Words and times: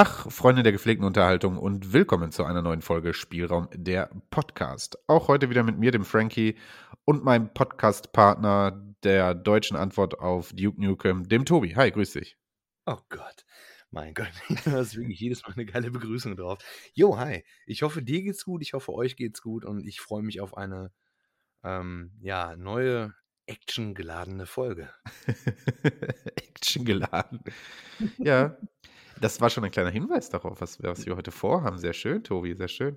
Tag, 0.00 0.32
Freunde 0.32 0.62
der 0.62 0.72
gepflegten 0.72 1.06
Unterhaltung 1.06 1.58
und 1.58 1.92
willkommen 1.92 2.32
zu 2.32 2.42
einer 2.42 2.62
neuen 2.62 2.80
Folge 2.80 3.12
Spielraum 3.12 3.68
der 3.74 4.08
Podcast. 4.30 4.96
Auch 5.08 5.28
heute 5.28 5.50
wieder 5.50 5.62
mit 5.62 5.76
mir, 5.76 5.90
dem 5.90 6.06
Frankie 6.06 6.56
und 7.04 7.22
meinem 7.22 7.52
Podcast-Partner 7.52 8.82
der 9.04 9.34
deutschen 9.34 9.76
Antwort 9.76 10.18
auf 10.18 10.54
Duke 10.54 10.80
Nukem, 10.80 11.28
dem 11.28 11.44
Tobi. 11.44 11.74
Hi, 11.74 11.90
grüß 11.90 12.12
dich. 12.12 12.38
Oh 12.86 12.96
Gott, 13.10 13.44
mein 13.90 14.14
Gott, 14.14 14.32
da 14.64 14.80
ist 14.80 14.96
wirklich 14.96 15.20
jedes 15.20 15.42
Mal 15.42 15.52
eine 15.52 15.66
geile 15.66 15.90
Begrüßung 15.90 16.34
drauf. 16.34 16.60
Jo, 16.94 17.18
hi. 17.18 17.44
Ich 17.66 17.82
hoffe, 17.82 18.02
dir 18.02 18.22
geht's 18.22 18.46
gut, 18.46 18.62
ich 18.62 18.72
hoffe, 18.72 18.94
euch 18.94 19.16
geht's 19.16 19.42
gut 19.42 19.66
und 19.66 19.86
ich 19.86 20.00
freue 20.00 20.22
mich 20.22 20.40
auf 20.40 20.56
eine 20.56 20.92
ähm, 21.62 22.12
ja, 22.22 22.56
neue 22.56 23.12
actiongeladene 23.44 24.46
Folge. 24.46 24.88
actiongeladen. 26.36 27.40
Ja, 28.16 28.56
das 29.20 29.40
war 29.40 29.50
schon 29.50 29.64
ein 29.64 29.70
kleiner 29.70 29.90
Hinweis 29.90 30.30
darauf, 30.30 30.60
was, 30.60 30.82
was 30.82 31.06
wir 31.06 31.16
heute 31.16 31.30
vorhaben. 31.30 31.78
Sehr 31.78 31.92
schön, 31.92 32.24
Tobi, 32.24 32.54
sehr 32.54 32.68
schön. 32.68 32.96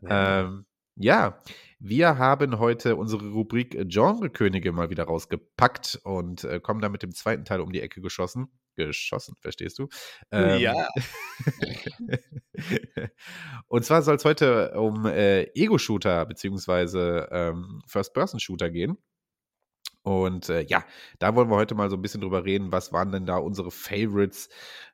Ja. 0.00 0.40
Ähm, 0.40 0.66
ja, 1.00 1.38
wir 1.78 2.18
haben 2.18 2.58
heute 2.58 2.96
unsere 2.96 3.30
Rubrik 3.30 3.76
Genre-Könige 3.88 4.72
mal 4.72 4.90
wieder 4.90 5.04
rausgepackt 5.04 6.00
und 6.02 6.42
äh, 6.42 6.58
kommen 6.58 6.80
dann 6.80 6.90
mit 6.90 7.04
dem 7.04 7.12
zweiten 7.12 7.44
Teil 7.44 7.60
um 7.60 7.70
die 7.70 7.80
Ecke 7.80 8.00
geschossen. 8.00 8.48
Geschossen, 8.74 9.36
verstehst 9.40 9.78
du? 9.78 9.88
Ähm, 10.32 10.60
ja. 10.60 10.74
und 13.68 13.84
zwar 13.84 14.02
soll 14.02 14.16
es 14.16 14.24
heute 14.24 14.72
um 14.72 15.06
äh, 15.06 15.44
Ego-Shooter 15.54 16.26
bzw. 16.26 17.26
ähm, 17.30 17.82
First-Person-Shooter 17.86 18.70
gehen. 18.70 18.98
Und 20.08 20.48
äh, 20.48 20.62
ja, 20.62 20.86
da 21.18 21.34
wollen 21.34 21.50
wir 21.50 21.56
heute 21.56 21.74
mal 21.74 21.90
so 21.90 21.96
ein 21.96 22.00
bisschen 22.00 22.22
drüber 22.22 22.42
reden, 22.46 22.72
was 22.72 22.94
waren 22.94 23.12
denn 23.12 23.26
da 23.26 23.36
unsere 23.36 23.70
Favorites 23.70 24.48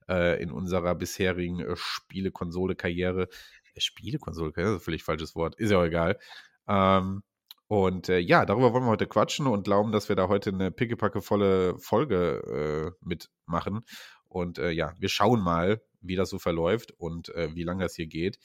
äh, 0.09 0.43
in 0.43 0.51
unserer 0.51 0.97
bisherigen 0.97 1.61
äh, 1.61 1.77
Spiele-Konsole-Karriere. 1.77 3.29
Äh, 3.75 3.81
Spiele-Konsole-Karriere, 3.81 4.81
völlig 4.81 5.05
falsches 5.05 5.37
Wort, 5.37 5.55
ist 5.55 5.71
ja 5.71 5.79
auch 5.79 5.85
egal. 5.85 6.19
Ähm, 6.67 7.23
und 7.69 8.09
äh, 8.09 8.19
ja, 8.19 8.45
darüber 8.45 8.73
wollen 8.73 8.87
wir 8.87 8.91
heute 8.91 9.07
quatschen 9.07 9.47
und 9.47 9.63
glauben, 9.63 9.93
dass 9.93 10.09
wir 10.09 10.17
da 10.17 10.27
heute 10.27 10.51
eine 10.51 10.73
pickepackevolle 10.73 11.79
Folge 11.79 12.97
äh, 13.01 13.07
mitmachen. 13.07 13.85
Und 14.27 14.59
äh, 14.59 14.71
ja, 14.71 14.95
wir 14.99 15.09
schauen 15.09 15.41
mal, 15.43 15.81
wie 16.01 16.17
das 16.17 16.29
so 16.29 16.41
verläuft 16.41 16.91
und 16.91 17.29
wie 17.29 17.63
lange 17.63 17.85
das 17.85 17.95
hier 17.95 18.09
geht. 18.09 18.39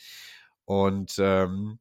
Und 0.66 1.16
ähm, 1.18 1.80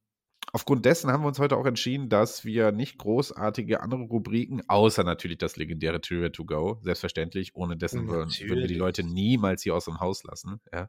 aufgrund 0.52 0.84
dessen 0.84 1.10
haben 1.10 1.22
wir 1.22 1.28
uns 1.28 1.38
heute 1.38 1.56
auch 1.56 1.66
entschieden, 1.66 2.08
dass 2.08 2.44
wir 2.44 2.72
nicht 2.72 2.98
großartige 2.98 3.80
andere 3.80 4.02
Rubriken, 4.02 4.62
außer 4.68 5.04
natürlich 5.04 5.38
das 5.38 5.56
legendäre 5.56 6.00
Trivia 6.00 6.30
to 6.30 6.44
Go, 6.44 6.78
selbstverständlich, 6.82 7.54
ohne 7.54 7.77
dessen 7.77 8.08
würden, 8.08 8.30
würden 8.30 8.60
wir 8.60 8.66
die 8.69 8.74
Leute 8.74 9.02
niemals 9.02 9.62
hier 9.62 9.74
aus 9.74 9.84
dem 9.84 10.00
Haus 10.00 10.24
lassen. 10.24 10.60
Ja. 10.72 10.88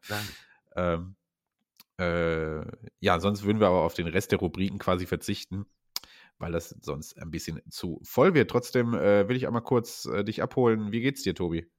Ähm, 0.75 1.15
äh, 1.97 2.65
ja, 2.99 3.19
sonst 3.19 3.43
würden 3.43 3.59
wir 3.59 3.67
aber 3.67 3.81
auf 3.81 3.93
den 3.93 4.07
Rest 4.07 4.31
der 4.31 4.39
Rubriken 4.39 4.79
quasi 4.79 5.05
verzichten, 5.05 5.65
weil 6.37 6.51
das 6.51 6.69
sonst 6.81 7.17
ein 7.21 7.31
bisschen 7.31 7.61
zu 7.69 7.99
voll 8.03 8.33
wird. 8.33 8.49
Trotzdem 8.49 8.93
äh, 8.93 9.27
will 9.27 9.35
ich 9.35 9.47
einmal 9.47 9.63
kurz 9.63 10.05
äh, 10.05 10.23
dich 10.23 10.41
abholen. 10.41 10.91
Wie 10.91 11.01
geht's 11.01 11.23
dir, 11.23 11.35
Tobi? 11.35 11.69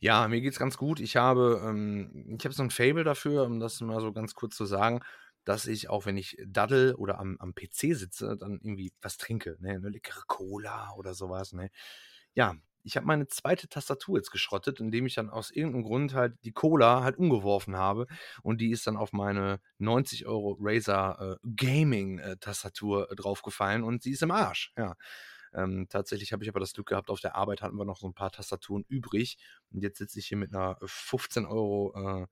Ja, 0.00 0.28
mir 0.28 0.40
geht's 0.40 0.58
ganz 0.58 0.76
gut. 0.76 1.00
Ich 1.00 1.16
habe, 1.16 1.60
ähm, 1.64 2.36
ich 2.38 2.44
habe 2.44 2.54
so 2.54 2.62
ein 2.62 2.70
Fable 2.70 3.04
dafür, 3.04 3.44
um 3.44 3.60
das 3.60 3.80
mal 3.80 4.00
so 4.00 4.12
ganz 4.12 4.34
kurz 4.34 4.56
zu 4.56 4.64
sagen 4.64 5.00
dass 5.44 5.66
ich, 5.66 5.88
auch 5.88 6.06
wenn 6.06 6.16
ich 6.16 6.36
daddel 6.46 6.94
oder 6.94 7.18
am, 7.18 7.36
am 7.38 7.54
PC 7.54 7.96
sitze, 7.96 8.36
dann 8.36 8.60
irgendwie 8.62 8.92
was 9.00 9.16
trinke. 9.16 9.56
Ne? 9.60 9.70
Eine 9.70 9.88
leckere 9.88 10.22
Cola 10.26 10.92
oder 10.96 11.14
sowas. 11.14 11.52
Ne? 11.52 11.70
Ja, 12.34 12.54
ich 12.82 12.96
habe 12.96 13.06
meine 13.06 13.26
zweite 13.26 13.68
Tastatur 13.68 14.18
jetzt 14.18 14.30
geschrottet, 14.30 14.80
indem 14.80 15.06
ich 15.06 15.14
dann 15.14 15.30
aus 15.30 15.50
irgendeinem 15.50 15.84
Grund 15.84 16.14
halt 16.14 16.34
die 16.44 16.52
Cola 16.52 17.02
halt 17.02 17.18
umgeworfen 17.18 17.76
habe 17.76 18.06
und 18.42 18.60
die 18.60 18.70
ist 18.70 18.86
dann 18.86 18.96
auf 18.96 19.12
meine 19.12 19.60
90 19.78 20.26
Euro 20.26 20.56
Razer 20.60 21.38
äh, 21.42 21.48
Gaming 21.56 22.18
äh, 22.18 22.36
Tastatur 22.38 23.10
äh, 23.10 23.16
draufgefallen 23.16 23.82
und 23.82 24.02
sie 24.02 24.12
ist 24.12 24.22
im 24.22 24.30
Arsch. 24.30 24.72
Ja. 24.76 24.96
Ähm, 25.52 25.86
tatsächlich 25.88 26.32
habe 26.32 26.42
ich 26.44 26.48
aber 26.48 26.60
das 26.60 26.72
Glück 26.72 26.88
gehabt, 26.88 27.10
auf 27.10 27.20
der 27.20 27.34
Arbeit 27.36 27.62
hatten 27.62 27.76
wir 27.76 27.84
noch 27.84 27.98
so 27.98 28.06
ein 28.06 28.14
paar 28.14 28.30
Tastaturen 28.30 28.84
übrig. 28.88 29.38
Und 29.72 29.82
jetzt 29.82 29.98
sitze 29.98 30.18
ich 30.18 30.26
hier 30.26 30.38
mit 30.38 30.54
einer 30.54 30.76
15 30.84 31.46
Euro 31.46 31.92
äh, 31.96 32.26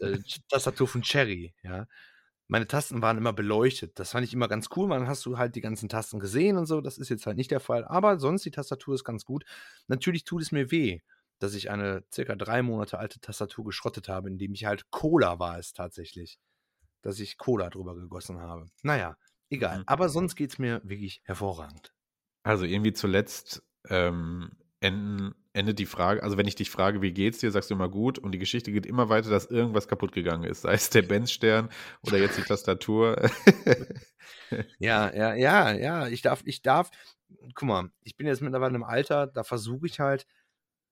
äh, 0.00 0.18
Tastatur 0.48 0.88
von 0.88 1.02
Cherry, 1.02 1.54
ja. 1.62 1.86
Meine 2.48 2.68
Tasten 2.68 3.02
waren 3.02 3.18
immer 3.18 3.32
beleuchtet. 3.32 3.98
Das 3.98 4.12
fand 4.12 4.24
ich 4.24 4.32
immer 4.32 4.46
ganz 4.48 4.68
cool. 4.76 4.86
Man 4.86 5.08
hast 5.08 5.26
du 5.26 5.36
halt 5.36 5.56
die 5.56 5.60
ganzen 5.60 5.88
Tasten 5.88 6.20
gesehen 6.20 6.56
und 6.56 6.66
so. 6.66 6.80
Das 6.80 6.96
ist 6.98 7.08
jetzt 7.08 7.26
halt 7.26 7.36
nicht 7.36 7.50
der 7.50 7.58
Fall. 7.60 7.84
Aber 7.84 8.18
sonst 8.20 8.44
die 8.44 8.52
Tastatur 8.52 8.94
ist 8.94 9.04
ganz 9.04 9.24
gut. 9.24 9.44
Natürlich 9.88 10.24
tut 10.24 10.42
es 10.42 10.52
mir 10.52 10.70
weh, 10.70 11.00
dass 11.40 11.54
ich 11.54 11.70
eine 11.70 12.04
circa 12.12 12.36
drei 12.36 12.62
Monate 12.62 12.98
alte 12.98 13.20
Tastatur 13.20 13.64
geschrottet 13.64 14.08
habe, 14.08 14.28
indem 14.28 14.54
ich 14.54 14.64
halt 14.64 14.90
Cola 14.90 15.40
war 15.40 15.58
es 15.58 15.72
tatsächlich. 15.72 16.38
Dass 17.02 17.20
ich 17.20 17.38
Cola 17.38 17.70
drüber 17.70 17.96
gegossen 17.96 18.40
habe. 18.40 18.66
Naja, 18.82 19.16
Egal. 19.50 19.78
Mhm. 19.78 19.84
Aber 19.86 20.08
sonst 20.08 20.36
geht 20.36 20.52
es 20.52 20.58
mir 20.58 20.80
wirklich 20.84 21.22
hervorragend. 21.24 21.92
Also 22.42 22.64
irgendwie 22.64 22.92
zuletzt 22.92 23.62
ähm, 23.88 24.52
enden, 24.80 25.34
endet 25.52 25.78
die 25.78 25.86
Frage, 25.86 26.22
also 26.22 26.36
wenn 26.36 26.46
ich 26.46 26.54
dich 26.54 26.70
frage, 26.70 27.02
wie 27.02 27.12
geht's 27.12 27.38
dir, 27.38 27.50
sagst 27.50 27.70
du 27.70 27.74
immer 27.74 27.88
gut 27.88 28.18
und 28.18 28.32
die 28.32 28.38
Geschichte 28.38 28.72
geht 28.72 28.86
immer 28.86 29.08
weiter, 29.08 29.30
dass 29.30 29.46
irgendwas 29.46 29.88
kaputt 29.88 30.12
gegangen 30.12 30.44
ist. 30.44 30.62
Sei 30.62 30.74
es 30.74 30.90
der 30.90 31.02
Benzstern 31.02 31.70
oder 32.02 32.18
jetzt 32.18 32.38
die 32.38 32.42
Tastatur. 32.42 33.30
ja, 34.78 35.12
ja, 35.14 35.34
ja, 35.34 35.72
ja. 35.72 36.08
Ich 36.08 36.22
darf, 36.22 36.42
ich 36.44 36.62
darf, 36.62 36.90
guck 37.54 37.68
mal, 37.68 37.90
ich 38.02 38.16
bin 38.16 38.26
jetzt 38.26 38.42
mittlerweile 38.42 38.76
im 38.76 38.84
Alter, 38.84 39.26
da 39.26 39.44
versuche 39.44 39.86
ich 39.86 40.00
halt 40.00 40.26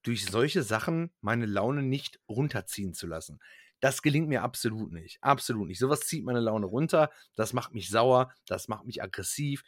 durch 0.03 0.26
solche 0.26 0.62
Sachen 0.62 1.10
meine 1.21 1.47
Laune 1.47 1.82
nicht 1.82 2.21
runterziehen 2.28 2.94
zu 2.94 3.06
lassen. 3.06 3.41
Das 3.84 4.00
gelingt 4.00 4.28
mir 4.28 4.43
absolut 4.43 4.93
nicht. 4.93 5.22
Absolut 5.22 5.69
nicht. 5.69 5.78
Sowas 5.78 6.00
zieht 6.00 6.25
meine 6.25 6.41
Laune 6.41 6.65
runter. 6.65 7.11
Das 7.37 7.53
macht 7.53 7.75
mich 7.75 7.91
sauer. 7.91 8.33
Das 8.47 8.67
macht 8.67 8.87
mich 8.87 9.03
aggressiv. 9.03 9.62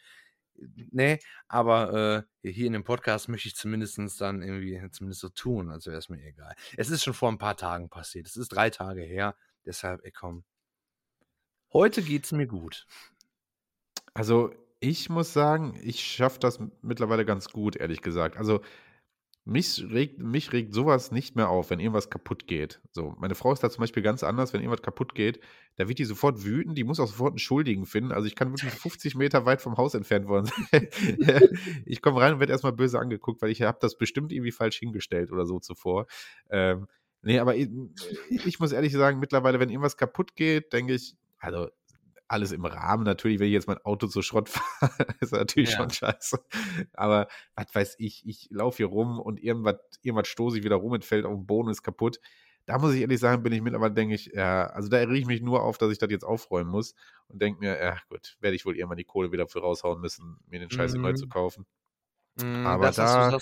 Nee, 0.55 1.19
aber 1.47 2.25
äh, 2.43 2.51
hier 2.51 2.65
in 2.65 2.73
dem 2.73 2.83
Podcast 2.83 3.29
möchte 3.29 3.47
ich 3.47 3.55
zumindest 3.55 3.99
dann 4.19 4.41
irgendwie 4.41 4.81
zumindest 4.89 5.21
so 5.21 5.29
tun, 5.29 5.69
als 5.69 5.85
wäre 5.85 5.99
es 5.99 6.09
mir 6.09 6.19
egal. 6.25 6.55
Es 6.77 6.89
ist 6.89 7.03
schon 7.03 7.13
vor 7.13 7.29
ein 7.29 7.37
paar 7.37 7.57
Tagen 7.57 7.89
passiert. 7.89 8.25
Es 8.25 8.37
ist 8.37 8.49
drei 8.49 8.71
Tage 8.71 9.03
her. 9.03 9.35
Deshalb, 9.67 10.03
ey, 10.03 10.11
komm. 10.11 10.45
Heute 11.71 12.01
geht 12.01 12.25
es 12.25 12.31
mir 12.31 12.47
gut. 12.47 12.87
Also, 14.15 14.51
ich 14.79 15.09
muss 15.09 15.31
sagen, 15.31 15.79
ich 15.83 16.03
schaffe 16.03 16.39
das 16.39 16.59
mittlerweile 16.81 17.23
ganz 17.23 17.49
gut, 17.49 17.75
ehrlich 17.75 18.01
gesagt. 18.01 18.35
Also, 18.35 18.61
mich 19.47 19.81
regt, 19.89 20.19
mich 20.19 20.51
regt 20.51 20.73
sowas 20.73 21.11
nicht 21.11 21.37
mehr 21.37 21.49
auf, 21.49 21.69
wenn 21.69 21.79
irgendwas 21.79 22.09
kaputt 22.09 22.47
geht. 22.47 22.81
So, 22.91 23.15
meine 23.17 23.33
Frau 23.33 23.53
ist 23.53 23.63
da 23.63 23.69
zum 23.69 23.79
Beispiel 23.79 24.03
ganz 24.03 24.21
anders, 24.21 24.51
wenn 24.51 24.59
irgendwas 24.59 24.81
kaputt 24.81 25.15
geht, 25.15 25.39
da 25.77 25.87
wird 25.87 25.99
die 25.99 26.05
sofort 26.05 26.43
wütend, 26.43 26.77
die 26.77 26.83
muss 26.83 26.99
auch 26.99 27.07
sofort 27.07 27.31
einen 27.31 27.39
Schuldigen 27.39 27.85
finden. 27.85 28.11
Also 28.11 28.27
ich 28.27 28.35
kann 28.35 28.51
wirklich 28.51 28.73
50 28.73 29.15
Meter 29.15 29.45
weit 29.45 29.61
vom 29.61 29.77
Haus 29.77 29.93
entfernt 29.93 30.27
worden 30.27 30.51
sein. 30.71 30.89
ich 31.85 32.01
komme 32.01 32.19
rein 32.19 32.33
und 32.33 32.39
werde 32.41 32.51
erstmal 32.51 32.73
böse 32.73 32.99
angeguckt, 32.99 33.41
weil 33.41 33.49
ich 33.49 33.61
habe 33.61 33.77
das 33.79 33.97
bestimmt 33.97 34.33
irgendwie 34.33 34.51
falsch 34.51 34.79
hingestellt 34.79 35.31
oder 35.31 35.45
so 35.45 35.59
zuvor. 35.59 36.07
Ähm, 36.49 36.87
nee, 37.21 37.39
aber 37.39 37.55
ich, 37.55 37.69
ich 38.29 38.59
muss 38.59 38.73
ehrlich 38.73 38.91
sagen, 38.91 39.19
mittlerweile, 39.19 39.61
wenn 39.61 39.69
irgendwas 39.69 39.95
kaputt 39.95 40.35
geht, 40.35 40.73
denke 40.73 40.93
ich, 40.93 41.15
also 41.39 41.69
alles 42.27 42.51
im 42.51 42.65
Rahmen. 42.65 43.03
Natürlich, 43.03 43.39
wenn 43.39 43.47
ich 43.47 43.53
jetzt 43.53 43.67
mein 43.67 43.77
Auto 43.79 44.07
zu 44.07 44.21
Schrott 44.21 44.49
fahre, 44.49 45.07
ist 45.19 45.33
natürlich 45.33 45.71
ja. 45.71 45.77
schon 45.77 45.89
scheiße. 45.89 46.39
Aber 46.93 47.27
was 47.55 47.73
weiß 47.73 47.95
ich, 47.99 48.25
ich 48.25 48.47
laufe 48.51 48.77
hier 48.77 48.87
rum 48.87 49.19
und 49.19 49.41
irgendwas, 49.41 49.77
irgendwas 50.01 50.27
stoße 50.27 50.57
ich 50.57 50.63
wieder 50.63 50.75
rum 50.75 50.91
und 50.91 51.05
fällt 51.05 51.25
auf 51.25 51.33
den 51.33 51.45
Boden 51.45 51.67
und 51.67 51.71
ist 51.71 51.83
kaputt. 51.83 52.19
Da 52.65 52.77
muss 52.79 52.93
ich 52.93 53.01
ehrlich 53.01 53.19
sagen, 53.19 53.43
bin 53.43 53.53
ich 53.53 53.61
mittlerweile, 53.61 53.93
denke 53.93 54.13
ich, 54.13 54.31
ja, 54.33 54.67
also 54.67 54.89
da 54.89 54.97
erinnere 54.97 55.17
ich 55.17 55.25
mich 55.25 55.41
nur 55.41 55.63
auf, 55.63 55.77
dass 55.77 55.89
ich 55.89 55.99
das 55.99 56.11
jetzt 56.11 56.25
aufräumen 56.25 56.69
muss 56.69 56.95
und 57.29 57.41
denke 57.41 57.61
mir, 57.61 57.81
ja 57.81 57.97
gut, 58.09 58.35
werde 58.41 58.57
ich 58.57 58.65
wohl 58.65 58.75
irgendwann 58.75 58.97
die 58.97 59.05
Kohle 59.05 59.31
wieder 59.31 59.47
für 59.47 59.59
raushauen 59.59 60.01
müssen, 60.01 60.37
mir 60.47 60.59
den 60.59 60.69
Scheiß 60.69 60.93
mhm. 60.95 61.01
neu 61.01 61.13
zu 61.13 61.29
kaufen. 61.29 61.65
Mhm, 62.41 62.67
Aber 62.67 62.91
da, 62.91 63.37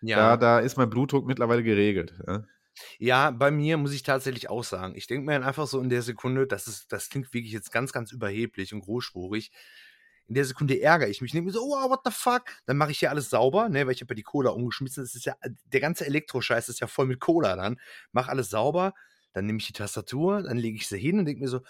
ja. 0.00 0.16
da, 0.16 0.36
da 0.38 0.58
ist 0.60 0.78
mein 0.78 0.88
Blutdruck 0.88 1.26
mittlerweile 1.26 1.62
geregelt. 1.62 2.14
Ja? 2.26 2.44
Ja, 2.98 3.30
bei 3.30 3.50
mir 3.50 3.76
muss 3.76 3.92
ich 3.92 4.02
tatsächlich 4.02 4.48
auch 4.48 4.64
sagen. 4.64 4.94
Ich 4.96 5.06
denke 5.06 5.26
mir 5.26 5.32
dann 5.32 5.44
einfach 5.44 5.66
so 5.66 5.80
in 5.80 5.88
der 5.88 6.02
Sekunde, 6.02 6.46
das, 6.46 6.66
ist, 6.66 6.92
das 6.92 7.08
klingt 7.08 7.32
wirklich 7.32 7.52
jetzt 7.52 7.72
ganz, 7.72 7.92
ganz 7.92 8.12
überheblich 8.12 8.72
und 8.72 8.80
großspurig. 8.80 9.50
In 10.26 10.34
der 10.34 10.44
Sekunde 10.44 10.80
ärgere 10.80 11.08
ich 11.08 11.20
mich, 11.20 11.32
denke 11.32 11.46
mir 11.46 11.52
so, 11.52 11.62
oh, 11.62 11.90
what 11.90 12.00
the 12.04 12.12
fuck? 12.12 12.44
Dann 12.66 12.76
mache 12.76 12.92
ich 12.92 13.00
hier 13.00 13.10
alles 13.10 13.30
sauber, 13.30 13.68
ne, 13.68 13.86
weil 13.86 13.94
ich 13.94 14.00
habe 14.00 14.12
ja 14.12 14.16
die 14.16 14.22
Cola 14.22 14.50
umgeschmissen. 14.50 15.02
Das 15.02 15.14
ist 15.14 15.24
ja, 15.24 15.34
der 15.64 15.80
ganze 15.80 16.06
Elektroscheiß 16.06 16.68
ist 16.68 16.80
ja 16.80 16.86
voll 16.86 17.06
mit 17.06 17.20
Cola 17.20 17.56
dann. 17.56 17.80
Mach 18.12 18.28
alles 18.28 18.50
sauber, 18.50 18.94
dann 19.32 19.46
nehme 19.46 19.58
ich 19.58 19.66
die 19.66 19.72
Tastatur, 19.72 20.42
dann 20.42 20.56
lege 20.56 20.76
ich 20.76 20.88
sie 20.88 20.98
hin 20.98 21.18
und 21.18 21.24
denke 21.24 21.42
mir 21.42 21.48
so, 21.48 21.62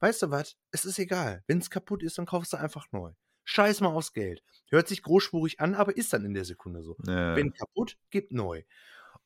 weißt 0.00 0.22
du 0.22 0.30
was, 0.30 0.56
es 0.72 0.84
ist 0.84 0.98
egal. 0.98 1.42
Wenn 1.46 1.58
es 1.58 1.70
kaputt 1.70 2.02
ist, 2.02 2.18
dann 2.18 2.26
kaufst 2.26 2.52
du 2.52 2.56
einfach 2.56 2.86
neu. 2.90 3.12
Scheiß 3.44 3.80
mal 3.80 3.88
aufs 3.88 4.12
Geld. 4.12 4.42
Hört 4.68 4.88
sich 4.88 5.02
großspurig 5.02 5.60
an, 5.60 5.74
aber 5.74 5.96
ist 5.96 6.12
dann 6.12 6.24
in 6.24 6.34
der 6.34 6.44
Sekunde 6.44 6.82
so. 6.82 6.96
Ja. 7.06 7.34
Wenn 7.34 7.52
kaputt, 7.52 7.96
gib 8.10 8.30
neu. 8.32 8.62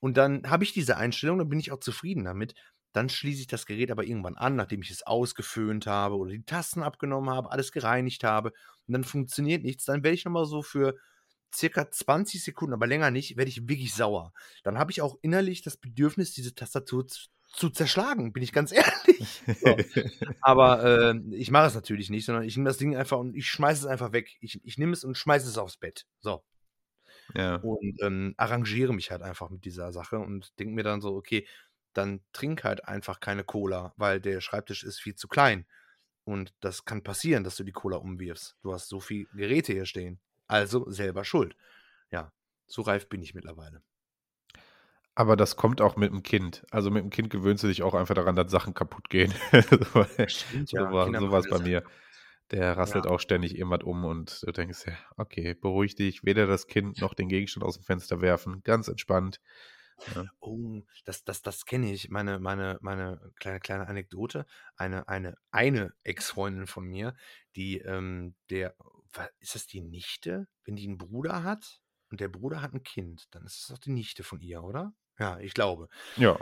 Und 0.03 0.17
dann 0.17 0.51
habe 0.51 0.65
ich 0.65 0.73
diese 0.73 0.97
Einstellung, 0.97 1.39
dann 1.39 1.49
bin 1.49 1.61
ich 1.61 1.71
auch 1.71 1.79
zufrieden 1.79 2.25
damit. 2.25 2.55
Dann 2.93 3.09
schließe 3.09 3.43
ich 3.43 3.47
das 3.47 3.67
Gerät 3.67 3.93
aber 3.93 4.03
irgendwann 4.03 4.37
an, 4.37 4.57
nachdem 4.57 4.83
ich 4.83 4.91
es 4.91 5.05
ausgeföhnt 5.05 5.87
habe 5.87 6.17
oder 6.17 6.33
die 6.33 6.45
Tasten 6.45 6.83
abgenommen 6.83 7.31
habe, 7.31 7.53
alles 7.53 7.71
gereinigt 7.71 8.25
habe 8.25 8.51
und 8.89 8.95
dann 8.95 9.05
funktioniert 9.05 9.63
nichts. 9.63 9.85
Dann 9.85 10.03
werde 10.03 10.17
ich 10.17 10.25
nochmal 10.25 10.45
so 10.45 10.61
für 10.61 10.97
circa 11.55 11.89
20 11.89 12.43
Sekunden, 12.43 12.75
aber 12.75 12.89
länger 12.89 13.13
nicht, 13.13 13.37
werde 13.37 13.49
ich 13.49 13.69
wirklich 13.69 13.95
sauer. 13.95 14.33
Dann 14.65 14.77
habe 14.77 14.91
ich 14.91 15.03
auch 15.03 15.17
innerlich 15.23 15.63
das 15.63 15.77
Bedürfnis, 15.77 16.33
diese 16.33 16.53
Tastatur 16.53 17.07
zu 17.07 17.71
zerschlagen, 17.71 18.33
bin 18.33 18.43
ich 18.43 18.53
ganz 18.53 18.73
ehrlich. 18.73 19.43
So. 19.63 19.77
Aber 20.41 21.13
äh, 21.13 21.21
ich 21.31 21.53
mache 21.53 21.69
es 21.69 21.75
natürlich 21.77 22.11
nicht, 22.11 22.27
sondern 22.27 22.43
ich 22.43 22.57
nehme 22.57 22.69
das 22.69 22.79
Ding 22.79 22.97
einfach 22.97 23.19
und 23.19 23.37
ich 23.37 23.47
schmeiße 23.47 23.83
es 23.83 23.87
einfach 23.87 24.11
weg. 24.13 24.37
Ich, 24.41 24.61
ich 24.65 24.79
nehme 24.79 24.95
es 24.95 25.05
und 25.05 25.17
schmeiße 25.17 25.49
es 25.49 25.59
aufs 25.59 25.77
Bett. 25.77 26.07
So. 26.19 26.43
Ja. 27.35 27.57
Und 27.57 28.01
ähm, 28.03 28.35
arrangiere 28.37 28.93
mich 28.93 29.11
halt 29.11 29.23
einfach 29.23 29.51
mit 29.51 29.65
dieser 29.65 29.93
Sache 29.93 30.19
und 30.19 30.59
denke 30.59 30.75
mir 30.75 30.83
dann 30.83 31.01
so, 31.01 31.15
okay, 31.15 31.47
dann 31.93 32.21
trink 32.33 32.65
halt 32.65 32.87
einfach 32.87 33.21
keine 33.21 33.45
Cola, 33.45 33.93
weil 33.97 34.21
der 34.21 34.41
Schreibtisch 34.41 34.85
ist 34.85 35.01
viel 35.01 35.15
zu 35.15 35.29
klein. 35.29 35.67
Und 36.25 36.55
das 36.61 36.85
kann 36.85 37.03
passieren, 37.03 37.45
dass 37.45 37.57
du 37.57 37.65
die 37.65 37.73
Cola 37.73 37.97
umwirfst. 37.97 38.57
Du 38.63 38.73
hast 38.73 38.89
so 38.89 39.01
viel 39.01 39.27
Geräte 39.35 39.73
hier 39.73 39.87
stehen. 39.87 40.21
Also 40.47 40.89
selber 40.91 41.25
schuld. 41.25 41.57
Ja, 42.11 42.33
so 42.67 42.83
reif 42.83 43.09
bin 43.09 43.23
ich 43.23 43.35
mittlerweile. 43.35 43.83
Aber 45.15 45.37
das 45.37 45.57
kommt 45.57 45.81
auch 45.81 45.97
mit 45.97 46.11
dem 46.11 46.23
Kind. 46.23 46.65
Also 46.71 46.91
mit 46.91 47.03
dem 47.03 47.11
Kind 47.11 47.29
gewöhnst 47.29 47.63
du 47.65 47.69
dich 47.69 47.83
auch 47.83 47.95
einfach 47.95 48.15
daran, 48.15 48.37
dass 48.37 48.51
Sachen 48.51 48.73
kaputt 48.73 49.11
gehen. 49.11 49.33
Stimmt, 50.27 50.69
so 50.69 50.77
ja. 50.79 50.93
war 50.93 51.05
Kinder 51.05 51.21
sowas 51.21 51.47
machen 51.51 51.65
bei 51.65 51.69
mir. 51.69 51.85
Der 52.53 52.77
rasselt 52.77 53.07
Ja. 53.07 53.11
auch 53.11 53.19
ständig 53.21 53.57
irgendwas 53.57 53.83
um 53.83 54.05
und 54.05 54.43
du 54.47 54.53
denkst, 54.53 54.87
ja, 54.87 54.93
okay, 55.17 55.55
beruhig 55.55 55.95
dich, 55.95 56.25
weder 56.25 56.47
das 56.47 56.67
Kind 56.67 57.01
noch 57.01 57.15
den 57.15 57.29
Gegenstand 57.29 57.65
aus 57.65 57.77
dem 57.77 57.85
Fenster 57.85 58.21
werfen. 58.21 58.63
Ganz 58.63 58.89
entspannt. 58.89 59.41
Oh, 60.41 60.83
das, 61.05 61.25
das, 61.25 61.43
das 61.43 61.65
kenne 61.65 61.93
ich. 61.93 62.11
Meine, 62.11 62.41
meine, 62.41 62.79
meine 62.81 63.33
kleine, 63.37 63.61
kleine 63.61 63.87
Anekdote. 63.87 64.47
Eine, 64.77 65.09
eine, 65.09 65.37
eine 65.51 65.93
Ex-Freundin 66.03 66.67
von 66.67 66.85
mir, 66.85 67.15
die, 67.57 67.79
ähm, 67.79 68.35
der, 68.51 68.75
ist 69.39 69.55
das 69.55 69.67
die 69.67 69.81
Nichte? 69.81 70.49
Wenn 70.65 70.77
die 70.77 70.87
einen 70.87 70.99
Bruder 70.99 71.45
hat 71.45 71.81
und 72.11 72.21
der 72.21 72.29
Bruder 72.29 72.63
hat 72.63 72.75
ein 72.75 72.83
Kind, 72.83 73.27
dann 73.35 73.45
ist 73.45 73.61
es 73.61 73.67
doch 73.69 73.79
die 73.79 73.93
Nichte 73.93 74.25
von 74.25 74.41
ihr, 74.41 74.63
oder? 74.65 74.93
Ja, 75.19 75.39
ich 75.39 75.55
glaube. 75.55 75.89
Ja. 76.17 76.39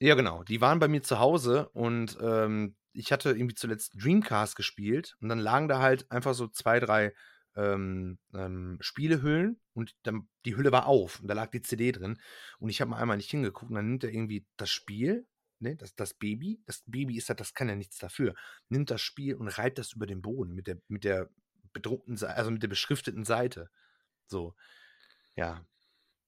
Ja, 0.00 0.14
genau. 0.14 0.44
Die 0.44 0.60
waren 0.60 0.78
bei 0.78 0.88
mir 0.88 1.02
zu 1.02 1.18
Hause 1.18 1.68
und 1.70 2.16
ähm, 2.20 2.76
ich 2.92 3.12
hatte 3.12 3.30
irgendwie 3.30 3.54
zuletzt 3.54 3.92
Dreamcast 4.02 4.56
gespielt 4.56 5.16
und 5.20 5.28
dann 5.28 5.38
lagen 5.38 5.68
da 5.68 5.80
halt 5.80 6.10
einfach 6.10 6.34
so 6.34 6.48
zwei, 6.48 6.80
drei 6.80 7.14
ähm, 7.56 8.18
ähm, 8.34 8.78
Spielehüllen 8.80 9.60
und 9.74 9.94
dann, 10.02 10.28
die 10.44 10.56
Hülle 10.56 10.72
war 10.72 10.86
auf 10.86 11.20
und 11.20 11.28
da 11.28 11.34
lag 11.34 11.50
die 11.50 11.62
CD 11.62 11.92
drin 11.92 12.18
und 12.58 12.68
ich 12.68 12.80
habe 12.80 12.90
mal 12.90 12.98
einmal 12.98 13.16
nicht 13.16 13.30
hingeguckt 13.30 13.70
und 13.70 13.76
dann 13.76 13.88
nimmt 13.88 14.04
er 14.04 14.12
irgendwie 14.12 14.46
das 14.56 14.70
Spiel, 14.70 15.26
ne, 15.58 15.76
das, 15.76 15.94
das 15.94 16.14
Baby, 16.14 16.62
das 16.66 16.82
Baby 16.86 17.16
ist 17.16 17.28
halt, 17.28 17.40
das 17.40 17.54
kann 17.54 17.68
ja 17.68 17.74
nichts 17.74 17.98
dafür, 17.98 18.34
nimmt 18.68 18.90
das 18.90 19.00
Spiel 19.00 19.34
und 19.34 19.48
reibt 19.48 19.78
das 19.78 19.92
über 19.92 20.06
den 20.06 20.22
Boden 20.22 20.54
mit 20.54 20.66
der, 20.66 20.78
mit 20.88 21.04
der 21.04 21.30
bedruckten 21.72 22.22
also 22.24 22.50
mit 22.50 22.62
der 22.62 22.68
beschrifteten 22.68 23.24
Seite. 23.24 23.70
So, 24.26 24.54
ja, 25.36 25.64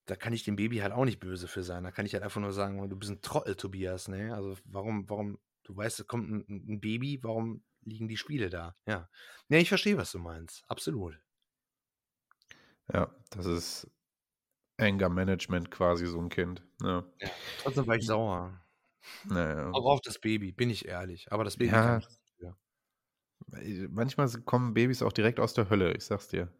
da 0.07 0.17
kann 0.17 0.33
ich 0.33 0.45
dem 0.45 0.57
Baby 0.57 0.79
halt 0.79 0.93
auch 0.93 1.05
nicht 1.05 1.21
böse 1.21 1.49
für 1.49 1.62
sein. 1.62 1.85
Da 1.85 1.91
kann 1.91 2.07
ich 2.07 2.15
halt 2.15 2.25
einfach 2.25 2.41
nur 2.41 2.53
sagen, 2.53 2.89
du 2.89 2.97
bist 2.97 3.12
ein 3.12 3.23
Trottel, 3.23 3.55
Tobias, 3.55 4.09
ne? 4.09 4.35
Also 4.35 4.57
warum, 4.65 5.09
warum, 5.09 5.39
du 5.71 5.77
weißt, 5.77 6.01
es 6.01 6.07
kommt 6.07 6.31
ein, 6.31 6.45
ein 6.49 6.81
Baby, 6.81 7.21
warum 7.23 7.63
liegen 7.83 8.09
die 8.09 8.17
Spiele 8.17 8.51
da? 8.51 8.75
Ja. 8.87 9.09
Ne, 9.49 9.59
ich 9.61 9.69
verstehe, 9.69 9.97
was 9.97 10.13
du 10.13 10.19
meinst. 10.19 10.65
Absolut. 10.69 11.19
Ja, 12.93 13.15
das 13.31 13.47
ist 13.47 13.91
Anger 14.79 15.09
Management 15.09 15.71
quasi 15.71 16.07
so 16.07 16.21
ein 16.21 16.29
Kind. 16.29 16.63
Ja. 16.83 17.05
Trotzdem 17.63 17.87
war 17.87 17.97
ich 17.97 18.07
sauer. 18.07 18.61
Naja. 19.25 19.71
Auch 19.71 19.87
auf 19.87 20.01
das 20.03 20.19
Baby, 20.19 20.53
bin 20.53 20.71
ich 20.71 20.87
ehrlich. 20.87 21.31
Aber 21.33 21.45
das 21.45 21.57
Baby 21.57 21.73
Ja. 21.73 22.01
kann 22.01 22.01
dafür. 22.03 22.57
Manchmal 23.91 24.29
kommen 24.45 24.75
Babys 24.75 25.03
auch 25.03 25.13
direkt 25.13 25.41
aus 25.41 25.55
der 25.55 25.71
Hölle, 25.71 25.95
ich 25.97 26.05
sag's 26.05 26.29
dir. 26.29 26.53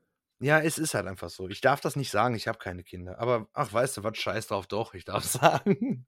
Ja, 0.43 0.59
es 0.61 0.79
ist 0.79 0.95
halt 0.95 1.07
einfach 1.07 1.29
so. 1.29 1.49
Ich 1.49 1.61
darf 1.61 1.81
das 1.83 1.97
nicht 1.97 2.11
sagen, 2.11 2.35
ich 2.35 2.49
habe 2.49 2.59
keine 2.59 2.83
Kinder. 2.83 3.19
Aber 3.19 3.49
ach, 3.53 3.73
weißt 3.73 3.99
du 3.99 4.05
was, 4.05 4.17
scheiß 4.17 4.47
drauf, 4.47 4.67
doch, 4.67 4.95
ich 4.95 5.05
darf 5.05 5.25
sagen. 5.25 6.07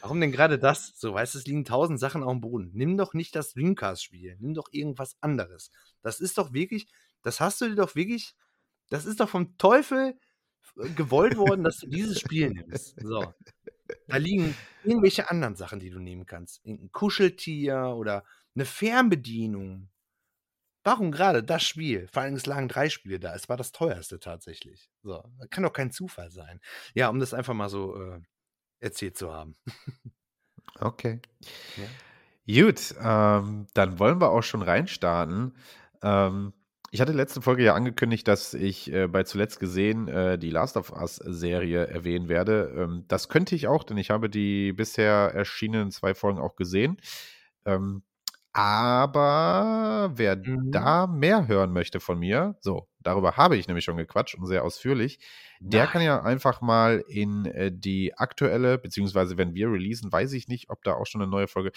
Warum 0.00 0.20
denn 0.20 0.32
gerade 0.32 0.58
das? 0.58 0.92
So, 0.96 1.14
weißt 1.14 1.34
du, 1.34 1.38
es 1.38 1.46
liegen 1.46 1.64
tausend 1.64 1.98
Sachen 1.98 2.22
auf 2.22 2.30
dem 2.32 2.40
Boden. 2.40 2.70
Nimm 2.74 2.96
doch 2.96 3.12
nicht 3.12 3.34
das 3.34 3.52
Dreamcast-Spiel, 3.54 4.36
nimm 4.38 4.54
doch 4.54 4.68
irgendwas 4.70 5.16
anderes. 5.20 5.70
Das 6.02 6.20
ist 6.20 6.38
doch 6.38 6.52
wirklich, 6.52 6.86
das 7.22 7.40
hast 7.40 7.60
du 7.60 7.68
dir 7.68 7.74
doch 7.74 7.96
wirklich, 7.96 8.34
das 8.88 9.04
ist 9.04 9.20
doch 9.20 9.28
vom 9.28 9.56
Teufel 9.58 10.16
äh, 10.76 10.88
gewollt 10.90 11.36
worden, 11.36 11.64
dass 11.64 11.78
du 11.78 11.88
dieses 11.88 12.20
Spiel 12.20 12.50
nimmst. 12.50 13.00
So. 13.00 13.34
Da 14.06 14.16
liegen 14.16 14.56
irgendwelche 14.84 15.28
anderen 15.30 15.56
Sachen, 15.56 15.80
die 15.80 15.90
du 15.90 15.98
nehmen 15.98 16.24
kannst. 16.24 16.64
Ein 16.64 16.92
Kuscheltier 16.92 17.94
oder 17.96 18.24
eine 18.54 18.64
Fernbedienung. 18.64 19.88
Warum 20.84 21.10
gerade 21.10 21.42
das 21.42 21.64
Spiel? 21.64 22.08
Vor 22.08 22.22
allem, 22.22 22.34
es 22.34 22.46
lagen 22.46 22.68
drei 22.68 22.88
Spiele 22.88 23.18
da. 23.18 23.34
Es 23.34 23.48
war 23.48 23.56
das 23.56 23.72
teuerste 23.72 24.20
tatsächlich. 24.20 24.90
So, 25.02 25.22
kann 25.50 25.64
doch 25.64 25.72
kein 25.72 25.90
Zufall 25.90 26.30
sein. 26.30 26.60
Ja, 26.94 27.08
um 27.08 27.18
das 27.18 27.34
einfach 27.34 27.54
mal 27.54 27.68
so 27.68 28.00
äh, 28.00 28.20
erzählt 28.80 29.16
zu 29.18 29.32
haben. 29.32 29.56
Okay. 30.80 31.20
Gut, 32.46 32.94
ähm, 33.00 33.66
dann 33.74 33.98
wollen 33.98 34.20
wir 34.20 34.30
auch 34.30 34.42
schon 34.42 34.62
reinstarten. 34.62 35.54
Ähm, 36.02 36.52
ich 36.90 37.00
hatte 37.00 37.12
letzte 37.12 37.40
Folge 37.42 37.62
ja 37.62 37.74
angekündigt, 37.74 38.26
dass 38.26 38.54
ich 38.54 38.92
äh, 38.92 39.06
bei 39.06 39.22
zuletzt 39.22 39.60
gesehen 39.60 40.08
äh, 40.08 40.38
die 40.38 40.50
Last 40.50 40.76
of 40.76 40.90
Us-Serie 40.92 41.86
erwähnen 41.86 42.28
werde. 42.28 42.72
Ähm, 42.76 43.04
das 43.08 43.28
könnte 43.28 43.54
ich 43.54 43.68
auch, 43.68 43.84
denn 43.84 43.96
ich 43.98 44.10
habe 44.10 44.28
die 44.28 44.72
bisher 44.72 45.32
erschienenen 45.34 45.92
zwei 45.92 46.14
Folgen 46.14 46.40
auch 46.40 46.56
gesehen. 46.56 46.96
Ähm, 47.66 48.02
aber 48.52 50.12
wer 50.16 50.44
Mhm. 50.44 50.70
da 50.72 51.06
mehr 51.08 51.48
hören 51.48 51.72
möchte 51.72 52.00
von 52.00 52.18
mir, 52.20 52.56
so, 52.60 52.88
darüber 53.02 53.36
habe 53.36 53.56
ich 53.56 53.66
nämlich 53.66 53.84
schon 53.84 53.96
gequatscht 53.96 54.36
und 54.36 54.46
sehr 54.46 54.64
ausführlich, 54.64 55.18
der 55.60 55.86
kann 55.86 56.00
Nein. 56.00 56.06
ja 56.06 56.22
einfach 56.22 56.60
mal 56.60 57.04
in 57.06 57.44
äh, 57.44 57.70
die 57.70 58.16
aktuelle, 58.16 58.78
beziehungsweise 58.78 59.36
wenn 59.36 59.54
wir 59.54 59.70
releasen, 59.70 60.10
weiß 60.10 60.32
ich 60.32 60.48
nicht, 60.48 60.70
ob 60.70 60.82
da 60.84 60.94
auch 60.94 61.06
schon 61.06 61.20
eine 61.20 61.30
neue 61.30 61.48
Folge. 61.48 61.72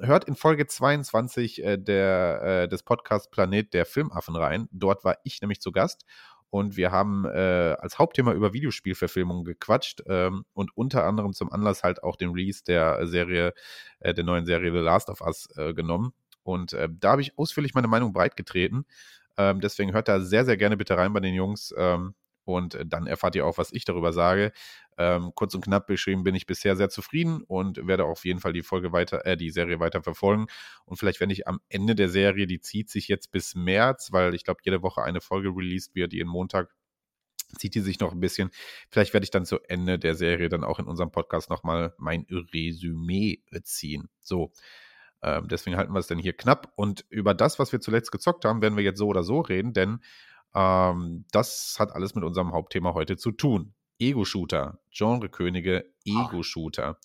Hört 0.00 0.24
in 0.24 0.36
Folge 0.36 0.66
22 0.66 1.64
äh, 1.64 1.76
der, 1.78 2.42
äh, 2.42 2.68
des 2.68 2.84
Podcasts 2.84 3.28
Planet 3.28 3.74
der 3.74 3.86
Filmaffen 3.86 4.36
rein. 4.36 4.68
Dort 4.70 5.04
war 5.04 5.18
ich 5.24 5.40
nämlich 5.40 5.60
zu 5.60 5.72
Gast 5.72 6.04
und 6.50 6.76
wir 6.76 6.92
haben 6.92 7.24
äh, 7.24 7.76
als 7.78 7.98
Hauptthema 7.98 8.32
über 8.32 8.52
Videospielverfilmungen 8.52 9.44
gequatscht 9.44 10.02
ähm, 10.06 10.44
und 10.54 10.76
unter 10.76 11.04
anderem 11.04 11.32
zum 11.32 11.52
Anlass 11.52 11.82
halt 11.82 12.02
auch 12.02 12.16
den 12.16 12.30
Release 12.30 12.62
der 12.64 13.06
Serie, 13.06 13.52
äh, 14.00 14.14
der 14.14 14.24
neuen 14.24 14.46
Serie 14.46 14.72
The 14.72 14.78
Last 14.78 15.10
of 15.10 15.20
Us 15.20 15.48
äh, 15.56 15.74
genommen. 15.74 16.12
Und 16.44 16.72
da 16.72 17.10
habe 17.10 17.20
ich 17.20 17.36
ausführlich 17.36 17.74
meine 17.74 17.88
Meinung 17.88 18.14
breitgetreten. 18.14 18.86
Ähm, 19.38 19.60
deswegen 19.60 19.92
hört 19.94 20.08
da 20.08 20.20
sehr, 20.20 20.44
sehr 20.44 20.58
gerne 20.58 20.76
bitte 20.76 20.96
rein 20.98 21.12
bei 21.12 21.20
den 21.20 21.34
Jungs. 21.34 21.74
Ähm, 21.78 22.14
und 22.44 22.74
äh, 22.74 22.86
dann 22.86 23.06
erfahrt 23.06 23.36
ihr 23.36 23.46
auch, 23.46 23.58
was 23.58 23.72
ich 23.72 23.84
darüber 23.84 24.12
sage. 24.12 24.52
Ähm, 24.96 25.32
kurz 25.34 25.54
und 25.54 25.62
knapp 25.62 25.86
beschrieben 25.86 26.24
bin 26.24 26.34
ich 26.34 26.46
bisher 26.46 26.76
sehr 26.76 26.88
zufrieden 26.88 27.42
und 27.42 27.86
werde 27.86 28.04
auf 28.04 28.24
jeden 28.24 28.40
Fall 28.40 28.52
die 28.52 28.62
Folge 28.62 28.92
weiter, 28.92 29.24
äh, 29.26 29.36
die 29.36 29.50
Serie 29.50 29.80
weiter 29.80 30.02
verfolgen. 30.02 30.46
Und 30.84 30.96
vielleicht, 30.96 31.20
wenn 31.20 31.30
ich 31.30 31.46
am 31.46 31.60
Ende 31.68 31.94
der 31.94 32.08
Serie, 32.08 32.46
die 32.46 32.60
zieht 32.60 32.90
sich 32.90 33.06
jetzt 33.08 33.30
bis 33.30 33.54
März, 33.54 34.12
weil 34.12 34.34
ich 34.34 34.44
glaube, 34.44 34.60
jede 34.64 34.82
Woche 34.82 35.02
eine 35.02 35.20
Folge 35.20 35.50
released 35.50 35.94
wird, 35.94 36.12
jeden 36.12 36.28
Montag 36.28 36.74
zieht 37.58 37.74
die 37.74 37.80
sich 37.80 38.00
noch 38.00 38.12
ein 38.12 38.20
bisschen. 38.20 38.50
Vielleicht 38.90 39.14
werde 39.14 39.24
ich 39.24 39.30
dann 39.30 39.46
zu 39.46 39.58
Ende 39.68 39.98
der 39.98 40.14
Serie 40.14 40.48
dann 40.48 40.64
auch 40.64 40.78
in 40.78 40.86
unserem 40.86 41.10
Podcast 41.10 41.50
nochmal 41.50 41.94
mein 41.98 42.26
Resümee 42.30 43.42
ziehen. 43.62 44.08
So. 44.20 44.52
Ähm, 45.22 45.48
deswegen 45.48 45.76
halten 45.76 45.92
wir 45.92 45.98
es 45.98 46.06
denn 46.06 46.18
hier 46.18 46.32
knapp. 46.32 46.72
Und 46.76 47.04
über 47.08 47.34
das, 47.34 47.58
was 47.58 47.72
wir 47.72 47.80
zuletzt 47.80 48.12
gezockt 48.12 48.44
haben, 48.44 48.62
werden 48.62 48.76
wir 48.76 48.84
jetzt 48.84 48.98
so 48.98 49.06
oder 49.08 49.22
so 49.22 49.40
reden, 49.40 49.72
denn 49.72 50.00
ähm, 50.54 51.24
das 51.32 51.76
hat 51.78 51.92
alles 51.92 52.14
mit 52.14 52.24
unserem 52.24 52.52
Hauptthema 52.52 52.94
heute 52.94 53.16
zu 53.16 53.32
tun. 53.32 53.74
Ego-Shooter, 53.98 54.78
Genre-Könige, 54.90 55.84
Ego-Shooter. 56.04 56.98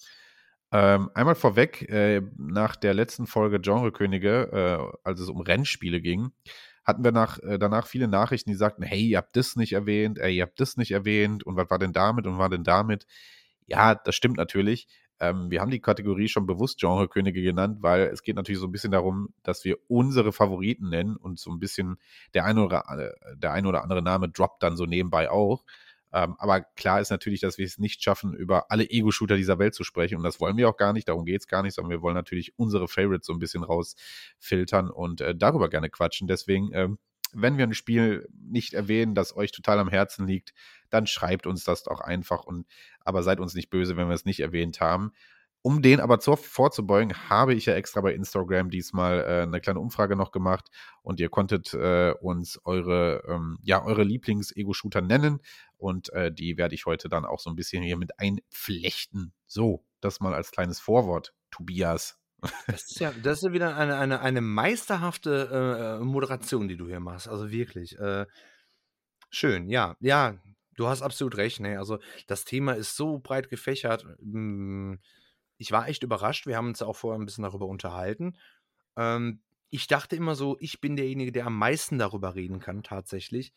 Ähm, 0.71 1.11
einmal 1.13 1.35
vorweg, 1.35 1.87
äh, 1.89 2.21
nach 2.37 2.75
der 2.75 2.93
letzten 2.93 3.27
Folge 3.27 3.59
Genre-Könige, 3.59 4.51
äh, 4.51 4.97
als 5.03 5.19
es 5.19 5.29
um 5.29 5.41
Rennspiele 5.41 6.01
ging, 6.01 6.31
hatten 6.83 7.03
wir 7.03 7.11
nach, 7.11 7.39
äh, 7.39 7.59
danach 7.59 7.87
viele 7.87 8.07
Nachrichten, 8.07 8.49
die 8.49 8.55
sagten, 8.55 8.83
hey, 8.83 9.01
ihr 9.01 9.17
habt 9.17 9.35
das 9.35 9.55
nicht 9.55 9.73
erwähnt, 9.73 10.19
ey, 10.19 10.35
ihr 10.35 10.43
habt 10.43 10.59
das 10.59 10.77
nicht 10.77 10.91
erwähnt 10.91 11.43
und 11.43 11.55
was 11.55 11.69
war 11.69 11.79
denn 11.79 11.93
damit 11.93 12.25
und 12.25 12.33
was 12.33 12.39
war 12.39 12.49
denn 12.49 12.63
damit? 12.63 13.05
Ja, 13.67 13.95
das 13.95 14.15
stimmt 14.15 14.37
natürlich. 14.37 14.87
Ähm, 15.23 15.49
wir 15.49 15.61
haben 15.61 15.71
die 15.71 15.79
Kategorie 15.79 16.27
schon 16.27 16.45
bewusst 16.45 16.79
Genre-Könige 16.79 17.41
genannt, 17.41 17.77
weil 17.81 18.07
es 18.07 18.23
geht 18.23 18.35
natürlich 18.35 18.59
so 18.59 18.67
ein 18.67 18.73
bisschen 18.73 18.91
darum, 18.91 19.29
dass 19.43 19.63
wir 19.63 19.77
unsere 19.87 20.33
Favoriten 20.33 20.89
nennen 20.89 21.15
und 21.15 21.39
so 21.39 21.49
ein 21.49 21.59
bisschen 21.59 21.95
der 22.33 22.43
eine 22.43 22.65
oder, 22.65 22.83
äh, 22.89 23.37
der 23.37 23.53
ein 23.53 23.65
oder 23.65 23.83
andere 23.83 24.01
Name 24.01 24.27
droppt 24.27 24.61
dann 24.61 24.75
so 24.75 24.85
nebenbei 24.85 25.31
auch. 25.31 25.63
Ähm, 26.11 26.35
aber 26.39 26.61
klar 26.61 26.99
ist 26.99 27.09
natürlich, 27.09 27.39
dass 27.39 27.57
wir 27.57 27.65
es 27.65 27.79
nicht 27.79 28.03
schaffen, 28.03 28.33
über 28.33 28.69
alle 28.69 28.89
Ego-Shooter 28.89 29.37
dieser 29.37 29.59
Welt 29.59 29.73
zu 29.73 29.85
sprechen. 29.85 30.17
Und 30.17 30.23
das 30.23 30.41
wollen 30.41 30.57
wir 30.57 30.67
auch 30.67 30.77
gar 30.77 30.91
nicht, 30.91 31.07
darum 31.07 31.23
geht 31.23 31.39
es 31.39 31.47
gar 31.47 31.63
nicht, 31.63 31.73
sondern 31.73 31.91
wir 31.91 32.01
wollen 32.01 32.15
natürlich 32.15 32.53
unsere 32.59 32.89
Favorites 32.89 33.25
so 33.25 33.33
ein 33.33 33.39
bisschen 33.39 33.63
rausfiltern 33.63 34.89
und 34.89 35.21
äh, 35.21 35.33
darüber 35.33 35.69
gerne 35.69 35.89
quatschen. 35.89 36.27
Deswegen, 36.27 36.71
ähm, 36.73 36.97
wenn 37.33 37.57
wir 37.57 37.65
ein 37.65 37.73
Spiel 37.73 38.27
nicht 38.33 38.73
erwähnen, 38.73 39.15
das 39.15 39.35
euch 39.35 39.51
total 39.51 39.79
am 39.79 39.89
Herzen 39.89 40.27
liegt, 40.27 40.53
dann 40.89 41.07
schreibt 41.07 41.47
uns 41.47 41.63
das 41.63 41.83
doch 41.83 41.99
einfach 41.99 42.43
und 42.43 42.67
aber 43.01 43.23
seid 43.23 43.39
uns 43.39 43.53
nicht 43.53 43.69
böse, 43.69 43.97
wenn 43.97 44.07
wir 44.07 44.15
es 44.15 44.25
nicht 44.25 44.39
erwähnt 44.39 44.79
haben. 44.81 45.11
Um 45.65 45.81
den 45.81 46.01
aber 46.01 46.19
zur, 46.19 46.35
vorzubeugen, 46.35 47.29
habe 47.29 47.53
ich 47.53 47.67
ja 47.67 47.73
extra 47.73 48.01
bei 48.01 48.13
Instagram 48.13 48.69
diesmal 48.69 49.21
äh, 49.21 49.43
eine 49.43 49.61
kleine 49.61 49.79
Umfrage 49.79 50.17
noch 50.17 50.31
gemacht 50.31 50.67
und 51.03 51.21
ihr 51.21 51.29
konntet 51.29 51.73
äh, 51.73 52.13
uns 52.19 52.59
eure, 52.65 53.23
ähm, 53.29 53.57
ja, 53.61 53.81
eure 53.81 54.03
Lieblings-Ego-Shooter 54.03 55.01
nennen 55.01 55.39
und 55.77 56.11
äh, 56.11 56.33
die 56.33 56.57
werde 56.57 56.75
ich 56.75 56.85
heute 56.85 57.07
dann 57.07 57.23
auch 57.23 57.39
so 57.39 57.49
ein 57.49 57.55
bisschen 57.55 57.81
hier 57.81 57.95
mit 57.95 58.19
einflechten. 58.19 59.31
So, 59.47 59.85
das 60.01 60.19
mal 60.19 60.33
als 60.33 60.51
kleines 60.51 60.81
Vorwort, 60.81 61.33
Tobias. 61.49 62.22
Das 62.67 62.83
ist 62.83 62.99
ja, 62.99 63.11
das 63.11 63.43
ist 63.43 63.53
wieder 63.53 63.75
eine, 63.75 63.97
eine, 63.97 64.21
eine 64.21 64.41
meisterhafte 64.41 65.99
äh, 66.01 66.03
Moderation, 66.03 66.67
die 66.67 66.77
du 66.77 66.87
hier 66.87 66.99
machst. 66.99 67.27
Also 67.27 67.51
wirklich. 67.51 67.97
Äh, 67.99 68.25
schön, 69.29 69.69
ja. 69.69 69.95
Ja, 69.99 70.37
du 70.75 70.87
hast 70.87 71.01
absolut 71.01 71.37
recht. 71.37 71.59
Ne? 71.59 71.77
Also 71.77 71.99
das 72.27 72.45
Thema 72.45 72.73
ist 72.73 72.95
so 72.95 73.19
breit 73.19 73.49
gefächert. 73.49 74.03
Hm, 74.19 74.99
ich 75.57 75.71
war 75.71 75.87
echt 75.87 76.03
überrascht. 76.03 76.45
Wir 76.47 76.57
haben 76.57 76.67
uns 76.67 76.81
auch 76.81 76.95
vorher 76.95 77.19
ein 77.19 77.25
bisschen 77.25 77.43
darüber 77.43 77.67
unterhalten. 77.67 78.37
Ähm, 78.97 79.41
ich 79.69 79.87
dachte 79.87 80.15
immer 80.15 80.35
so, 80.35 80.57
ich 80.59 80.81
bin 80.81 80.95
derjenige, 80.95 81.31
der 81.31 81.47
am 81.47 81.57
meisten 81.57 81.97
darüber 81.97 82.35
reden 82.35 82.59
kann, 82.59 82.83
tatsächlich. 82.83 83.53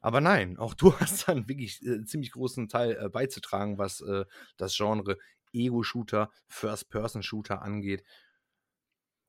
Aber 0.00 0.20
nein, 0.20 0.58
auch 0.58 0.74
du 0.74 0.92
hast 1.00 1.28
dann 1.28 1.48
wirklich 1.48 1.84
äh, 1.84 2.04
ziemlich 2.04 2.32
großen 2.32 2.68
Teil 2.68 2.98
äh, 3.00 3.08
beizutragen, 3.08 3.78
was 3.78 4.00
äh, 4.00 4.24
das 4.56 4.76
Genre 4.76 5.18
Ego-Shooter, 5.52 6.30
First-Person-Shooter 6.48 7.62
angeht. 7.62 8.04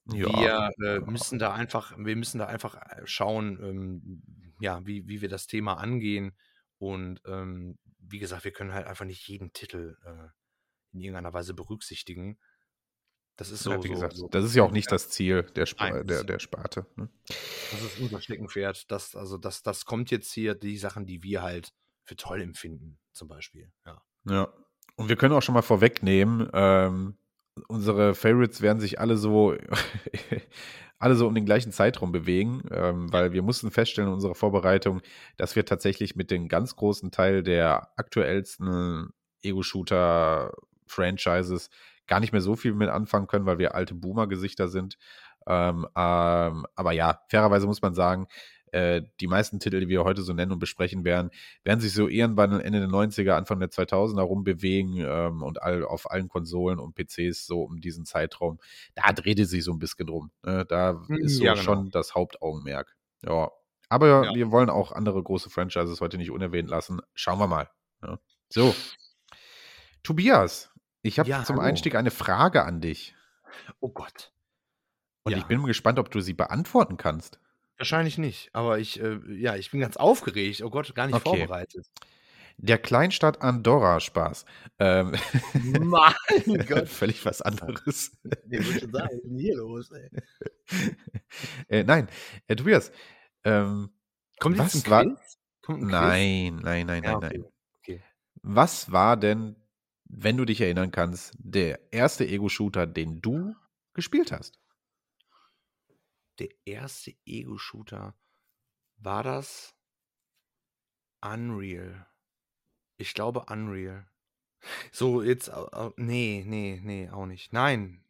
Ja, 0.08 0.72
wir 0.78 0.88
äh, 0.88 1.00
müssen 1.00 1.40
da 1.40 1.54
einfach, 1.54 1.96
wir 1.98 2.16
müssen 2.16 2.40
da 2.40 2.48
einfach 2.48 2.75
äh, 2.75 3.01
schauen, 3.06 3.60
ähm, 3.62 4.24
ja, 4.60 4.86
wie, 4.86 5.08
wie 5.08 5.22
wir 5.22 5.30
das 5.30 5.48
Thema 5.48 5.75
angehen. 5.75 6.36
Und 6.80 7.22
ähm, 7.25 7.78
wie 8.00 8.20
gesagt, 8.20 8.44
wir 8.44 8.51
können 8.51 8.74
halt 8.74 8.88
einfach 8.88 9.06
nicht 9.06 9.28
jeden 9.28 9.54
Titel 9.54 9.98
äh, 10.04 10.30
in 10.94 11.01
irgendeiner 11.01 11.34
Weise 11.34 11.54
berücksichtigen. 11.54 12.40
Das 13.38 13.50
ist 13.50 13.64
so, 13.64 13.72
ja, 13.72 13.84
wie 13.84 13.88
so, 13.88 13.94
gesagt, 13.94 14.16
so, 14.16 14.28
das 14.28 14.46
ist 14.46 14.56
ja 14.56 14.64
auch 14.64 14.72
nicht 14.72 14.92
das 14.92 15.10
Ziel 15.10 15.44
der, 15.56 15.64
Sp 15.66 15.82
Nein, 15.82 16.08
der, 16.08 16.24
der 16.24 16.40
Sparte. 16.40 16.86
Ne? 16.96 17.10
Das 17.28 17.82
ist 17.82 18.00
unser 18.00 18.22
Steckenpferd. 18.22 18.92
Das, 18.92 19.16
also 19.16 19.38
das, 19.38 19.64
das 19.64 19.86
kommt 19.86 20.12
jetzt 20.12 20.32
hier, 20.32 20.54
die 20.54 20.78
Sachen, 20.78 21.06
die 21.06 21.24
wir 21.24 21.42
halt 21.42 21.74
für 22.04 22.16
toll 22.16 22.42
empfinden, 22.42 23.00
zum 23.14 23.28
Beispiel. 23.28 23.72
Ja. 23.86 24.02
Ja. 24.26 24.54
Und 24.96 25.10
wir 25.10 25.16
können 25.16 25.34
auch 25.34 25.42
schon 25.42 25.56
mal 25.56 25.62
vorwegnehmen, 25.62 26.50
ähm, 26.54 27.18
unsere 27.68 28.16
Favorites 28.16 28.62
werden 28.62 28.80
sich 28.80 29.00
alle 29.00 29.18
so, 29.18 29.56
alle 31.00 31.16
so 31.16 31.28
um 31.28 31.36
den 31.36 31.46
gleichen 31.46 31.72
Zeitraum 31.72 32.12
bewegen, 32.12 32.64
ähm, 32.72 33.12
weil 33.12 33.34
wir 33.34 33.42
mussten 33.42 33.72
feststellen 33.72 34.10
in 34.10 34.14
unserer 34.14 34.36
Vorbereitung, 34.36 35.02
dass 35.38 35.56
wir 35.56 35.66
tatsächlich 35.66 36.16
mit 36.16 36.30
dem 36.32 36.48
ganz 36.48 36.76
großen 36.76 37.12
Teil 37.12 37.42
der 37.44 37.92
aktuellsten 37.98 39.10
Ego-Shooter-Franchises 39.44 41.70
gar 42.12 42.20
nicht 42.20 42.34
mehr 42.34 42.41
so 42.41 42.58
viel 42.58 42.74
mit 42.74 42.89
anfangen 42.89 43.27
können, 43.27 43.46
weil 43.46 43.58
wir 43.58 43.74
alte 43.74 43.96
Boomer-Gesichter 43.96 44.68
sind. 44.68 44.98
Ähm, 45.48 45.88
ähm, 45.96 46.65
aber 46.75 46.91
ja, 46.91 47.22
fairerweise 47.30 47.68
muss 47.68 47.82
man 47.82 47.94
sagen, 47.94 48.27
äh, 48.74 49.01
die 49.22 49.27
meisten 49.27 49.62
Titel, 49.62 49.80
die 49.80 49.88
wir 49.88 50.03
heute 50.03 50.22
so 50.22 50.34
nennen 50.34 50.51
und 50.51 50.60
besprechen 50.60 51.06
werden, 51.06 51.32
werden 51.63 51.80
sich 51.80 51.94
so 51.94 52.10
irgendwann 52.10 52.60
Ende 52.60 52.82
der 52.82 52.89
90er, 52.89 53.32
Anfang 53.32 53.62
der 53.62 53.70
2000er 53.70 54.24
rumbewegen 54.24 54.98
ähm, 54.98 55.41
und 55.41 55.62
all, 55.63 55.86
auf 55.86 56.12
allen 56.12 56.27
Konsolen 56.27 56.80
und 56.80 56.96
PCs 56.96 57.48
so 57.48 57.62
um 57.62 57.80
diesen 57.80 58.03
Zeitraum. 58.03 58.60
Da 58.94 59.13
dreht 59.13 59.39
es 59.39 59.50
sich 59.50 59.63
so 59.63 59.72
ein 59.72 59.80
bisschen 59.80 60.08
drum. 60.08 60.32
Ne? 60.44 60.65
Da 60.68 61.01
mhm, 61.08 61.15
ist 61.15 61.38
so 61.38 61.46
ja, 61.46 61.53
genau. 61.53 61.63
schon 61.63 61.91
das 61.91 62.13
Hauptaugenmerk. 62.13 62.94
Ja. 63.24 63.51
Aber 63.88 64.08
ja. 64.08 64.36
wir 64.36 64.51
wollen 64.51 64.70
auch 64.70 64.91
andere 64.91 65.24
große 65.24 65.50
Franchises 65.50 66.01
heute 66.01 66.18
nicht 66.18 66.32
unerwähnt 66.32 66.70
lassen. 66.70 67.00
Schauen 67.13 67.39
wir 67.39 67.48
mal. 67.48 67.70
Ja. 68.03 68.20
So. 68.50 68.75
Tobias, 70.03 70.71
ich 71.01 71.20
habe 71.20 71.29
ja, 71.29 71.43
zum 71.43 71.58
hallo. 71.58 71.67
Einstieg 71.67 71.96
eine 71.96 72.12
Frage 72.12 72.63
an 72.63 72.81
dich. 72.81 73.15
Oh 73.79 73.89
Gott. 73.89 74.31
Und 75.24 75.38
ich 75.38 75.46
bin 75.46 75.63
gespannt, 75.63 76.00
ob 76.00 76.10
du 76.10 76.20
sie 76.20 76.34
beantworten 76.34 76.98
kannst. 76.98 77.39
Wahrscheinlich 77.77 78.17
nicht, 78.17 78.50
aber 78.53 78.79
ich, 78.79 79.00
äh, 79.01 79.20
ja, 79.27 79.55
ich 79.55 79.72
bin 79.72 79.79
ganz 79.79 79.98
aufgeregt. 79.98 80.62
Oh 80.62 80.70
Gott, 80.70 80.93
gar 80.96 81.08
nicht 81.08 81.15
okay. 81.15 81.38
vorbereitet. 81.38 81.88
Der 82.58 82.77
Kleinstadt 82.77 83.41
Andorra 83.41 84.00
Spaß. 84.00 84.46
Ähm, 84.77 85.15
mein 85.79 86.13
Gott. 86.67 86.88
Völlig 86.88 87.25
was 87.25 87.41
anderes. 87.41 88.12
Nee, 88.46 88.63
würde 88.63 88.79
schon 88.79 88.91
sagen, 88.91 89.08
was 89.08 89.13
ist 89.13 89.24
denn 89.24 89.38
hier 89.39 89.58
los, 89.58 89.91
ey? 89.91 90.10
äh, 91.70 91.84
nein, 91.84 92.08
äh, 92.48 92.55
Tobias, 92.55 92.91
ähm, 93.43 93.89
Kommt 94.39 94.58
was 94.58 94.74
jetzt 94.74 94.89
war. 94.89 95.05
Kommt 95.62 95.84
nein, 95.84 96.60
nein, 96.63 96.88
nein, 96.88 97.03
ja, 97.03 97.12
nein, 97.12 97.15
okay. 97.15 97.38
nein. 97.38 97.46
Okay. 97.79 98.01
Was 98.41 98.91
war 98.91 99.17
denn, 99.17 99.55
wenn 100.13 100.38
du 100.38 100.46
dich 100.46 100.62
erinnern 100.62 100.91
kannst, 100.91 101.34
der 101.38 101.94
erste 101.94 102.27
Ego-Shooter, 102.27 102.88
den 102.88 103.22
du 103.22 103.56
gespielt 103.94 104.32
hast? 104.32 104.62
der 106.41 106.50
erste 106.65 107.13
Ego-Shooter. 107.25 108.15
War 108.98 109.24
das 109.24 109.75
Unreal? 111.24 112.08
Ich 112.98 113.13
glaube 113.13 113.46
Unreal. 113.50 114.08
So, 114.91 115.22
jetzt, 115.24 115.48
äh, 115.48 115.89
nee, 115.98 116.44
nee, 116.46 116.80
nee, 116.84 117.10
auch 117.10 117.25
nicht. 117.25 117.53
Nein. 117.53 118.03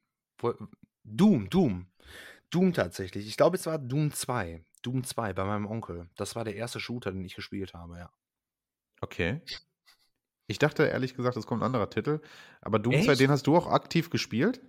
Doom, 1.03 1.49
Doom. 1.49 1.87
Doom 2.49 2.73
tatsächlich. 2.73 3.27
Ich 3.27 3.37
glaube, 3.37 3.55
es 3.55 3.65
war 3.65 3.79
Doom 3.79 4.11
2. 4.11 4.65
Doom 4.81 5.03
2 5.03 5.33
bei 5.33 5.45
meinem 5.45 5.65
Onkel. 5.65 6.09
Das 6.15 6.35
war 6.35 6.43
der 6.43 6.55
erste 6.55 6.79
Shooter, 6.79 7.11
den 7.11 7.23
ich 7.23 7.35
gespielt 7.35 7.73
habe, 7.73 7.97
ja. 7.97 8.11
Okay. 8.99 9.41
Ich 10.47 10.59
dachte 10.59 10.83
ehrlich 10.85 11.15
gesagt, 11.15 11.37
es 11.37 11.45
kommt 11.45 11.61
ein 11.61 11.65
anderer 11.65 11.89
Titel. 11.89 12.21
Aber 12.61 12.79
Doom 12.79 12.93
Echt? 12.95 13.05
2, 13.05 13.15
den 13.15 13.31
hast 13.31 13.47
du 13.47 13.55
auch 13.55 13.67
aktiv 13.67 14.09
gespielt? 14.09 14.61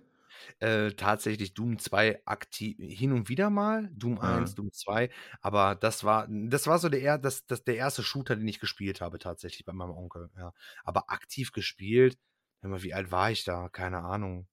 Äh, 0.59 0.91
tatsächlich 0.93 1.53
Doom 1.53 1.79
2 1.79 2.21
aktiv 2.25 2.75
hin 2.79 3.11
und 3.13 3.29
wieder 3.29 3.49
mal, 3.49 3.89
Doom 3.93 4.19
1, 4.19 4.55
ja. 4.55 4.55
Doom 4.55 4.71
2, 4.71 5.09
aber 5.41 5.75
das 5.75 6.03
war 6.03 6.27
das 6.29 6.67
war 6.67 6.79
so 6.79 6.89
der 6.89 7.17
das, 7.17 7.45
das 7.45 7.63
der 7.63 7.75
erste 7.77 8.03
Shooter, 8.03 8.35
den 8.35 8.47
ich 8.47 8.59
gespielt 8.59 9.01
habe 9.01 9.19
tatsächlich 9.19 9.65
bei 9.65 9.73
meinem 9.73 9.91
Onkel, 9.91 10.29
ja. 10.37 10.53
Aber 10.83 11.09
aktiv 11.11 11.51
gespielt, 11.51 12.17
wie 12.61 12.93
alt 12.93 13.11
war 13.11 13.31
ich 13.31 13.43
da? 13.43 13.69
Keine 13.69 13.99
Ahnung. 14.03 14.47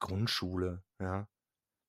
Grundschule, 0.00 0.82
ja. 1.00 1.28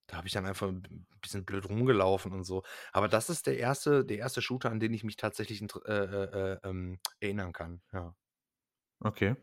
Da 0.07 0.17
habe 0.17 0.27
ich 0.27 0.33
dann 0.33 0.45
einfach 0.45 0.67
ein 0.69 1.07
bisschen 1.21 1.45
blöd 1.45 1.69
rumgelaufen 1.69 2.33
und 2.33 2.43
so. 2.45 2.63
Aber 2.93 3.07
das 3.07 3.29
ist 3.29 3.47
der 3.47 3.57
erste, 3.57 4.05
der 4.05 4.17
erste 4.19 4.41
Shooter, 4.41 4.71
an 4.71 4.79
den 4.79 4.93
ich 4.93 5.03
mich 5.03 5.17
tatsächlich 5.17 5.61
äh, 5.61 5.91
äh, 5.91 6.53
äh, 6.55 6.59
ähm, 6.63 6.99
erinnern 7.21 7.53
kann, 7.53 7.81
ja. 7.93 8.15
Okay. 8.99 9.35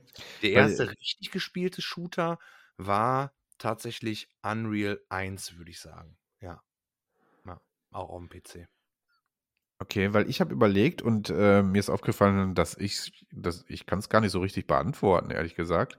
Der 0.42 0.50
erste 0.50 0.86
Weil, 0.86 0.94
richtig 0.94 1.30
gespielte 1.30 1.82
Shooter 1.82 2.38
war 2.76 3.34
tatsächlich 3.58 4.28
Unreal 4.42 5.00
1, 5.08 5.58
würde 5.58 5.70
ich 5.70 5.80
sagen. 5.80 6.16
Ja. 6.40 6.62
ja. 7.44 7.60
Auch 7.90 8.08
auf 8.10 8.20
dem 8.20 8.28
PC. 8.28 8.68
Okay, 9.82 10.12
weil 10.12 10.28
ich 10.28 10.42
habe 10.42 10.52
überlegt 10.52 11.00
und 11.00 11.30
äh, 11.30 11.62
mir 11.62 11.78
ist 11.78 11.88
aufgefallen, 11.88 12.54
dass 12.54 12.76
ich, 12.76 13.26
dass 13.32 13.64
ich 13.66 13.86
kann 13.86 13.98
es 13.98 14.10
gar 14.10 14.20
nicht 14.20 14.30
so 14.30 14.40
richtig 14.40 14.66
beantworten, 14.66 15.30
ehrlich 15.30 15.54
gesagt. 15.54 15.96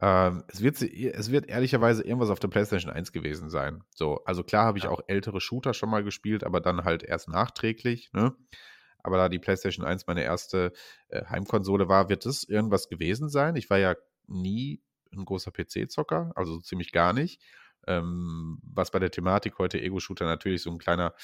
Ähm, 0.00 0.42
es, 0.48 0.62
wird, 0.62 0.82
es 0.82 1.30
wird 1.30 1.48
ehrlicherweise 1.48 2.02
irgendwas 2.02 2.30
auf 2.30 2.40
der 2.40 2.48
PlayStation 2.48 2.92
1 2.92 3.12
gewesen 3.12 3.48
sein. 3.48 3.84
So, 3.94 4.24
also 4.24 4.42
klar 4.42 4.66
habe 4.66 4.78
ich 4.78 4.84
ja. 4.84 4.90
auch 4.90 5.02
ältere 5.06 5.40
Shooter 5.40 5.74
schon 5.74 5.90
mal 5.90 6.02
gespielt, 6.02 6.42
aber 6.42 6.60
dann 6.60 6.82
halt 6.82 7.04
erst 7.04 7.28
nachträglich. 7.28 8.10
Ne? 8.12 8.34
Aber 9.02 9.16
da 9.16 9.28
die 9.28 9.38
PlayStation 9.38 9.84
1 9.84 10.06
meine 10.06 10.22
erste 10.22 10.72
äh, 11.08 11.24
Heimkonsole 11.26 11.88
war, 11.88 12.08
wird 12.08 12.26
es 12.26 12.44
irgendwas 12.44 12.88
gewesen 12.88 13.28
sein. 13.28 13.56
Ich 13.56 13.70
war 13.70 13.78
ja 13.78 13.96
nie 14.26 14.82
ein 15.12 15.24
großer 15.24 15.50
PC-Zocker, 15.50 16.32
also 16.36 16.54
so 16.54 16.60
ziemlich 16.60 16.92
gar 16.92 17.12
nicht. 17.12 17.42
Ähm, 17.86 18.58
was 18.62 18.90
bei 18.90 18.98
der 18.98 19.10
Thematik 19.10 19.58
heute 19.58 19.80
Ego-Shooter 19.80 20.26
natürlich 20.26 20.62
so 20.62 20.70
ein 20.70 20.78
kleiner, 20.78 21.14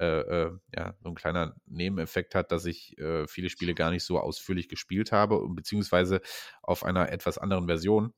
äh, 0.00 0.06
äh, 0.06 0.52
ja, 0.74 0.94
so 1.02 1.10
ein 1.10 1.14
kleiner 1.14 1.54
Nebeneffekt 1.66 2.34
hat, 2.34 2.52
dass 2.52 2.64
ich 2.64 2.98
äh, 2.98 3.26
viele 3.26 3.50
Spiele 3.50 3.74
gar 3.74 3.90
nicht 3.90 4.04
so 4.04 4.18
ausführlich 4.18 4.68
gespielt 4.68 5.12
habe, 5.12 5.46
beziehungsweise 5.50 6.22
auf 6.62 6.84
einer 6.84 7.12
etwas 7.12 7.36
anderen 7.36 7.66
Version. 7.66 8.14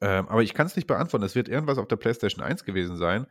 Ähm, 0.00 0.28
aber 0.28 0.42
ich 0.42 0.54
kann 0.54 0.66
es 0.66 0.76
nicht 0.76 0.86
beantworten. 0.86 1.24
Es 1.24 1.34
wird 1.34 1.48
irgendwas 1.48 1.78
auf 1.78 1.88
der 1.88 1.96
PlayStation 1.96 2.44
1 2.44 2.64
gewesen 2.64 2.96
sein. 2.96 3.26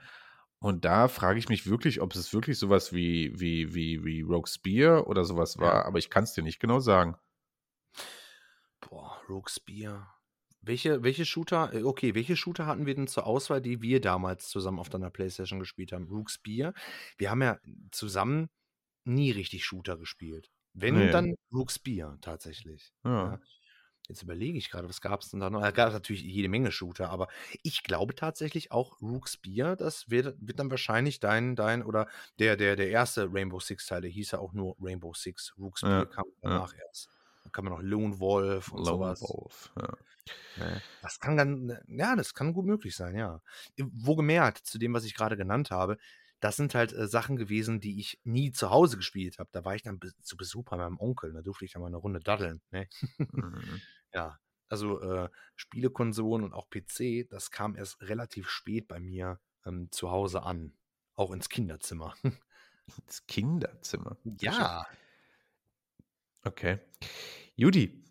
Und 0.66 0.84
da 0.84 1.08
frage 1.10 1.38
ich 1.38 1.48
mich 1.48 1.68
wirklich, 1.68 2.02
ob 2.02 2.16
es 2.16 2.34
wirklich 2.34 2.58
sowas 2.58 2.92
wie, 2.92 3.40
wie, 3.40 3.76
wie, 3.76 4.04
wie 4.04 4.22
Rogue 4.22 4.48
Spear 4.48 5.06
oder 5.06 5.24
sowas 5.24 5.60
war, 5.60 5.76
ja. 5.76 5.86
aber 5.86 6.00
ich 6.00 6.10
kann 6.10 6.24
es 6.24 6.34
dir 6.34 6.42
nicht 6.42 6.60
genau 6.60 6.80
sagen. 6.80 7.16
Boah, 8.80 9.22
Rogue 9.30 9.48
Spear. 9.48 10.20
Welche, 10.62 11.04
welche 11.04 11.24
Shooter, 11.24 11.72
äh, 11.72 11.84
okay, 11.84 12.16
welche 12.16 12.36
Shooter 12.36 12.66
hatten 12.66 12.88
wir 12.88 12.96
denn 12.96 13.06
zur 13.06 13.28
Auswahl, 13.28 13.62
die 13.62 13.84
wir 13.84 14.02
damals 14.02 14.50
zusammen 14.50 14.80
auf 14.80 14.90
deiner 14.90 15.12
Playstation 15.12 15.60
gespielt 15.60 15.92
haben? 15.92 16.08
Rook's 16.08 16.40
Beer. 16.40 16.74
Wir 17.20 17.30
haben 17.30 17.44
ja 17.44 17.60
zusammen 17.92 18.50
nie 19.04 19.30
richtig 19.30 19.66
Shooter 19.66 19.98
gespielt. 19.98 20.50
Wenn, 20.74 20.96
nee. 20.96 21.12
dann 21.12 21.36
Rook's 21.54 21.78
Beer 21.78 22.18
tatsächlich. 22.22 22.92
Ja. 23.04 23.34
Ja. 23.34 23.40
Jetzt 24.08 24.24
überlege 24.24 24.58
ich 24.58 24.70
gerade, 24.70 24.88
was 24.88 25.02
gab 25.02 25.22
es 25.22 25.30
denn 25.30 25.40
da 25.40 25.50
noch? 25.50 25.64
Es 25.64 25.74
gab 25.74 25.92
natürlich 25.92 26.22
jede 26.22 26.50
Menge 26.50 26.72
Shooter, 26.72 27.10
aber 27.10 27.28
ich 27.64 27.84
glaube 27.84 28.16
tatsächlich 28.16 28.72
auch 28.72 29.02
Rook's 29.02 29.38
Beer, 29.38 29.76
das 29.76 30.10
wird, 30.10 30.36
wird 30.40 30.60
dann 30.60 30.70
wahrscheinlich 30.70 31.20
dein, 31.20 31.56
dein, 31.56 31.84
oder 31.84 32.08
der, 32.40 32.56
der, 32.56 32.76
der 32.76 32.90
erste 32.90 33.30
Rainbow 33.34 33.60
Six 33.60 33.88
Teil, 33.88 34.02
der 34.02 34.12
hieß 34.12 34.32
ja 34.32 34.40
auch 34.40 34.54
nur 34.54 34.76
Rainbow 34.80 35.14
Six. 35.14 35.54
Rook's 35.58 35.82
ja. 35.82 35.88
Beer 35.88 36.06
kam 36.06 36.26
danach 36.42 36.74
erst. 36.76 37.10
Da 37.44 37.50
kann 37.50 37.66
man 37.66 37.74
noch 37.74 37.82
Lone 37.82 38.20
Wolf 38.20 38.72
und 38.72 38.80
Lone 38.80 38.88
sowas. 38.88 39.22
Wolf, 39.22 39.72
ja. 39.80 39.94
Ne? 40.58 40.82
Das 41.02 41.20
kann 41.20 41.38
dann, 41.38 41.78
ja, 41.88 42.16
das 42.16 42.34
kann 42.34 42.54
gut 42.54 42.66
möglich 42.66 42.96
sein, 42.96 43.16
ja. 43.16 43.42
Wo 43.78 44.16
gemerkt, 44.16 44.66
zu 44.66 44.80
dem, 44.80 44.94
was 44.94 45.06
ich 45.06 45.14
gerade 45.14 45.38
genannt 45.38 45.72
habe, 45.72 45.98
das 46.40 46.56
sind 46.58 46.76
halt 46.76 46.94
äh, 46.94 47.08
Sachen 47.08 47.38
gewesen, 47.38 47.80
die 47.80 48.00
ich 48.00 48.20
nie 48.24 48.52
zu 48.52 48.70
Hause 48.70 48.98
gespielt 48.98 49.40
habe. 49.40 49.50
Da 49.52 49.66
war 49.66 49.76
ich 49.76 49.84
dann 49.84 50.00
be 50.00 50.12
zu 50.22 50.38
Besuch 50.38 50.66
bei 50.66 50.78
meinem 50.78 51.00
Onkel, 51.00 51.34
da 51.34 51.42
durfte 51.42 51.66
ich 51.66 51.72
dann 51.72 51.82
mal 51.82 51.88
eine 51.88 51.98
Runde 51.98 52.20
daddeln. 52.20 52.62
Ne? 52.72 52.88
Mhm. 53.18 53.82
Ja, 54.16 54.40
also 54.70 55.02
äh, 55.02 55.30
Spielekonsolen 55.56 56.44
und 56.44 56.54
auch 56.54 56.70
PC, 56.70 57.30
das 57.30 57.52
kam 57.52 57.76
erst 57.76 58.02
relativ 58.02 58.50
spät 58.50 58.88
bei 58.88 59.00
mir 59.00 59.40
ähm, 59.66 59.92
zu 59.92 60.10
Hause 60.10 60.44
an. 60.44 60.74
Auch 61.14 61.32
ins 61.32 61.50
Kinderzimmer. 61.50 62.16
Ins 63.06 63.26
Kinderzimmer. 63.26 64.18
Ja. 64.40 64.86
Okay. 66.44 66.80
Judy, 67.56 68.04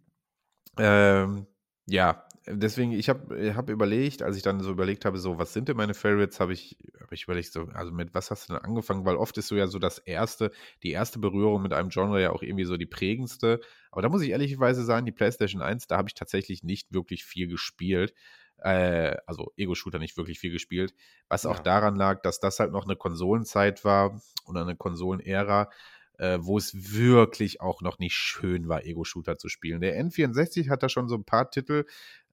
ähm, 0.79 1.47
ja, 1.87 2.27
deswegen, 2.47 2.93
ich 2.93 3.09
habe 3.09 3.55
hab 3.55 3.71
überlegt, 3.71 4.23
als 4.23 4.37
ich 4.37 4.43
dann 4.43 4.61
so 4.61 4.71
überlegt 4.71 5.05
habe, 5.05 5.19
so, 5.19 5.39
was 5.39 5.53
sind 5.53 5.69
denn 5.69 5.77
meine 5.77 5.95
Favorites, 5.95 6.41
habe 6.41 6.53
ich, 6.53 6.77
hab 7.01 7.13
ich 7.13 7.25
überlegt, 7.25 7.53
so, 7.53 7.63
also 7.73 7.93
mit 7.93 8.15
was 8.15 8.31
hast 8.31 8.49
du 8.49 8.55
denn 8.55 8.63
angefangen? 8.63 9.05
Weil 9.05 9.17
oft 9.17 9.37
ist 9.39 9.49
so 9.49 9.57
ja 9.57 9.67
so 9.67 9.79
das 9.79 9.99
erste, 9.99 10.51
die 10.83 10.91
erste 10.91 11.19
Berührung 11.19 11.63
mit 11.63 11.73
einem 11.73 11.89
Genre 11.91 12.21
ja 12.21 12.31
auch 12.31 12.43
irgendwie 12.43 12.65
so 12.65 12.77
die 12.77 12.87
prägendste. 12.87 13.61
Aber 13.91 14.03
da 14.03 14.09
muss 14.09 14.23
ich 14.23 14.31
ehrlicherweise 14.31 14.85
sagen, 14.85 15.07
die 15.07 15.13
PlayStation 15.13 15.63
1, 15.63 15.87
da 15.87 15.97
habe 15.97 16.09
ich 16.09 16.15
tatsächlich 16.15 16.63
nicht 16.63 16.93
wirklich 16.93 17.25
viel 17.25 17.49
gespielt. 17.49 18.15
Äh, 18.59 19.17
also 19.27 19.53
Ego-Shooter 19.57 19.99
nicht 19.99 20.17
wirklich 20.17 20.39
viel 20.39 20.53
gespielt. 20.53 20.95
Was 21.29 21.47
auch 21.47 21.57
Ja. 21.57 21.63
daran 21.63 21.97
lag, 21.97 22.23
dass 22.23 22.41
das 22.41 22.61
halt 22.61 22.73
noch 22.73 22.85
eine 22.85 22.97
Konsolenzeit 22.97 23.85
war 23.85 24.21
oder 24.47 24.63
eine 24.63 24.77
Konsolenära, 24.77 25.71
äh, 26.19 26.39
wo 26.41 26.59
es 26.59 26.95
wirklich 26.95 27.61
auch 27.61 27.83
noch 27.83 27.99
nicht 27.99 28.15
schön 28.15 28.69
war, 28.69 28.85
Ego-Shooter 28.85 29.37
zu 29.37 29.49
spielen. 29.49 29.81
Der 29.81 29.99
N64 29.99 30.69
hat 30.71 30.83
da 30.83 30.89
schon 30.89 31.09
so 31.09 31.17
ein 31.17 31.25
paar 31.25 31.51
Titel, 31.51 31.85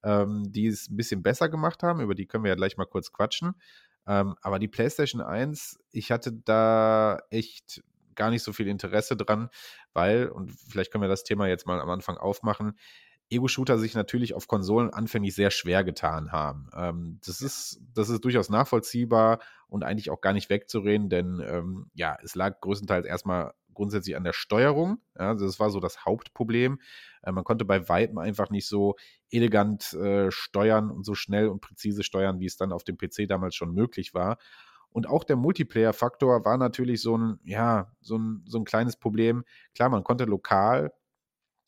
ähm, 0.03 0.51
die 0.51 0.67
es 0.67 0.89
ein 0.89 0.98
bisschen 0.98 1.24
besser 1.24 1.50
gemacht 1.50 1.84
haben. 1.84 2.01
Über 2.01 2.15
die 2.15 2.27
können 2.27 2.43
wir 2.43 2.50
ja 2.50 2.55
gleich 2.55 2.77
mal 2.77 2.86
kurz 2.86 3.12
quatschen. 3.12 3.53
Ähm, 4.08 4.36
aber 4.41 4.60
die 4.60 4.67
PlayStation 4.67 5.22
1, 5.22 5.79
ich 5.91 6.12
hatte 6.12 6.34
da 6.34 7.20
echt 7.29 7.84
gar 8.15 8.29
nicht 8.29 8.43
so 8.43 8.53
viel 8.53 8.67
Interesse 8.67 9.15
dran, 9.15 9.50
weil, 9.93 10.27
und 10.27 10.51
vielleicht 10.51 10.91
können 10.91 11.03
wir 11.03 11.10
das 11.10 11.24
Thema 11.24 11.48
jetzt 11.48 11.65
mal 11.65 11.79
am 11.79 11.89
Anfang 11.89 12.17
aufmachen, 12.17 12.77
Ego-Shooter 13.31 13.79
sich 13.79 13.96
natürlich 13.96 14.34
auf 14.34 14.48
Konsolen 14.48 14.89
anfänglich 14.89 15.34
sehr 15.34 15.51
schwer 15.51 15.84
getan 15.84 16.31
haben. 16.31 16.70
Ähm, 16.75 17.20
das, 17.25 17.41
ist, 17.41 17.79
das 17.93 18.10
ist 18.10 18.25
durchaus 18.25 18.50
nachvollziehbar 18.50 19.39
und 19.67 19.84
eigentlich 19.84 20.10
auch 20.10 20.20
gar 20.20 20.34
nicht 20.34 20.50
wegzureden, 20.50 21.10
denn 21.10 21.41
ähm, 21.46 21.89
ja, 21.93 22.17
es 22.22 22.36
lag 22.36 22.60
größtenteils 22.60 23.05
erstmal 23.05 23.53
grundsätzlich 23.74 24.16
an 24.16 24.24
der 24.24 24.34
Steuerung. 24.34 24.98
Ja, 25.18 25.30
also 25.30 25.46
das 25.46 25.60
war 25.60 25.70
so 25.70 25.80
das 25.80 26.06
Hauptproblem. 26.06 26.80
Äh, 27.24 27.32
man 27.32 27.44
konnte 27.44 27.66
bei 27.66 27.88
Weitem 27.90 28.18
einfach 28.18 28.50
nicht 28.50 28.68
so 28.68 28.96
elegant 29.30 29.94
äh, 29.94 30.32
steuern 30.32 30.92
und 30.92 31.06
so 31.06 31.16
schnell 31.16 31.48
und 31.48 31.62
präzise 31.62 32.04
steuern, 32.04 32.40
wie 32.40 32.46
es 32.46 32.58
dann 32.58 32.72
auf 32.72 32.84
dem 32.84 32.98
PC 32.98 33.28
damals 33.28 33.56
schon 33.56 33.74
möglich 33.74 34.13
war. 34.13 34.38
Und 34.90 35.08
auch 35.08 35.24
der 35.24 35.38
Multiplayer-Faktor 35.38 36.44
war 36.44 36.58
natürlich 36.58 37.01
so 37.01 37.18
ein, 37.18 37.40
ja, 37.44 37.92
so 38.01 38.18
ein, 38.18 38.44
so 38.46 38.58
ein 38.58 38.66
kleines 38.66 38.98
Problem. 38.98 39.46
Klar, 39.74 39.90
man 39.90 40.04
konnte 40.04 40.25
lokal 40.25 40.92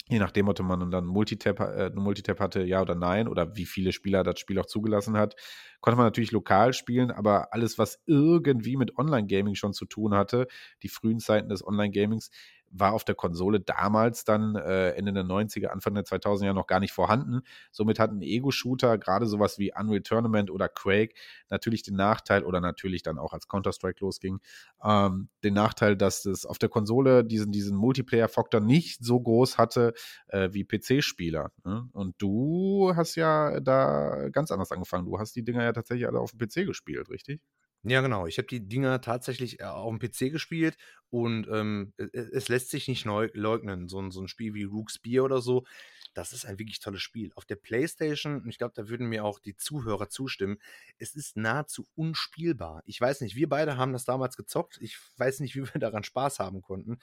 je 0.10 0.20
nachdem, 0.20 0.48
ob 0.50 0.60
man 0.60 0.92
dann 0.92 1.06
Multitap, 1.06 1.60
äh, 1.60 1.90
Multitap 1.96 2.40
hatte, 2.40 2.64
ja 2.64 2.82
oder 2.82 2.96
nein, 2.96 3.28
oder 3.28 3.56
wie 3.56 3.66
viele 3.66 3.92
Spieler 3.94 4.24
das 4.24 4.40
Spiel 4.40 4.60
auch 4.60 4.66
zugelassen 4.66 5.18
hat, 5.18 5.36
konnte 5.82 5.98
man 5.98 6.06
natürlich 6.08 6.32
lokal 6.32 6.74
spielen, 6.74 7.10
aber 7.12 7.54
alles, 7.54 7.78
was 7.78 8.02
irgendwie 8.06 8.78
mit 8.78 8.98
Online-Gaming 8.98 9.56
schon 9.56 9.74
zu 9.74 9.86
tun 9.86 10.14
hatte, 10.14 10.48
die 10.84 10.90
frühen 10.90 11.20
Zeiten 11.20 11.50
des 11.50 11.66
Online-Gamings, 11.66 12.32
war 12.74 12.94
auf 12.94 13.04
der 13.04 13.16
Konsole 13.16 13.60
damals 13.60 14.26
dann 14.26 14.56
äh, 14.56 14.92
Ende 14.92 15.14
der 15.14 15.24
90er, 15.24 15.68
Anfang 15.68 15.94
der 15.94 16.04
2000er 16.04 16.46
ja 16.46 16.54
noch 16.54 16.68
gar 16.68 16.80
nicht 16.80 16.92
vorhanden. 16.92 17.42
Somit 17.72 18.00
hat 18.00 18.12
ein 18.12 18.22
Ego-Shooter, 18.22 18.98
gerade 18.98 19.28
sowas 19.28 19.60
wie 19.60 19.72
Unreal 19.74 20.02
Tournament 20.02 20.50
oder 20.50 20.68
Quake, 20.68 21.14
natürlich 21.50 21.84
den 21.84 21.96
Nachteil, 21.96 22.44
oder 22.44 22.60
natürlich 22.60 23.04
dann 23.04 23.20
auch 23.20 23.34
als 23.34 23.48
Counter-Strike 23.48 24.00
losging, 24.02 24.40
ähm, 24.84 25.30
den 25.44 25.54
Nachteil, 25.54 25.96
dass 25.96 26.26
es 26.26 26.46
auf 26.46 26.58
der 26.58 26.70
Konsole 26.70 27.24
diesen, 27.24 27.52
diesen 27.52 27.78
Multiplayer-Faktor 27.78 28.60
nicht 28.60 29.06
so 29.06 29.20
groß 29.20 29.58
hatte 29.58 29.94
äh, 30.28 30.50
wie 30.52 30.66
PC-Spieler. 30.66 31.52
Ne? 31.64 31.88
Und 31.94 32.16
du 32.18 32.94
hast 32.96 33.16
ja 33.16 33.60
da 33.60 34.30
ganz 34.30 34.52
anders 34.52 34.72
angefangen. 34.72 35.06
Du 35.06 35.20
hast 35.20 35.36
die 35.36 35.44
Dinger 35.44 35.64
ja 35.64 35.74
tatsächlich 35.74 36.08
alle 36.08 36.20
auf 36.20 36.32
dem 36.32 36.40
PC 36.40 36.66
gespielt, 36.66 37.10
richtig? 37.10 37.42
Ja, 37.86 38.00
genau. 38.02 38.28
Ich 38.28 38.38
habe 38.38 38.48
die 38.48 38.66
Dinger 38.68 39.02
tatsächlich 39.02 39.60
äh, 39.60 39.64
auf 39.66 39.90
dem 39.90 40.00
PC 40.00 40.30
gespielt 40.30 40.78
und 41.10 41.48
ähm, 41.52 41.94
e- 41.98 42.04
e- 42.06 42.30
es 42.34 42.48
lässt 42.48 42.70
sich 42.70 42.88
nicht 42.88 43.06
neu 43.06 43.30
leugnen. 43.34 43.90
So 43.90 44.00
ein, 44.02 44.10
so 44.12 44.22
ein 44.22 44.28
Spiel 44.30 44.54
wie 44.54 44.64
Rook's 44.64 45.00
Beer 45.00 45.24
oder 45.26 45.42
so, 45.42 45.66
das 46.14 46.32
ist 46.32 46.46
ein 46.46 46.60
wirklich 46.60 46.80
tolles 46.80 47.02
Spiel. 47.02 47.32
Auf 47.36 47.44
der 47.46 47.56
PlayStation, 47.58 48.42
und 48.42 48.48
ich 48.50 48.58
glaube, 48.58 48.74
da 48.76 48.88
würden 48.88 49.08
mir 49.08 49.26
auch 49.26 49.40
die 49.40 49.58
Zuhörer 49.58 50.08
zustimmen, 50.10 50.60
es 50.98 51.14
ist 51.16 51.36
nahezu 51.36 51.86
unspielbar. 51.96 52.84
Ich 52.86 53.02
weiß 53.02 53.20
nicht, 53.22 53.36
wir 53.36 53.50
beide 53.50 53.76
haben 53.78 53.92
das 53.94 54.06
damals 54.06 54.38
gezockt. 54.38 54.78
Ich 54.82 54.98
weiß 55.18 55.42
nicht, 55.42 55.56
wie 55.56 55.64
wir 55.64 55.66
daran 55.82 56.04
Spaß 56.06 56.40
haben 56.40 56.62
konnten. 56.62 57.00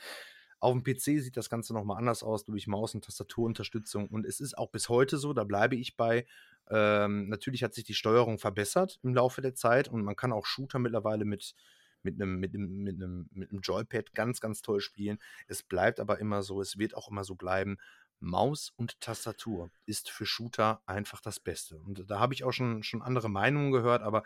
Auf 0.60 0.74
dem 0.74 0.82
PC 0.82 1.22
sieht 1.22 1.36
das 1.36 1.48
Ganze 1.48 1.72
nochmal 1.72 1.96
anders 1.96 2.22
aus, 2.22 2.44
durch 2.44 2.66
Maus- 2.66 2.94
und 2.94 3.04
Tastaturunterstützung. 3.04 4.08
Und 4.08 4.26
es 4.26 4.40
ist 4.40 4.56
auch 4.56 4.70
bis 4.70 4.88
heute 4.90 5.16
so, 5.16 5.32
da 5.32 5.44
bleibe 5.44 5.74
ich 5.74 5.96
bei. 5.96 6.26
Ähm, 6.68 7.28
natürlich 7.28 7.64
hat 7.64 7.74
sich 7.74 7.84
die 7.84 7.94
Steuerung 7.94 8.38
verbessert 8.38 9.00
im 9.02 9.14
Laufe 9.14 9.40
der 9.40 9.54
Zeit 9.54 9.88
und 9.88 10.04
man 10.04 10.16
kann 10.16 10.32
auch 10.32 10.46
Shooter 10.46 10.78
mittlerweile 10.78 11.24
mit, 11.24 11.54
mit 12.02 12.20
einem 12.20 12.38
mit 12.38 12.54
einem, 12.54 12.82
mit 12.82 12.94
einem, 12.96 13.28
mit 13.32 13.50
einem 13.50 13.60
Joypad 13.60 14.14
ganz, 14.14 14.40
ganz 14.40 14.62
toll 14.62 14.80
spielen. 14.80 15.18
Es 15.48 15.62
bleibt 15.62 15.98
aber 15.98 16.18
immer 16.18 16.42
so, 16.42 16.60
es 16.60 16.78
wird 16.78 16.94
auch 16.94 17.10
immer 17.10 17.24
so 17.24 17.34
bleiben. 17.34 17.78
Maus 18.20 18.72
und 18.76 19.00
Tastatur 19.00 19.70
ist 19.86 20.10
für 20.10 20.26
Shooter 20.26 20.82
einfach 20.84 21.22
das 21.22 21.40
Beste. 21.40 21.78
Und 21.78 22.04
da 22.10 22.20
habe 22.20 22.34
ich 22.34 22.44
auch 22.44 22.52
schon, 22.52 22.82
schon 22.82 23.00
andere 23.00 23.30
Meinungen 23.30 23.72
gehört, 23.72 24.02
aber 24.02 24.24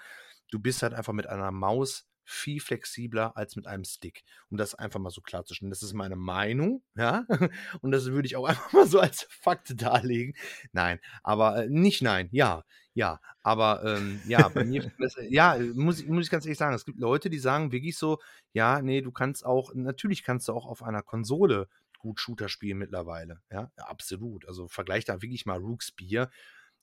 du 0.50 0.58
bist 0.58 0.82
halt 0.82 0.94
einfach 0.94 1.12
mit 1.12 1.28
einer 1.28 1.52
Maus 1.52 2.06
viel 2.24 2.60
flexibler 2.60 3.36
als 3.36 3.56
mit 3.56 3.66
einem 3.66 3.84
Stick. 3.84 4.22
Um 4.50 4.56
das 4.56 4.74
einfach 4.74 5.00
mal 5.00 5.10
so 5.10 5.20
klarzustellen. 5.20 5.70
Das 5.70 5.82
ist 5.82 5.92
meine 5.92 6.16
Meinung, 6.16 6.82
ja. 6.96 7.26
Und 7.82 7.92
das 7.92 8.06
würde 8.06 8.26
ich 8.26 8.36
auch 8.36 8.44
einfach 8.48 8.72
mal 8.72 8.86
so 8.86 9.00
als 9.00 9.26
Fakt 9.30 9.80
darlegen. 9.80 10.34
Nein, 10.72 11.00
aber 11.22 11.64
äh, 11.64 11.68
nicht 11.68 12.02
nein, 12.02 12.28
ja, 12.32 12.64
ja. 12.94 13.20
Aber 13.42 13.82
ähm, 13.84 14.20
ja, 14.26 14.48
bei 14.48 14.64
mir, 14.64 14.90
ja, 15.28 15.58
muss, 15.74 16.00
ich- 16.00 16.06
muss 16.08 16.24
ich 16.24 16.30
ganz 16.30 16.46
ehrlich 16.46 16.58
sagen, 16.58 16.74
es 16.74 16.84
gibt 16.84 16.98
Leute, 16.98 17.30
die 17.30 17.38
sagen 17.38 17.72
wirklich 17.72 17.96
so, 17.98 18.18
ja, 18.52 18.80
nee, 18.82 19.00
du 19.02 19.12
kannst 19.12 19.44
auch, 19.44 19.74
natürlich 19.74 20.22
kannst 20.22 20.48
du 20.48 20.52
auch 20.52 20.66
auf 20.66 20.82
einer 20.82 21.02
Konsole 21.02 21.68
gut 21.98 22.20
Shooter 22.20 22.48
spielen 22.48 22.78
mittlerweile. 22.78 23.40
Ja, 23.50 23.70
absolut. 23.76 24.46
Also 24.46 24.68
vergleich 24.68 25.04
da 25.06 25.22
wirklich 25.22 25.46
mal 25.46 25.58
Rook's 25.58 25.90
Beer 25.92 26.30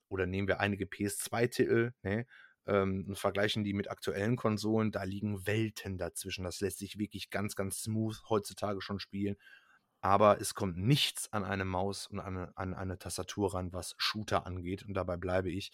oder 0.09 0.25
nehmen 0.25 0.47
wir 0.47 0.59
einige 0.59 0.85
PS2-Titel, 0.87 1.93
ne? 2.03 2.25
Ähm, 2.67 3.05
und 3.07 3.17
vergleichen 3.17 3.63
die 3.63 3.73
mit 3.73 3.89
aktuellen 3.89 4.35
Konsolen, 4.35 4.91
da 4.91 5.03
liegen 5.03 5.45
Welten 5.47 5.97
dazwischen. 5.97 6.43
Das 6.43 6.61
lässt 6.61 6.79
sich 6.79 6.97
wirklich 6.97 7.29
ganz, 7.29 7.55
ganz 7.55 7.81
smooth 7.83 8.21
heutzutage 8.29 8.81
schon 8.81 8.99
spielen. 8.99 9.35
Aber 10.01 10.41
es 10.41 10.55
kommt 10.55 10.77
nichts 10.77 11.31
an 11.31 11.43
eine 11.43 11.65
Maus 11.65 12.07
und 12.07 12.19
an 12.19 12.37
eine, 12.37 12.57
an 12.57 12.73
eine 12.73 12.97
Tastatur 12.97 13.53
ran, 13.53 13.71
was 13.71 13.93
Shooter 13.97 14.47
angeht. 14.47 14.83
Und 14.83 14.95
dabei 14.95 15.17
bleibe 15.17 15.51
ich. 15.51 15.71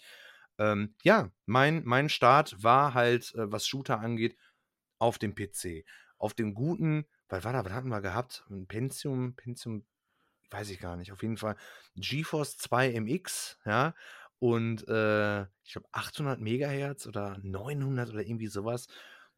Ähm, 0.57 0.95
ja, 1.03 1.31
mein, 1.45 1.83
mein 1.85 2.09
Start 2.09 2.61
war 2.61 2.93
halt, 2.93 3.33
äh, 3.35 3.51
was 3.51 3.67
Shooter 3.67 3.99
angeht, 3.99 4.35
auf 4.99 5.17
dem 5.17 5.35
PC. 5.35 5.85
Auf 6.17 6.33
dem 6.33 6.53
guten, 6.53 7.05
was 7.29 7.43
war 7.43 7.53
da, 7.53 7.63
was 7.63 7.73
hatten 7.73 7.89
wir 7.89 8.01
gehabt? 8.01 8.45
Ein 8.49 8.67
Pentium, 8.67 9.35
Pentium, 9.35 9.85
weiß 10.49 10.69
ich 10.71 10.79
gar 10.79 10.97
nicht. 10.97 11.11
Auf 11.11 11.21
jeden 11.21 11.37
Fall 11.37 11.55
GeForce 11.95 12.57
2 12.57 12.99
MX, 12.99 13.59
ja. 13.65 13.93
Und 14.39 14.87
äh, 14.87 15.43
ich 15.63 15.73
glaube 15.73 15.87
800 15.91 16.39
Megahertz 16.39 17.07
oder 17.07 17.39
900 17.41 18.09
oder 18.09 18.21
irgendwie 18.21 18.47
sowas. 18.47 18.87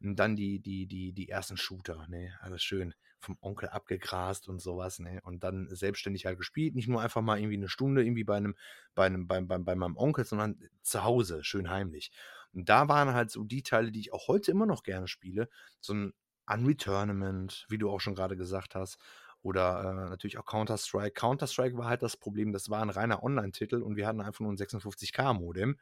Und 0.00 0.16
dann 0.16 0.34
die, 0.34 0.60
die, 0.60 0.86
die, 0.86 1.12
die 1.12 1.28
ersten 1.28 1.56
Shooter, 1.58 2.06
ne, 2.08 2.32
alles 2.40 2.62
schön 2.62 2.94
vom 3.18 3.36
Onkel 3.42 3.68
abgegrast 3.68 4.48
und 4.48 4.58
sowas, 4.60 4.98
ne, 4.98 5.20
und 5.24 5.44
dann 5.44 5.68
selbstständig 5.74 6.24
halt 6.24 6.38
gespielt. 6.38 6.74
Nicht 6.74 6.88
nur 6.88 7.02
einfach 7.02 7.20
mal 7.20 7.38
irgendwie 7.38 7.58
eine 7.58 7.68
Stunde 7.68 8.02
irgendwie 8.02 8.24
bei 8.24 8.38
einem, 8.38 8.54
bei 8.94 9.06
einem, 9.06 9.26
bei, 9.26 9.40
bei, 9.42 9.58
bei 9.58 9.74
meinem 9.74 9.96
Onkel, 9.98 10.24
sondern 10.24 10.58
zu 10.82 11.04
Hause, 11.04 11.44
schön 11.44 11.68
heimlich. 11.70 12.12
Und 12.52 12.68
da 12.70 12.88
waren 12.88 13.12
halt 13.12 13.30
so 13.30 13.44
die 13.44 13.62
Teile, 13.62 13.92
die 13.92 14.00
ich 14.00 14.12
auch 14.12 14.26
heute 14.28 14.50
immer 14.50 14.66
noch 14.66 14.82
gerne 14.82 15.06
spiele. 15.06 15.48
So 15.80 15.92
ein 15.94 16.12
Unreal 16.46 16.76
Tournament, 16.76 17.66
wie 17.68 17.78
du 17.78 17.90
auch 17.90 18.00
schon 18.00 18.14
gerade 18.14 18.36
gesagt 18.36 18.74
hast. 18.74 18.98
Oder 19.42 19.80
äh, 19.80 20.10
natürlich 20.10 20.38
auch 20.38 20.44
Counter-Strike. 20.44 21.12
Counter-Strike 21.12 21.76
war 21.78 21.86
halt 21.86 22.02
das 22.02 22.16
Problem, 22.16 22.52
das 22.52 22.68
war 22.68 22.82
ein 22.82 22.90
reiner 22.90 23.22
Online-Titel 23.22 23.82
und 23.82 23.96
wir 23.96 24.06
hatten 24.06 24.20
einfach 24.20 24.40
nur 24.40 24.52
ein 24.52 24.58
56K-Modem. 24.58 25.78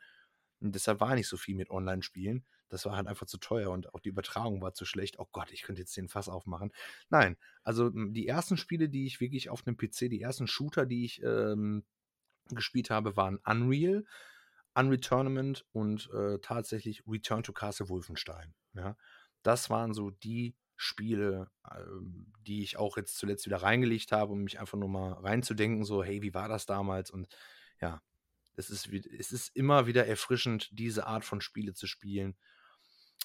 Und 0.60 0.74
deshalb 0.74 1.00
war 1.00 1.14
nicht 1.14 1.28
so 1.28 1.36
viel 1.36 1.54
mit 1.54 1.70
Online-Spielen. 1.70 2.44
Das 2.68 2.84
war 2.84 2.96
halt 2.96 3.06
einfach 3.06 3.26
zu 3.26 3.38
teuer 3.38 3.70
und 3.70 3.94
auch 3.94 4.00
die 4.00 4.10
Übertragung 4.10 4.60
war 4.60 4.74
zu 4.74 4.84
schlecht. 4.84 5.18
Oh 5.18 5.26
Gott, 5.32 5.52
ich 5.52 5.62
könnte 5.62 5.80
jetzt 5.82 5.96
den 5.96 6.08
Fass 6.08 6.28
aufmachen. 6.28 6.72
Nein, 7.08 7.36
also 7.62 7.86
m, 7.86 8.12
die 8.12 8.26
ersten 8.26 8.56
Spiele, 8.56 8.88
die 8.88 9.06
ich 9.06 9.20
wirklich 9.20 9.50
auf 9.50 9.66
einem 9.66 9.76
PC, 9.76 10.10
die 10.10 10.20
ersten 10.20 10.46
Shooter, 10.46 10.84
die 10.84 11.04
ich 11.04 11.22
ähm, 11.22 11.84
gespielt 12.50 12.90
habe, 12.90 13.16
waren 13.16 13.38
Unreal, 13.44 14.04
Unreal 14.74 15.00
Tournament 15.00 15.64
und 15.72 16.10
äh, 16.12 16.38
tatsächlich 16.40 17.02
Return 17.06 17.42
to 17.42 17.52
Castle 17.52 17.88
Wolfenstein. 17.88 18.54
Ja, 18.74 18.96
das 19.42 19.70
waren 19.70 19.94
so 19.94 20.10
die 20.10 20.54
Spiele, 20.80 21.50
ähm, 21.70 22.32
die 22.46 22.62
ich 22.62 22.78
auch 22.78 22.96
jetzt 22.96 23.18
zuletzt 23.18 23.44
wieder 23.46 23.58
reingelegt 23.58 24.12
habe, 24.12 24.32
um 24.32 24.44
mich 24.44 24.60
einfach 24.60 24.78
nur 24.78 24.88
mal 24.88 25.12
reinzudenken, 25.14 25.84
so, 25.84 26.04
hey, 26.04 26.22
wie 26.22 26.34
war 26.34 26.48
das 26.48 26.66
damals? 26.66 27.10
Und 27.10 27.26
ja, 27.80 28.00
es 28.54 28.70
ist, 28.70 28.88
es 28.88 29.32
ist 29.32 29.54
immer 29.56 29.88
wieder 29.88 30.06
erfrischend, 30.06 30.68
diese 30.72 31.06
Art 31.06 31.24
von 31.24 31.40
Spiele 31.40 31.74
zu 31.74 31.88
spielen. 31.88 32.36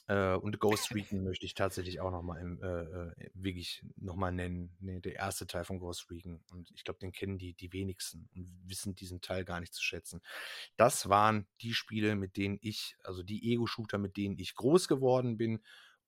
Äh, 0.08 0.34
und 0.34 0.60
Ghost 0.60 0.94
Recon 0.96 1.24
möchte 1.24 1.46
ich 1.46 1.54
tatsächlich 1.54 2.02
auch 2.02 2.10
nochmal 2.10 2.42
äh, 2.42 3.24
äh, 3.24 3.30
wirklich 3.36 3.86
nochmal 3.98 4.32
nennen. 4.32 4.76
Nee, 4.80 5.00
der 5.00 5.16
erste 5.16 5.46
Teil 5.46 5.64
von 5.64 5.78
Ghost 5.78 6.10
Recon. 6.10 6.44
Und 6.50 6.72
ich 6.72 6.84
glaube, 6.84 7.00
den 7.00 7.12
kennen 7.12 7.38
die, 7.38 7.54
die 7.54 7.72
wenigsten 7.72 8.28
und 8.34 8.52
wissen 8.66 8.96
diesen 8.96 9.22
Teil 9.22 9.46
gar 9.46 9.60
nicht 9.60 9.76
zu 9.76 9.84
schätzen. 9.84 10.22
Das 10.76 11.08
waren 11.08 11.46
die 11.62 11.76
Spiele, 11.76 12.16
mit 12.16 12.36
denen 12.36 12.58
ich, 12.62 12.98
also 13.04 13.22
die 13.22 13.54
Ego-Shooter, 13.54 14.00
mit 14.00 14.18
denen 14.18 14.40
ich 14.40 14.56
groß 14.56 14.88
geworden 14.88 15.38
bin 15.38 15.62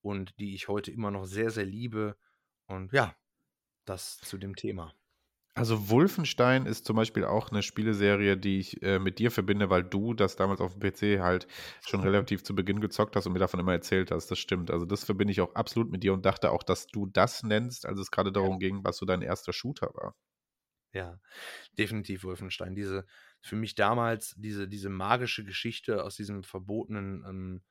und 0.05 0.39
die 0.39 0.53
ich 0.53 0.67
heute 0.67 0.91
immer 0.91 1.11
noch 1.11 1.25
sehr, 1.25 1.49
sehr 1.49 1.65
liebe. 1.65 2.15
Und 2.67 2.93
ja, 2.93 3.15
das 3.85 4.19
zu 4.19 4.37
dem 4.37 4.55
Thema. 4.55 4.93
Also 5.57 5.89
Wolfenstein 5.89 6.65
ist 6.65 6.85
zum 6.85 6.97
Beispiel 6.97 7.23
auch 7.23 7.49
eine 7.49 7.63
Spieleserie, 7.63 8.35
die 8.35 8.59
ich 8.59 8.83
äh, 8.83 8.99
mit 8.99 9.19
dir 9.19 9.31
verbinde, 9.31 9.69
weil 9.69 9.83
du 9.83 10.13
das 10.13 10.35
damals 10.35 10.59
auf 10.59 10.77
dem 10.77 10.81
PC 10.81 11.21
halt 11.21 11.47
schon 11.81 12.01
relativ 12.01 12.43
zu 12.43 12.53
Beginn 12.53 12.81
gezockt 12.81 13.15
hast 13.15 13.25
und 13.25 13.33
mir 13.33 13.39
davon 13.39 13.61
immer 13.61 13.71
erzählt 13.71 14.11
hast. 14.11 14.29
Das 14.29 14.37
stimmt. 14.37 14.69
Also 14.69 14.85
das 14.85 15.05
verbinde 15.05 15.31
ich 15.31 15.39
auch 15.39 15.55
absolut 15.55 15.91
mit 15.91 16.03
dir 16.03 16.13
und 16.13 16.25
dachte 16.25 16.51
auch, 16.51 16.61
dass 16.61 16.87
du 16.87 17.05
das 17.05 17.43
nennst, 17.43 17.85
als 17.85 17.99
es 17.99 18.11
gerade 18.11 18.33
darum 18.33 18.59
ging, 18.59 18.83
was 18.83 18.97
so 18.97 19.05
dein 19.05 19.21
erster 19.21 19.53
Shooter 19.53 19.91
war. 19.93 20.13
Ja, 20.93 21.19
definitiv 21.77 22.25
Wolfenstein. 22.25 22.75
Diese, 22.75 23.05
für 23.41 23.55
mich 23.55 23.75
damals, 23.75 24.35
diese, 24.37 24.67
diese 24.67 24.89
magische 24.89 25.45
Geschichte 25.45 26.03
aus 26.03 26.15
diesem 26.15 26.43
verbotenen 26.43 27.23
ähm, 27.27 27.63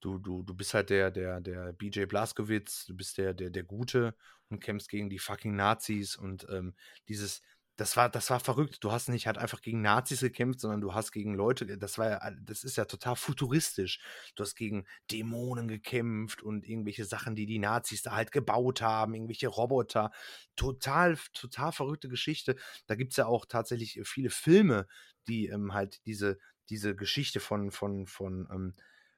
du, 0.00 0.18
du, 0.18 0.42
du 0.42 0.54
bist 0.54 0.74
halt 0.74 0.90
der, 0.90 1.10
der, 1.10 1.40
der 1.40 1.72
BJ 1.72 2.04
Blaskowitz, 2.04 2.86
du 2.86 2.96
bist 2.96 3.18
der, 3.18 3.34
der, 3.34 3.50
der 3.50 3.64
Gute 3.64 4.14
und 4.48 4.60
kämpfst 4.60 4.88
gegen 4.88 5.10
die 5.10 5.18
fucking 5.18 5.54
Nazis 5.54 6.16
und 6.16 6.46
ähm, 6.50 6.74
dieses, 7.08 7.42
das 7.80 7.96
war, 7.96 8.10
das 8.10 8.28
war 8.28 8.40
verrückt. 8.40 8.84
Du 8.84 8.92
hast 8.92 9.08
nicht 9.08 9.26
halt 9.26 9.38
einfach 9.38 9.62
gegen 9.62 9.80
Nazis 9.80 10.20
gekämpft, 10.20 10.60
sondern 10.60 10.82
du 10.82 10.92
hast 10.92 11.12
gegen 11.12 11.34
Leute, 11.34 11.78
das 11.78 11.96
war 11.96 12.10
ja, 12.10 12.30
das 12.42 12.62
ist 12.62 12.76
ja 12.76 12.84
total 12.84 13.16
futuristisch. 13.16 14.00
Du 14.34 14.42
hast 14.42 14.54
gegen 14.54 14.84
Dämonen 15.10 15.66
gekämpft 15.66 16.42
und 16.42 16.66
irgendwelche 16.68 17.06
Sachen, 17.06 17.34
die 17.34 17.46
die 17.46 17.58
Nazis 17.58 18.02
da 18.02 18.12
halt 18.12 18.32
gebaut 18.32 18.82
haben, 18.82 19.14
irgendwelche 19.14 19.48
Roboter. 19.48 20.10
Total, 20.56 21.16
total 21.32 21.72
verrückte 21.72 22.10
Geschichte. 22.10 22.56
Da 22.86 22.96
gibt 22.96 23.12
es 23.12 23.16
ja 23.16 23.24
auch 23.24 23.46
tatsächlich 23.46 23.98
viele 24.04 24.28
Filme, 24.28 24.86
die 25.26 25.46
ähm, 25.46 25.72
halt 25.72 26.04
diese, 26.04 26.38
diese 26.68 26.94
Geschichte 26.94 27.40
von, 27.40 27.70
von, 27.70 28.06
von, 28.06 28.46
ähm, 28.52 28.74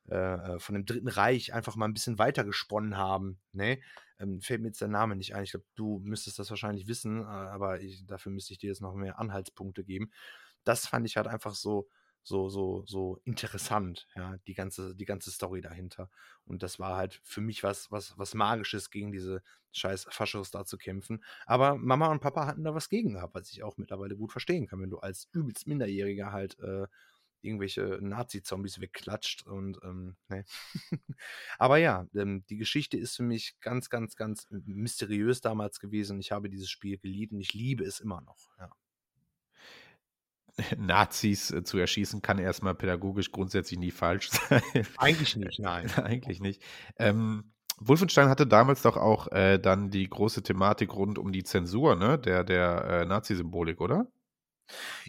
äh, 0.08 0.16
äh, 0.16 0.58
von 0.58 0.74
dem 0.74 0.84
Dritten 0.84 1.08
Reich 1.08 1.52
einfach 1.52 1.76
mal 1.76 1.86
ein 1.86 1.94
bisschen 1.94 2.18
weiter 2.18 2.44
gesponnen 2.44 2.96
haben. 2.96 3.40
Ne? 3.52 3.80
Ähm, 4.18 4.40
fällt 4.40 4.60
mir 4.60 4.68
jetzt 4.68 4.80
der 4.80 4.88
Name 4.88 5.16
nicht 5.16 5.34
ein. 5.34 5.44
Ich 5.44 5.52
glaube, 5.52 5.66
du 5.74 6.00
müsstest 6.02 6.38
das 6.38 6.50
wahrscheinlich 6.50 6.88
wissen, 6.88 7.20
äh, 7.20 7.24
aber 7.24 7.80
ich, 7.80 8.04
dafür 8.06 8.32
müsste 8.32 8.52
ich 8.52 8.58
dir 8.58 8.68
jetzt 8.68 8.82
noch 8.82 8.94
mehr 8.94 9.18
Anhaltspunkte 9.18 9.84
geben. 9.84 10.10
Das 10.64 10.86
fand 10.86 11.06
ich 11.06 11.16
halt 11.16 11.28
einfach 11.28 11.54
so, 11.54 11.88
so, 12.24 12.48
so, 12.48 12.84
so 12.86 13.20
interessant, 13.24 14.06
ja, 14.14 14.36
die 14.46 14.54
ganze, 14.54 14.94
die 14.94 15.04
ganze 15.04 15.30
Story 15.30 15.60
dahinter. 15.60 16.08
Und 16.44 16.62
das 16.62 16.78
war 16.78 16.96
halt 16.96 17.20
für 17.24 17.40
mich 17.40 17.62
was, 17.62 17.90
was, 17.90 18.16
was 18.16 18.34
Magisches, 18.34 18.90
gegen 18.90 19.12
diese 19.12 19.42
scheiß 19.72 20.06
Faschos 20.10 20.50
da 20.50 20.64
zu 20.64 20.78
kämpfen. 20.78 21.24
Aber 21.46 21.76
Mama 21.76 22.08
und 22.08 22.20
Papa 22.20 22.46
hatten 22.46 22.64
da 22.64 22.74
was 22.74 22.88
gegen 22.88 23.14
gehabt, 23.14 23.34
was 23.34 23.50
ich 23.50 23.62
auch 23.62 23.76
mittlerweile 23.76 24.16
gut 24.16 24.32
verstehen 24.32 24.66
kann, 24.66 24.80
wenn 24.80 24.90
du 24.90 24.98
als 24.98 25.28
übelst 25.32 25.66
Minderjähriger 25.66 26.32
halt 26.32 26.58
äh, 26.60 26.86
irgendwelche 27.42 27.98
Nazi-Zombies 28.00 28.80
wegklatscht 28.80 29.46
und 29.46 29.78
ähm, 29.82 30.16
ne. 30.28 30.44
Aber 31.58 31.78
ja, 31.78 32.06
ähm, 32.14 32.44
die 32.48 32.56
Geschichte 32.56 32.96
ist 32.96 33.16
für 33.16 33.22
mich 33.22 33.56
ganz, 33.60 33.90
ganz, 33.90 34.16
ganz 34.16 34.46
mysteriös 34.50 35.40
damals 35.40 35.80
gewesen. 35.80 36.20
Ich 36.20 36.32
habe 36.32 36.48
dieses 36.48 36.70
Spiel 36.70 36.98
geliebt 36.98 37.32
und 37.32 37.40
ich 37.40 37.54
liebe 37.54 37.84
es 37.84 38.00
immer 38.00 38.20
noch. 38.20 38.50
Ja. 38.58 38.70
Nazis 40.76 41.50
äh, 41.50 41.64
zu 41.64 41.78
erschießen 41.78 42.22
kann 42.22 42.38
erstmal 42.38 42.74
pädagogisch 42.74 43.32
grundsätzlich 43.32 43.78
nie 43.78 43.90
falsch 43.90 44.30
sein. 44.48 44.62
Eigentlich 44.98 45.36
nicht, 45.36 45.58
nein. 45.58 45.90
Eigentlich 45.96 46.40
nicht. 46.40 46.62
Ähm, 46.98 47.52
Wolfenstein 47.78 48.28
hatte 48.28 48.46
damals 48.46 48.82
doch 48.82 48.96
auch 48.96 49.28
äh, 49.32 49.58
dann 49.58 49.90
die 49.90 50.08
große 50.08 50.42
Thematik 50.42 50.94
rund 50.94 51.18
um 51.18 51.32
die 51.32 51.42
Zensur, 51.42 51.96
ne, 51.96 52.18
der, 52.18 52.44
der 52.44 52.84
äh, 52.84 53.04
Nazi-Symbolik, 53.06 53.80
oder? 53.80 54.06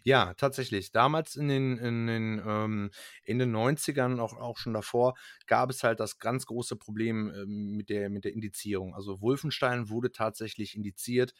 Ja, 0.04 0.34
tatsächlich. 0.36 0.92
Damals 0.92 1.36
in 1.36 1.48
den, 1.48 1.78
in 1.78 2.08
den, 2.08 2.42
ähm, 2.46 2.92
in 3.24 3.40
den 3.40 3.52
90ern, 3.52 4.20
auch, 4.20 4.34
auch 4.38 4.58
schon 4.58 4.74
davor, 4.74 5.16
gab 5.48 5.70
es 5.70 5.84
halt 5.84 6.00
das 6.00 6.20
ganz 6.20 6.46
große 6.46 6.76
Problem 6.76 7.32
ähm, 7.36 7.76
mit, 7.76 7.90
der, 7.90 8.10
mit 8.10 8.26
der 8.26 8.34
Indizierung. 8.34 8.96
Also 8.96 9.22
Wolfenstein 9.22 9.90
wurde 9.90 10.12
tatsächlich 10.12 10.76
indiziert. 10.76 11.34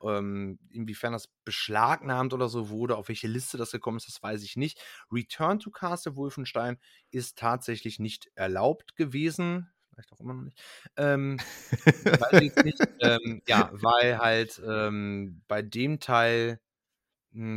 Ähm, 0.00 0.60
inwiefern 0.70 1.12
das 1.12 1.28
beschlagnahmt 1.44 2.32
oder 2.32 2.48
so 2.48 2.68
wurde, 2.68 2.96
auf 2.96 3.08
welche 3.08 3.26
Liste 3.26 3.56
das 3.58 3.72
gekommen 3.72 3.96
ist, 3.96 4.06
das 4.06 4.22
weiß 4.22 4.44
ich 4.44 4.54
nicht. 4.56 4.80
Return 5.10 5.58
to 5.58 5.70
Castle 5.70 6.14
Wolfenstein 6.14 6.78
ist 7.10 7.36
tatsächlich 7.36 7.98
nicht 7.98 8.30
erlaubt 8.36 8.94
gewesen. 8.94 9.72
Vielleicht 9.90 10.12
auch 10.12 10.20
immer 10.20 10.34
noch 10.34 10.42
nicht. 10.44 10.62
Ähm, 10.96 11.38
weiß 11.38 12.42
ich 12.42 12.64
nicht. 12.64 12.78
Ähm, 13.00 13.42
ja, 13.46 13.70
weil 13.72 14.18
halt 14.18 14.60
ähm, 14.66 15.42
bei 15.46 15.62
dem 15.62 16.00
Teil 16.00 16.60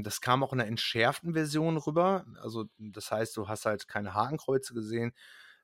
das 0.04 0.22
kam 0.22 0.44
auch 0.44 0.54
in 0.54 0.60
einer 0.60 0.70
entschärften 0.70 1.34
Version 1.34 1.78
rüber. 1.78 2.26
Also, 2.41 2.65
das 2.78 3.12
heißt, 3.12 3.36
du 3.38 3.48
hast 3.48 3.65
halt 3.65 3.88
keine 3.88 4.13
Hakenkreuze 4.13 4.74
gesehen. 4.74 5.13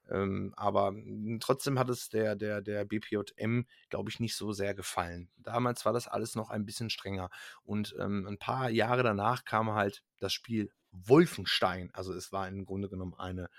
Ähm, 0.10 0.54
aber 0.56 0.90
hm, 0.90 1.40
trotzdem 1.42 1.78
hat 1.80 1.90
es 1.90 2.10
der, 2.10 2.36
der, 2.36 2.62
der 2.62 2.86
BPJM, 2.86 3.66
glaube 3.90 4.10
ich, 4.10 4.20
nicht 4.20 4.36
so 4.36 4.52
sehr 4.54 4.74
gefallen. 4.74 5.30
Damals 5.38 5.86
war 5.86 5.94
das 5.94 6.08
alles 6.08 6.36
noch 6.36 6.50
ein 6.50 6.66
bisschen 6.66 6.90
strenger. 6.90 7.30
Und 7.64 7.96
ähm, 8.00 8.26
ein 8.28 8.38
paar 8.38 8.70
Jahre 8.70 9.04
danach 9.04 9.46
kam 9.46 9.72
halt 9.72 10.04
das 10.20 10.34
Spiel 10.34 10.72
Wolfenstein. 10.92 11.90
Also 11.94 12.14
es 12.14 12.32
war 12.32 12.48
im 12.48 12.66
Grunde 12.66 12.90
genommen 12.90 13.14
eine, 13.18 13.50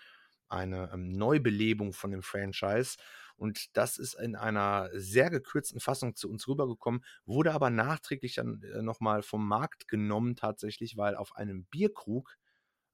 eine 0.48 0.90
ähm, 0.92 1.12
Neubelebung 1.12 1.92
von 1.92 2.10
dem 2.10 2.22
Franchise. 2.22 2.96
Und 3.38 3.76
das 3.76 3.98
ist 3.98 4.14
in 4.14 4.36
einer 4.36 4.90
sehr 4.92 5.30
gekürzten 5.30 5.80
Fassung 5.80 6.16
zu 6.16 6.30
uns 6.30 6.48
rübergekommen, 6.48 7.04
wurde 7.24 7.52
aber 7.54 7.70
nachträglich 7.70 8.34
dann 8.36 8.62
äh, 8.62 8.82
nochmal 8.82 9.22
vom 9.22 9.46
Markt 9.48 9.88
genommen 9.88 10.36
tatsächlich, 10.36 10.96
weil 10.96 11.16
auf 11.16 11.36
einem 11.36 11.64
Bierkrug 11.66 12.36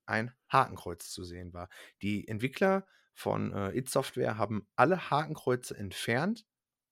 ein 0.06 0.32
Hakenkreuz 0.48 1.10
zu 1.10 1.24
sehen 1.24 1.52
war. 1.52 1.68
Die 2.02 2.28
Entwickler 2.28 2.86
von 3.14 3.52
äh, 3.52 3.76
It 3.78 3.88
Software 3.88 4.38
haben 4.38 4.66
alle 4.76 5.10
Hakenkreuze 5.10 5.76
entfernt 5.76 6.46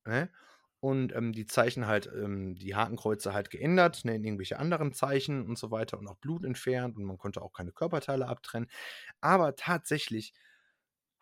ne? 0.07 0.31
und 0.81 1.15
ähm, 1.15 1.33
die 1.33 1.47
Zeichen 1.47 1.87
halt, 1.87 2.07
ähm, 2.15 2.55
die 2.55 2.75
Hakenkreuze 2.75 3.33
halt 3.35 3.51
geändert, 3.51 4.05
ne, 4.05 4.17
in 4.17 4.25
irgendwelche 4.25 4.59
anderen 4.59 4.93
Zeichen 4.93 5.47
und 5.47 5.59
so 5.59 5.71
weiter 5.71 5.99
und 5.99 6.09
auch 6.09 6.17
Blut 6.17 6.45
entfernt 6.45 6.97
und 6.97 7.05
man 7.05 7.19
konnte 7.19 7.43
auch 7.43 7.53
keine 7.53 7.73
Körperteile 7.73 8.29
abtrennen. 8.29 8.69
Aber 9.21 9.57
tatsächlich 9.57 10.33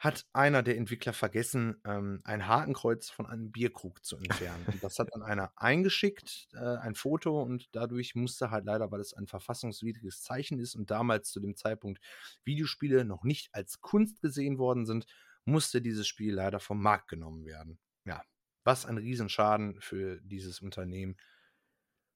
hat 0.01 0.27
einer 0.33 0.63
der 0.63 0.79
Entwickler 0.79 1.13
vergessen, 1.13 1.79
ähm, 1.85 2.23
ein 2.25 2.47
Hakenkreuz 2.47 3.11
von 3.11 3.27
einem 3.27 3.53
Bierkrug 3.53 4.03
zu 4.03 4.17
entfernen. 4.17 4.65
Und 4.67 4.83
das 4.83 4.99
hat 4.99 5.09
dann 5.13 5.23
einer 5.23 5.53
eingeschickt, 5.57 6.49
äh, 6.55 6.79
ein 6.79 6.95
Foto, 6.95 7.43
und 7.43 7.69
dadurch 7.73 8.15
musste 8.15 8.51
halt 8.51 8.65
leider, 8.65 8.91
weil 8.91 9.01
es 9.01 9.13
ein 9.13 9.27
verfassungswidriges 9.27 10.23
Zeichen 10.23 10.59
ist 10.59 10.75
und 10.75 10.91
damals 10.91 11.31
zu 11.31 11.39
dem 11.39 11.55
Zeitpunkt 11.55 12.01
Videospiele 12.45 13.05
noch 13.05 13.25
nicht 13.25 13.55
als 13.55 13.83
Kunst 13.83 14.23
gesehen 14.23 14.57
worden 14.57 14.87
sind, 14.87 15.05
musste 15.45 15.83
dieses 15.83 16.09
Spiel 16.09 16.33
leider 16.33 16.61
vom 16.61 16.81
Markt 16.81 17.09
genommen 17.09 17.45
werden. 17.45 17.79
Ja, 18.07 18.25
was 18.65 18.87
ein 18.87 18.97
Riesenschaden 18.97 19.83
für 19.83 20.19
dieses 20.23 20.61
Unternehmen. 20.61 21.19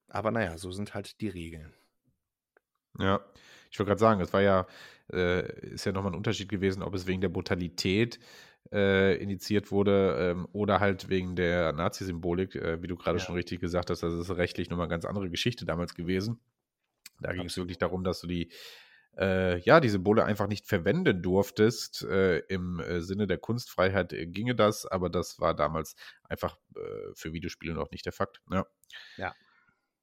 Aber 0.09 0.31
naja, 0.31 0.57
so 0.57 0.73
sind 0.73 0.94
halt 0.94 1.20
die 1.20 1.29
Regeln. 1.29 1.75
Ja, 2.99 3.21
ich 3.71 3.79
wollte 3.79 3.91
gerade 3.91 4.01
sagen, 4.01 4.21
es 4.21 4.33
war 4.33 4.43
ja, 4.43 4.67
äh, 5.13 5.71
ist 5.71 5.85
ja 5.85 5.93
nochmal 5.93 6.13
ein 6.13 6.17
Unterschied 6.17 6.49
gewesen, 6.49 6.83
ob 6.83 6.95
es 6.95 7.07
wegen 7.07 7.21
der 7.21 7.29
Brutalität 7.29 8.19
äh, 8.73 9.17
initiiert 9.23 9.71
wurde 9.71 10.17
ähm, 10.19 10.49
oder 10.53 10.81
halt 10.81 11.09
wegen 11.09 11.37
der 11.37 11.73
Nazi-Symbolik, 11.73 12.55
äh, 12.55 12.83
wie 12.83 12.87
du 12.87 12.97
gerade 12.97 13.19
ja. 13.19 13.25
schon 13.25 13.35
richtig 13.35 13.61
gesagt 13.61 13.91
hast. 13.91 14.03
Das 14.03 14.15
ist 14.15 14.31
rechtlich 14.37 14.71
nochmal 14.71 14.85
eine 14.85 14.93
ganz 14.93 15.05
andere 15.05 15.29
Geschichte 15.29 15.65
damals 15.65 15.95
gewesen. 15.95 16.41
Da 17.21 17.33
ging 17.33 17.47
es 17.47 17.57
wirklich 17.57 17.79
darum, 17.79 18.05
dass 18.05 18.21
du 18.21 18.27
die, 18.27 18.51
äh, 19.17 19.59
ja, 19.61 19.81
die 19.81 19.89
Symbole 19.89 20.25
einfach 20.25 20.49
nicht 20.49 20.67
verwenden 20.67 21.23
durftest. 21.23 22.03
Äh, 22.03 22.39
Im 22.49 22.81
äh, 22.81 23.01
Sinne 23.01 23.27
der 23.27 23.39
Kunstfreiheit 23.39 24.15
ginge 24.29 24.55
das, 24.55 24.87
aber 24.87 25.11
das 25.11 25.39
war 25.39 25.55
damals 25.55 25.95
einfach 26.25 26.59
für 27.15 27.33
Videospiele 27.33 27.75
noch 27.75 27.91
nicht 27.93 28.05
der 28.05 28.13
Fakt. 28.13 28.41
Ja. 28.51 28.67
ja. 29.17 29.35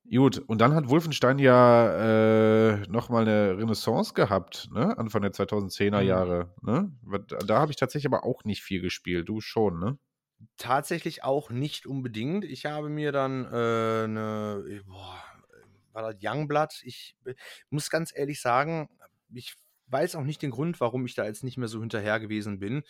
Gut, 0.10 0.40
und 0.40 0.60
dann 0.60 0.74
hat 0.74 0.90
Wolfenstein 0.90 1.40
ja 1.40 2.72
äh, 2.74 2.88
nochmal 2.88 3.22
eine 3.22 3.58
Renaissance 3.58 4.14
gehabt, 4.14 4.68
ne? 4.72 4.98
Anfang 4.98 5.22
der 5.22 5.32
2010er 5.32 6.02
mhm. 6.02 6.08
Jahre. 6.08 6.54
Ne? 6.62 6.92
Da 7.46 7.60
habe 7.60 7.72
ich 7.72 7.78
tatsächlich 7.78 8.12
aber 8.12 8.26
auch 8.26 8.44
nicht 8.44 8.62
viel 8.62 8.82
gespielt. 8.82 9.30
Du 9.30 9.40
schon, 9.42 9.80
ne? 9.80 9.98
Tatsächlich 10.58 11.24
auch 11.24 11.50
nicht 11.50 11.86
unbedingt. 11.86 12.46
Ich 12.46 12.66
habe 12.66 12.90
mir 12.90 13.12
dann 13.12 13.46
äh, 13.46 14.04
eine, 14.06 14.64
äh, 14.68 14.82
boah, 14.86 15.24
war 15.94 16.12
das 16.12 16.22
Youngblood? 16.22 16.82
Ich 16.84 17.16
muss 17.70 17.90
ganz 17.90 18.12
ehrlich 18.16 18.42
sagen, 18.42 18.90
ich 19.34 19.56
weiß 19.88 20.16
auch 20.16 20.24
nicht 20.24 20.42
den 20.42 20.52
Grund, 20.52 20.80
warum 20.82 21.06
ich 21.06 21.16
da 21.16 21.26
jetzt 21.26 21.44
nicht 21.44 21.58
mehr 21.58 21.68
so 21.68 21.80
hinterher 21.80 22.20
gewesen 22.20 22.60
bin. 22.60 22.84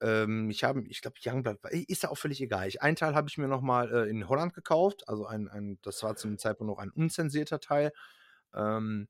Ähm, 0.00 0.50
ich 0.50 0.64
habe, 0.64 0.82
ich 0.88 1.02
glaube, 1.02 1.16
Youngblood, 1.22 1.58
ist 1.88 2.02
ja 2.02 2.10
auch 2.10 2.18
völlig 2.18 2.40
egal. 2.40 2.68
Ich, 2.68 2.82
einen 2.82 2.96
Teil 2.96 3.14
habe 3.14 3.28
ich 3.28 3.38
mir 3.38 3.48
nochmal 3.48 3.92
äh, 3.92 4.10
in 4.10 4.28
Holland 4.28 4.54
gekauft, 4.54 5.08
also 5.08 5.26
ein, 5.26 5.48
ein, 5.48 5.78
das 5.82 6.02
war 6.02 6.16
zum 6.16 6.38
Zeitpunkt 6.38 6.70
noch 6.70 6.78
ein 6.78 6.90
unzensierter 6.90 7.60
Teil. 7.60 7.92
Ähm, 8.54 9.08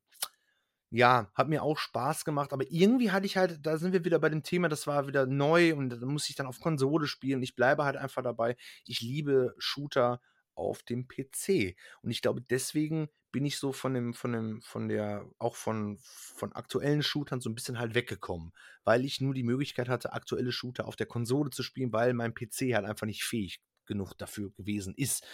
ja, 0.91 1.31
hat 1.35 1.49
mir 1.49 1.63
auch 1.63 1.79
Spaß 1.79 2.25
gemacht, 2.25 2.53
aber 2.53 2.65
irgendwie 2.69 3.13
hatte 3.13 3.27
ich 3.27 3.37
halt, 3.37 3.65
da 3.65 3.79
sind 3.79 3.93
wir 3.93 4.05
wieder 4.05 4.19
bei 4.19 4.29
dem 4.29 4.43
Thema, 4.43 4.69
das 4.69 4.89
war 4.89 5.07
wieder 5.07 5.27
neu 5.27 5.75
und 5.75 5.91
da 5.91 6.07
muss 6.07 6.29
ich 6.29 6.35
dann 6.35 6.47
auf 6.47 6.59
Konsole 6.61 7.07
spielen. 7.07 7.43
Ich 7.43 7.55
bleibe 7.55 7.85
halt 7.85 7.97
einfach 7.97 8.23
dabei. 8.23 8.57
Ich 8.87 9.01
liebe 9.01 9.55
Shooter 9.59 10.21
auf 10.55 10.83
dem 10.83 11.09
PC. 11.09 11.77
Und 12.03 12.11
ich 12.11 12.23
glaube, 12.23 12.41
deswegen 12.43 13.09
bin 13.33 13.45
ich 13.45 13.59
so 13.59 13.73
von 13.73 13.95
dem, 13.95 14.15
von 14.15 14.33
dem, 14.33 14.63
von 14.63 14.89
der, 14.89 15.25
auch 15.39 15.55
von, 15.55 15.99
von 16.03 16.53
aktuellen 16.53 17.03
Shootern 17.03 17.41
so 17.41 17.49
ein 17.49 17.55
bisschen 17.55 17.79
halt 17.79 17.95
weggekommen, 17.95 18.53
weil 18.85 19.05
ich 19.05 19.21
nur 19.21 19.35
die 19.35 19.43
Möglichkeit 19.43 19.89
hatte, 19.89 20.13
aktuelle 20.13 20.53
Shooter 20.53 20.87
auf 20.87 20.97
der 20.97 21.07
Konsole 21.07 21.51
zu 21.51 21.63
spielen, 21.63 21.93
weil 21.93 22.13
mein 22.13 22.35
PC 22.35 22.75
halt 22.75 22.87
einfach 22.87 23.07
nicht 23.07 23.25
fähig 23.25 23.61
genug 23.87 24.15
dafür 24.15 24.51
gewesen 24.51 24.95
ist. 24.97 25.27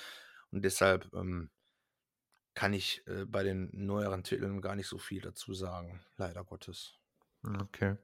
Und 0.50 0.64
deshalb 0.64 1.12
ähm, 1.14 1.50
kann 2.54 2.72
ich 2.72 3.02
äh, 3.06 3.24
bei 3.26 3.42
den 3.42 3.70
neueren 3.72 4.24
Titeln 4.24 4.60
gar 4.60 4.76
nicht 4.76 4.88
so 4.88 4.98
viel 4.98 5.20
dazu 5.20 5.54
sagen, 5.54 6.04
leider 6.16 6.44
Gottes. 6.44 6.94
Okay. 7.42 7.96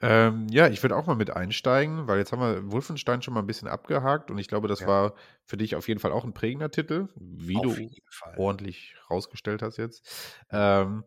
Ähm, 0.00 0.48
ja, 0.50 0.68
ich 0.68 0.82
würde 0.82 0.96
auch 0.96 1.06
mal 1.06 1.14
mit 1.14 1.30
einsteigen, 1.30 2.08
weil 2.08 2.18
jetzt 2.18 2.32
haben 2.32 2.40
wir 2.40 2.70
Wolfenstein 2.72 3.22
schon 3.22 3.32
mal 3.34 3.40
ein 3.40 3.46
bisschen 3.46 3.68
abgehakt 3.68 4.30
und 4.30 4.38
ich 4.38 4.48
glaube, 4.48 4.68
das 4.68 4.80
Ja. 4.80 4.86
war 4.86 5.14
für 5.44 5.56
dich 5.56 5.76
auf 5.76 5.88
jeden 5.88 6.00
Fall 6.00 6.12
auch 6.12 6.24
ein 6.24 6.34
prägender 6.34 6.70
Titel, 6.70 7.08
wie 7.16 7.60
Auf 7.60 7.80
du 7.80 7.94
ordentlich 8.34 8.96
rausgestellt 9.10 9.62
hast 9.62 9.76
jetzt. 9.78 10.06
Ähm, 10.50 11.04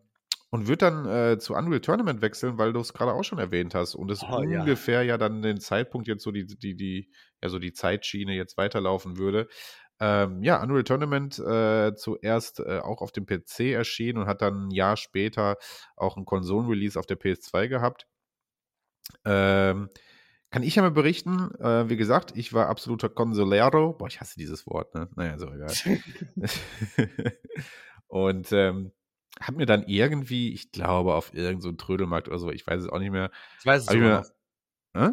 und 0.50 0.66
würde 0.66 0.78
dann 0.78 1.06
äh, 1.06 1.38
zu 1.38 1.54
Unreal 1.54 1.80
Tournament 1.80 2.22
wechseln, 2.22 2.56
weil 2.56 2.72
du 2.72 2.80
es 2.80 2.94
gerade 2.94 3.12
auch 3.12 3.22
schon 3.22 3.38
erwähnt 3.38 3.74
hast 3.74 3.94
und 3.94 4.10
es 4.10 4.22
Oh, 4.22 4.42
ja. 4.44 4.64
ungefähr 4.64 5.02
ja 5.02 5.18
dann 5.18 5.42
den 5.42 5.60
Zeitpunkt 5.60 6.08
jetzt 6.08 6.22
so 6.22 6.32
die, 6.32 6.46
die, 6.46 6.74
die, 6.74 7.10
ja, 7.42 7.50
so 7.50 7.58
die 7.58 7.74
Zeitschiene 7.74 8.32
jetzt 8.34 8.56
weiterlaufen 8.56 9.18
würde. 9.18 9.48
Ähm, 10.00 10.42
ja, 10.42 10.62
Unreal 10.62 10.84
Tournament 10.84 11.38
äh, 11.38 11.94
zuerst 11.94 12.60
äh, 12.60 12.78
auch 12.78 13.02
auf 13.02 13.12
dem 13.12 13.26
PC 13.26 13.72
erschienen 13.72 14.18
und 14.22 14.26
hat 14.28 14.40
dann 14.40 14.68
ein 14.68 14.70
Jahr 14.70 14.96
später 14.96 15.58
auch 15.96 16.16
ein 16.16 16.24
Konsolenrelease 16.24 16.98
auf 16.98 17.06
der 17.06 17.16
PS2 17.16 17.68
gehabt. 17.68 18.06
Ähm, 19.24 19.88
kann 20.50 20.62
ich 20.62 20.76
ja 20.76 20.82
mal 20.82 20.90
berichten, 20.90 21.50
äh, 21.60 21.88
wie 21.90 21.96
gesagt, 21.96 22.32
ich 22.34 22.52
war 22.54 22.68
absoluter 22.68 23.08
Consolero. 23.10 23.92
Boah, 23.92 24.06
ich 24.08 24.20
hasse 24.20 24.38
dieses 24.38 24.66
Wort, 24.66 24.94
ne? 24.94 25.08
Naja, 25.14 25.38
so 25.38 25.52
egal. 25.52 25.72
und 28.06 28.50
ähm, 28.52 28.92
hab 29.40 29.56
mir 29.56 29.66
dann 29.66 29.84
irgendwie, 29.86 30.52
ich 30.52 30.72
glaube, 30.72 31.14
auf 31.14 31.34
irgendeinem 31.34 31.60
so 31.60 31.72
Trödelmarkt 31.72 32.28
oder 32.28 32.38
so, 32.38 32.50
ich 32.50 32.66
weiß 32.66 32.82
es 32.82 32.88
auch 32.88 32.98
nicht 32.98 33.10
mehr. 33.10 33.30
Ich 33.60 33.66
weiß 33.66 33.82
es 33.82 33.88
ich 33.88 33.94
sogar 33.94 34.20
noch. 34.20 34.28
Hä? 34.94 35.10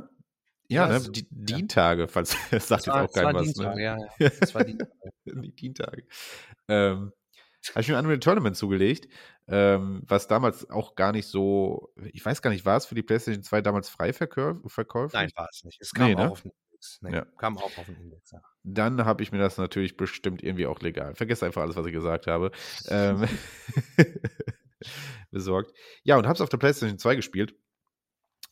Ja, 0.68 0.90
weiß 0.90 1.08
ne? 1.08 1.12
Die, 1.12 1.22
ja. 1.22 1.58
Dientage, 1.58 2.08
falls 2.08 2.36
das 2.52 2.68
sagt 2.68 2.82
Es 2.82 2.86
jetzt 2.86 2.96
war, 2.96 3.04
auch 3.04 3.16
war 3.16 3.24
kein 3.24 3.36
was. 3.36 3.44
Dienstag, 3.44 3.76
Ne? 3.76 3.84
ja, 3.84 3.98
ja. 3.98 4.08
Es 4.40 4.56
war 4.56 4.64
Dienstag. 4.64 4.90
die 5.26 5.56
Dientage. 5.56 6.04
Ähm, 6.68 7.12
habe 7.72 7.82
ich 7.82 7.88
mir 7.88 7.98
Unreal 7.98 8.20
Tournament 8.20 8.56
zugelegt, 8.58 9.08
ähm, 9.48 10.02
was 10.06 10.28
damals 10.28 10.70
auch 10.70 10.96
gar 10.96 11.12
nicht 11.12 11.28
so, 11.28 11.94
ich 12.12 12.26
weiß 12.26 12.42
gar 12.42 12.50
nicht, 12.52 12.66
war 12.66 12.78
es 12.78 12.86
für 12.86 12.96
die 12.96 13.04
PlayStation 13.04 13.44
2 13.44 13.62
damals 13.62 13.90
frei 13.90 14.14
verkäuflich? 14.14 15.14
Nein, 15.14 15.30
war 15.36 15.48
es 15.52 15.64
nicht. 15.64 15.82
Es 15.82 15.94
kam 15.94 16.08
Nee, 16.08 16.16
ne? 16.16 16.28
auch 16.28 16.32
auf 16.32 16.42
den 16.42 16.52
Index. 16.52 17.00
Nee, 17.02 17.16
Ja. 17.16 17.26
kam 17.38 17.58
auch 17.58 17.78
auf 17.78 17.86
den 17.86 17.96
Index, 17.96 18.32
ja. 18.32 18.42
Dann 18.64 19.06
habe 19.06 19.24
ich 19.24 19.32
mir 19.32 19.38
das 19.40 19.58
natürlich 19.58 19.98
bestimmt 19.98 20.44
irgendwie 20.44 20.66
auch 20.68 20.80
legal. 20.82 21.16
Vergesst 21.16 21.44
einfach 21.44 21.62
alles, 21.62 21.76
was 21.76 21.86
ich 21.86 21.94
gesagt 21.94 22.28
habe. 22.28 22.52
Ähm, 22.88 23.28
besorgt. 25.32 25.72
Ja, 26.04 26.18
und 26.18 26.26
habe 26.26 26.34
es 26.36 26.42
auf 26.42 26.50
der 26.50 26.58
PlayStation 26.58 27.00
2 27.00 27.16
gespielt. 27.16 27.56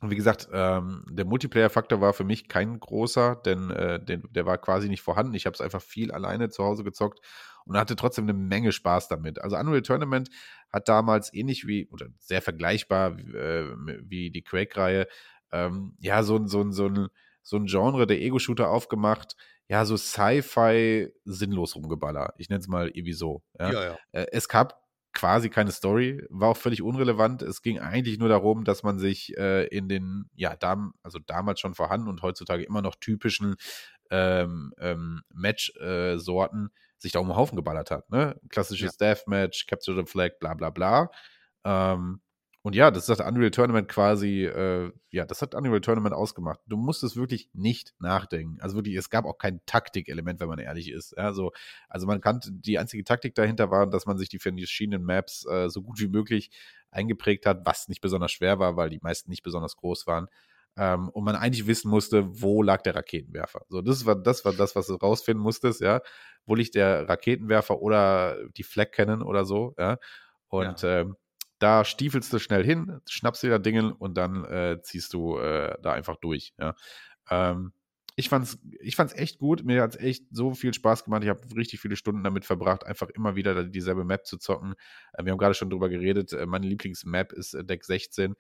Und 0.02 0.12
wie 0.12 0.16
gesagt, 0.16 0.50
ähm, 0.52 1.06
der 1.10 1.24
Multiplayer-Faktor 1.26 2.02
war 2.02 2.14
für 2.14 2.26
mich 2.26 2.50
kein 2.50 2.78
großer, 2.80 3.38
denn 3.46 3.72
äh, 3.72 4.04
den, 4.04 4.24
der 4.32 4.46
war 4.46 4.58
quasi 4.58 4.90
nicht 4.90 5.02
vorhanden. 5.02 5.34
Ich 5.34 5.46
habe 5.46 5.54
es 5.54 5.62
einfach 5.62 5.82
viel 5.82 6.12
alleine 6.12 6.50
zu 6.50 6.64
Hause 6.64 6.84
gezockt 6.84 7.20
und 7.66 7.78
hatte 7.78 7.96
trotzdem 7.96 8.26
eine 8.26 8.34
Menge 8.34 8.72
Spaß 8.72 9.08
damit. 9.08 9.42
Also 9.42 9.58
Unreal 9.58 9.82
Tournament 9.82 10.30
hat 10.72 10.88
damals 10.90 11.34
ähnlich 11.34 11.68
wie, 11.68 11.88
oder 11.92 12.08
sehr 12.20 12.42
vergleichbar 12.42 13.18
äh, 13.20 13.66
wie 14.04 14.32
die 14.32 14.42
Quake-Reihe, 14.44 15.08
ähm, 15.52 15.96
ja, 16.00 16.24
so, 16.24 16.36
ein- 16.38 16.48
so, 16.48 16.70
so, 16.72 16.88
ein, 16.88 17.08
so 17.42 17.58
ein 17.58 17.66
Genre 17.68 18.08
der 18.08 18.20
Ego-Shooter 18.22 18.70
aufgemacht. 18.70 19.36
Ja, 19.70 19.86
so 19.86 19.96
Sci-Fi 19.98 21.10
sinnlos 21.26 21.76
rumgeballer. 21.76 22.34
Ich 22.38 22.50
nenne 22.50 22.60
es 22.60 22.68
mal 22.68 22.90
irgendwie 22.90 23.14
so. 23.14 23.44
Ja? 23.58 23.72
Ja, 23.72 23.84
ja. 23.86 23.98
Äh, 24.12 24.26
es 24.32 24.48
gab 24.50 24.83
quasi 25.14 25.50
keine 25.50 25.72
Story, 25.72 26.26
war 26.30 26.50
auch 26.50 26.58
völlig 26.58 26.82
unrelevant. 26.82 27.42
Es 27.42 27.62
ging 27.62 27.80
eigentlich 27.80 28.18
nur 28.18 28.30
darum, 28.30 28.64
dass 28.64 28.84
man 28.84 29.00
sich 29.00 29.38
äh, 29.38 29.66
in 29.68 29.88
den, 29.88 30.30
ja, 30.36 30.56
dam 30.56 30.94
also 31.04 31.20
damals 31.20 31.60
schon 31.60 31.76
vorhanden 31.76 32.08
und 32.08 32.22
heutzutage 32.22 32.64
immer 32.64 32.82
noch 32.82 32.96
typischen 32.96 33.56
ähm, 34.10 34.74
ähm, 34.80 35.22
Match-Sorten 35.34 36.70
sich 36.98 37.12
da 37.12 37.20
um 37.20 37.28
den 37.28 37.36
Haufen 37.36 37.56
geballert 37.56 37.92
hat. 37.92 38.10
Ne? 38.10 38.40
Klassisches 38.50 38.98
Deathmatch, 38.98 39.68
Capture 39.68 39.98
the 39.98 40.06
Flag, 40.10 40.40
bla 40.40 40.54
bla 40.54 40.70
bla. 40.70 41.10
Ähm, 41.64 42.22
und 42.66 42.76
ja, 42.76 42.92
das 42.92 43.10
hat 43.10 43.20
Unreal 43.20 43.52
Tournament 43.52 43.90
quasi, 43.90 44.46
äh, 44.46 44.90
ja, 45.12 45.26
das 45.26 45.42
hat 45.42 45.54
Unreal 45.54 45.82
Tournament 45.82 46.16
ausgemacht. 46.16 46.62
Du 46.66 46.78
musstest 46.78 47.18
wirklich 47.18 47.50
nicht 47.52 47.94
nachdenken. 48.00 48.58
Also 48.62 48.78
wirklich, 48.78 48.96
es 48.96 49.10
gab 49.10 49.26
auch 49.26 49.38
kein 49.38 49.60
Taktikelement, 49.66 50.40
wenn 50.40 50.48
man 50.48 50.60
ehrlich 50.60 50.90
ist. 50.90 51.14
Ja, 51.18 51.34
so, 51.34 51.52
also 51.90 52.08
man 52.08 52.22
kannte, 52.22 52.54
die 52.54 52.80
einzige 52.80 53.04
Taktik 53.04 53.36
dahinter 53.36 53.70
war, 53.70 53.86
dass 53.86 54.06
man 54.06 54.18
sich 54.18 54.30
die 54.30 54.40
verschiedenen 54.40 55.04
Maps 55.04 55.46
äh, 55.46 55.70
so 55.70 55.82
gut 55.82 56.00
wie 56.00 56.08
möglich 56.08 56.52
eingeprägt 56.90 57.46
hat, 57.46 57.66
was 57.66 57.90
nicht 57.90 58.00
besonders 58.00 58.32
schwer 58.32 58.60
war, 58.60 58.78
weil 58.78 58.90
die 58.90 59.00
meisten 59.02 59.30
nicht 59.30 59.44
besonders 59.44 59.76
groß 59.76 60.08
waren. 60.08 60.28
Ähm, 60.78 61.10
und 61.10 61.26
man 61.26 61.36
eigentlich 61.36 61.68
wissen 61.68 61.92
musste, 61.92 62.42
wo 62.42 62.64
lag 62.64 62.82
der 62.82 62.96
Raketenwerfer. 62.96 63.66
So, 63.68 63.82
das 63.82 64.06
war 64.06 64.16
das, 64.16 64.46
war 64.46 64.54
das 64.54 64.74
was 64.74 64.88
du 64.88 64.96
rausfinden 64.96 65.44
musstest, 65.44 65.82
ja. 65.82 66.00
Wo 66.46 66.56
liegt 66.56 66.76
der 66.76 67.10
Raketenwerfer 67.10 67.82
oder 67.82 68.38
die 68.56 68.64
Flag 68.64 68.92
Cannon 68.92 69.22
oder 69.22 69.44
so, 69.44 69.76
ja. 69.78 69.98
Und 70.48 70.84
ähm, 70.86 71.18
da 71.60 71.86
stiefelst 71.86 72.32
du 72.34 72.40
schnell 72.40 72.64
hin, 72.64 73.02
schnappst 73.08 73.44
dir 73.44 73.50
da 73.50 73.60
Dingen 73.60 73.92
und 73.92 74.16
dann 74.16 74.44
äh, 74.46 74.82
ziehst 74.82 75.14
du 75.14 75.38
äh, 75.38 75.78
da 75.82 75.94
einfach 75.94 76.18
durch. 76.18 76.54
Ja. 76.60 76.76
Ähm, 77.30 77.74
ich 78.16 78.30
fand's, 78.30 78.60
ich 78.80 78.96
fand's 78.96 79.14
echt 79.14 79.40
gut. 79.40 79.64
Mir 79.64 79.82
hat's 79.82 79.96
echt 79.96 80.26
so 80.32 80.54
viel 80.54 80.74
Spaß 80.74 81.04
gemacht. 81.06 81.24
Ich 81.24 81.30
habe 81.30 81.42
richtig 81.56 81.80
viele 81.80 81.96
Stunden 81.96 82.24
damit 82.24 82.46
verbracht, 82.46 82.86
einfach 82.86 83.10
immer 83.10 83.36
wieder 83.36 83.64
dieselbe 83.64 84.04
Map 84.04 84.26
zu 84.26 84.38
zocken. 84.38 84.76
Äh, 85.14 85.26
wir 85.26 85.32
haben 85.32 85.40
gerade 85.40 85.56
schon 85.56 85.70
drüber 85.70 85.90
geredet. 85.90 86.34
Äh, 86.34 86.46
meine 86.46 86.68
Lieblingsmap 86.68 87.34
ist 87.34 87.54
äh, 87.54 87.64
Deck 87.64 87.84
16. 87.86 88.36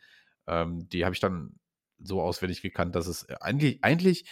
Ähm, 0.48 0.88
die 0.90 1.06
habe 1.06 1.16
ich 1.16 1.22
dann 1.22 1.60
so 2.00 2.22
auswendig 2.22 2.62
gekannt, 2.62 2.96
dass 2.96 3.08
es 3.08 3.28
eigentlich, 3.30 3.84
eigentlich 3.84 4.30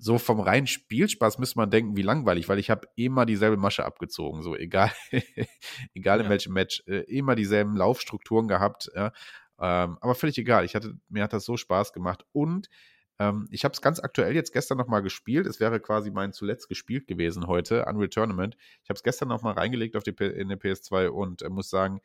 so 0.00 0.18
vom 0.18 0.40
reinen 0.40 0.66
Spielspaß 0.66 1.38
müsste 1.38 1.58
man 1.58 1.70
denken, 1.70 1.96
wie 1.96 2.02
langweilig, 2.02 2.48
weil 2.48 2.58
ich 2.58 2.70
habe 2.70 2.88
immer 2.96 3.26
dieselbe 3.26 3.56
Masche 3.58 3.84
abgezogen, 3.84 4.42
so 4.42 4.56
egal, 4.56 4.90
egal 5.94 6.20
in 6.20 6.24
Ja. 6.24 6.30
welchem 6.30 6.54
Match, 6.54 6.82
äh, 6.86 7.00
immer 7.14 7.34
dieselben 7.34 7.76
Laufstrukturen 7.76 8.48
gehabt, 8.48 8.90
ja. 8.94 9.12
ähm, 9.60 9.98
aber 10.00 10.14
völlig 10.14 10.38
egal. 10.38 10.64
Ich 10.64 10.74
hatte, 10.74 10.94
mir 11.08 11.22
hat 11.22 11.32
das 11.32 11.44
so 11.44 11.56
Spaß 11.56 11.92
gemacht 11.92 12.24
und 12.32 12.68
ähm, 13.18 13.46
ich 13.50 13.64
habe 13.64 13.72
es 13.74 13.82
ganz 13.82 14.00
aktuell 14.00 14.34
jetzt 14.34 14.52
gestern 14.52 14.78
nochmal 14.78 15.02
gespielt. 15.02 15.46
Es 15.46 15.60
wäre 15.60 15.78
quasi 15.80 16.10
mein 16.10 16.32
zuletzt 16.32 16.68
gespielt 16.70 17.06
gewesen 17.06 17.46
heute, 17.46 17.84
Unreal 17.84 18.08
Tournament. 18.08 18.56
Ich 18.82 18.88
habe 18.88 18.96
es 18.96 19.02
gestern 19.02 19.28
nochmal 19.28 19.52
reingelegt 19.52 19.96
auf 19.96 20.02
die, 20.02 20.12
in 20.12 20.48
der 20.48 20.58
PS2 20.58 21.08
und 21.08 21.42
äh, 21.42 21.50
muss 21.50 21.68
sagen, 21.68 22.00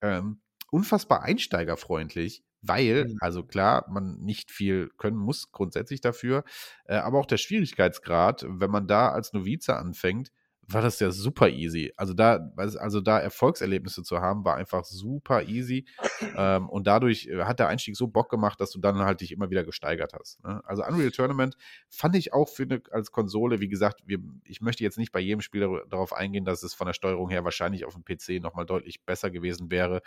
ähm, 0.00 0.40
unfassbar 0.72 1.22
einsteigerfreundlich, 1.22 2.42
weil, 2.66 3.06
Mhm. 3.06 3.18
also 3.20 3.42
klar, 3.44 3.86
man 3.90 4.18
nicht 4.20 4.50
viel 4.50 4.90
können 4.98 5.16
muss 5.16 5.52
grundsätzlich 5.52 6.00
dafür, 6.00 6.44
äh, 6.86 6.96
aber 6.96 7.18
auch 7.18 7.26
der 7.26 7.36
Schwierigkeitsgrad, 7.38 8.44
wenn 8.48 8.70
man 8.70 8.86
da 8.86 9.10
als 9.10 9.32
Novize 9.32 9.76
anfängt, 9.76 10.32
war 10.68 10.82
das 10.82 10.98
ja 10.98 11.12
super 11.12 11.48
easy. 11.48 11.92
Also 11.96 12.12
da, 12.12 12.50
also 12.56 13.00
da 13.00 13.20
Erfolgserlebnisse 13.20 14.02
zu 14.02 14.20
haben, 14.20 14.44
war 14.44 14.56
einfach 14.56 14.84
super 14.84 15.44
easy. 15.44 15.86
Ähm, 16.34 16.68
und 16.68 16.86
dadurch 16.86 17.26
äh, 17.28 17.44
hat 17.44 17.58
der 17.60 17.68
Einstieg 17.68 17.96
so 17.96 18.08
Bock 18.08 18.28
gemacht, 18.30 18.60
dass 18.60 18.70
du 18.70 18.80
dann 18.80 18.98
halt 18.98 19.20
dich 19.20 19.32
immer 19.32 19.50
wieder 19.50 19.64
gesteigert 19.64 20.12
hast. 20.12 20.42
Ne? 20.44 20.60
Also 20.64 20.84
Unreal 20.84 21.10
Tournament 21.12 21.56
fand 21.88 22.16
ich 22.16 22.32
auch 22.32 22.48
für 22.48 22.64
eine, 22.64 22.82
als 22.90 23.12
Konsole, 23.12 23.60
wie 23.60 23.68
gesagt, 23.68 24.02
wir, 24.06 24.18
ich 24.44 24.60
möchte 24.60 24.82
jetzt 24.82 24.98
nicht 24.98 25.12
bei 25.12 25.20
jedem 25.20 25.40
Spiel 25.40 25.60
dar- 25.60 25.86
darauf 25.88 26.12
eingehen, 26.12 26.44
dass 26.44 26.62
es 26.62 26.74
von 26.74 26.86
der 26.86 26.94
Steuerung 26.94 27.30
her 27.30 27.44
wahrscheinlich 27.44 27.84
auf 27.84 27.94
dem 27.94 28.04
PC 28.04 28.40
nochmal 28.40 28.66
deutlich 28.66 29.04
besser 29.04 29.30
gewesen 29.30 29.70
wäre. 29.70 30.02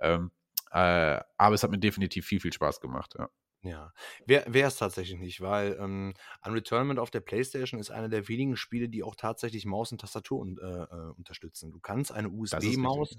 Ähm, 0.00 0.30
äh, 0.74 1.20
aber 1.38 1.54
es 1.54 1.62
hat 1.62 1.70
mir 1.70 1.78
definitiv 1.78 2.26
viel, 2.26 2.40
viel 2.40 2.52
Spaß 2.52 2.80
gemacht. 2.80 3.14
Ja. 3.16 3.30
Ja, 3.62 3.94
wäre 4.26 4.68
es 4.68 4.76
tatsächlich 4.76 5.18
nicht, 5.18 5.40
weil 5.40 5.78
ähm, 5.80 6.12
Unreal 6.44 6.62
Tournament 6.62 6.98
auf 6.98 7.10
der 7.10 7.20
PlayStation 7.20 7.80
ist 7.80 7.90
einer 7.90 8.10
der 8.10 8.28
wenigen 8.28 8.56
Spiele, 8.56 8.90
die 8.90 9.02
auch 9.02 9.14
tatsächlich 9.14 9.64
Maus 9.64 9.90
und 9.90 10.02
Tastatur 10.02 10.40
un 10.40 10.58
äh, 10.58 10.82
äh, 10.82 11.12
unterstützen. 11.16 11.72
Du 11.72 11.80
kannst 11.80 12.12
eine 12.12 12.28
USB-Maus 12.28 13.16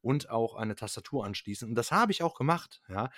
und 0.00 0.30
auch 0.30 0.54
eine 0.54 0.76
Tastatur 0.76 1.26
anschließen. 1.26 1.68
Und 1.68 1.74
das 1.74 1.92
habe 1.92 2.12
ich 2.12 2.22
auch 2.22 2.34
gemacht. 2.34 2.80
Ja. 2.88 3.10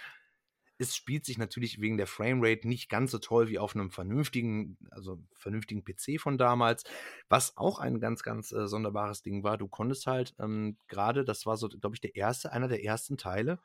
Es 0.76 0.96
spielt 0.96 1.24
sich 1.24 1.38
natürlich 1.38 1.80
wegen 1.80 1.96
der 1.96 2.08
Framerate 2.08 2.66
nicht 2.66 2.88
ganz 2.88 3.12
so 3.12 3.18
toll 3.18 3.48
wie 3.48 3.60
auf 3.60 3.76
einem 3.76 3.92
vernünftigen, 3.92 4.76
also 4.90 5.22
vernünftigen 5.34 5.84
PC 5.84 6.20
von 6.20 6.38
damals. 6.38 6.82
Was 7.28 7.56
auch 7.56 7.78
ein 7.78 8.00
ganz, 8.00 8.24
ganz 8.24 8.50
äh, 8.50 8.66
sonderbares 8.66 9.22
Ding 9.22 9.44
war. 9.44 9.58
Du 9.58 9.68
konntest 9.68 10.08
halt 10.08 10.34
ähm, 10.40 10.76
gerade, 10.88 11.24
das 11.24 11.46
war 11.46 11.56
so, 11.56 11.68
glaube 11.68 11.94
ich, 11.94 12.00
der 12.00 12.16
erste, 12.16 12.50
einer 12.50 12.66
der 12.66 12.82
ersten 12.82 13.16
Teile, 13.16 13.60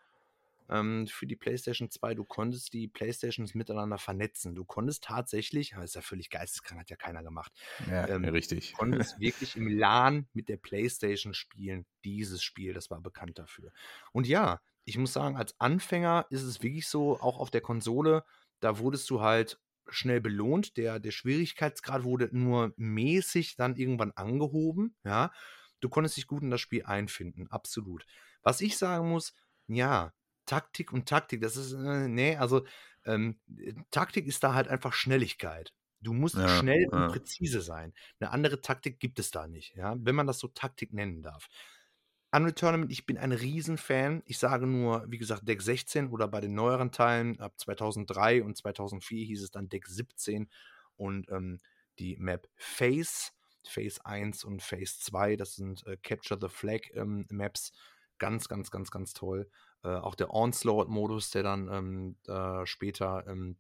ähm, 0.69 1.07
für 1.07 1.27
die 1.27 1.35
PlayStation 1.35 1.89
2. 1.89 2.15
Du 2.15 2.23
konntest 2.23 2.73
die 2.73 2.87
PlayStations 2.87 3.53
miteinander 3.55 3.97
vernetzen. 3.97 4.55
Du 4.55 4.65
konntest 4.65 5.03
tatsächlich, 5.03 5.71
das 5.71 5.85
ist 5.85 5.95
ja 5.95 6.01
völlig 6.01 6.29
geisteskrank, 6.29 6.81
hat 6.81 6.89
ja 6.89 6.95
keiner 6.95 7.23
gemacht. 7.23 7.51
Ja, 7.89 8.07
ähm, 8.07 8.25
richtig. 8.25 8.71
Du 8.71 8.77
konntest 8.77 9.19
wirklich 9.19 9.55
im 9.55 9.67
LAN 9.67 10.27
mit 10.33 10.49
der 10.49 10.57
PlayStation 10.57 11.33
spielen. 11.33 11.85
Dieses 12.03 12.43
Spiel, 12.43 12.73
das 12.73 12.89
war 12.89 13.01
bekannt 13.01 13.39
dafür. 13.39 13.71
Und 14.11 14.27
ja, 14.27 14.61
ich 14.85 14.97
muss 14.97 15.13
sagen, 15.13 15.37
als 15.37 15.59
Anfänger 15.59 16.25
ist 16.29 16.43
es 16.43 16.63
wirklich 16.63 16.87
so, 16.87 17.19
auch 17.19 17.39
auf 17.39 17.51
der 17.51 17.61
Konsole, 17.61 18.23
da 18.59 18.79
wurdest 18.79 19.09
du 19.09 19.21
halt 19.21 19.59
schnell 19.89 20.21
belohnt. 20.21 20.77
Der, 20.77 20.99
der 20.99 21.11
Schwierigkeitsgrad 21.11 22.03
wurde 22.03 22.29
nur 22.31 22.73
mäßig 22.77 23.55
dann 23.55 23.75
irgendwann 23.75 24.11
angehoben. 24.11 24.95
Ja, 25.03 25.31
du 25.79 25.89
konntest 25.89 26.17
dich 26.17 26.27
gut 26.27 26.43
in 26.43 26.51
das 26.51 26.61
Spiel 26.61 26.83
einfinden, 26.83 27.47
absolut. 27.49 28.05
Was 28.41 28.61
ich 28.61 28.77
sagen 28.77 29.09
muss, 29.09 29.33
ja, 29.67 30.13
Taktik 30.49 30.91
und 30.91 31.07
Taktik, 31.07 31.41
das 31.41 31.55
ist, 31.55 31.73
äh, 31.73 32.07
nee, 32.07 32.35
also 32.35 32.65
ähm, 33.05 33.39
Taktik 33.91 34.25
ist 34.25 34.43
da 34.43 34.55
halt 34.55 34.67
einfach 34.67 34.93
Schnelligkeit. 34.93 35.75
Du 36.01 36.11
musst 36.11 36.35
ja, 36.35 36.47
schnell 36.47 36.87
ja. 36.91 37.05
und 37.05 37.11
präzise 37.11 37.61
sein. 37.61 37.93
Eine 38.19 38.31
andere 38.31 38.59
Taktik 38.59 38.99
gibt 38.99 39.19
es 39.19 39.29
da 39.29 39.45
nicht, 39.45 39.75
ja, 39.75 39.95
wenn 39.99 40.15
man 40.15 40.25
das 40.25 40.39
so 40.39 40.47
Taktik 40.47 40.91
nennen 40.91 41.21
darf. 41.21 41.49
Unreal 42.31 42.53
Tournament, 42.53 42.91
ich 42.91 43.05
bin 43.05 43.19
ein 43.19 43.31
Riesenfan. 43.31 44.23
Ich 44.25 44.39
sage 44.39 44.65
nur, 44.65 45.05
wie 45.07 45.19
gesagt, 45.19 45.47
Deck 45.47 45.61
16 45.61 46.09
oder 46.09 46.27
bei 46.27 46.41
den 46.41 46.55
neueren 46.55 46.91
Teilen 46.91 47.39
ab 47.39 47.53
2003 47.57 48.43
und 48.43 48.57
2004 48.57 49.25
hieß 49.25 49.43
es 49.43 49.51
dann 49.51 49.69
Deck 49.69 49.87
17 49.87 50.49
und 50.95 51.29
ähm, 51.29 51.59
die 51.99 52.17
Map 52.17 52.47
Face, 52.55 53.33
Phase 53.67 54.03
1 54.03 54.43
und 54.45 54.63
Phase 54.63 54.99
2, 54.99 55.35
das 55.35 55.55
sind 55.55 55.85
äh, 55.85 55.97
Capture 55.97 56.39
the 56.41 56.49
Flag 56.49 56.81
ähm, 56.93 57.27
Maps. 57.29 57.71
Ganz, 58.19 58.47
ganz, 58.47 58.69
ganz, 58.71 58.91
ganz 58.91 59.13
toll. 59.13 59.49
Äh, 59.83 59.89
auch 59.89 60.15
der 60.15 60.33
Onslaught-Modus, 60.33 61.31
der 61.31 61.43
dann 61.43 61.69
ähm, 61.71 62.17
äh, 62.27 62.65
später 62.65 63.25
ähm, 63.27 63.57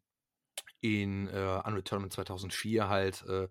in 0.81 1.27
äh, 1.27 1.61
Unreal 1.65 1.83
Tournament 1.83 2.13
2004 2.13 2.89
halt 2.89 3.23
äh, 3.27 3.47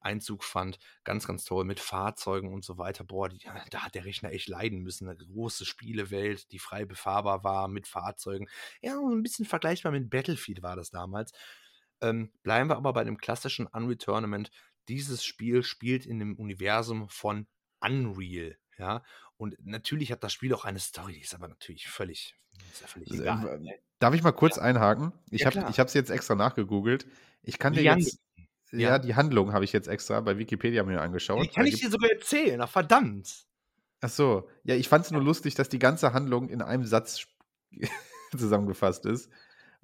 Einzug 0.00 0.44
fand. 0.44 0.78
Ganz, 1.04 1.26
ganz 1.26 1.44
toll 1.44 1.64
mit 1.64 1.80
Fahrzeugen 1.80 2.52
und 2.52 2.64
so 2.64 2.78
weiter. 2.78 3.04
Boah, 3.04 3.28
die, 3.28 3.38
da 3.70 3.82
hat 3.82 3.94
der 3.94 4.04
Rechner 4.04 4.32
echt 4.32 4.48
leiden 4.48 4.80
müssen. 4.80 5.08
Eine 5.08 5.16
große 5.16 5.64
Spielewelt, 5.64 6.50
die 6.52 6.58
frei 6.58 6.84
befahrbar 6.84 7.44
war 7.44 7.68
mit 7.68 7.86
Fahrzeugen. 7.86 8.48
Ja, 8.80 8.98
ein 8.98 9.22
bisschen 9.22 9.46
vergleichbar 9.46 9.92
mit 9.92 10.10
Battlefield 10.10 10.62
war 10.62 10.76
das 10.76 10.90
damals. 10.90 11.32
Ähm, 12.00 12.32
bleiben 12.42 12.68
wir 12.68 12.76
aber 12.76 12.92
bei 12.92 13.04
dem 13.04 13.18
klassischen 13.18 13.66
Unreal 13.66 13.96
Tournament. 13.96 14.50
Dieses 14.88 15.24
Spiel 15.24 15.62
spielt 15.62 16.04
in 16.06 16.18
dem 16.18 16.36
Universum 16.36 17.08
von 17.08 17.46
Unreal. 17.80 18.56
Ja, 18.78 19.04
und 19.42 19.56
natürlich 19.66 20.12
hat 20.12 20.22
das 20.22 20.32
Spiel 20.32 20.54
auch 20.54 20.64
eine 20.64 20.78
Story, 20.78 21.14
die 21.14 21.22
ist 21.22 21.34
aber 21.34 21.48
natürlich 21.48 21.88
völlig, 21.88 22.36
ist 22.70 22.80
ja 22.80 22.86
völlig 22.86 23.10
egal. 23.10 23.58
Ne? 23.58 23.74
Darf 23.98 24.14
ich 24.14 24.22
mal 24.22 24.30
kurz 24.30 24.54
ja. 24.54 24.62
einhaken? 24.62 25.12
Ich 25.32 25.40
ja, 25.40 25.52
habe 25.52 25.82
es 25.82 25.94
jetzt 25.94 26.10
extra 26.10 26.36
nachgegoogelt. 26.36 27.08
Ich 27.42 27.58
kann 27.58 27.72
dir 27.72 27.82
jetzt 27.82 28.20
ja, 28.70 28.90
ja 28.90 28.98
die 29.00 29.16
Handlung 29.16 29.52
habe 29.52 29.64
ich 29.64 29.72
jetzt 29.72 29.88
extra 29.88 30.20
bei 30.20 30.38
Wikipedia 30.38 30.84
mir 30.84 31.00
angeschaut. 31.02 31.44
Die 31.44 31.48
kann 31.48 31.66
ich 31.66 31.80
dir 31.80 31.90
sogar 31.90 32.08
erzählen, 32.08 32.60
ach 32.60 32.70
verdammt. 32.70 33.44
Ach 34.00 34.10
so, 34.10 34.48
ja, 34.62 34.76
ich 34.76 34.88
fand 34.88 35.06
es 35.06 35.10
nur 35.10 35.22
lustig, 35.22 35.56
dass 35.56 35.68
die 35.68 35.80
ganze 35.80 36.12
Handlung 36.12 36.48
in 36.48 36.62
einem 36.62 36.84
Satz 36.84 37.26
zusammengefasst 38.30 39.06
ist. 39.06 39.28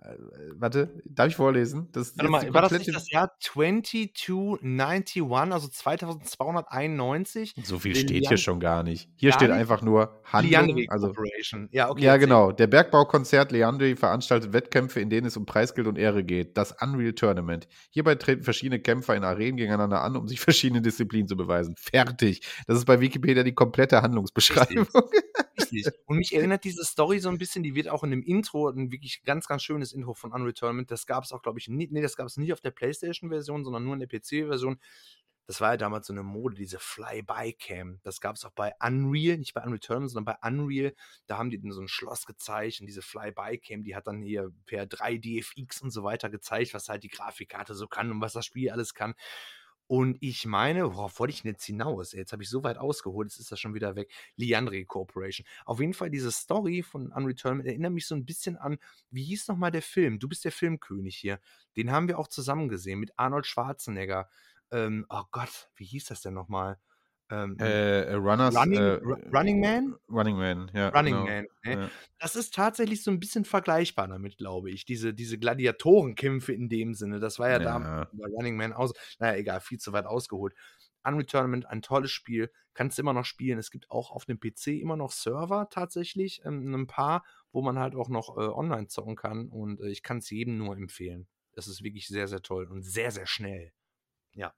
Äh, 0.00 0.14
warte, 0.54 1.02
darf 1.04 1.26
ich 1.26 1.34
vorlesen? 1.34 1.88
Das 1.90 2.16
warte 2.16 2.30
mal, 2.30 2.54
war 2.54 2.62
das 2.62 2.70
nicht 2.72 2.94
das 2.94 3.10
Jahr 3.10 3.32
2291, 3.40 5.22
also 5.52 5.66
2291? 5.66 7.54
So 7.64 7.80
viel 7.80 7.96
steht 7.96 8.10
Lian 8.10 8.28
hier 8.28 8.36
schon 8.36 8.60
gar 8.60 8.84
nicht. 8.84 9.10
Hier 9.16 9.30
gar 9.30 9.38
steht 9.38 9.48
nicht? 9.48 9.58
einfach 9.58 9.82
nur 9.82 10.20
Handlung. 10.24 10.84
Also, 10.88 11.12
ja, 11.72 11.90
okay, 11.90 12.04
ja 12.04 12.16
genau. 12.16 12.52
Der 12.52 12.68
Bergbaukonzert 12.68 13.50
Leandri 13.50 13.96
veranstaltet 13.96 14.52
Wettkämpfe, 14.52 15.00
in 15.00 15.10
denen 15.10 15.26
es 15.26 15.36
um 15.36 15.46
Preisgeld 15.46 15.88
und 15.88 15.98
Ehre 15.98 16.22
geht. 16.22 16.56
Das 16.56 16.76
Unreal 16.80 17.14
Tournament. 17.14 17.66
Hierbei 17.90 18.14
treten 18.14 18.44
verschiedene 18.44 18.80
Kämpfer 18.80 19.16
in 19.16 19.24
Arenen 19.24 19.56
gegeneinander 19.56 20.02
an, 20.02 20.16
um 20.16 20.28
sich 20.28 20.38
verschiedene 20.48 20.80
Disziplinen 20.80 21.26
zu 21.26 21.36
beweisen. 21.36 21.74
Fertig. 21.76 22.42
Das 22.68 22.78
ist 22.78 22.84
bei 22.84 23.00
Wikipedia 23.00 23.42
die 23.42 23.54
komplette 23.54 24.00
Handlungsbeschreibung. 24.00 24.86
Richtig. 25.58 25.86
Und 26.06 26.18
mich 26.18 26.34
erinnert 26.34 26.64
diese 26.64 26.84
Story 26.84 27.18
so 27.18 27.28
ein 27.28 27.38
bisschen, 27.38 27.62
die 27.62 27.74
wird 27.74 27.88
auch 27.88 28.04
in 28.04 28.10
dem 28.10 28.22
Intro, 28.22 28.68
ein 28.68 28.92
wirklich 28.92 29.22
ganz, 29.24 29.46
ganz 29.46 29.62
schönes 29.62 29.87
Intro 29.92 30.14
von 30.14 30.32
Unreal 30.32 30.52
Tournament. 30.52 30.90
Das 30.90 31.06
gab 31.06 31.24
es 31.24 31.32
auch, 31.32 31.42
glaube 31.42 31.58
ich, 31.58 31.68
nie, 31.68 31.88
nee, 31.90 32.02
das 32.02 32.16
gab 32.16 32.26
es 32.26 32.36
nicht 32.36 32.52
auf 32.52 32.60
der 32.60 32.70
PlayStation-Version, 32.70 33.64
sondern 33.64 33.84
nur 33.84 33.94
in 33.94 34.00
der 34.00 34.08
PC-Version. 34.08 34.78
Das 35.48 35.62
war 35.62 35.70
ja 35.70 35.76
damals 35.78 36.06
so 36.06 36.12
eine 36.12 36.22
Mode, 36.22 36.56
diese 36.56 36.78
Fly-By-Cam. 36.78 38.00
Das 38.02 38.20
gab 38.20 38.36
es 38.36 38.44
auch 38.44 38.50
bei 38.50 38.74
Unreal, 38.84 39.38
nicht 39.38 39.54
bei 39.54 39.62
Unreal 39.62 39.78
Tournament, 39.78 40.10
sondern 40.10 40.36
bei 40.36 40.46
Unreal. 40.46 40.94
Da 41.26 41.38
haben 41.38 41.48
die 41.48 41.58
so 41.70 41.80
ein 41.80 41.88
Schloss 41.88 42.26
gezeigt 42.26 42.80
und 42.80 42.86
diese 42.86 43.00
Fly-By-Cam, 43.00 43.82
die 43.82 43.96
hat 43.96 44.06
dann 44.06 44.20
hier 44.20 44.52
per 44.66 44.84
3DFX 44.84 45.82
und 45.82 45.90
so 45.90 46.04
weiter 46.04 46.28
gezeigt, 46.28 46.74
was 46.74 46.90
halt 46.90 47.02
die 47.02 47.08
Grafikkarte 47.08 47.74
so 47.74 47.86
kann 47.86 48.10
und 48.10 48.20
was 48.20 48.34
das 48.34 48.44
Spiel 48.44 48.70
alles 48.70 48.92
kann. 48.92 49.14
Und 49.88 50.18
ich 50.20 50.44
meine, 50.46 50.84
worauf 50.84 51.18
wollte 51.18 51.32
ich 51.32 51.42
denn 51.42 51.52
jetzt 51.52 51.64
hinaus? 51.64 52.12
Jetzt 52.12 52.32
habe 52.32 52.42
ich 52.42 52.50
so 52.50 52.62
weit 52.62 52.76
ausgeholt, 52.76 53.30
jetzt 53.30 53.40
ist 53.40 53.50
das 53.50 53.58
schon 53.58 53.74
wieder 53.74 53.96
weg. 53.96 54.12
Liandre 54.36 54.84
Corporation. 54.84 55.46
Auf 55.64 55.80
jeden 55.80 55.94
Fall, 55.94 56.10
diese 56.10 56.30
Story 56.30 56.82
von 56.82 57.10
Unreturned 57.10 57.66
erinnert 57.66 57.92
mich 57.92 58.06
so 58.06 58.14
ein 58.14 58.26
bisschen 58.26 58.56
an, 58.56 58.78
wie 59.10 59.24
hieß 59.24 59.48
nochmal 59.48 59.70
der 59.70 59.82
Film? 59.82 60.18
Du 60.18 60.28
bist 60.28 60.44
der 60.44 60.52
Filmkönig 60.52 61.16
hier. 61.16 61.40
Den 61.76 61.90
haben 61.90 62.06
wir 62.06 62.18
auch 62.18 62.28
zusammen 62.28 62.68
gesehen 62.68 63.00
mit 63.00 63.12
Arnold 63.18 63.46
Schwarzenegger. 63.46 64.28
Ähm, 64.70 65.06
oh 65.08 65.22
Gott, 65.30 65.70
wie 65.76 65.86
hieß 65.86 66.04
das 66.06 66.20
denn 66.20 66.34
nochmal? 66.34 66.78
Ähm, 67.30 67.56
äh, 67.60 68.04
äh, 68.04 68.14
Runners, 68.14 68.56
Running, 68.56 68.78
äh, 68.78 69.00
Running 69.34 69.60
Man? 69.60 69.96
Running 70.08 70.36
Man, 70.36 70.70
ja. 70.72 70.88
Running 70.88 71.14
genau. 71.14 71.26
Man. 71.26 71.46
Ne? 71.64 71.82
Ja. 71.82 71.90
Das 72.18 72.36
ist 72.36 72.54
tatsächlich 72.54 73.02
so 73.02 73.10
ein 73.10 73.20
bisschen 73.20 73.44
vergleichbar 73.44 74.08
damit, 74.08 74.38
glaube 74.38 74.70
ich. 74.70 74.86
Diese, 74.86 75.12
diese 75.12 75.38
Gladiatorenkämpfe 75.38 76.52
in 76.52 76.68
dem 76.68 76.94
Sinne. 76.94 77.20
Das 77.20 77.38
war 77.38 77.50
ja, 77.50 77.60
ja. 77.60 77.78
da 77.78 78.08
bei 78.12 78.28
Running 78.28 78.56
Man 78.56 78.72
aus. 78.72 78.92
Naja, 79.18 79.36
egal, 79.36 79.60
viel 79.60 79.78
zu 79.78 79.92
weit 79.92 80.06
ausgeholt. 80.06 80.54
Unreturnament, 81.04 81.66
ein 81.66 81.82
tolles 81.82 82.10
Spiel, 82.10 82.50
kannst 82.74 82.98
du 82.98 83.02
immer 83.02 83.12
noch 83.12 83.24
spielen. 83.24 83.58
Es 83.58 83.70
gibt 83.70 83.90
auch 83.90 84.10
auf 84.10 84.24
dem 84.24 84.40
PC 84.40 84.68
immer 84.80 84.96
noch 84.96 85.12
Server 85.12 85.68
tatsächlich, 85.70 86.42
ähm, 86.44 86.74
ein 86.74 86.86
paar, 86.86 87.24
wo 87.52 87.62
man 87.62 87.78
halt 87.78 87.94
auch 87.94 88.08
noch 88.08 88.36
äh, 88.36 88.40
online 88.40 88.88
zocken 88.88 89.16
kann. 89.16 89.48
Und 89.48 89.80
äh, 89.80 89.88
ich 89.88 90.02
kann 90.02 90.18
es 90.18 90.30
jedem 90.30 90.58
nur 90.58 90.76
empfehlen. 90.76 91.28
Das 91.52 91.66
ist 91.66 91.82
wirklich 91.82 92.08
sehr, 92.08 92.28
sehr 92.28 92.42
toll 92.42 92.66
und 92.70 92.82
sehr, 92.82 93.10
sehr 93.10 93.26
schnell. 93.26 93.72
Ja. 94.32 94.54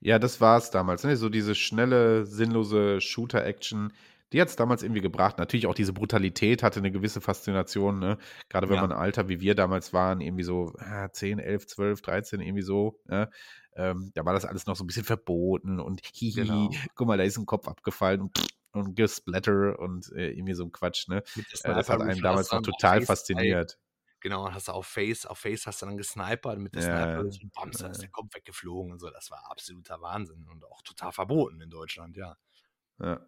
Ja, 0.00 0.18
das 0.18 0.40
war 0.40 0.56
es 0.58 0.70
damals, 0.70 1.04
ne? 1.04 1.16
So 1.16 1.28
diese 1.28 1.54
schnelle, 1.54 2.24
sinnlose 2.26 3.00
Shooter-Action, 3.00 3.92
die 4.32 4.40
hat 4.40 4.48
es 4.48 4.56
damals 4.56 4.82
irgendwie 4.82 5.00
gebracht. 5.00 5.38
Natürlich 5.38 5.66
auch 5.66 5.74
diese 5.74 5.92
Brutalität 5.92 6.62
hatte 6.62 6.78
eine 6.80 6.90
gewisse 6.92 7.20
Faszination, 7.20 7.98
ne? 7.98 8.16
Gerade 8.48 8.68
wenn 8.68 8.76
Ja. 8.76 8.82
man 8.82 8.92
Alter 8.92 9.28
wie 9.28 9.40
wir 9.40 9.54
damals 9.54 9.92
waren, 9.92 10.20
irgendwie 10.20 10.44
so 10.44 10.72
ah, 10.78 11.10
10, 11.12 11.38
11, 11.38 11.66
12, 11.66 12.02
13, 12.02 12.40
irgendwie 12.40 12.62
so, 12.62 12.98
ne? 13.06 13.28
Ähm, 13.76 14.10
da 14.14 14.24
war 14.24 14.32
das 14.32 14.44
alles 14.44 14.66
noch 14.66 14.76
so 14.76 14.84
ein 14.84 14.86
bisschen 14.86 15.04
verboten 15.04 15.80
und 15.80 16.00
hihi, 16.12 16.34
Genau. 16.34 16.70
guck 16.94 17.06
mal, 17.06 17.18
da 17.18 17.24
ist 17.24 17.38
ein 17.38 17.46
Kopf 17.46 17.68
abgefallen 17.68 18.20
und, 18.22 18.46
und 18.72 18.96
Gesplatter 18.96 19.78
und 19.78 20.10
äh, 20.12 20.30
irgendwie 20.30 20.54
so 20.54 20.64
ein 20.64 20.72
Quatsch, 20.72 21.08
ne? 21.08 21.22
Äh, 21.62 21.74
das 21.74 21.88
hat 21.88 22.00
einen 22.00 22.20
damals 22.22 22.50
noch 22.52 22.62
total 22.62 23.00
fasziniert. 23.02 23.78
Genau, 24.20 24.46
und 24.46 24.54
hast 24.54 24.68
du 24.68 24.72
auf 24.72 24.86
Face, 24.86 25.26
auf 25.26 25.38
Face 25.38 25.66
hast 25.66 25.82
du 25.82 25.86
dann 25.86 25.96
gesnipert 25.96 26.58
mit 26.58 26.74
der 26.74 26.82
ja, 26.82 27.04
Sniper 27.04 27.20
und 27.20 27.52
bams, 27.54 27.78
da 27.78 27.88
ist 27.88 28.02
der 28.02 28.10
Kopf 28.10 28.34
weggeflogen 28.34 28.92
und 28.92 28.98
so. 28.98 29.10
Das 29.10 29.30
war 29.30 29.50
absoluter 29.50 30.00
Wahnsinn 30.00 30.46
und 30.48 30.64
auch 30.64 30.82
total 30.82 31.12
verboten 31.12 31.60
in 31.60 31.70
Deutschland, 31.70 32.16
ja. 32.16 32.36
Ja. 32.98 33.20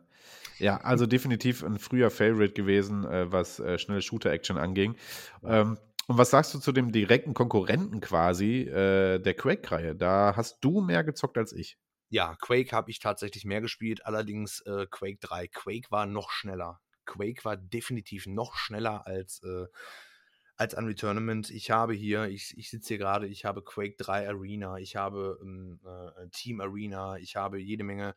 Ja, 0.58 0.76
also 0.78 1.06
definitiv 1.06 1.64
ein 1.64 1.78
früher 1.78 2.10
Favorite 2.10 2.52
gewesen, 2.52 3.04
äh, 3.04 3.32
was 3.32 3.58
äh, 3.58 3.78
schnelle 3.78 4.02
Shooter-Action 4.02 4.58
anging. 4.58 4.96
Ähm, 5.42 5.78
und 6.06 6.18
was 6.18 6.30
sagst 6.30 6.54
du 6.54 6.58
zu 6.58 6.72
dem 6.72 6.92
direkten 6.92 7.34
Konkurrenten 7.34 8.00
quasi 8.00 8.60
äh, 8.60 9.18
der 9.18 9.34
Quake-Reihe? 9.34 9.96
Da 9.96 10.34
hast 10.36 10.58
du 10.62 10.80
mehr 10.80 11.04
gezockt 11.04 11.38
als 11.38 11.52
ich. 11.52 11.78
Ja, 12.10 12.36
Quake 12.40 12.72
habe 12.72 12.90
ich 12.90 12.98
tatsächlich 12.98 13.44
mehr 13.44 13.62
gespielt, 13.62 14.04
allerdings 14.04 14.60
äh, 14.66 14.86
Quake 14.90 15.18
3. 15.20 15.48
Quake 15.48 15.90
war 15.90 16.06
noch 16.06 16.30
schneller. 16.30 16.80
Quake 17.06 17.44
war 17.44 17.56
definitiv 17.56 18.26
noch 18.26 18.56
schneller 18.56 19.06
als 19.06 19.42
äh, 19.42 19.66
als 20.62 20.74
Unreal 20.74 20.94
Tournament. 20.94 21.50
Ich 21.50 21.72
habe 21.72 21.92
hier, 21.92 22.26
ich, 22.26 22.56
ich 22.56 22.70
sitze 22.70 22.88
hier 22.88 22.98
gerade, 22.98 23.26
ich 23.26 23.44
habe 23.44 23.62
Quake 23.62 23.96
3 23.98 24.28
Arena, 24.28 24.78
ich 24.78 24.94
habe 24.94 25.36
ähm, 25.42 25.80
äh, 25.84 26.28
Team 26.30 26.60
Arena, 26.60 27.16
ich 27.16 27.34
habe 27.34 27.58
jede 27.58 27.82
Menge 27.82 28.14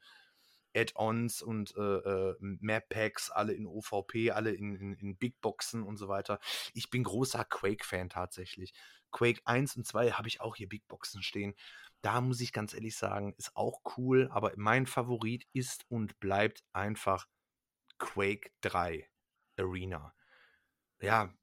Add-ons 0.75 1.41
und 1.41 1.75
äh, 1.75 1.81
äh, 1.81 2.35
Map-Packs, 2.39 3.31
alle 3.31 3.53
in 3.53 3.65
OVP, 3.65 4.29
alle 4.29 4.51
in, 4.51 4.75
in, 4.75 4.93
in 4.93 5.17
Big 5.17 5.41
Boxen 5.41 5.81
und 5.81 5.97
so 5.97 6.07
weiter. 6.07 6.39
Ich 6.75 6.91
bin 6.91 7.03
großer 7.03 7.45
Quake-Fan 7.45 8.09
tatsächlich. 8.09 8.73
Quake 9.11 9.41
1 9.45 9.77
und 9.77 9.87
2 9.87 10.11
habe 10.11 10.27
ich 10.27 10.39
auch 10.39 10.55
hier 10.55 10.69
Big 10.69 10.87
Boxen 10.87 11.23
stehen. 11.23 11.55
Da 12.03 12.21
muss 12.21 12.41
ich 12.41 12.53
ganz 12.53 12.75
ehrlich 12.75 12.95
sagen, 12.95 13.33
ist 13.37 13.55
auch 13.55 13.81
cool, 13.97 14.29
aber 14.31 14.51
mein 14.55 14.85
Favorit 14.85 15.47
ist 15.51 15.85
und 15.89 16.19
bleibt 16.19 16.63
einfach 16.73 17.27
Quake 17.97 18.51
3 18.61 19.09
Arena. 19.57 20.13
Ja, 21.01 21.33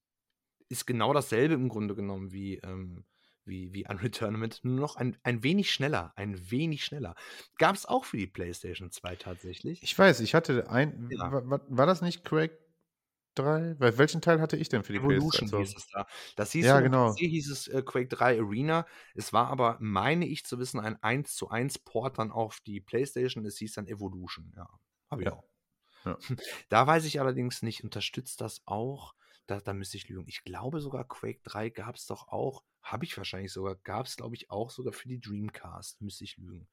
ist 0.73 0.87
genau 0.87 1.13
dasselbe 1.13 1.55
im 1.55 1.69
Grunde 1.69 1.95
genommen 1.95 2.33
wie, 2.33 2.57
ähm, 2.59 3.05
wie, 3.45 3.73
wie 3.73 3.87
Unreal 3.89 4.11
Tournament, 4.11 4.61
nur 4.65 4.81
noch 4.81 4.97
ein, 4.97 5.17
ein 5.23 5.43
wenig 5.43 5.71
schneller, 5.71 6.13
ein 6.17 6.51
wenig 6.51 6.85
schneller. 6.85 7.15
Gab 7.59 7.77
es 7.77 7.87
auch 7.87 8.05
für 8.05 8.17
die 8.17 8.27
PlayStation 8.27 8.91
2 8.91 9.17
tatsächlich. 9.17 9.83
Ich 9.83 9.97
weiß, 9.97 10.21
ich 10.21 10.35
hatte 10.35 10.71
ein, 10.71 11.09
ja. 11.11 11.31
war, 11.31 11.61
war, 11.69 11.87
das 11.87 12.03
nicht 12.03 12.25
Craig 12.25 12.59
3? 13.35 13.77
Weil 13.79 13.99
welchen 13.99 14.21
Teil 14.21 14.41
hatte 14.41 14.57
ich 14.57 14.69
denn 14.69 14.83
für 14.83 14.93
die 14.93 14.99
Evolution 14.99 15.49
PS3? 15.49 15.59
hieß 15.59 15.75
es 15.77 15.87
da. 15.89 16.07
Das 16.37 16.53
hieß 16.53 16.67
Ja, 16.67 16.81
genau. 16.81 17.13
PC 17.13 17.19
hieß 17.19 17.51
es 17.51 17.69
äh, 17.69 17.83
Quake 17.83 18.09
3 18.09 18.41
Arena. 18.41 18.87
Es 19.15 19.33
war 19.33 19.49
aber, 19.49 19.77
meine 19.81 20.27
ich 20.27 20.45
zu 20.45 20.59
wissen, 20.59 20.81
ein 20.81 21.03
1 21.03 21.35
zu 21.35 21.49
1 21.49 21.79
Port 21.81 22.19
dann 22.19 22.31
auf 22.31 22.61
die 22.61 22.81
Playstation. 22.81 23.45
Es 23.47 23.59
hieß 23.59 23.75
dann 23.75 23.87
Evolution. 23.87 24.53
Ja, 24.57 24.69
habe 25.11 25.23
ich 25.23 25.29
Ja. 25.29 25.35
auch. 25.35 25.49
Ja. 26.05 26.19
Da 26.69 26.87
weiß 26.87 27.05
ich 27.05 27.21
allerdings 27.21 27.63
nicht, 27.63 27.85
unterstützt 27.85 28.41
das 28.41 28.63
auch? 28.67 29.15
Da, 29.53 29.61
da 29.61 29.75
müsste 29.75 29.99
ich 29.99 30.09
lügen. 30.09 30.25
Ich 30.29 30.45
glaube 30.45 30.81
sogar 30.81 31.07
Quake 31.07 31.41
3 31.45 31.69
gab 31.69 31.97
es 31.97 32.07
doch 32.07 32.29
auch, 32.29 32.65
habe 32.83 33.05
ich 33.05 33.19
wahrscheinlich 33.19 33.53
sogar, 33.53 33.77
gab 33.77 34.07
es 34.07 34.17
glaube 34.17 34.35
ich 34.35 34.51
auch 34.51 34.71
sogar 34.71 34.95
für 34.95 35.09
die 35.09 35.21
Dreamcast. 35.21 36.01
Müsste 36.01 36.25
ich 36.25 36.39
lügen. 36.39 36.67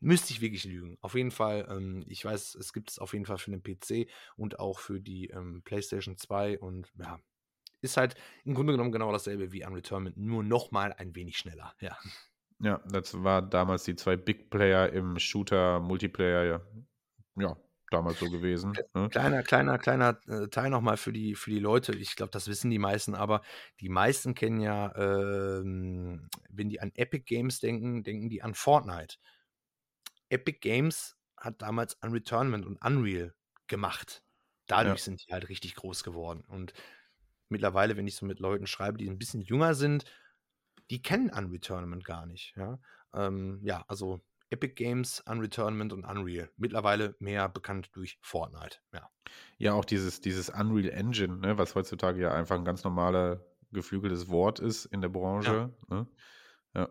Müsste 0.00 0.32
ich 0.32 0.40
wirklich 0.40 0.64
lügen. 0.64 0.98
Auf 1.00 1.14
jeden 1.14 1.30
Fall, 1.30 1.68
ähm, 1.70 2.04
ich 2.08 2.24
weiß, 2.24 2.56
es 2.56 2.72
gibt 2.72 2.90
es 2.90 2.98
auf 2.98 3.12
jeden 3.12 3.24
Fall 3.24 3.38
für 3.38 3.52
den 3.52 3.62
PC 3.62 4.10
und 4.36 4.58
auch 4.58 4.80
für 4.80 5.00
die 5.00 5.28
ähm, 5.28 5.62
PlayStation 5.62 6.16
2 6.16 6.58
und 6.58 6.92
ja, 6.98 7.20
ist 7.82 7.96
halt 7.96 8.16
im 8.44 8.54
Grunde 8.54 8.72
genommen 8.72 8.90
genau 8.90 9.12
dasselbe 9.12 9.52
wie 9.52 9.64
Unreturnment, 9.64 10.16
nur 10.16 10.42
nochmal 10.42 10.92
ein 10.92 11.14
wenig 11.14 11.38
schneller. 11.38 11.72
Ja. 11.80 11.96
Ja, 12.60 12.82
das 12.90 13.22
war 13.22 13.40
damals 13.40 13.84
die 13.84 13.94
zwei 13.94 14.16
Big 14.16 14.50
Player 14.50 14.92
im 14.92 15.20
Shooter, 15.20 15.78
Multiplayer, 15.78 16.44
ja, 16.44 16.60
ja 17.36 17.56
damals 17.90 18.18
so 18.18 18.30
gewesen. 18.30 18.82
Ne? 18.94 19.10
Kleiner, 19.10 19.42
kleiner, 19.42 19.78
kleiner 19.78 20.20
äh, 20.28 20.48
Teil 20.48 20.70
nochmal 20.70 20.96
für 20.96 21.12
die, 21.12 21.34
für 21.34 21.50
die 21.50 21.58
Leute. 21.58 21.92
Ich 21.96 22.16
glaube, 22.16 22.30
das 22.30 22.48
wissen 22.48 22.70
die 22.70 22.78
meisten, 22.78 23.14
aber 23.14 23.42
die 23.80 23.88
meisten 23.88 24.34
kennen 24.34 24.60
ja, 24.60 24.94
ähm, 24.96 26.28
wenn 26.50 26.68
die 26.68 26.80
an 26.80 26.92
Epic 26.94 27.24
Games 27.24 27.60
denken, 27.60 28.02
denken 28.02 28.28
die 28.28 28.42
an 28.42 28.54
Fortnite. 28.54 29.16
Epic 30.28 30.58
Games 30.60 31.16
hat 31.36 31.62
damals 31.62 31.94
Unreturnment 31.94 32.66
und 32.66 32.76
Unreal 32.84 33.34
gemacht. 33.66 34.22
Dadurch 34.66 35.00
Ja. 35.00 35.04
sind 35.04 35.26
die 35.26 35.32
halt 35.32 35.48
richtig 35.48 35.74
groß 35.74 36.04
geworden. 36.04 36.44
Und 36.46 36.74
mittlerweile, 37.48 37.96
wenn 37.96 38.06
ich 38.06 38.16
so 38.16 38.26
mit 38.26 38.40
Leuten 38.40 38.66
schreibe, 38.66 38.98
die 38.98 39.08
ein 39.08 39.18
bisschen 39.18 39.40
jünger 39.40 39.74
sind, 39.74 40.04
die 40.90 41.02
kennen 41.02 41.30
Unreturnment 41.30 42.04
gar 42.04 42.26
nicht. 42.26 42.54
Ja, 42.56 42.78
ähm, 43.14 43.60
ja 43.62 43.84
also 43.88 44.20
Epic 44.50 44.74
Games, 44.74 45.20
Unreturnment 45.26 45.92
und 45.92 46.04
Unreal. 46.04 46.50
Mittlerweile 46.56 47.14
mehr 47.18 47.48
bekannt 47.48 47.90
durch 47.92 48.18
Fortnite. 48.22 48.78
Ja. 48.94 49.10
Ja, 49.58 49.72
auch 49.74 49.84
dieses, 49.84 50.20
dieses 50.20 50.48
Unreal 50.48 50.88
Engine, 50.88 51.36
ne, 51.36 51.58
was 51.58 51.74
heutzutage 51.74 52.20
ja 52.20 52.32
einfach 52.32 52.56
ein 52.56 52.64
ganz 52.64 52.84
normaler 52.84 53.44
geflügeltes 53.72 54.28
Wort 54.28 54.60
ist 54.60 54.86
in 54.86 55.00
der 55.00 55.10
Branche. 55.10 55.72
Ne? 55.88 56.06
Ja. 56.74 56.88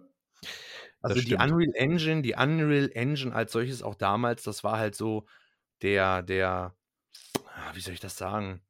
Also 1.01 1.21
die. 1.21 1.35
Unreal 1.35 1.73
Engine, 1.73 2.21
die 2.21 2.35
Unreal 2.35 2.91
Engine 2.93 3.33
als 3.33 3.51
solches 3.51 3.81
auch 3.81 3.95
damals, 3.95 4.43
das 4.43 4.63
war 4.63 4.77
halt 4.77 4.95
so 4.95 5.25
der, 5.81 6.21
der, 6.21 6.75
ah, 7.45 7.71
wie 7.73 7.79
soll 7.79 7.93
ich 7.93 7.99
das 7.99 8.17
sagen? 8.17 8.61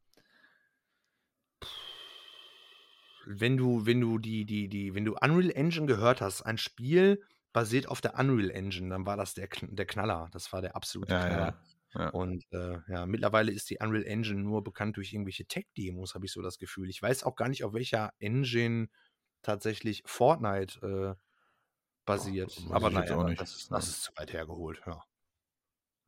Wenn 3.25 3.57
du, 3.57 3.85
wenn 3.85 3.99
du 3.99 4.19
die, 4.19 4.45
die, 4.45 4.69
die, 4.69 4.95
wenn 4.95 5.03
du 5.03 5.15
Unreal 5.21 5.51
Engine 5.51 5.85
gehört 5.85 6.21
hast, 6.21 6.43
ein 6.43 6.57
Spiel 6.57 7.21
basiert 7.53 7.87
auf 7.87 8.01
der 8.01 8.17
Unreal 8.19 8.51
Engine, 8.51 8.89
dann 8.89 9.05
war 9.05 9.17
das 9.17 9.33
der, 9.33 9.47
der 9.61 9.85
Knaller. 9.85 10.29
Das 10.31 10.51
war 10.53 10.61
der 10.61 10.75
absolute 10.75 11.13
Ja, 11.13 11.25
Knaller. 11.27 11.61
ja. 11.95 12.01
ja. 12.01 12.09
Und 12.09 12.45
äh, 12.51 12.79
ja, 12.87 13.05
mittlerweile 13.05 13.51
ist 13.51 13.69
die 13.69 13.77
Unreal 13.79 14.03
Engine 14.05 14.41
nur 14.41 14.63
bekannt 14.63 14.97
durch 14.97 15.13
irgendwelche 15.13 15.45
Tech-Demos, 15.45 16.13
habe 16.15 16.25
ich 16.25 16.31
so 16.31 16.41
das 16.41 16.57
Gefühl. 16.59 16.89
Ich 16.89 17.01
weiß 17.01 17.23
auch 17.23 17.35
gar 17.35 17.49
nicht, 17.49 17.63
auf 17.63 17.73
welcher 17.73 18.11
Engine 18.19 18.89
tatsächlich 19.41 20.03
Fortnite 20.05 21.15
äh, 21.17 21.21
basiert. 22.05 22.55
weiß 22.57 22.71
Aber 22.71 22.89
naja, 22.89 23.15
auch 23.17 23.23
nicht. 23.25 23.41
das, 23.41 23.67
das 23.69 23.87
ist 23.87 24.03
zu 24.03 24.11
weit 24.17 24.33
hergeholt. 24.33 24.81
Ja. 24.85 25.03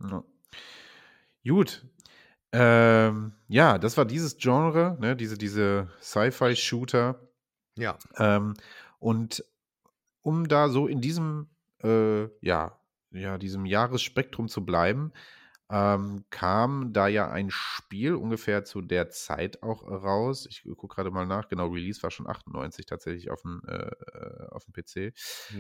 Ja. 0.02 0.24
Gut. 1.48 1.86
Ähm, 2.52 3.34
ja, 3.48 3.78
das 3.78 3.96
war 3.98 4.06
dieses 4.06 4.38
Genre, 4.38 4.98
ne, 5.00 5.16
diese, 5.16 5.38
diese 5.38 5.90
Sci-Fi-Shooter. 6.02 7.20
ja. 7.78 7.98
Ähm, 8.18 8.56
und 9.00 9.44
um 10.22 10.48
da 10.48 10.70
so 10.70 10.88
in 10.88 11.02
diesem, 11.02 11.50
äh, 11.84 12.26
ja, 12.42 12.80
ja, 13.12 13.38
diesem 13.38 13.66
Jahresspektrum 13.66 14.48
zu 14.48 14.66
bleiben, 14.66 15.14
ähm, 15.72 16.26
kam 16.32 16.94
da 16.94 17.08
ja 17.08 17.30
ein 17.30 17.50
Spiel 17.52 18.16
ungefähr 18.16 18.64
zu 18.66 18.82
der 18.82 19.10
Zeit 19.10 19.62
auch 19.62 19.84
raus. 19.84 20.48
Ich 20.50 20.64
gucke 20.64 20.96
gerade 20.96 21.12
mal 21.12 21.28
nach. 21.28 21.48
Genau, 21.48 21.68
Release 21.68 22.02
war 22.02 22.12
schon 22.12 22.28
98 22.28 22.86
tatsächlich 22.88 23.30
auf 23.30 23.42
dem, 23.44 23.62
äh, 23.68 23.76
äh, 23.76 24.48
auf 24.50 24.66
dem 24.66 24.74
PC. 24.74 25.14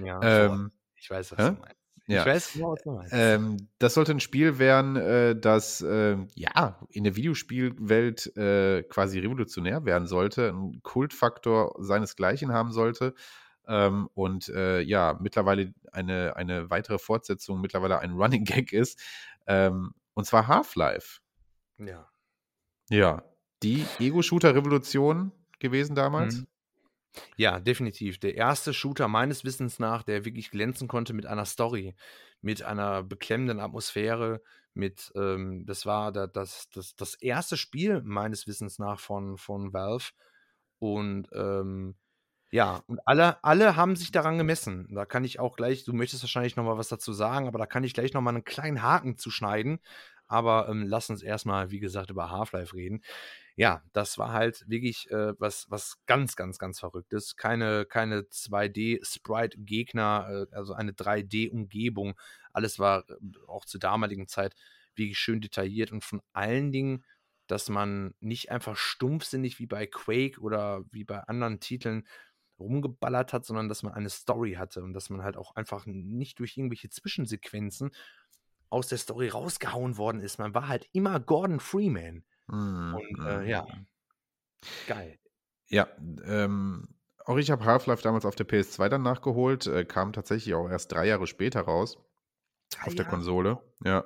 Ja, 0.03 0.19
Ähm, 0.23 0.71
ich 0.95 1.09
weiß, 1.09 1.31
was 1.31 1.39
hä? 1.39 1.51
du 1.51 1.59
meinst. 1.59 1.75
ja. 2.07 2.21
Ich 2.21 2.25
weiß 2.25 2.53
genau, 2.53 2.71
was 2.71 2.83
du 2.83 2.91
meinst. 2.91 3.13
Ähm, 3.15 3.69
das 3.77 3.93
sollte 3.93 4.11
ein 4.13 4.19
Spiel 4.19 4.57
werden, 4.57 4.95
äh, 4.95 5.39
das 5.39 5.81
ähm, 5.87 6.27
ja 6.35 6.79
in 6.89 7.03
der 7.03 7.15
Videospielwelt 7.15 8.35
äh, 8.35 8.83
quasi 8.83 9.19
revolutionär 9.19 9.85
werden 9.85 10.07
sollte, 10.07 10.49
einen 10.49 10.81
Kultfaktor 10.81 11.75
seinesgleichen 11.79 12.51
haben 12.51 12.71
sollte. 12.71 13.13
Ähm, 13.69 14.09
und 14.15 14.49
äh, 14.49 14.81
ja, 14.81 15.17
mittlerweile 15.21 15.73
eine, 15.91 16.35
eine 16.35 16.69
weitere 16.69 16.97
Fortsetzung, 16.97 17.61
mittlerweile 17.61 17.99
ein 17.99 18.11
Running 18.19 18.43
Gag 18.43 18.73
ist. 18.73 18.99
Ähm, 19.47 19.93
und 20.15 20.25
zwar 20.25 20.47
Half-Life. 20.47 21.19
ja. 21.77 22.09
Ja, 22.91 23.23
die 23.61 23.85
Ego-Shooter-Revolution 23.99 25.31
gewesen 25.59 25.95
damals. 25.95 26.37
Mhm. 26.37 26.47
Ja, 27.37 27.59
definitiv. 27.59 28.19
Der 28.19 28.35
erste 28.35 28.73
Shooter 28.73 29.07
meines 29.07 29.43
Wissens 29.43 29.79
nach, 29.79 30.03
der 30.03 30.25
wirklich 30.25 30.51
glänzen 30.51 30.87
konnte 30.87 31.13
mit 31.13 31.25
einer 31.25 31.45
Story, 31.45 31.95
mit 32.41 32.63
einer 32.63 33.03
beklemmenden 33.03 33.59
Atmosphäre, 33.59 34.41
mit, 34.73 35.11
ähm, 35.15 35.65
das 35.65 35.85
war 35.85 36.11
da, 36.11 36.27
das, 36.27 36.69
das, 36.69 36.95
das 36.95 37.15
erste 37.15 37.57
Spiel 37.57 38.01
meines 38.03 38.47
Wissens 38.47 38.79
nach 38.79 38.99
von, 38.99 39.37
von 39.37 39.73
Valve. 39.73 40.11
Und 40.79 41.27
ähm, 41.33 41.95
ja, 42.51 42.81
und 42.87 42.99
alle, 43.05 43.43
alle 43.43 43.75
haben 43.75 43.95
sich 43.95 44.11
daran 44.11 44.37
gemessen. 44.39 44.87
Da 44.93 45.05
kann 45.05 45.23
ich 45.23 45.39
auch 45.39 45.55
gleich, 45.55 45.83
du 45.83 45.93
möchtest 45.93 46.23
wahrscheinlich 46.23 46.55
noch 46.55 46.63
mal 46.63 46.77
was 46.77 46.87
dazu 46.87 47.13
sagen, 47.13 47.47
aber 47.47 47.59
da 47.59 47.67
kann 47.67 47.83
ich 47.83 47.93
gleich 47.93 48.13
noch 48.13 48.21
mal 48.21 48.31
einen 48.31 48.43
kleinen 48.43 48.81
Haken 48.81 49.17
zuschneiden. 49.17 49.79
Aber 50.27 50.67
ähm, 50.69 50.85
lass 50.87 51.09
uns 51.09 51.23
erstmal, 51.23 51.71
wie 51.71 51.79
gesagt, 51.79 52.09
über 52.11 52.29
Half-Life 52.31 52.75
reden. 52.75 53.01
Ja, 53.55 53.83
das 53.93 54.17
war 54.17 54.31
halt 54.31 54.63
wirklich 54.67 55.09
äh, 55.11 55.33
was, 55.39 55.65
was 55.69 55.97
ganz, 56.05 56.35
ganz, 56.35 56.57
ganz 56.59 56.79
Verrücktes. 56.79 57.35
Keine, 57.35 57.85
keine 57.85 58.23
2D-Sprite-Gegner, 58.31 60.47
äh, 60.51 60.55
also 60.55 60.73
eine 60.73 60.93
3D-Umgebung. 60.93 62.15
Alles 62.53 62.79
war 62.79 63.05
äh, 63.09 63.15
auch 63.47 63.65
zur 63.65 63.79
damaligen 63.79 64.27
Zeit 64.27 64.55
wirklich 64.95 65.17
schön 65.19 65.41
detailliert 65.41 65.91
und 65.91 66.03
von 66.03 66.21
allen 66.33 66.71
Dingen, 66.71 67.03
dass 67.47 67.69
man 67.69 68.13
nicht 68.19 68.51
einfach 68.51 68.77
stumpfsinnig 68.77 69.59
wie 69.59 69.65
bei 69.65 69.87
Quake 69.87 70.39
oder 70.39 70.83
wie 70.91 71.03
bei 71.03 71.19
anderen 71.21 71.59
Titeln 71.59 72.05
rumgeballert 72.59 73.33
hat, 73.33 73.45
sondern 73.45 73.69
dass 73.69 73.83
man 73.83 73.93
eine 73.93 74.09
Story 74.09 74.53
hatte 74.53 74.83
und 74.83 74.93
dass 74.93 75.09
man 75.09 75.23
halt 75.23 75.37
auch 75.37 75.55
einfach 75.55 75.85
nicht 75.85 76.39
durch 76.39 76.57
irgendwelche 76.57 76.89
Zwischensequenzen 76.89 77.91
aus 78.69 78.87
der 78.87 78.97
Story 78.97 79.29
rausgehauen 79.29 79.97
worden 79.97 80.21
ist. 80.21 80.37
Man 80.39 80.53
war 80.53 80.67
halt 80.67 80.87
immer 80.93 81.19
Gordon 81.19 81.59
Freeman. 81.59 82.23
Mhm, 82.47 82.95
Und 82.95 83.25
äh, 83.25 83.49
ja, 83.49 83.65
geil. 84.87 85.19
Ja, 85.69 85.87
ähm, 86.25 86.87
auch 87.25 87.37
ich 87.37 87.51
habe 87.51 87.65
Half-Life 87.65 88.01
damals 88.01 88.25
auf 88.25 88.35
der 88.35 88.47
PS2 88.47 88.89
dann 88.89 89.03
nachgeholt, 89.03 89.67
äh, 89.67 89.85
kam 89.85 90.13
tatsächlich 90.13 90.55
auch 90.55 90.67
erst 90.67 90.91
drei 90.91 91.05
Jahre 91.07 91.27
später 91.27 91.61
raus 91.61 91.97
auf 92.81 92.95
der 92.95 93.05
Jahre? 93.05 93.15
Konsole, 93.15 93.61
ja. 93.83 94.05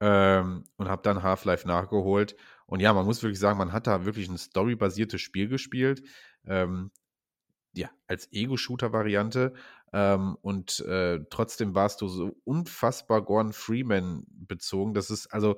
Ähm, 0.00 0.64
und 0.76 0.88
habe 0.88 1.02
dann 1.02 1.22
Half-Life 1.22 1.66
nachgeholt. 1.66 2.36
Und 2.66 2.80
ja, 2.80 2.92
man 2.92 3.06
muss 3.06 3.22
wirklich 3.22 3.38
sagen, 3.38 3.58
man 3.58 3.72
hat 3.72 3.86
da 3.86 4.04
wirklich 4.04 4.28
ein 4.28 4.38
storybasiertes 4.38 5.20
Spiel 5.20 5.48
gespielt. 5.48 6.02
Ähm, 6.44 6.90
ja, 7.76 7.90
als 8.06 8.32
Ego-Shooter-Variante. 8.32 9.54
Ähm, 9.92 10.36
und 10.42 10.80
äh, 10.80 11.20
trotzdem 11.30 11.74
warst 11.74 12.00
du 12.00 12.08
so 12.08 12.36
unfassbar 12.44 13.22
Gordon 13.22 13.52
Freeman 13.52 14.24
bezogen. 14.28 14.94
Das 14.94 15.10
ist 15.10 15.28
also, 15.28 15.56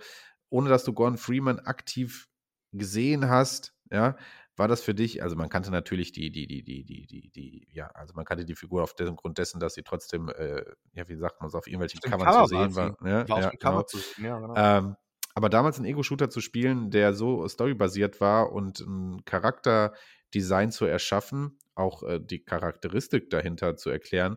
ohne 0.50 0.68
dass 0.68 0.84
du 0.84 0.92
Gordon 0.92 1.18
Freeman 1.18 1.58
aktiv 1.60 2.28
gesehen 2.72 3.28
hast, 3.28 3.74
ja, 3.90 4.16
war 4.58 4.68
das 4.68 4.82
für 4.82 4.94
dich, 4.94 5.22
also 5.22 5.36
man 5.36 5.48
kannte 5.48 5.70
natürlich 5.70 6.12
die, 6.12 6.30
die, 6.30 6.46
die, 6.46 6.62
die, 6.62 6.84
die, 6.84 7.06
die, 7.06 7.30
die, 7.30 7.68
ja, 7.70 7.86
also 7.94 8.14
man 8.14 8.24
kannte 8.24 8.44
die 8.44 8.56
Figur 8.56 8.82
auf 8.82 8.94
dem 8.94 9.16
Grund 9.16 9.38
dessen, 9.38 9.60
dass 9.60 9.74
sie 9.74 9.82
trotzdem, 9.82 10.28
äh, 10.28 10.62
ja, 10.92 11.08
wie 11.08 11.16
sagt 11.16 11.40
man 11.40 11.48
so, 11.48 11.58
auf 11.58 11.66
irgendwelchen 11.66 12.00
Covern 12.00 12.26
Cover 12.26 12.44
zu 12.44 12.48
sehen 12.48 12.74
war. 12.74 12.96
Ja, 13.04 13.28
War 13.28 13.36
auf 13.36 13.44
ja, 13.44 13.50
Cover 13.50 13.70
genau. 13.70 13.82
zu 13.84 13.98
sehen, 13.98 14.24
ja, 14.24 14.38
genau. 14.40 14.54
Ähm, 14.56 14.96
aber 15.34 15.48
damals 15.48 15.76
einen 15.76 15.86
Ego-Shooter 15.86 16.30
zu 16.30 16.40
spielen, 16.40 16.90
der 16.90 17.14
so 17.14 17.46
storybasiert 17.46 18.20
war 18.20 18.52
und 18.52 18.80
ein 18.80 19.24
Charakterdesign 19.24 20.72
zu 20.72 20.84
erschaffen, 20.84 21.56
auch 21.78 22.02
äh, 22.02 22.20
die 22.20 22.40
Charakteristik 22.44 23.30
dahinter 23.30 23.76
zu 23.76 23.90
erklären, 23.90 24.36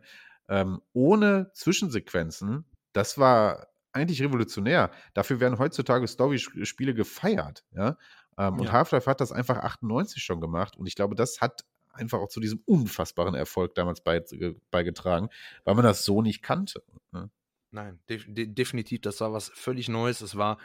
ähm, 0.50 0.82
ohne 0.94 1.52
Zwischensequenzen, 1.54 2.66
das 2.94 3.18
war 3.18 3.68
eigentlich 3.94 4.22
revolutionär. 4.22 4.92
Dafür 5.14 5.40
werden 5.40 5.60
heutzutage 5.60 6.08
Story-Spiele 6.08 6.94
gefeiert, 6.94 7.64
ja. 7.74 7.98
Ähm, 8.38 8.60
Und 8.60 8.66
Ja. 8.68 8.72
Half-Life 8.72 9.10
hat 9.10 9.20
das 9.22 9.32
einfach 9.32 9.58
98 9.58 10.24
schon 10.24 10.40
gemacht 10.42 10.78
und 10.78 10.88
ich 10.88 10.96
glaube, 10.96 11.16
das 11.16 11.42
hat 11.42 11.66
einfach 11.94 12.20
auch 12.20 12.30
zu 12.30 12.40
diesem 12.40 12.62
unfassbaren 12.66 13.36
Erfolg 13.36 13.76
damals 13.76 14.02
beige- 14.02 14.56
beigetragen, 14.72 15.28
weil 15.66 15.76
man 15.76 15.84
das 15.84 16.06
so 16.06 16.22
nicht 16.22 16.42
kannte. 16.42 16.82
Ne? 17.12 17.30
Nein, 17.72 18.00
def 18.10 18.26
de 18.28 18.48
definitiv, 18.48 19.02
das 19.02 19.20
war 19.20 19.34
was 19.34 19.50
völlig 19.50 19.90
Neues. 19.90 20.22
Es 20.22 20.38
war 20.38 20.58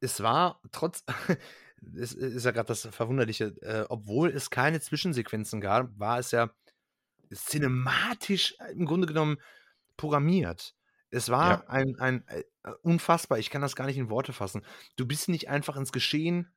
es 0.00 0.22
war 0.22 0.60
trotz, 0.72 1.04
es 1.98 2.12
ist 2.12 2.44
ja 2.44 2.50
gerade 2.50 2.68
das 2.68 2.86
Verwunderliche, 2.90 3.54
äh, 3.62 3.86
obwohl 3.88 4.30
es 4.30 4.50
keine 4.50 4.80
Zwischensequenzen 4.80 5.60
gab, 5.60 5.90
war 5.98 6.18
es 6.18 6.30
ja 6.30 6.50
cinematisch 7.32 8.56
im 8.74 8.86
Grunde 8.86 9.06
genommen 9.06 9.38
programmiert. 9.96 10.74
Es 11.10 11.28
war 11.28 11.50
Ja. 11.50 11.66
ein, 11.68 11.96
ein 11.98 12.26
äh, 12.28 12.42
unfassbar, 12.82 13.38
ich 13.38 13.50
kann 13.50 13.62
das 13.62 13.76
gar 13.76 13.86
nicht 13.86 13.98
in 13.98 14.10
Worte 14.10 14.32
fassen. 14.32 14.64
Du 14.96 15.06
bist 15.06 15.28
nicht 15.28 15.48
einfach 15.48 15.76
ins 15.76 15.92
Geschehen 15.92 16.52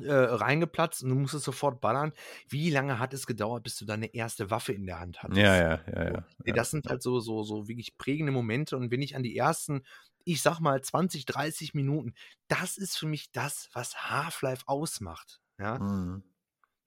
äh, 0.00 0.12
reingeplatzt 0.12 1.02
und 1.02 1.10
du 1.10 1.14
musstest 1.16 1.44
sofort 1.44 1.80
ballern. 1.80 2.12
Wie 2.48 2.70
lange 2.70 2.98
hat 2.98 3.14
es 3.14 3.26
gedauert, 3.26 3.62
bis 3.64 3.76
du 3.76 3.84
deine 3.84 4.14
erste 4.14 4.50
Waffe 4.50 4.72
in 4.72 4.86
der 4.86 5.00
Hand 5.00 5.22
hattest? 5.22 5.44
Ja, 5.44 5.54
ja, 5.56 5.80
ja, 5.86 6.02
So, 6.08 6.16
ja. 6.16 6.24
nee, 6.44 6.52
ja. 6.52 6.54
das 6.54 6.70
sind 6.70 6.86
halt 6.88 7.02
so, 7.02 7.20
so, 7.20 7.42
so 7.44 7.68
wirklich 7.68 7.96
prägende 7.98 8.32
Momente. 8.32 8.76
Und 8.76 8.90
wenn 8.90 9.02
ich 9.02 9.16
an 9.16 9.22
die 9.22 9.36
ersten, 9.36 9.82
ich 10.24 10.42
sag 10.42 10.60
mal, 10.60 10.82
20, 10.82 11.26
30 11.26 11.74
Minuten, 11.74 12.14
das 12.48 12.76
ist 12.78 12.96
für 12.98 13.06
mich 13.06 13.32
das, 13.32 13.68
was 13.72 14.10
Half-Life 14.10 14.64
ausmacht. 14.66 15.40
Ja, 15.58 15.80
Mhm. 15.80 16.22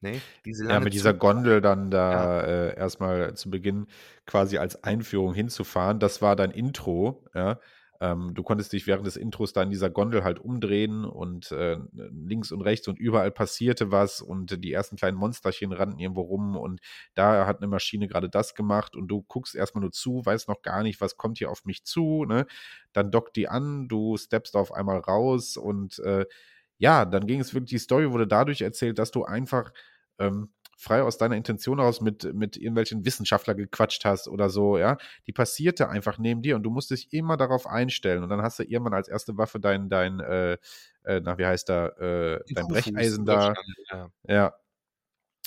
ne? 0.01 0.23
Diese 0.45 0.65
Ja, 0.69 0.79
mit 0.81 0.93
dieser 0.93 1.13
Gondel 1.13 1.61
dann 1.61 1.91
ja, 2.09 2.27
da 2.29 2.41
äh, 2.41 2.77
erstmal 2.77 3.35
zu 3.35 3.49
Beginn 3.49 3.87
quasi 4.25 4.57
als 4.57 4.83
Einführung 4.83 5.33
hinzufahren. 5.33 5.99
Das 5.99 6.21
war 6.21 6.35
dein 6.35 6.51
Intro, 6.51 7.25
ja. 7.33 7.59
Ähm, 7.99 8.33
du 8.33 8.43
konntest 8.43 8.73
dich 8.73 8.85
während 8.87 9.07
des 9.07 9.17
Intros 9.17 9.53
da 9.53 9.63
in 9.63 9.69
dieser 9.69 9.89
Gondel 9.89 10.23
halt 10.23 10.39
umdrehen 10.39 11.03
und 11.05 11.51
äh, 11.51 11.77
links 11.93 12.51
und 12.51 12.61
rechts 12.61 12.87
und 12.87 12.99
überall 12.99 13.31
passierte 13.31 13.91
was 13.91 14.21
und 14.21 14.63
die 14.63 14.71
ersten 14.71 14.95
kleinen 14.97 15.17
Monsterchen 15.17 15.71
rannten 15.73 15.99
irgendwo 15.99 16.21
rum 16.21 16.55
und 16.55 16.79
da 17.15 17.47
hat 17.47 17.57
eine 17.57 17.67
Maschine 17.67 18.07
gerade 18.07 18.29
das 18.29 18.53
gemacht 18.55 18.95
und 18.95 19.07
du 19.07 19.23
guckst 19.23 19.55
erstmal 19.55 19.81
nur 19.81 19.91
zu, 19.91 20.25
weißt 20.25 20.47
noch 20.47 20.61
gar 20.61 20.83
nicht, 20.83 21.01
was 21.01 21.17
kommt 21.17 21.39
hier 21.39 21.49
auf 21.51 21.65
mich 21.65 21.83
zu, 21.85 22.25
ne? 22.25 22.45
Dann 22.93 23.11
dockt 23.11 23.35
die 23.35 23.47
an, 23.47 23.87
du 23.87 24.17
steppst 24.17 24.55
auf 24.55 24.71
einmal 24.73 24.99
raus 24.99 25.57
und 25.57 25.99
äh, 25.99 26.25
ja, 26.79 27.05
dann 27.05 27.25
ging 27.27 27.39
es 27.39 27.53
wirklich, 27.53 27.69
die 27.71 27.77
Story 27.79 28.11
wurde 28.11 28.27
dadurch 28.27 28.61
erzählt, 28.61 28.99
dass 28.99 29.11
du 29.11 29.23
einfach 29.25 29.71
ähm, 30.19 30.51
frei 30.77 31.01
aus 31.01 31.17
deiner 31.17 31.35
Intention 31.35 31.79
heraus 31.79 32.01
mit, 32.01 32.33
mit 32.35 32.55
irgendwelchen 32.55 33.03
Wissenschaftler 33.03 33.55
gequatscht 33.55 34.05
hast 34.05 34.27
oder 34.27 34.49
so, 34.49 34.77
ja. 34.77 34.97
Die 35.25 35.33
passierte 35.33 35.89
einfach 35.89 36.19
neben 36.19 36.43
dir 36.43 36.55
und 36.55 36.63
du 36.63 36.69
musst 36.69 36.91
dich 36.91 37.11
immer 37.11 37.35
darauf 37.35 37.65
einstellen. 37.67 38.23
Und 38.23 38.29
dann 38.29 38.43
hast 38.43 38.59
du 38.59 38.63
irgendwann 38.63 38.93
als 38.93 39.07
erste 39.07 39.37
Waffe 39.37 39.59
dein, 39.59 39.89
dein, 39.89 40.19
äh, 40.19 40.57
äh, 41.03 41.19
na, 41.21 41.37
wie 41.39 41.45
heißt 41.45 41.67
da, 41.67 41.87
äh, 41.87 42.39
dein 42.53 42.67
Brecheisen 42.67 43.25
da, 43.25 43.55
ja. 43.91 44.11
ja, 44.27 44.53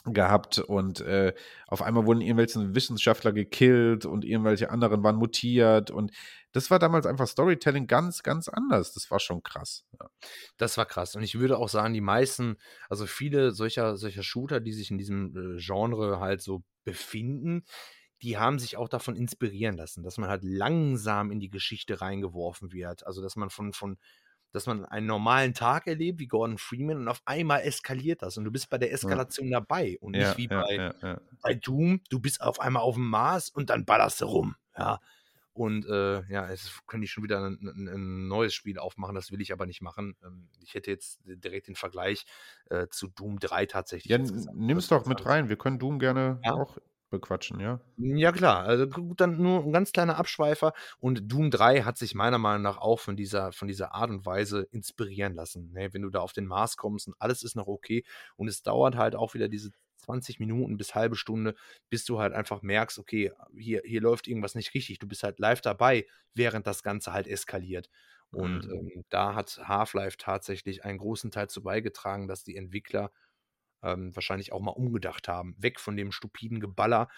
gehabt 0.04 0.58
und 0.58 1.00
äh, 1.02 1.34
auf 1.66 1.82
einmal 1.82 2.06
wurden 2.06 2.20
irgendwelche 2.20 2.74
Wissenschaftler 2.74 3.32
gekillt 3.32 4.06
und 4.06 4.24
irgendwelche 4.24 4.70
anderen 4.70 5.02
waren 5.02 5.16
mutiert 5.16 5.90
und 5.90 6.12
das 6.52 6.70
war 6.70 6.78
damals 6.78 7.06
einfach 7.06 7.28
Storytelling 7.28 7.86
ganz, 7.86 8.22
ganz 8.22 8.48
anders. 8.48 8.92
Das 8.92 9.10
war 9.10 9.20
schon 9.20 9.42
krass. 9.42 9.84
Ja. 10.00 10.10
Das 10.56 10.76
war 10.76 10.86
krass. 10.86 11.14
Und 11.14 11.22
ich 11.22 11.38
würde 11.38 11.58
auch 11.58 11.68
sagen, 11.68 11.94
die 11.94 12.00
meisten, 12.00 12.56
also 12.88 13.06
viele 13.06 13.52
solcher, 13.52 13.96
solcher 13.96 14.22
Shooter, 14.22 14.60
die 14.60 14.72
sich 14.72 14.90
in 14.90 14.98
diesem 14.98 15.36
äh, 15.36 15.60
Genre 15.60 16.18
halt 16.18 16.42
so 16.42 16.64
befinden, 16.82 17.64
die 18.22 18.36
haben 18.36 18.58
sich 18.58 18.76
auch 18.76 18.88
davon 18.88 19.16
inspirieren 19.16 19.76
lassen, 19.76 20.02
dass 20.02 20.18
man 20.18 20.28
halt 20.28 20.42
langsam 20.44 21.30
in 21.30 21.40
die 21.40 21.50
Geschichte 21.50 22.00
reingeworfen 22.00 22.72
wird. 22.72 23.06
Also, 23.06 23.22
dass 23.22 23.36
man 23.36 23.48
von, 23.50 23.72
von, 23.72 23.96
dass 24.52 24.66
man 24.66 24.84
einen 24.84 25.06
normalen 25.06 25.54
Tag 25.54 25.86
erlebt, 25.86 26.18
wie 26.20 26.26
Gordon 26.28 26.58
Freeman, 26.58 26.98
und 26.98 27.08
auf 27.08 27.22
einmal 27.24 27.62
eskaliert 27.62 28.22
das 28.22 28.36
und 28.36 28.44
du 28.44 28.50
bist 28.50 28.70
bei 28.70 28.78
der 28.78 28.92
Ja, 29.02 29.18
Eskalation 29.18 29.50
dabei 29.50 29.96
und 30.00 30.14
ja, 30.14 30.18
nicht 30.18 30.36
wie 30.36 30.48
ja, 30.48 30.62
bei, 30.62 30.82
ja, 30.82 30.94
ja. 31.02 31.20
bei 31.42 31.54
Doom, 31.54 32.02
du 32.10 32.20
bist 32.20 32.40
auf 32.40 32.60
einmal 32.60 32.82
auf 32.82 32.94
dem 32.96 33.08
Mars 33.08 33.48
und 33.50 33.70
dann 33.70 33.84
ballerst 33.84 34.20
du 34.20 34.26
rum. 34.26 34.56
Ja. 34.76 35.00
Und 35.52 35.84
äh, 35.86 36.22
ja, 36.32 36.48
jetzt 36.50 36.86
könnte 36.86 37.04
ich 37.06 37.10
schon 37.12 37.24
wieder 37.24 37.44
ein, 37.44 37.58
ein, 37.62 37.88
ein 37.88 38.28
neues 38.28 38.54
Spiel 38.54 38.78
aufmachen, 38.78 39.14
das 39.16 39.32
will 39.32 39.40
ich 39.40 39.52
aber 39.52 39.66
nicht 39.66 39.82
machen. 39.82 40.16
Ähm, 40.24 40.48
ich 40.60 40.74
hätte 40.74 40.90
jetzt 40.90 41.20
direkt 41.24 41.68
den 41.68 41.74
Vergleich 41.76 42.24
äh, 42.70 42.86
zu 42.88 43.08
Doom 43.08 43.38
3 43.40 43.66
tatsächlich 43.66 44.10
Ja, 44.10 44.16
jetzt 44.16 44.32
n- 44.32 44.32
gesagt. 44.32 44.56
nimm's 44.56 44.88
Das 44.88 44.88
doch 44.88 45.06
mit 45.06 45.24
rein. 45.26 45.48
Wir 45.48 45.56
können 45.56 45.78
Doom 45.78 45.98
gerne 45.98 46.42
ja. 46.44 46.52
auch 46.52 46.78
bequatschen, 47.10 47.60
ja. 47.60 47.80
Ja, 48.02 48.32
klar. 48.32 48.64
Also 48.64 48.86
gut, 48.88 49.20
dann 49.20 49.36
nur 49.42 49.62
ein 49.62 49.72
ganz 49.72 49.92
kleiner 49.92 50.16
Abschweifer. 50.16 50.72
Und 51.00 51.30
Doom 51.30 51.50
3 51.50 51.82
hat 51.82 51.98
sich 51.98 52.14
meiner 52.14 52.38
Meinung 52.38 52.62
nach 52.62 52.78
auch 52.78 52.98
von 52.98 53.14
dieser, 53.16 53.52
von 53.52 53.68
dieser 53.68 53.94
Art 53.94 54.08
und 54.10 54.24
Weise 54.24 54.62
inspirieren 54.70 55.34
lassen. 55.34 55.70
Ne? 55.72 55.92
Wenn 55.92 56.00
du 56.02 56.08
da 56.10 56.20
auf 56.20 56.32
den 56.32 56.46
Mars 56.46 56.76
kommst 56.78 57.08
und 57.08 57.14
alles 57.18 57.42
ist 57.42 57.56
noch 57.56 57.66
okay. 57.66 58.04
Und 58.36 58.48
es 58.48 58.62
dauert 58.62 58.96
halt 58.96 59.14
auch 59.14 59.34
wieder 59.34 59.48
diese 59.48 59.70
20 59.98 60.38
Minuten 60.40 60.78
bis 60.78 60.94
halbe 60.94 61.14
Stunde, 61.14 61.54
bis 61.90 62.04
du 62.06 62.18
halt 62.20 62.32
einfach 62.32 62.62
merkst, 62.62 62.98
okay, 62.98 63.32
hier, 63.54 63.82
hier 63.84 64.00
läuft 64.00 64.28
irgendwas 64.28 64.54
nicht 64.54 64.72
richtig. 64.72 64.98
Du 64.98 65.06
bist 65.06 65.22
halt 65.22 65.38
live 65.38 65.60
dabei, 65.60 66.06
während 66.32 66.66
das 66.66 66.82
Ganze 66.82 67.12
halt 67.12 67.26
eskaliert. 67.26 67.90
Und 68.32 68.64
Mhm. 68.64 68.70
ähm, 68.72 69.04
da 69.10 69.34
hat 69.34 69.60
Half-Life 69.64 70.16
tatsächlich 70.16 70.84
einen 70.84 70.98
großen 70.98 71.30
Teil 71.30 71.48
zu 71.50 71.62
beigetragen, 71.62 72.28
dass 72.28 72.44
die 72.44 72.56
Entwickler 72.56 73.10
ähm, 73.82 74.14
wahrscheinlich 74.14 74.52
auch 74.52 74.60
mal 74.60 74.72
umgedacht 74.72 75.28
haben. 75.28 75.54
Weg 75.58 75.80
von 75.80 75.96
dem 75.96 76.12
stupiden 76.12 76.60
Geballer 76.60 77.08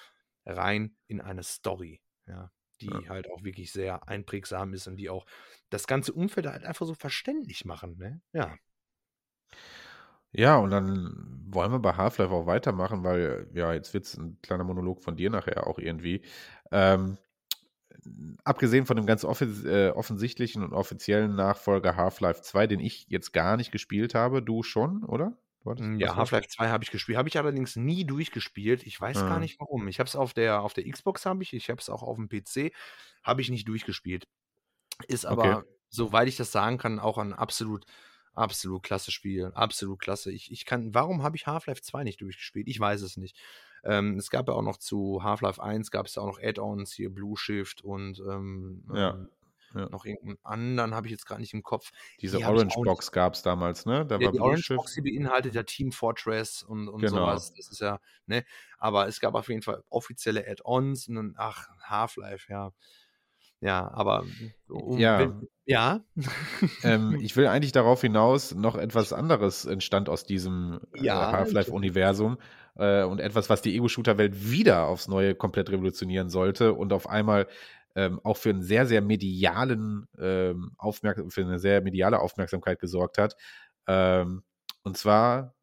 rein 0.47 0.97
in 1.09 1.21
eine 1.21 1.43
Story, 1.43 2.01
ja, 2.27 2.51
die 2.81 3.07
Ja. 3.07 3.09
halt 3.09 3.29
auch 3.31 3.43
wirklich 3.45 3.73
sehr 3.73 4.09
einprägsam 4.09 4.75
ist 4.75 4.87
und 4.89 4.97
die 4.97 5.11
auch 5.11 5.27
das 5.71 5.87
ganze 5.87 6.13
Umfeld 6.13 6.47
halt 6.47 6.65
einfach 6.65 6.87
so 6.87 6.95
verständlich 6.95 7.65
machen, 7.65 7.97
ne? 7.99 8.23
Ja. 8.33 8.59
Ja, 10.35 10.57
und 10.57 10.71
dann 10.71 11.43
wollen 11.51 11.73
wir 11.73 11.79
bei 11.79 11.95
Half-Life 11.97 12.33
auch 12.33 12.47
weitermachen, 12.47 13.05
weil, 13.05 13.49
ja, 13.55 13.73
jetzt 13.75 13.93
wird's 13.93 14.17
ein 14.17 14.39
kleiner 14.43 14.65
Monolog 14.65 15.03
von 15.03 15.17
dir 15.17 15.29
nachher 15.31 15.67
auch 15.67 15.79
irgendwie. 15.79 16.23
Ähm, 16.71 17.19
abgesehen 18.45 18.87
von 18.87 18.97
dem 18.97 19.07
ganz 19.07 19.25
äh, 19.25 19.91
offensichtlichen 19.91 20.63
und 20.63 20.73
offiziellen 20.73 21.35
Nachfolger 21.35 21.97
Half-Life 21.97 22.43
2, 22.43 22.67
den 22.67 22.81
ich 22.81 23.07
jetzt 23.09 23.33
gar 23.33 23.57
nicht 23.57 23.73
gespielt 23.73 24.15
habe, 24.15 24.43
du 24.43 24.63
schon, 24.63 25.05
oder? 25.05 25.37
Hm, 25.77 25.99
Ja? 26.01 26.17
Half-Life 26.17 26.49
2 26.49 26.69
habe 26.69 26.85
ich 26.85 26.91
gespielt, 26.91 27.19
habe 27.19 27.29
ich 27.29 27.39
allerdings 27.39 27.77
nie 27.77 28.05
durchgespielt. 28.05 28.85
Ich 28.87 29.01
weiß 29.01 29.25
gar 29.27 29.39
Ah, 29.39 29.41
nicht 29.41 29.59
warum. 29.61 29.89
Ich 29.89 29.99
habe 30.01 30.09
es 30.09 30.17
auf 30.17 30.35
der 30.35 30.61
auf 30.63 30.75
der 30.75 30.89
Xbox 30.91 31.25
habe 31.27 31.43
ich, 31.43 31.53
ich 31.53 31.71
habe 31.71 31.81
es 31.81 31.89
auch 31.89 32.03
auf 32.03 32.17
dem 32.17 32.29
PC, 32.29 32.73
habe 33.23 33.41
ich 33.43 33.51
nicht 33.51 33.69
durchgespielt. 33.69 34.27
Ist 35.09 35.25
okay. 35.27 35.57
aber, 35.57 35.65
soweit 35.91 36.29
ich 36.29 36.37
das 36.37 36.53
sagen 36.53 36.79
kann, 36.79 36.99
auch 37.01 37.19
ein 37.19 37.33
absolut 37.33 37.87
absolut 38.35 38.83
klasse 38.83 39.11
Spiel, 39.13 39.47
absolut 39.55 40.01
klasse. 40.01 40.33
Ich 40.33 40.51
ich 40.53 40.65
kann 40.67 40.95
warum 40.95 41.23
habe 41.23 41.37
ich 41.37 41.47
Half-Life 41.47 41.83
2 41.83 42.05
nicht 42.05 42.21
durchgespielt? 42.21 42.69
Ich 42.69 42.81
weiß 42.81 43.03
es 43.03 43.17
nicht. 43.17 43.37
Ähm, 43.85 44.17
es 44.19 44.31
gab 44.31 44.49
ja 44.49 44.55
auch 44.55 44.63
noch 44.63 44.79
zu 44.79 45.23
Half-Life 45.23 45.63
1 45.63 45.91
gab 45.91 46.07
es 46.07 46.15
ja 46.17 46.23
auch 46.23 46.27
noch 46.29 46.41
Add-ons, 46.43 46.93
hier 46.95 47.11
Blue 47.13 47.37
Shift 47.37 47.83
und, 47.83 48.21
ähm, 48.21 48.85
Ja, 48.93 49.15
ähm, 49.15 49.29
ja. 49.75 49.89
noch 49.89 50.05
irgend 50.05 50.25
'n 50.25 50.39
anderen 50.43 50.95
habe 50.95 51.07
ich 51.07 51.13
jetzt 51.13 51.27
grad 51.27 51.41
nicht 51.41 51.55
im 51.55 51.63
Kopf. 51.63 51.91
Diese 52.21 52.39
Die 52.39 52.45
Orange 52.45 52.75
Box 52.85 53.13
gab's 53.13 53.43
damals, 53.43 53.87
ne? 53.87 54.07
Da 54.07 54.19
ja, 54.19 54.31
die 54.31 54.41
Orange. 54.41 54.75
Box, 54.77 54.95
die 54.95 55.03
beinhaltet 55.03 55.55
ja 55.55 55.63
Team 55.63 55.93
Fortress 55.93 56.63
und 56.63 56.89
und 56.89 57.01
Genau. 57.01 57.27
was. 57.27 57.53
Das 57.55 57.71
ist 57.71 57.81
ja 57.81 57.99
ne? 58.27 58.45
Aber 58.79 59.09
es 59.09 59.21
gab 59.21 59.35
auf 59.35 59.49
jeden 59.49 59.63
Fall 59.63 59.83
offizielle 59.89 60.47
Add-ons 60.49 61.09
und 61.09 61.15
dann 61.17 61.35
ach, 61.37 61.69
Half-Life, 61.83 62.51
ja. 62.53 62.73
Ja, 63.61 63.89
aber 63.95 64.25
um 64.69 64.99
Ja. 64.99 65.19
wenn 65.21 65.49
ja? 65.67 66.01
Ähm, 66.83 67.17
ich 67.23 67.37
will 67.37 67.47
eigentlich 67.47 67.71
darauf 67.71 68.01
hinaus, 68.01 68.55
noch 68.55 68.75
etwas 68.77 69.13
anderes 69.13 69.65
entstand 69.65 70.09
aus 70.09 70.25
diesem 70.25 70.81
äh, 70.95 71.05
Ja, 71.05 71.29
ich 71.29 71.33
Half-Life-Universum 71.37 72.39
äh, 72.75 73.05
und 73.05 73.21
etwas, 73.21 73.49
was 73.51 73.63
die 73.63 73.77
Ego-Shooter-Welt 73.77 74.51
wieder 74.51 74.87
aufs 74.89 75.07
Neue 75.07 75.37
komplett 75.37 75.71
revolutionieren 75.71 76.29
sollte 76.31 76.73
und 76.73 76.93
auf 76.93 77.09
einmal 77.09 77.47
ähm, 77.95 78.21
auch 78.25 78.37
für 78.37 78.51
einen 78.51 78.63
sehr, 78.63 78.87
sehr 78.87 79.03
medialen 79.03 80.07
ähm, 80.19 80.73
Aufmerk 80.79 81.21
für 81.33 81.43
eine 81.43 81.59
sehr 81.59 81.81
mediale 81.83 82.21
Aufmerksamkeit 82.21 82.79
gesorgt 82.81 83.19
hat. 83.19 83.37
Ähm, 83.87 84.43
und 84.83 84.97
zwar 84.97 85.55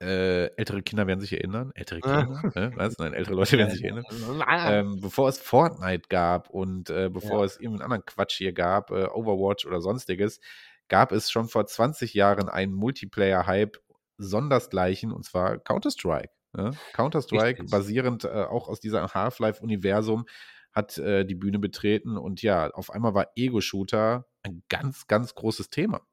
äh, 0.00 0.46
ältere 0.56 0.82
Kinder 0.82 1.06
werden 1.06 1.20
sich 1.20 1.32
erinnern. 1.32 1.70
Ältere 1.74 2.00
Kinder? 2.00 2.42
ne? 2.54 2.72
Was? 2.74 2.98
Nein, 2.98 3.14
ältere 3.14 3.34
Leute 3.34 3.56
werden 3.56 3.70
sich 3.70 3.84
erinnern. 3.84 4.04
Ähm, 4.48 5.00
bevor 5.00 5.28
es 5.28 5.38
Fortnite 5.38 6.08
gab 6.08 6.50
und 6.50 6.90
äh, 6.90 7.08
bevor 7.08 7.40
Ja. 7.40 7.44
es 7.44 7.56
irgendeinen 7.56 7.82
anderen 7.82 8.06
Quatsch 8.06 8.36
hier 8.38 8.52
gab, 8.52 8.90
äh, 8.90 9.04
Overwatch 9.06 9.64
oder 9.64 9.80
sonstiges, 9.80 10.40
gab 10.88 11.12
es 11.12 11.30
schon 11.30 11.48
vor 11.48 11.66
20 11.66 12.14
Jahren 12.14 12.48
einen 12.48 12.72
Multiplayer-Hype 12.74 13.78
sondersgleichen 14.18 15.12
und 15.12 15.24
zwar 15.24 15.58
Counter-Strike. 15.58 16.30
Ne? 16.54 16.72
Counter-Strike, 16.92 17.64
basierend 17.70 18.24
äh, 18.24 18.28
auch 18.28 18.68
aus 18.68 18.80
diesem 18.80 19.06
Half-Life-Universum, 19.06 20.26
hat 20.72 20.98
äh, 20.98 21.24
die 21.24 21.34
Bühne 21.34 21.58
betreten 21.58 22.16
und 22.16 22.42
ja, 22.42 22.70
auf 22.70 22.90
einmal 22.90 23.14
war 23.14 23.28
Ego-Shooter 23.36 24.26
ein 24.42 24.62
ganz, 24.68 25.06
ganz 25.06 25.34
großes 25.34 25.70
Thema. 25.70 26.06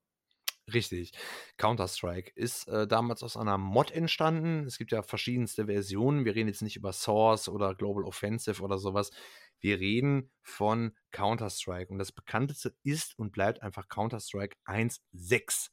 Richtig. 0.74 1.12
Counter-Strike 1.58 2.32
ist 2.36 2.68
äh, 2.68 2.88
damals 2.88 3.24
aus 3.24 3.38
einer 3.38 3.58
Mod 3.58 3.92
entstanden. 3.92 4.66
Es 4.66 4.78
gibt 4.78 4.92
ja 4.92 5.02
verschiedenste 5.02 5.66
Versionen. 5.66 6.26
Wir 6.26 6.36
reden 6.36 6.48
jetzt 6.48 6.62
nicht 6.62 6.76
über 6.76 6.94
Source 6.94 7.50
oder 7.50 7.76
Global 7.76 8.04
Offensive 8.04 8.62
oder 8.62 8.78
sowas. 8.78 9.12
Wir 9.60 9.80
reden 9.80 10.32
von 10.42 10.96
Counter-Strike. 11.12 11.92
Und 11.92 11.98
das 11.98 12.12
bekannteste 12.12 12.76
ist 12.84 13.18
und 13.18 13.32
bleibt 13.32 13.62
einfach 13.62 13.88
Counter-Strike 13.88 14.58
1.6 14.66 15.70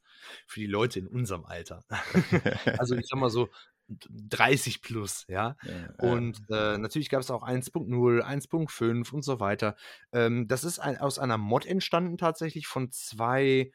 für 0.47 0.61
die 0.61 0.67
Leute 0.67 0.99
in 0.99 1.07
unserem 1.07 1.45
Alter. 1.45 1.85
also 2.79 2.95
ich 2.95 3.07
sag 3.07 3.19
mal 3.19 3.31
so 3.31 3.49
30 3.89 4.83
plus, 4.83 5.25
ja. 5.29 5.57
Ja. 5.63 6.09
Und 6.11 6.41
äh, 6.51 6.79
natürlich 6.79 7.09
gab 7.09 7.21
es 7.21 7.31
auch 7.31 7.47
1.0, 7.47 8.23
1.5 8.23 9.13
und 9.13 9.23
so 9.23 9.41
weiter. 9.41 9.77
Ähm, 10.13 10.49
das 10.49 10.65
ist 10.65 10.79
ein, 10.79 10.99
aus 10.99 11.19
einer 11.19 11.39
Mod 11.39 11.67
entstanden 11.67 12.19
tatsächlich 12.19 12.67
von 12.67 12.91
zwei 12.91 13.71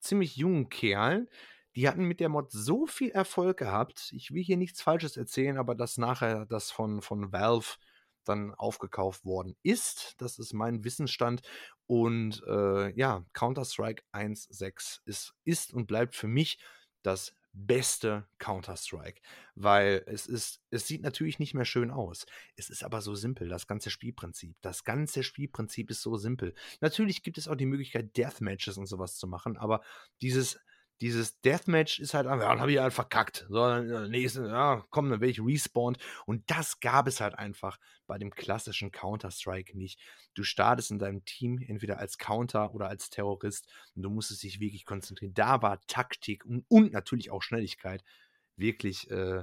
ziemlich 0.00 0.36
jungen 0.36 0.68
Kerlen, 0.68 1.28
die 1.74 1.88
hatten 1.88 2.04
mit 2.04 2.20
der 2.20 2.28
Mod 2.28 2.50
so 2.50 2.86
viel 2.86 3.10
Erfolg 3.10 3.56
gehabt. 3.56 4.10
Ich 4.12 4.32
will 4.32 4.42
hier 4.42 4.56
nichts 4.56 4.82
Falsches 4.82 5.16
erzählen, 5.16 5.56
aber 5.56 5.74
dass 5.74 5.96
nachher 5.96 6.44
das 6.46 6.70
von, 6.70 7.00
von 7.00 7.32
Valve 7.32 7.76
dann 8.24 8.54
aufgekauft 8.54 9.24
worden 9.24 9.56
ist. 9.62 10.14
Das 10.18 10.38
ist 10.38 10.52
mein 10.52 10.84
Wissensstand. 10.84 11.42
Und 11.86 12.42
äh, 12.46 12.90
ja, 12.96 13.24
Counter-Strike 13.32 14.02
1.6 14.12 15.00
ist, 15.04 15.34
ist 15.44 15.72
und 15.72 15.86
bleibt 15.86 16.14
für 16.14 16.28
mich 16.28 16.58
das 17.02 17.34
beste 17.52 18.26
Counter-Strike, 18.38 19.20
weil 19.54 20.02
es 20.06 20.26
ist, 20.26 20.62
es 20.70 20.86
sieht 20.86 21.02
natürlich 21.02 21.38
nicht 21.38 21.54
mehr 21.54 21.64
schön 21.64 21.90
aus. 21.90 22.26
Es 22.56 22.70
ist 22.70 22.82
aber 22.82 23.02
so 23.02 23.14
simpel, 23.14 23.48
das 23.48 23.66
ganze 23.66 23.90
Spielprinzip. 23.90 24.56
Das 24.62 24.84
ganze 24.84 25.22
Spielprinzip 25.22 25.90
ist 25.90 26.02
so 26.02 26.16
simpel. 26.16 26.54
Natürlich 26.80 27.22
gibt 27.22 27.38
es 27.38 27.48
auch 27.48 27.56
die 27.56 27.66
Möglichkeit, 27.66 28.16
Deathmatches 28.16 28.78
und 28.78 28.86
sowas 28.86 29.16
zu 29.16 29.26
machen, 29.26 29.56
aber 29.56 29.82
dieses 30.22 30.58
dieses 31.02 31.40
Deathmatch 31.40 31.98
ist 31.98 32.14
halt 32.14 32.28
einfach, 32.28 32.44
ja, 32.44 32.50
dann 32.50 32.60
habe 32.60 32.72
ich 32.72 32.78
halt 32.78 32.94
verkackt. 32.94 33.44
So, 33.48 33.56
dann, 33.56 33.90
äh, 33.90 34.08
nächste, 34.08 34.46
ja, 34.46 34.84
komm, 34.90 35.10
dann 35.10 35.20
werde 35.20 35.32
ich 35.32 35.40
respawned. 35.40 35.98
Und 36.26 36.48
das 36.48 36.78
gab 36.78 37.08
es 37.08 37.20
halt 37.20 37.34
einfach 37.34 37.78
bei 38.06 38.18
dem 38.18 38.30
klassischen 38.30 38.92
Counter-Strike 38.92 39.76
nicht. 39.76 39.98
Du 40.34 40.44
startest 40.44 40.92
in 40.92 41.00
deinem 41.00 41.24
Team 41.24 41.58
entweder 41.58 41.98
als 41.98 42.18
Counter 42.18 42.72
oder 42.72 42.88
als 42.88 43.10
Terrorist 43.10 43.68
und 43.96 44.02
du 44.02 44.10
musstest 44.10 44.44
dich 44.44 44.60
wirklich 44.60 44.84
konzentrieren. 44.84 45.34
Da 45.34 45.60
war 45.60 45.80
Taktik 45.88 46.44
und, 46.46 46.64
und 46.68 46.92
natürlich 46.92 47.32
auch 47.32 47.42
Schnelligkeit 47.42 48.04
wirklich 48.56 49.10
äh, 49.10 49.42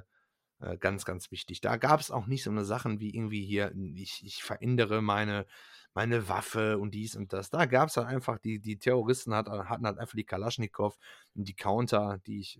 äh, 0.62 0.78
ganz, 0.78 1.06
ganz 1.06 1.32
wichtig. 1.32 1.62
Da 1.62 1.78
gab 1.78 2.00
es 2.00 2.12
auch 2.12 2.28
nicht 2.28 2.44
so 2.44 2.52
eine 2.52 2.66
Sachen 2.66 3.00
wie 3.00 3.16
irgendwie 3.16 3.46
hier, 3.46 3.74
ich, 3.96 4.26
ich 4.26 4.44
verändere 4.44 5.02
meine 5.02 5.46
meine 5.94 6.30
Waffe 6.30 6.78
und 6.78 6.94
dies 6.94 7.16
und 7.16 7.34
das. 7.34 7.50
Da 7.50 7.66
gab 7.66 7.90
es 7.90 7.98
halt 7.98 8.08
einfach, 8.08 8.38
die, 8.40 8.60
die 8.60 8.78
Terroristen 8.78 9.34
hat, 9.34 9.50
hatten 9.50 9.86
halt 9.86 9.98
einfach 9.98 10.16
die 10.16 10.24
Kalaschnikow 10.24 10.98
und 11.36 11.48
die 11.48 11.56
Counter, 11.56 12.20
die 12.28 12.40
ich 12.40 12.60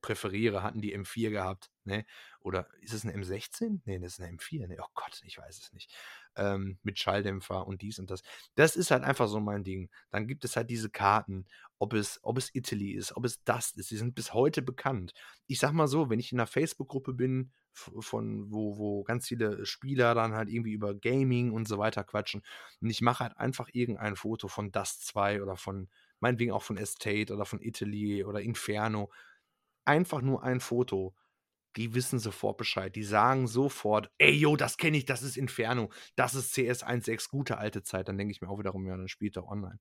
präferiere, 0.00 0.62
hatten 0.62 0.80
die 0.80 0.96
M4 0.96 1.30
gehabt. 1.30 1.70
Ne? 1.84 2.06
Oder 2.40 2.66
ist 2.80 2.94
es 2.94 3.04
eine 3.04 3.14
M16? 3.14 3.80
Nee, 3.84 3.98
das 3.98 4.14
ist 4.14 4.20
eine 4.20 4.36
M4. 4.36 4.68
Ne? 4.68 4.78
Oh 4.80 4.90
Gott, 4.94 5.22
ich 5.24 5.38
weiß 5.38 5.58
es 5.58 5.72
nicht. 5.72 5.94
Ähm, 6.36 6.78
mit 6.82 6.98
Schalldämpfer 6.98 7.66
und 7.66 7.82
dies 7.82 7.98
und 7.98 8.10
das. 8.10 8.22
Das 8.54 8.76
ist 8.76 8.90
halt 8.90 9.04
einfach 9.04 9.28
so 9.28 9.40
mein 9.40 9.64
Ding. 9.64 9.90
Dann 10.10 10.26
gibt 10.26 10.44
es 10.44 10.56
halt 10.56 10.70
diese 10.70 10.88
Karten, 10.90 11.46
ob 11.78 11.92
es, 11.92 12.20
ob 12.22 12.38
es 12.38 12.54
Italy 12.54 12.92
ist, 12.92 13.16
ob 13.16 13.24
es 13.24 13.42
Dust 13.44 13.76
ist. 13.76 13.90
Die 13.90 13.96
sind 13.96 14.14
bis 14.14 14.32
heute 14.32 14.62
bekannt. 14.62 15.12
Ich 15.46 15.58
sag 15.58 15.72
mal 15.72 15.88
so, 15.88 16.08
wenn 16.10 16.20
ich 16.20 16.32
in 16.32 16.40
einer 16.40 16.46
Facebook-Gruppe 16.46 17.12
bin, 17.12 17.52
von 17.74 18.52
wo, 18.52 18.76
wo 18.78 19.02
ganz 19.02 19.28
viele 19.28 19.64
Spieler 19.64 20.14
dann 20.14 20.34
halt 20.34 20.48
irgendwie 20.48 20.72
über 20.72 20.94
Gaming 20.94 21.52
und 21.52 21.66
so 21.66 21.78
weiter 21.78 22.04
quatschen. 22.04 22.42
Und 22.80 22.90
ich 22.90 23.00
mache 23.00 23.24
halt 23.24 23.36
einfach 23.38 23.68
irgendein 23.72 24.16
Foto 24.16 24.48
von 24.48 24.72
Dust 24.72 25.06
2 25.06 25.42
oder 25.42 25.56
von, 25.56 25.88
meinetwegen 26.20 26.52
auch 26.52 26.62
von 26.62 26.76
Estate 26.76 27.32
oder 27.32 27.44
von 27.44 27.60
Italy 27.60 28.24
oder 28.24 28.40
Inferno. 28.40 29.10
Einfach 29.84 30.20
nur 30.20 30.42
ein 30.42 30.60
Foto. 30.60 31.14
Die 31.76 31.94
wissen 31.94 32.18
sofort 32.18 32.58
Bescheid. 32.58 32.94
Die 32.94 33.02
sagen 33.02 33.46
sofort, 33.46 34.10
ey, 34.18 34.32
yo, 34.32 34.56
das 34.56 34.76
kenne 34.76 34.96
ich, 34.96 35.04
das 35.06 35.22
ist 35.22 35.36
Inferno. 35.36 35.90
Das 36.16 36.34
ist 36.34 36.52
CS 36.54 36.84
1.6, 36.84 37.28
gute 37.30 37.58
alte 37.58 37.82
Zeit. 37.82 38.08
Dann 38.08 38.18
denke 38.18 38.32
ich 38.32 38.40
mir 38.42 38.48
auch 38.48 38.58
wiederum, 38.58 38.86
ja, 38.86 38.96
dann 38.96 39.08
spielt 39.08 39.36
er 39.36 39.48
online. 39.48 39.78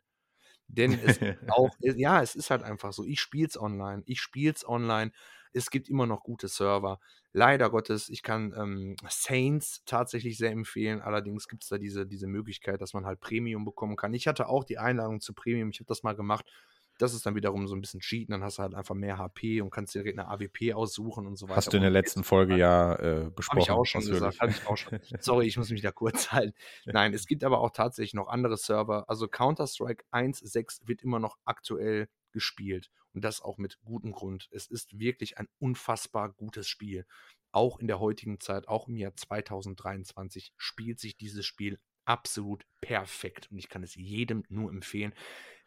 Denn 0.67 0.93
es 0.93 1.19
auch, 1.49 1.71
ja, 1.81 2.21
es 2.21 2.35
ist 2.35 2.49
halt 2.49 2.63
einfach 2.63 2.93
so. 2.93 3.03
Ich 3.05 3.19
spiele 3.19 3.47
es 3.47 3.59
online. 3.59 4.03
Ich 4.05 4.21
spiele 4.21 4.53
es 4.53 4.67
online. 4.67 5.11
Es 5.53 5.69
gibt 5.69 5.89
immer 5.89 6.05
noch 6.05 6.23
gute 6.23 6.47
Server. 6.47 6.99
Leider 7.33 7.69
Gottes, 7.69 8.09
ich 8.09 8.23
kann 8.23 8.53
ähm, 8.57 8.95
Saints 9.09 9.83
tatsächlich 9.85 10.37
sehr 10.37 10.51
empfehlen. 10.51 11.01
Allerdings 11.01 11.47
gibt 11.49 11.63
es 11.63 11.69
da 11.69 11.77
diese, 11.77 12.05
diese 12.07 12.27
Möglichkeit, 12.27 12.81
dass 12.81 12.93
man 12.93 13.05
halt 13.05 13.19
Premium 13.19 13.65
bekommen 13.65 13.97
kann. 13.97 14.13
Ich 14.13 14.27
hatte 14.27 14.47
auch 14.47 14.63
die 14.63 14.77
Einladung 14.77 15.19
zu 15.19 15.33
Premium. 15.33 15.69
Ich 15.69 15.79
habe 15.79 15.87
das 15.87 16.03
mal 16.03 16.15
gemacht. 16.15 16.45
Das 17.01 17.13
ist 17.13 17.25
dann 17.25 17.35
wiederum 17.35 17.67
so 17.67 17.75
ein 17.75 17.81
bisschen 17.81 17.99
Cheaten. 17.99 18.31
Dann 18.31 18.43
hast 18.43 18.57
du 18.57 18.63
halt 18.63 18.75
einfach 18.75 18.95
mehr 18.95 19.17
HP 19.17 19.61
und 19.61 19.71
kannst 19.71 19.95
dir 19.95 20.03
direkt 20.03 20.19
eine 20.19 20.27
AWP 20.29 20.73
aussuchen 20.73 21.25
und 21.25 21.35
so 21.35 21.47
weiter. 21.47 21.57
Hast 21.57 21.73
du 21.73 21.77
in 21.77 21.83
der 21.83 21.91
letzten 21.91 22.23
Folge 22.23 22.57
ja 22.57 22.95
äh, 22.95 23.29
besprochen. 23.29 23.59
Habe 23.59 23.61
ich 23.61 23.71
auch 23.71 23.85
schon 23.85 24.05
gesagt. 24.05 24.37
Ich 24.47 24.67
auch 24.67 24.77
schon. 24.77 24.99
Sorry, 25.19 25.47
ich 25.47 25.57
muss 25.57 25.71
mich 25.71 25.81
da 25.81 25.91
kurz 25.91 26.31
halten. 26.31 26.53
Nein, 26.85 27.13
es 27.13 27.25
gibt 27.25 27.43
aber 27.43 27.59
auch 27.59 27.71
tatsächlich 27.71 28.13
noch 28.13 28.27
andere 28.27 28.57
Server. 28.57 29.09
Also 29.09 29.27
Counter-Strike 29.27 30.05
1.6 30.11 30.87
wird 30.87 31.01
immer 31.01 31.19
noch 31.19 31.37
aktuell 31.45 32.07
gespielt. 32.31 32.89
Und 33.13 33.23
das 33.23 33.41
auch 33.41 33.57
mit 33.57 33.79
gutem 33.83 34.11
Grund. 34.11 34.47
Es 34.51 34.67
ist 34.67 34.97
wirklich 34.99 35.37
ein 35.37 35.47
unfassbar 35.59 36.29
gutes 36.29 36.67
Spiel. 36.67 37.05
Auch 37.51 37.79
in 37.79 37.87
der 37.87 37.99
heutigen 37.99 38.39
Zeit, 38.39 38.67
auch 38.67 38.87
im 38.87 38.95
Jahr 38.95 39.15
2023, 39.15 40.53
spielt 40.55 40.99
sich 40.99 41.17
dieses 41.17 41.45
Spiel 41.45 41.79
absolut 42.05 42.65
perfekt. 42.79 43.49
Und 43.51 43.57
ich 43.57 43.69
kann 43.69 43.83
es 43.83 43.95
jedem 43.95 44.43
nur 44.49 44.69
empfehlen. 44.69 45.13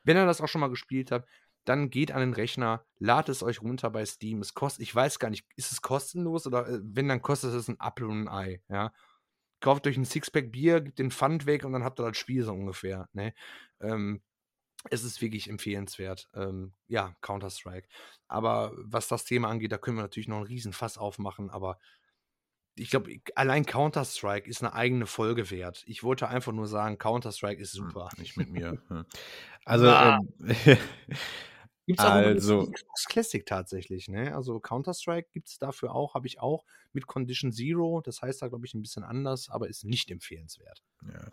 Wenn 0.04 0.16
er 0.16 0.26
das 0.26 0.40
auch 0.40 0.48
schon 0.48 0.60
mal 0.60 0.70
gespielt 0.70 1.10
hat, 1.10 1.26
dann 1.64 1.90
geht 1.90 2.12
an 2.12 2.20
den 2.20 2.34
Rechner, 2.34 2.84
ladet 2.98 3.30
es 3.30 3.42
euch 3.42 3.62
runter 3.62 3.90
bei 3.90 4.04
Steam. 4.04 4.40
Es 4.40 4.54
kostet, 4.54 4.82
ich 4.82 4.94
weiß 4.94 5.18
gar 5.18 5.30
nicht, 5.30 5.46
ist 5.56 5.72
es 5.72 5.82
kostenlos 5.82 6.46
oder 6.46 6.68
äh, 6.68 6.80
wenn, 6.82 7.08
dann 7.08 7.22
kostet 7.22 7.54
es 7.54 7.68
ein 7.68 7.80
Apfel 7.80 8.06
und 8.06 8.28
ein 8.28 8.28
Ei, 8.28 8.62
ja. 8.68 8.92
Kauft 9.60 9.86
euch 9.86 9.96
ein 9.96 10.04
Sixpack 10.04 10.52
Bier, 10.52 10.82
gebt 10.82 10.98
den 10.98 11.10
Pfand 11.10 11.46
weg 11.46 11.64
und 11.64 11.72
dann 11.72 11.84
habt 11.84 11.98
ihr 11.98 12.06
das 12.06 12.18
Spiel 12.18 12.44
so 12.44 12.52
ungefähr, 12.52 13.08
ne. 13.12 13.34
Ähm, 13.80 14.22
es 14.90 15.04
ist 15.04 15.22
wirklich 15.22 15.48
empfehlenswert. 15.48 16.28
Ähm, 16.34 16.74
ja, 16.88 17.16
Counter-Strike. 17.22 17.88
Aber 18.28 18.72
was 18.76 19.08
das 19.08 19.24
Thema 19.24 19.48
angeht, 19.48 19.72
da 19.72 19.78
können 19.78 19.96
wir 19.96 20.02
natürlich 20.02 20.28
noch 20.28 20.36
einen 20.36 20.46
riesen 20.46 20.74
Fass 20.74 20.98
aufmachen, 20.98 21.48
aber 21.48 21.78
ich 22.76 22.90
glaube, 22.90 23.10
allein 23.34 23.66
Counter-Strike 23.66 24.48
ist 24.48 24.62
eine 24.62 24.74
eigene 24.74 25.06
Folge 25.06 25.50
wert. 25.50 25.84
Ich 25.86 26.02
wollte 26.02 26.28
einfach 26.28 26.52
nur 26.52 26.66
sagen, 26.66 26.98
Counter-Strike 26.98 27.60
ist 27.60 27.74
hm, 27.74 27.88
super. 27.88 28.08
Nicht 28.18 28.36
mit 28.36 28.50
mir. 28.50 28.78
Hm. 28.88 29.04
Also, 29.64 29.88
ah. 29.88 30.18
ähm, 30.40 30.78
Gibt 31.86 32.00
es 32.00 32.04
auch 32.04 32.12
also, 32.12 32.70
Xbox 32.70 33.04
Classic 33.06 33.44
tatsächlich, 33.44 34.08
ne? 34.08 34.34
Also 34.34 34.58
Counter-Strike 34.58 35.28
gibt 35.32 35.48
es 35.48 35.58
dafür 35.58 35.94
auch, 35.94 36.14
habe 36.14 36.26
ich 36.26 36.40
auch 36.40 36.64
mit 36.94 37.06
Condition 37.06 37.52
Zero. 37.52 38.00
Das 38.02 38.22
heißt 38.22 38.40
da, 38.40 38.48
glaube 38.48 38.64
ich, 38.64 38.74
ein 38.74 38.80
bisschen 38.80 39.04
anders, 39.04 39.50
aber 39.50 39.68
ist 39.68 39.84
nicht 39.84 40.10
empfehlenswert. 40.10 40.82
Ja. 41.02 41.30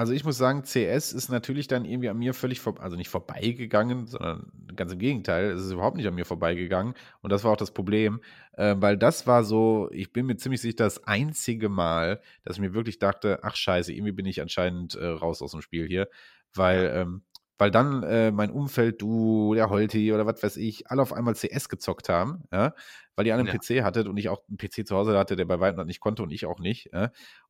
Also 0.00 0.14
ich 0.14 0.24
muss 0.24 0.38
sagen, 0.38 0.62
CS 0.62 1.12
ist 1.12 1.28
natürlich 1.28 1.68
dann 1.68 1.84
irgendwie 1.84 2.08
an 2.08 2.16
mir 2.16 2.32
völlig, 2.32 2.58
vor, 2.58 2.80
also 2.80 2.96
nicht 2.96 3.10
vorbeigegangen, 3.10 4.06
sondern 4.06 4.50
ganz 4.74 4.94
im 4.94 4.98
Gegenteil, 4.98 5.50
es 5.50 5.60
ist 5.60 5.72
überhaupt 5.72 5.98
nicht 5.98 6.06
an 6.06 6.14
mir 6.14 6.24
vorbeigegangen. 6.24 6.94
Und 7.20 7.30
das 7.30 7.44
war 7.44 7.52
auch 7.52 7.58
das 7.58 7.72
Problem, 7.72 8.22
äh, 8.54 8.76
weil 8.78 8.96
das 8.96 9.26
war 9.26 9.44
so, 9.44 9.90
ich 9.92 10.10
bin 10.10 10.24
mir 10.24 10.38
ziemlich 10.38 10.62
sicher, 10.62 10.76
das 10.78 11.06
einzige 11.06 11.68
Mal, 11.68 12.22
dass 12.44 12.56
ich 12.56 12.62
mir 12.62 12.72
wirklich 12.72 12.98
dachte, 12.98 13.40
ach 13.42 13.56
scheiße, 13.56 13.92
irgendwie 13.92 14.12
bin 14.12 14.24
ich 14.24 14.40
anscheinend 14.40 14.94
äh, 14.94 15.04
raus 15.04 15.42
aus 15.42 15.50
dem 15.50 15.60
Spiel 15.60 15.86
hier, 15.86 16.08
weil, 16.54 16.90
ähm, 16.94 17.22
weil 17.58 17.70
dann 17.70 18.02
äh, 18.02 18.30
mein 18.30 18.52
Umfeld, 18.52 19.02
du, 19.02 19.52
der 19.52 19.68
Holti 19.68 20.14
oder 20.14 20.24
was 20.24 20.42
weiß 20.42 20.56
ich, 20.56 20.90
alle 20.90 21.02
auf 21.02 21.12
einmal 21.12 21.34
CS 21.34 21.68
gezockt 21.68 22.08
haben, 22.08 22.44
ja, 22.50 22.72
weil 23.16 23.26
die 23.26 23.32
alle 23.32 23.40
einen 23.40 23.52
ja. 23.52 23.58
PC 23.58 23.84
hattet 23.84 24.08
und 24.08 24.16
ich 24.16 24.30
auch 24.30 24.42
einen 24.48 24.56
PC 24.56 24.86
zu 24.86 24.96
Hause 24.96 25.18
hatte, 25.18 25.36
der 25.36 25.44
bei 25.44 25.60
weitem 25.60 25.86
nicht 25.86 26.00
konnte 26.00 26.22
und 26.22 26.30
ich 26.30 26.46
auch 26.46 26.58
nicht. 26.58 26.88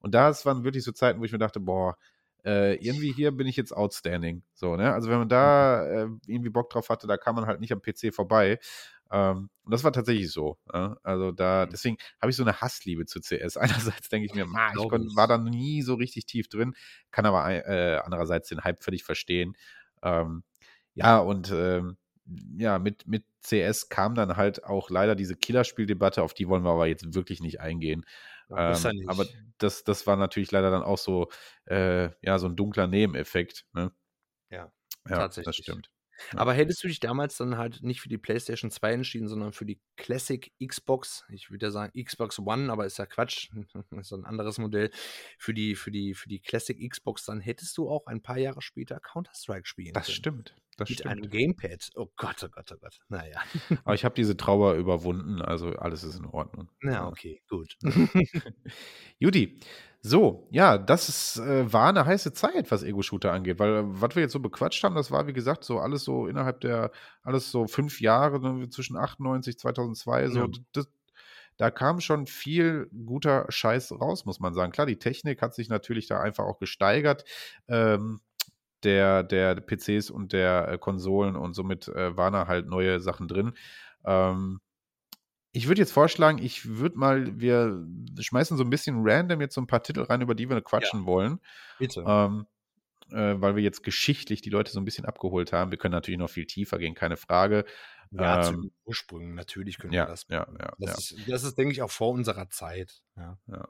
Und 0.01 0.17
das 0.17 0.45
waren 0.47 0.65
wirklich 0.65 0.83
so 0.83 0.91
Zeiten, 0.91 1.21
wo 1.21 1.25
ich 1.25 1.31
mir 1.31 1.39
dachte, 1.39 1.61
boah, 1.61 1.97
äh, 2.45 2.75
irgendwie 2.75 3.13
hier 3.13 3.33
bin 3.33 3.47
ich 3.47 3.57
jetzt 3.57 3.73
outstanding. 3.73 4.43
So, 4.55 4.77
ne? 4.77 4.93
Also 4.93 5.11
wenn 5.11 5.19
man 5.19 5.29
da 5.29 5.85
äh, 5.85 6.09
irgendwie 6.27 6.51
Bock 6.51 6.71
drauf 6.71 6.89
hatte, 6.89 7.07
da 7.07 7.17
kam 7.17 7.37
man 7.37 7.47
halt 7.47 7.61
nicht 7.61 7.73
am 7.73 7.83
PC 7.83 8.15
vorbei. 8.15 8.59
Ähm, 9.13 9.51
und 9.65 9.73
das 9.73 9.85
war 9.85 9.93
tatsächlich 9.93 10.31
so. 10.31 10.57
Ja? 10.73 10.97
Also 11.03 11.33
da, 11.33 11.67
mhm. 11.67 11.71
deswegen 11.71 11.97
habe 12.21 12.31
ich 12.31 12.37
so 12.37 12.45
eine 12.45 12.61
Hassliebe 12.61 13.07
zu 13.07 13.21
CS. 13.21 13.57
Einerseits 13.91 14.09
denke 14.09 14.27
ich 14.27 14.35
mir, 14.35 14.47
ma, 14.47 14.71
ich 14.71 14.89
kon, 14.89 15.15
war 15.17 15.27
da 15.27 15.39
nie 15.39 15.83
so 15.83 15.95
richtig 15.95 16.27
tief 16.27 16.49
drin, 16.49 16.75
kann 17.11 17.27
aber 17.27 17.49
äh, 17.49 18.01
andererseits 18.05 18.49
den 18.49 18.63
Hype 18.65 18.83
völlig 18.83 19.05
verstehen. 19.05 19.57
Ähm, 20.03 20.45
ja, 20.95 21.19
und 21.19 21.51
ähm, 21.53 21.97
ja, 22.57 22.79
mit, 22.79 23.07
mit 23.07 23.25
CS 23.43 23.89
kam 23.89 24.15
dann 24.15 24.37
halt 24.37 24.65
auch 24.65 24.91
leider 24.91 25.17
diese 25.17 25.35
Killerspieldebatte, 25.35 26.23
auf 26.23 26.35
die 26.35 26.49
wollen 26.49 26.65
wir 26.65 26.71
aber 26.71 26.87
jetzt 26.87 27.15
wirklich 27.15 27.41
nicht 27.41 27.61
eingehen. 27.61 28.05
Ja, 28.51 28.91
ähm. 28.91 29.09
Aber 29.09 29.27
das, 29.59 29.85
das 29.85 30.07
war 30.07 30.17
natürlich 30.17 30.51
leider 30.51 30.71
dann 30.71 30.83
auch 30.83 30.99
so, 30.99 31.29
äh, 31.67 32.11
ja, 32.23 32.39
so 32.39 32.47
ein 32.47 32.57
dunkler 32.57 32.87
Nebeneffekt. 32.87 33.67
Ne? 33.73 33.93
Ja, 34.51 34.73
ja, 35.09 35.17
tatsächlich. 35.17 35.57
Das 35.57 35.65
stimmt. 35.65 35.91
Aber 36.37 36.53
hättest 36.53 36.85
du 36.85 36.89
dich 36.89 37.01
damals 37.01 37.37
dann 37.37 37.57
halt 37.57 37.83
nicht 37.83 38.01
für 38.01 38.09
die 38.09 38.19
PlayStation 38.19 38.71
2 38.71 38.93
entschieden, 38.93 39.29
sondern 39.29 39.53
für 39.53 39.65
die 39.65 39.81
Classic 39.97 40.53
Xbox, 40.65 41.25
ich 41.31 41.51
würde 41.51 41.67
ja 41.67 41.71
sagen 41.71 41.93
Xbox 42.05 42.39
One, 42.39 42.71
aber 42.71 42.87
ist 42.87 42.99
ja 42.99 43.07
Quatsch, 43.07 43.51
ist 43.93 44.13
ein 44.13 44.25
anderes 44.25 44.59
Modell, 44.59 44.91
für 45.39 45.55
die, 45.55 45.75
für 45.75 45.91
die, 45.91 46.15
für 46.15 46.29
die 46.29 46.41
Classic 46.41 46.79
Xbox, 46.91 47.25
dann 47.25 47.41
hättest 47.41 47.77
du 47.79 47.89
auch 47.89 48.07
ein 48.07 48.23
paar 48.23 48.39
Jahre 48.39 48.63
später 48.63 49.01
Counter-Strike 49.01 49.67
spielen 49.67 49.95
Das 49.95 50.07
können. 50.07 50.17
stimmt. 50.17 50.55
Das 50.81 50.89
Mit 50.89 51.01
stimmt. 51.01 51.13
einem 51.13 51.29
Gamepad. 51.29 51.91
Oh 51.95 52.07
Gott, 52.17 52.43
oh 52.43 52.49
Gott, 52.49 52.73
oh 52.73 52.77
Gott. 52.81 52.99
Naja. 53.11 53.39
Aber 53.85 53.95
ich 53.95 54.03
habe 54.07 54.15
diese 54.15 54.35
Trauer 54.35 54.77
überwunden, 54.77 55.43
also 55.43 55.69
alles 55.77 56.05
ist 56.05 56.19
in 56.19 56.25
Ordnung. 56.25 56.71
Na, 56.81 57.07
okay, 57.07 57.43
gut. 57.51 57.77
Judy, 59.19 59.61
so, 60.01 60.49
ja, 60.51 60.79
das 60.79 61.11
ist, 61.11 61.37
äh, 61.37 61.71
war 61.71 61.91
eine 61.91 62.07
heiße 62.07 62.33
Zeit, 62.33 62.71
was 62.71 62.83
Ego-Shooter 62.83 63.31
angeht, 63.31 63.59
weil 63.59 63.75
äh, 63.75 63.83
was 63.85 64.17
wir 64.17 64.23
jetzt 64.23 64.33
so 64.33 64.41
bequatscht 64.41 64.83
haben, 64.83 64.95
das 64.95 65.11
war, 65.11 65.27
wie 65.27 65.35
gesagt, 65.35 65.65
so 65.65 65.81
alles 65.81 66.03
so 66.03 66.27
innerhalb 66.27 66.63
der, 66.63 66.93
alles 67.23 67.51
so 67.51 67.67
fünf 67.67 68.01
Jahre, 68.01 68.41
ne, 68.41 68.71
zwischen 68.71 68.97
98, 68.97 69.59
2002, 69.59 70.29
so, 70.29 70.39
ja. 70.41 70.49
das, 70.73 70.89
da 71.59 71.71
kam 71.71 72.01
schon 72.01 72.27
viel 72.27 72.89
guter 73.05 73.45
Scheiß 73.51 73.93
raus, 73.93 74.25
muss 74.25 74.41
man 74.41 74.55
sagen. 74.55 74.73
Klar, 74.73 74.87
die 74.87 74.99
Technik 74.99 75.43
hat 75.43 75.55
sich 75.55 75.69
natürlich 75.69 76.07
da 76.07 76.23
einfach 76.23 76.45
auch 76.45 76.59
gesteigert. 76.59 77.27
Ähm, 77.69 78.23
der, 78.85 79.23
der 79.23 79.57
PCs 79.61 80.11
und 80.11 80.33
der 80.33 80.69
äh, 80.69 80.79
Konsolen 80.79 81.37
und 81.37 81.55
somit 81.55 81.89
äh, 81.89 82.17
waren 82.17 82.33
da 82.33 82.47
halt 82.47 82.67
neue 82.67 83.01
Sachen 83.01 83.29
drin. 83.29 83.53
Ähm, 84.05 84.61
ich 85.53 85.67
würde 85.67 85.81
jetzt 85.81 85.93
vorschlagen, 85.93 86.39
ich 86.39 86.79
würde 86.79 86.97
mal, 86.99 87.41
wir 87.41 87.85
schmeißen 88.19 88.57
so 88.57 88.63
ein 88.63 88.71
bisschen 88.71 89.01
random 89.03 89.41
jetzt 89.41 89.55
so 89.55 89.61
ein 89.61 89.67
paar 89.67 89.83
Titel 89.83 90.03
rein, 90.03 90.21
über 90.21 90.35
die 90.35 90.49
wir 90.49 90.61
quatschen 90.61 91.01
ja, 91.01 91.07
wollen. 91.07 91.41
Bitte. 91.79 92.05
Ähm, 92.07 92.47
äh, 93.11 93.41
weil 93.41 93.57
wir 93.57 93.63
jetzt 93.63 93.83
geschichtlich 93.83 94.41
die 94.43 94.51
Leute 94.51 94.71
so 94.71 94.81
ein 94.81 94.85
bisschen 94.85 95.05
abgeholt 95.05 95.53
haben. 95.53 95.73
Wir 95.73 95.79
können 95.79 95.93
natürlich 95.93 96.19
noch 96.19 96.31
viel 96.31 96.47
tiefer 96.47 96.79
gehen, 96.79 96.95
keine 96.95 97.17
Frage. 97.17 97.65
Ja, 98.13 98.37
ähm, 98.37 98.43
zu 98.45 98.61
den 98.61 98.73
Ursprüngen, 98.85 99.35
natürlich 99.35 99.79
können 99.79 99.93
ja, 99.93 100.05
wir 100.05 100.11
das. 100.11 100.27
Ja, 100.29 100.47
ja, 100.59 100.73
das, 100.79 101.11
ja. 101.11 101.17
Ist, 101.19 101.29
das 101.29 101.45
ist, 101.45 101.59
denke 101.59 101.73
ich, 101.73 101.83
auch 101.83 101.91
vor 101.91 102.11
unserer 102.11 102.49
Zeit. 102.51 103.03
Ja. 103.17 103.39
ja. 103.47 103.69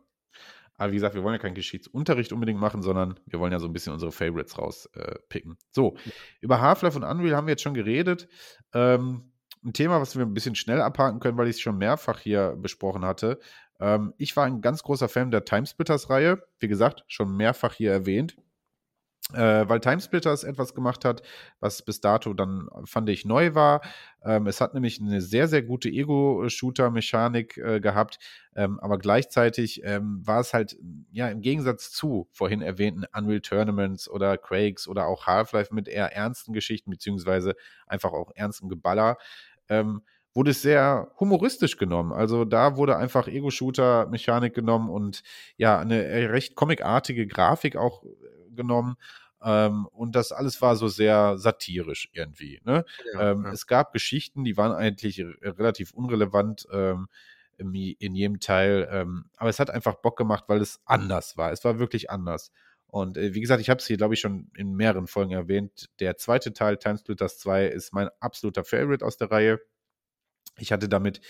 Aber 0.80 0.92
wie 0.92 0.96
gesagt, 0.96 1.14
wir 1.14 1.22
wollen 1.22 1.34
ja 1.34 1.38
keinen 1.38 1.54
Geschichtsunterricht 1.54 2.32
unbedingt 2.32 2.58
machen, 2.58 2.80
sondern 2.80 3.20
wir 3.26 3.38
wollen 3.38 3.52
ja 3.52 3.58
so 3.58 3.66
ein 3.66 3.72
bisschen 3.74 3.92
unsere 3.92 4.12
Favorites 4.12 4.56
rauspicken. 4.56 5.52
Äh, 5.52 5.64
so, 5.72 5.94
über 6.40 6.62
Half-Life 6.62 6.96
und 6.96 7.04
Unreal 7.04 7.36
haben 7.36 7.46
wir 7.46 7.52
jetzt 7.52 7.60
schon 7.60 7.74
geredet. 7.74 8.28
Ähm, 8.72 9.30
ein 9.62 9.74
Thema, 9.74 10.00
was 10.00 10.16
wir 10.16 10.24
ein 10.24 10.32
bisschen 10.32 10.54
schnell 10.54 10.80
abhaken 10.80 11.20
können, 11.20 11.36
weil 11.36 11.48
ich 11.48 11.56
es 11.56 11.60
schon 11.60 11.76
mehrfach 11.76 12.20
hier 12.20 12.56
besprochen 12.56 13.04
hatte. 13.04 13.40
Ähm, 13.78 14.14
ich 14.16 14.34
war 14.36 14.46
ein 14.46 14.62
ganz 14.62 14.82
großer 14.82 15.10
Fan 15.10 15.30
der 15.30 15.44
Timesplitters-Reihe. 15.44 16.42
Wie 16.60 16.68
gesagt, 16.68 17.04
schon 17.08 17.36
mehrfach 17.36 17.74
hier 17.74 17.92
erwähnt 17.92 18.38
äh, 19.34 19.68
weil 19.68 19.80
Timesplitters 19.80 20.44
etwas 20.44 20.74
gemacht 20.74 21.04
hat, 21.04 21.22
was 21.60 21.82
bis 21.82 22.00
dato 22.00 22.34
dann, 22.34 22.68
fand 22.84 23.08
ich, 23.08 23.24
neu 23.24 23.54
war. 23.54 23.80
Ähm, 24.24 24.46
es 24.46 24.60
hat 24.60 24.74
nämlich 24.74 25.00
eine 25.00 25.20
sehr, 25.20 25.48
sehr 25.48 25.62
gute 25.62 25.88
Ego-Shooter-Mechanik 25.88 27.56
äh, 27.56 27.80
gehabt, 27.80 28.18
ähm, 28.54 28.78
aber 28.80 28.98
gleichzeitig 28.98 29.82
ähm, 29.84 30.20
war 30.26 30.40
es 30.40 30.52
halt, 30.52 30.76
ja, 31.10 31.28
im 31.28 31.40
Gegensatz 31.40 31.90
zu 31.90 32.28
vorhin 32.32 32.62
erwähnten 32.62 33.04
Unreal 33.16 33.40
Tournaments 33.40 34.08
oder 34.08 34.36
Quakes 34.36 34.88
oder 34.88 35.06
auch 35.06 35.26
Half-Life 35.26 35.74
mit 35.74 35.88
eher 35.88 36.12
ernsten 36.14 36.52
Geschichten, 36.52 36.90
beziehungsweise 36.90 37.54
einfach 37.86 38.12
auch 38.12 38.30
ernstem 38.34 38.68
Geballer, 38.68 39.16
ähm, 39.68 40.02
wurde 40.34 40.52
es 40.52 40.62
sehr 40.62 41.12
humoristisch 41.18 41.76
genommen. 41.76 42.12
Also 42.12 42.44
da 42.44 42.76
wurde 42.76 42.96
einfach 42.96 43.26
Ego-Shooter-Mechanik 43.26 44.54
genommen 44.54 44.88
und 44.88 45.22
ja, 45.56 45.78
eine 45.78 46.30
recht 46.30 46.54
comicartige 46.54 47.26
Grafik 47.26 47.76
auch 47.76 48.04
genommen. 48.56 48.96
Ähm, 49.42 49.86
und 49.86 50.14
das 50.14 50.32
alles 50.32 50.60
war 50.60 50.76
so 50.76 50.88
sehr 50.88 51.38
satirisch 51.38 52.10
irgendwie. 52.12 52.60
Ne? 52.64 52.84
Ja, 53.14 53.32
ähm, 53.32 53.44
ja. 53.44 53.52
Es 53.52 53.66
gab 53.66 53.92
Geschichten, 53.92 54.44
die 54.44 54.56
waren 54.56 54.72
eigentlich 54.72 55.24
relativ 55.42 55.92
unrelevant 55.92 56.66
ähm, 56.72 57.08
in 57.56 58.14
jedem 58.14 58.40
Teil. 58.40 58.88
Ähm, 58.90 59.26
aber 59.36 59.50
es 59.50 59.58
hat 59.58 59.70
einfach 59.70 59.96
Bock 59.96 60.16
gemacht, 60.16 60.44
weil 60.48 60.60
es 60.60 60.80
anders 60.84 61.36
war. 61.36 61.52
Es 61.52 61.64
war 61.64 61.78
wirklich 61.78 62.10
anders. 62.10 62.52
Und 62.86 63.16
äh, 63.16 63.34
wie 63.34 63.40
gesagt, 63.40 63.60
ich 63.60 63.70
habe 63.70 63.78
es 63.78 63.86
hier, 63.86 63.96
glaube 63.96 64.14
ich, 64.14 64.20
schon 64.20 64.50
in 64.56 64.74
mehreren 64.74 65.06
Folgen 65.06 65.32
erwähnt. 65.32 65.90
Der 66.00 66.16
zweite 66.16 66.52
Teil, 66.52 66.76
Timesplitters 66.76 67.38
2, 67.38 67.66
ist 67.66 67.92
mein 67.92 68.08
absoluter 68.18 68.64
Favorite 68.64 69.04
aus 69.04 69.16
der 69.16 69.30
Reihe. 69.30 69.60
Ich 70.58 70.72
hatte 70.72 70.88
damit 70.88 71.20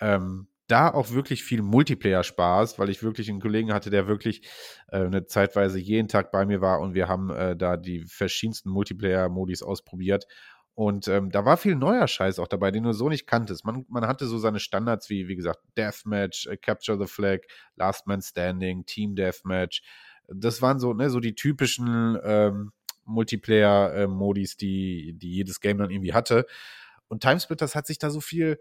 ähm, 0.00 0.48
da 0.70 0.92
auch 0.92 1.10
wirklich 1.10 1.42
viel 1.42 1.62
Multiplayer-Spaß, 1.62 2.78
weil 2.78 2.90
ich 2.90 3.02
wirklich 3.02 3.28
einen 3.28 3.40
Kollegen 3.40 3.72
hatte, 3.72 3.90
der 3.90 4.06
wirklich 4.06 4.42
äh, 4.88 4.98
eine 4.98 5.26
Zeitweise 5.26 5.78
jeden 5.78 6.08
Tag 6.08 6.30
bei 6.30 6.46
mir 6.46 6.60
war 6.60 6.80
und 6.80 6.94
wir 6.94 7.08
haben 7.08 7.30
äh, 7.30 7.56
da 7.56 7.76
die 7.76 8.04
verschiedensten 8.06 8.70
Multiplayer-Modis 8.70 9.62
ausprobiert. 9.62 10.26
Und 10.74 11.08
ähm, 11.08 11.30
da 11.30 11.44
war 11.44 11.56
viel 11.56 11.74
neuer 11.74 12.06
Scheiß 12.06 12.38
auch 12.38 12.48
dabei, 12.48 12.70
den 12.70 12.84
du 12.84 12.92
so 12.92 13.08
nicht 13.08 13.26
kanntest. 13.26 13.64
Man, 13.64 13.84
man 13.88 14.06
hatte 14.06 14.26
so 14.26 14.38
seine 14.38 14.60
Standards 14.60 15.10
wie, 15.10 15.28
wie 15.28 15.36
gesagt, 15.36 15.60
Deathmatch, 15.76 16.46
äh, 16.46 16.56
Capture 16.56 16.98
the 16.98 17.12
Flag, 17.12 17.40
Last 17.76 18.06
Man 18.06 18.22
Standing, 18.22 18.86
Team 18.86 19.16
Deathmatch. 19.16 19.82
Das 20.28 20.62
waren 20.62 20.78
so, 20.78 20.94
ne, 20.94 21.10
so 21.10 21.18
die 21.20 21.34
typischen 21.34 22.16
ähm, 22.22 22.72
Multiplayer-Modis, 23.04 24.56
die, 24.56 25.14
die 25.18 25.32
jedes 25.32 25.60
Game 25.60 25.78
dann 25.78 25.90
irgendwie 25.90 26.14
hatte. 26.14 26.46
Und 27.08 27.22
Timesplitters 27.22 27.74
hat 27.74 27.86
sich 27.86 27.98
da 27.98 28.08
so 28.08 28.20
viel 28.20 28.60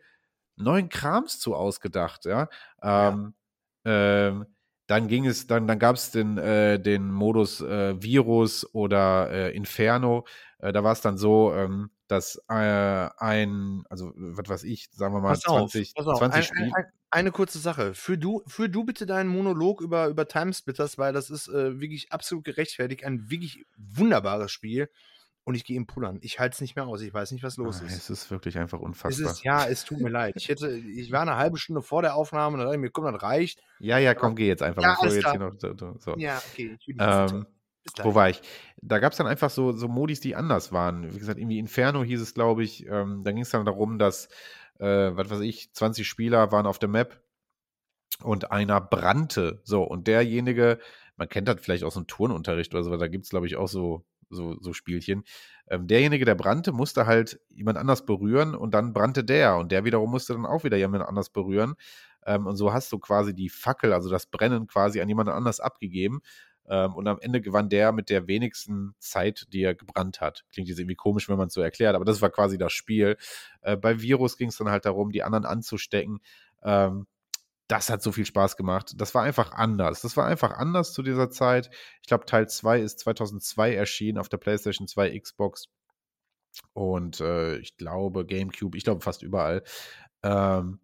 neuen 0.59 0.89
Krams 0.89 1.39
zu 1.39 1.55
ausgedacht, 1.55 2.25
ja. 2.25 2.49
Ähm, 2.81 3.33
ja. 3.85 4.27
ähm, 4.27 4.45
dann 4.89 5.07
ging 5.07 5.27
es, 5.27 5.45
dann, 5.45 5.67
dann 5.67 5.77
gab 5.77 5.95
es 5.95 6.09
den, 6.09 6.39
äh, 6.39 6.79
den 6.79 7.11
Modus 7.11 7.61
äh, 7.61 8.01
Virus 8.01 8.67
oder 8.73 9.29
äh, 9.29 9.55
Inferno. 9.55 10.25
Äh, 10.57 10.73
da 10.73 10.83
war 10.83 10.93
es 10.93 11.01
dann 11.01 11.15
so, 11.17 11.53
ähm, 11.53 11.91
dass 12.07 12.41
äh, 12.49 12.53
ein, 13.17 13.83
also 13.87 14.11
was 14.15 14.49
weiß 14.49 14.63
ich, 14.63 14.89
sagen 14.91 15.13
wir 15.13 15.21
mal, 15.21 15.29
pass 15.29 15.41
20, 15.41 15.93
auf, 15.95 16.17
20 16.17 16.43
Spiele. 16.43 16.65
Ein, 16.65 16.73
ein, 16.73 16.85
eine 17.11 17.31
kurze 17.31 17.59
Sache. 17.59 17.93
Für 17.93 18.17
du, 18.17 18.41
für 18.47 18.67
du 18.67 18.83
bitte 18.83 19.05
deinen 19.05 19.29
Monolog 19.29 19.81
über, 19.81 20.07
über 20.07 20.27
Timesplitters, 20.27 20.97
weil 20.97 21.13
das 21.13 21.29
ist 21.29 21.49
äh, 21.49 21.79
wirklich 21.79 22.11
absolut 22.11 22.43
gerechtfertigt. 22.43 23.03
Ein 23.05 23.29
wirklich 23.29 23.67
wunderbares 23.77 24.51
Spiel 24.51 24.89
und 25.49 25.55
ich 25.55 25.65
gehe 25.65 25.75
ihm 25.75 25.87
pullern. 25.87 26.19
Ich 26.21 26.39
halte 26.39 26.53
es 26.53 26.61
nicht 26.61 26.75
mehr 26.75 26.85
aus. 26.85 27.01
Ich 27.01 27.11
weiß 27.11 27.31
nicht, 27.31 27.41
was 27.41 27.57
los 27.57 27.81
ah, 27.81 27.85
ist. 27.87 27.97
Es 27.97 28.09
ist 28.11 28.29
wirklich 28.29 28.59
einfach 28.59 28.79
unfassbar. 28.79 29.31
Es 29.31 29.37
ist, 29.37 29.43
ja, 29.43 29.65
es 29.65 29.83
tut 29.83 29.99
mir 29.99 30.09
leid. 30.09 30.35
Ich, 30.37 30.47
hätte, 30.47 30.69
ich 30.69 31.11
war 31.11 31.23
eine 31.23 31.37
halbe 31.37 31.57
Stunde 31.57 31.81
vor 31.81 32.03
der 32.03 32.13
Aufnahme 32.13 32.53
und 32.53 32.59
dann 32.59 32.67
dachte 32.67 32.75
ich 32.75 32.81
mir, 32.81 32.91
komm, 32.91 33.11
das 33.11 33.23
reicht. 33.23 33.59
Ja, 33.79 33.97
ja, 33.97 34.13
komm, 34.13 34.35
geh 34.35 34.45
jetzt 34.45 34.61
einfach. 34.61 34.83
Ja, 34.83 34.91
bevor 34.93 35.07
jetzt 35.11 35.27
hier 35.27 35.39
noch, 35.39 35.97
so. 35.99 36.15
Ja, 36.17 36.39
okay. 36.51 36.77
Ähm, 36.99 37.47
wo 38.03 38.13
war 38.13 38.29
ich? 38.29 38.43
Da 38.83 38.99
gab 38.99 39.13
es 39.13 39.17
dann 39.17 39.25
einfach 39.25 39.49
so, 39.49 39.71
so 39.71 39.87
Modis, 39.87 40.19
die 40.19 40.35
anders 40.35 40.71
waren. 40.71 41.11
Wie 41.15 41.17
gesagt, 41.17 41.39
irgendwie 41.39 41.57
Inferno 41.57 42.03
hieß 42.03 42.21
es, 42.21 42.35
glaube 42.35 42.63
ich. 42.63 42.85
Ähm, 42.85 43.23
da 43.23 43.31
ging 43.31 43.41
es 43.41 43.49
dann 43.49 43.65
darum, 43.65 43.97
dass, 43.97 44.27
äh, 44.77 44.85
was 44.85 45.31
weiß 45.31 45.39
ich, 45.39 45.73
20 45.73 46.07
Spieler 46.07 46.51
waren 46.51 46.67
auf 46.67 46.77
der 46.77 46.89
Map 46.89 47.23
und 48.21 48.51
einer 48.51 48.81
brannte. 48.81 49.61
So, 49.63 49.81
und 49.81 50.05
derjenige, 50.05 50.77
man 51.17 51.27
kennt 51.27 51.47
das 51.47 51.59
vielleicht 51.59 51.83
aus 51.83 51.95
dem 51.95 52.05
Turnunterricht 52.05 52.71
oder 52.75 52.83
so, 52.83 52.95
da 52.95 53.07
gibt 53.07 53.23
es, 53.23 53.31
glaube 53.31 53.47
ich, 53.47 53.55
auch 53.55 53.67
so 53.67 54.05
so, 54.29 54.57
so 54.59 54.73
Spielchen. 54.73 55.23
Ähm, 55.69 55.87
derjenige, 55.87 56.25
der 56.25 56.35
brannte, 56.35 56.71
musste 56.71 57.05
halt 57.05 57.39
jemand 57.49 57.77
anders 57.77 58.05
berühren 58.05 58.55
und 58.55 58.73
dann 58.73 58.93
brannte 58.93 59.23
der 59.23 59.57
und 59.57 59.71
der 59.71 59.85
wiederum 59.85 60.11
musste 60.11 60.33
dann 60.33 60.45
auch 60.45 60.63
wieder 60.63 60.77
jemand 60.77 61.05
anders 61.05 61.29
berühren. 61.29 61.75
Ähm, 62.25 62.47
und 62.47 62.55
so 62.55 62.73
hast 62.73 62.91
du 62.91 62.99
quasi 62.99 63.33
die 63.33 63.49
Fackel, 63.49 63.93
also 63.93 64.09
das 64.09 64.25
Brennen 64.25 64.67
quasi 64.67 65.01
an 65.01 65.09
jemand 65.09 65.29
anders 65.29 65.59
abgegeben. 65.59 66.21
Ähm, 66.67 66.93
und 66.93 67.07
am 67.07 67.19
Ende 67.19 67.41
gewann 67.41 67.69
der 67.69 67.91
mit 67.91 68.09
der 68.09 68.27
wenigsten 68.27 68.93
Zeit, 68.99 69.47
die 69.51 69.63
er 69.63 69.73
gebrannt 69.73 70.21
hat. 70.21 70.45
Klingt 70.51 70.69
jetzt 70.69 70.79
irgendwie 70.79 70.95
komisch, 70.95 71.27
wenn 71.27 71.37
man 71.37 71.47
es 71.47 71.53
so 71.53 71.61
erklärt, 71.61 71.95
aber 71.95 72.05
das 72.05 72.21
war 72.21 72.29
quasi 72.29 72.57
das 72.57 72.73
Spiel. 72.73 73.17
Äh, 73.61 73.75
bei 73.75 74.01
Virus 74.01 74.37
ging 74.37 74.49
es 74.49 74.57
dann 74.57 74.69
halt 74.69 74.85
darum, 74.85 75.11
die 75.11 75.23
anderen 75.23 75.45
anzustecken. 75.45 76.19
Ähm, 76.63 77.07
das 77.69 77.89
hat 77.89 78.01
so 78.01 78.11
viel 78.11 78.25
Spaß 78.25 78.57
gemacht. 78.57 78.93
Das 78.97 79.13
war 79.13 79.23
einfach 79.23 79.51
anders. 79.51 80.01
Das 80.01 80.17
war 80.17 80.25
einfach 80.25 80.51
anders 80.51 80.91
zu 80.91 81.03
dieser 81.03 81.29
Zeit. 81.29 81.69
Ich 82.01 82.07
glaube, 82.07 82.25
Teil 82.25 82.49
2 82.49 82.81
ist 82.81 82.99
2002 82.99 83.75
erschienen 83.75 84.17
auf 84.17 84.27
der 84.27 84.37
PlayStation 84.37 84.87
2, 84.87 85.17
Xbox 85.19 85.69
und 86.73 87.21
äh, 87.21 87.57
ich 87.57 87.77
glaube 87.77 88.25
GameCube, 88.25 88.75
ich 88.75 88.83
glaube 88.83 89.01
fast 89.01 89.21
überall. 89.21 89.63
Ähm, 90.23 90.79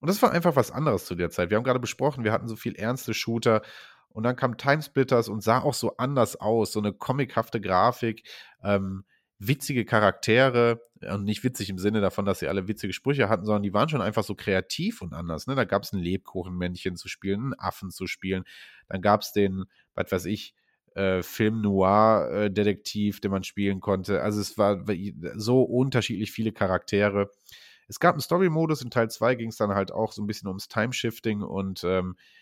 und 0.00 0.08
das 0.08 0.22
war 0.22 0.32
einfach 0.32 0.56
was 0.56 0.70
anderes 0.70 1.04
zu 1.04 1.14
der 1.14 1.30
Zeit. 1.30 1.50
Wir 1.50 1.58
haben 1.58 1.64
gerade 1.64 1.78
besprochen, 1.78 2.24
wir 2.24 2.32
hatten 2.32 2.48
so 2.48 2.56
viel 2.56 2.76
ernste 2.76 3.12
Shooter 3.12 3.60
und 4.08 4.24
dann 4.24 4.34
kam 4.34 4.56
Timesplitters 4.56 5.28
und 5.28 5.42
sah 5.42 5.60
auch 5.60 5.74
so 5.74 5.98
anders 5.98 6.36
aus, 6.36 6.72
so 6.72 6.80
eine 6.80 6.94
comichafte 6.94 7.60
Grafik. 7.60 8.26
Ähm, 8.64 9.04
witzige 9.46 9.84
Charaktere 9.84 10.80
und 11.00 11.24
nicht 11.24 11.42
witzig 11.42 11.68
im 11.70 11.78
Sinne 11.78 12.00
davon, 12.00 12.24
dass 12.24 12.38
sie 12.38 12.48
alle 12.48 12.68
witzige 12.68 12.92
Sprüche 12.92 13.28
hatten, 13.28 13.44
sondern 13.44 13.62
die 13.62 13.72
waren 13.72 13.88
schon 13.88 14.00
einfach 14.00 14.24
so 14.24 14.34
kreativ 14.34 15.02
und 15.02 15.12
anders. 15.12 15.46
Ne? 15.46 15.54
Da 15.54 15.64
gab 15.64 15.82
es 15.82 15.92
ein 15.92 15.98
Lebkuchenmännchen 15.98 16.96
zu 16.96 17.08
spielen, 17.08 17.40
einen 17.40 17.54
Affen 17.58 17.90
zu 17.90 18.06
spielen. 18.06 18.44
Dann 18.88 19.02
gab 19.02 19.22
es 19.22 19.32
den, 19.32 19.64
was 19.94 20.12
weiß 20.12 20.24
ich, 20.26 20.54
äh, 20.94 21.22
Film 21.22 21.60
Noir-Detektiv, 21.60 23.16
äh, 23.16 23.20
den 23.20 23.30
man 23.30 23.44
spielen 23.44 23.80
konnte. 23.80 24.22
Also 24.22 24.40
es 24.40 24.58
war 24.58 24.84
so 25.34 25.62
unterschiedlich 25.62 26.30
viele 26.30 26.52
Charaktere. 26.52 27.30
Es 27.88 27.98
gab 27.98 28.14
einen 28.14 28.20
Story-Modus, 28.20 28.82
in 28.82 28.90
Teil 28.90 29.10
2 29.10 29.34
ging 29.34 29.48
es 29.48 29.56
dann 29.56 29.74
halt 29.74 29.92
auch 29.92 30.12
so 30.12 30.22
ein 30.22 30.26
bisschen 30.26 30.48
ums 30.48 30.68
Time-Shifting 30.68 31.42
und 31.42 31.82
ähm, 31.84 32.16
äh, 32.16 32.41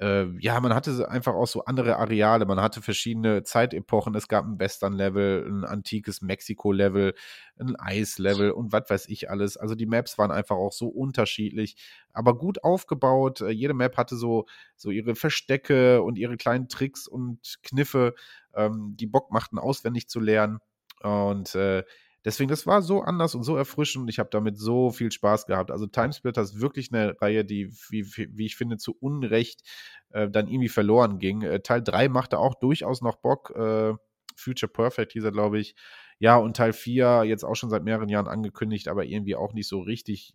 ja, 0.00 0.60
man 0.60 0.74
hatte 0.74 1.10
einfach 1.10 1.34
auch 1.34 1.48
so 1.48 1.64
andere 1.64 1.96
Areale. 1.96 2.46
Man 2.46 2.60
hatte 2.60 2.80
verschiedene 2.80 3.42
Zeitepochen. 3.42 4.14
Es 4.14 4.28
gab 4.28 4.44
ein 4.44 4.58
Western-Level, 4.58 5.44
ein 5.48 5.64
antikes 5.64 6.22
Mexiko-Level, 6.22 7.14
ein 7.58 7.74
Eis-Level 7.74 8.52
und 8.52 8.72
was 8.72 8.88
weiß 8.88 9.08
ich 9.08 9.28
alles. 9.28 9.56
Also 9.56 9.74
die 9.74 9.86
Maps 9.86 10.16
waren 10.16 10.30
einfach 10.30 10.54
auch 10.54 10.72
so 10.72 10.86
unterschiedlich, 10.86 11.76
aber 12.12 12.38
gut 12.38 12.62
aufgebaut. 12.62 13.40
Äh, 13.40 13.50
jede 13.50 13.74
Map 13.74 13.96
hatte 13.96 14.16
so, 14.16 14.46
so 14.76 14.90
ihre 14.90 15.16
Verstecke 15.16 16.00
und 16.02 16.16
ihre 16.16 16.36
kleinen 16.36 16.68
Tricks 16.68 17.08
und 17.08 17.58
Kniffe, 17.64 18.14
ähm, 18.54 18.94
die 18.96 19.06
Bock 19.06 19.32
machten, 19.32 19.58
auswendig 19.58 20.08
zu 20.08 20.20
lernen. 20.20 20.60
Und 21.02 21.56
äh, 21.56 21.82
Deswegen, 22.24 22.48
das 22.48 22.66
war 22.66 22.82
so 22.82 23.00
anders 23.00 23.34
und 23.34 23.44
so 23.44 23.56
erfrischend 23.56 24.02
und 24.02 24.08
ich 24.08 24.18
habe 24.18 24.28
damit 24.30 24.58
so 24.58 24.90
viel 24.90 25.12
Spaß 25.12 25.46
gehabt. 25.46 25.70
Also 25.70 25.86
Timesplitter 25.86 26.42
ist 26.42 26.60
wirklich 26.60 26.92
eine 26.92 27.20
Reihe, 27.20 27.44
die, 27.44 27.70
wie, 27.90 28.04
wie 28.06 28.46
ich 28.46 28.56
finde, 28.56 28.76
zu 28.76 28.96
Unrecht 28.98 29.62
äh, 30.10 30.28
dann 30.28 30.48
irgendwie 30.48 30.68
verloren 30.68 31.18
ging. 31.18 31.42
Äh, 31.42 31.60
Teil 31.60 31.82
3 31.82 32.08
machte 32.08 32.38
auch 32.38 32.54
durchaus 32.54 33.02
noch 33.02 33.16
Bock. 33.16 33.50
Äh, 33.56 33.94
Future 34.36 34.70
Perfect 34.70 35.12
hieß 35.12 35.24
er, 35.24 35.32
glaube 35.32 35.58
ich. 35.58 35.74
Ja, 36.18 36.36
und 36.36 36.56
Teil 36.56 36.72
4 36.72 37.24
jetzt 37.24 37.44
auch 37.44 37.54
schon 37.54 37.70
seit 37.70 37.84
mehreren 37.84 38.08
Jahren 38.08 38.28
angekündigt, 38.28 38.88
aber 38.88 39.04
irgendwie 39.04 39.36
auch 39.36 39.52
nicht 39.52 39.68
so 39.68 39.80
richtig 39.80 40.34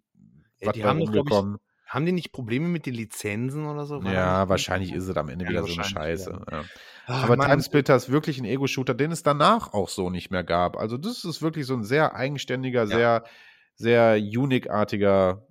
ja, 0.62 0.72
die 0.72 0.84
haben, 0.84 1.02
ich, 1.02 1.10
Haben 1.94 2.08
die 2.08 2.12
nicht 2.12 2.32
Probleme 2.32 2.68
mit 2.70 2.88
den 2.88 2.96
Lizenzen 2.96 3.68
oder 3.68 3.86
so? 3.86 4.02
Ja, 4.02 4.50
wahrscheinlich 4.50 4.92
ist 4.92 5.08
es 5.08 5.16
am 5.18 5.30
Ende 5.30 5.48
Ja, 5.48 5.50
wieder 5.50 5.64
so 5.64 5.74
eine 5.74 5.84
Scheiße, 5.84 6.32
ja. 6.52 6.66
Ach, 7.06 7.30
Aber 7.30 7.38
Mann. 7.38 7.50
Timesplitter 7.50 7.96
ist 7.96 8.10
wirklich 8.12 8.40
'n 8.40 8.46
Ego-Shooter, 8.46 8.94
den 8.96 9.12
es 9.12 9.24
danach 9.24 9.74
auch 9.74 9.90
so 9.90 10.10
nicht 10.10 10.32
mehr 10.32 10.44
gab. 10.44 10.78
Also, 10.78 10.98
das 10.98 11.26
ist 11.26 11.42
wirklich 11.44 11.66
so 11.68 11.76
'n 11.76 11.84
sehr 11.84 12.16
eigenständiger, 12.16 12.88
Ja. 12.88 12.98
sehr 12.98 13.26
sehr 13.76 14.16
unique-artiger 14.18 15.48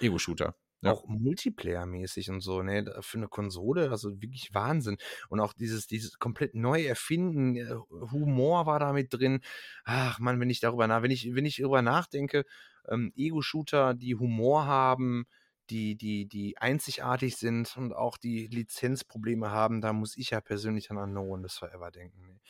Ego-Shooter. 0.00 0.56
Ja. 0.82 0.94
Auch 0.94 1.04
multiplayermäßig 1.08 2.30
und 2.30 2.40
so, 2.42 2.62
ne? 2.62 2.84
Für 3.00 3.18
'ne 3.18 3.28
Konsole, 3.28 3.90
also 3.90 4.20
wirklich 4.22 4.54
Wahnsinn. 4.54 4.98
Und 5.28 5.40
auch 5.40 5.52
dieses 5.52 5.86
dieses 5.86 6.18
komplett 6.18 6.54
neu 6.54 6.84
erfinden, 6.84 7.56
äh, 7.56 7.74
Humor 8.12 8.66
war 8.66 8.78
da 8.78 8.92
mit 8.92 9.12
drin. 9.12 9.40
Ach 9.84 10.18
Mann, 10.20 10.38
wenn 10.38 10.50
ich 10.50 10.60
darüber 10.60 10.86
nach 10.86 11.02
wenn 11.02 11.10
ich 11.10 11.34
wenn 11.34 11.44
ich 11.46 11.56
darüber 11.56 11.82
nachdenke, 11.82 12.44
ähm, 12.88 13.12
Ego-Shooter, 13.16 13.94
die 13.94 14.14
Humor 14.14 14.66
haben, 14.66 15.26
die 15.70 15.96
die 15.96 16.26
die 16.28 16.58
einzigartig 16.58 17.36
sind 17.36 17.76
und 17.76 17.92
auch 17.94 18.18
die 18.18 18.46
Lizenzprobleme 18.48 19.50
haben, 19.50 19.80
da 19.80 19.92
muss 19.92 20.16
ich 20.16 20.30
ja 20.30 20.40
persönlich 20.40 20.90
an 20.90 21.12
No 21.12 21.22
One 21.22 21.42
Lives 21.42 21.58
Forever 21.58 21.90
denken, 21.90 22.26
ne? 22.26 22.40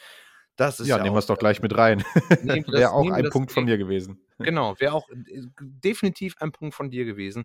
Das 0.57 0.81
ist 0.81 0.89
Ja, 0.89 0.97
ja 0.97 1.03
nehmen 1.03 1.15
auch, 1.15 1.17
wir's 1.17 1.27
doch 1.27 1.39
gleich 1.39 1.61
mit 1.63 1.77
rein. 1.77 2.05
Wir 2.41 2.65
Wäre 2.67 2.93
auch 2.93 3.11
wir 3.11 3.15
ein 3.15 3.29
Punkt 3.29 3.53
von 3.53 3.65
mir 3.65 3.79
gewesen. 3.79 4.21
Genau, 4.39 4.79
wäre 4.81 4.93
auch, 4.95 5.09
äh, 5.11 5.43
definitiv 5.61 6.37
ein 6.39 6.53
Punkt 6.53 6.75
von 6.75 6.91
dir 6.91 7.05
gewesen. 7.05 7.45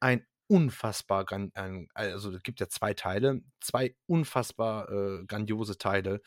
Ein 0.00 0.26
unfassbar 0.48 1.26
ein 1.32 1.88
also, 1.94 2.32
es 2.32 2.42
gibt 2.42 2.60
ja 2.60 2.68
2 2.68 2.94
Teile, 2.94 3.42
2 3.60 3.96
unfassbar, 4.06 4.90
äh, 4.90 5.24
grandiose 5.26 5.78
Teile. 5.78 6.20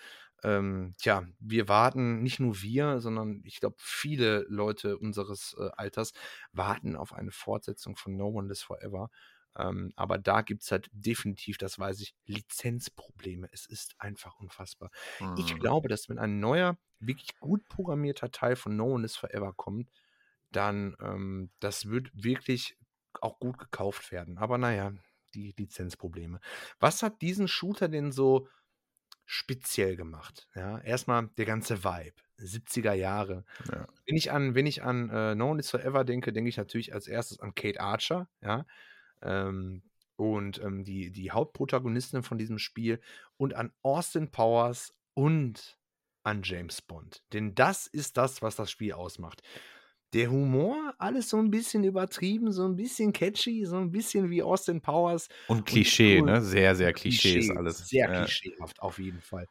Ähm, 0.48 0.94
tja, 0.98 1.28
wir 1.40 1.68
warten 1.68 2.22
nicht 2.24 2.40
nur 2.40 2.62
wir, 2.62 3.00
sondern 3.02 3.42
ich 3.46 3.60
glaube, 3.60 3.76
viele 3.80 4.46
Leute 4.50 4.98
unseres, 4.98 5.56
äh, 5.60 5.70
Alters 5.78 6.14
warten 6.54 6.96
auf 6.96 7.14
eine 7.14 7.32
Fortsetzung 7.32 7.96
von 7.98 8.16
No 8.18 8.28
One 8.30 8.48
Lives 8.48 8.62
Forever. 8.64 9.10
Ähm, 9.58 9.92
aber 9.96 10.18
da 10.20 10.42
gibt's 10.44 10.72
halt 10.72 10.90
definitiv, 10.94 11.58
das 11.58 11.80
weiß 11.80 12.02
ich, 12.02 12.16
Lizenzprobleme. 12.26 13.50
Es 13.52 13.66
ist 13.66 13.96
einfach 14.00 14.40
unfassbar. 14.40 14.92
Ich 15.34 15.56
Mhm. 15.56 15.60
glaube, 15.60 15.90
dass 15.90 16.10
wenn 16.10 16.20
ein 16.20 16.40
neuer, 16.40 16.78
wirklich 17.00 17.40
gut 17.40 17.68
programmierter 17.68 18.32
Teil 18.32 18.56
von 18.56 18.76
No 18.76 18.86
One 18.94 19.02
Lives 19.04 19.18
Forever 19.18 19.54
kommt, 19.54 19.92
dann, 20.52 20.96
ähm 21.02 21.52
das 21.60 21.90
wird 21.90 22.10
wirklich 22.14 22.78
auch 23.22 23.40
gut 23.40 23.58
gekauft 23.58 24.12
werden. 24.12 24.38
Aber 24.38 24.58
na 24.58 24.74
ja, 24.74 24.94
die 25.34 25.54
Lizenzprobleme. 25.58 26.40
Was 26.80 27.04
hat 27.04 27.22
diesen 27.22 27.48
Shooter 27.48 27.90
denn 27.90 28.12
so 28.12 28.48
speziell 29.28 29.96
gemacht? 29.96 30.48
Ja, 30.56 30.80
erst 30.80 31.08
mal 31.08 31.30
der 31.38 31.46
ganze 31.46 31.84
Vibe, 31.84 32.16
70er 32.40 32.94
Jahre. 32.94 33.44
Ja. 33.72 33.88
Wenn 34.08 34.16
ich 34.16 34.32
an 34.32 34.56
wenn 34.56 34.66
ich 34.66 34.82
an, 34.82 35.10
äh, 35.10 35.36
No 35.36 35.50
One 35.50 35.58
Lives 35.58 35.70
Forever 35.70 36.04
denke, 36.04 36.34
denke 36.34 36.50
ich 36.50 36.58
natürlich 36.58 36.94
als 36.94 37.08
Erstes 37.08 37.40
an 37.40 37.54
Kate 37.54 37.80
Archer, 37.80 38.28
ja? 38.42 38.66
Ähm, 39.22 39.84
und, 40.16 40.60
ähm, 40.64 40.84
die 40.84 41.12
die 41.12 41.32
Hauptprotagonistin 41.32 42.24
von 42.24 42.38
diesem 42.40 42.58
Spiel 42.58 43.00
und 43.38 43.54
an 43.54 43.72
Austin 43.84 44.32
Powers 44.32 44.96
und 45.14 45.78
an 46.24 46.42
James 46.44 46.82
Bond. 46.82 47.22
Denn 47.34 47.54
das 47.54 47.86
ist 47.88 48.18
das, 48.18 48.42
was 48.42 48.56
das 48.56 48.72
Spiel 48.72 48.94
ausmacht. 48.94 49.42
Der 50.14 50.32
Humor, 50.32 50.94
alles 51.00 51.28
so 51.30 51.38
'n 51.38 51.52
bisschen 51.52 51.84
übertrieben, 51.84 52.52
so 52.54 52.64
'n 52.66 52.78
bisschen 52.78 53.12
catchy, 53.12 53.66
so 53.66 53.76
'n 53.78 53.92
bisschen 53.92 54.30
wie 54.30 54.42
Austin 54.42 54.82
Powers 54.82 55.28
Und 55.50 55.64
und 55.70 55.86
Klischee, 55.86 56.22
coolen 56.22 56.24
ne? 56.24 56.42
Sehr, 56.42 56.76
sehr 56.76 56.92
Klischee 56.94 57.38
ist 57.38 57.50
Klischee, 57.50 57.56
alles. 57.56 57.88
sehr 57.92 58.08
Ja. 58.08 58.28
klischeehaft 58.28 58.82
auf 58.82 59.00
jeden 59.00 59.22
Fall. 59.22 59.48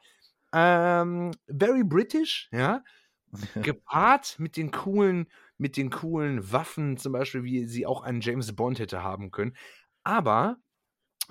Ähm, 0.55 1.33
very 1.49 1.85
British, 1.85 2.49
ja? 2.53 2.85
Gepaart 3.63 4.39
mit 4.41 4.57
den 4.57 4.71
coolen 4.73 5.29
mit 5.59 5.77
den 5.79 5.91
coolen 5.91 6.53
Waffen, 6.53 6.99
zum 6.99 7.13
Beispiel, 7.13 7.45
wie 7.45 7.67
sie 7.69 7.87
auch 7.87 8.03
ein 8.03 8.21
James 8.23 8.55
Bond 8.57 8.79
hätte 8.81 9.03
haben 9.05 9.31
können. 9.33 9.57
Aber 10.05 10.59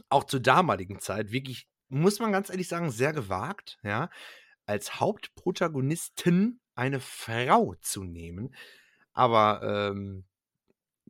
auch 0.10 0.26
zur 0.26 0.42
damaligen 0.42 1.00
Zeit 1.00 1.32
wirklich, 1.32 1.68
muss 1.90 2.20
man 2.20 2.32
ganz 2.34 2.50
ehrlich 2.52 2.68
sagen, 2.70 2.92
sehr 2.92 3.14
gewagt, 3.14 3.80
ja, 3.84 4.10
als 4.68 5.00
Hauptprotagonistin 5.02 6.62
eine 6.76 7.00
Frau 7.02 7.76
zu 7.82 8.04
nehmen. 8.06 8.56
Aber, 9.16 9.62
ähm, 9.64 10.26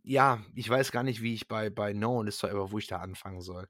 ja, 0.03 0.43
ich 0.55 0.69
weiß 0.69 0.91
gar 0.91 1.03
nicht, 1.03 1.21
wie 1.21 1.33
ich 1.33 1.47
bei 1.47 1.69
bei 1.69 1.93
No 1.93 2.17
One 2.17 2.25
Lives 2.25 2.39
Forever 2.39 2.71
wo 2.71 2.77
ich 2.79 2.87
da 2.87 2.99
anfangen 2.99 3.41
soll. 3.41 3.67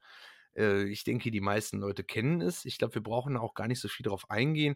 Äh, 0.56 0.86
ich 0.86 1.04
denke, 1.06 1.32
die 1.32 1.42
meisten 1.42 1.80
Leute 1.80 2.04
kennen 2.04 2.42
es. 2.42 2.66
Ich 2.66 2.78
glaube, 2.78 2.96
wir 2.96 3.04
brauchen 3.04 3.38
auch 3.38 3.54
gar 3.56 3.68
nicht 3.68 3.80
so 3.82 3.88
viel 3.90 4.06
drauf 4.06 4.30
eingehen. 4.30 4.76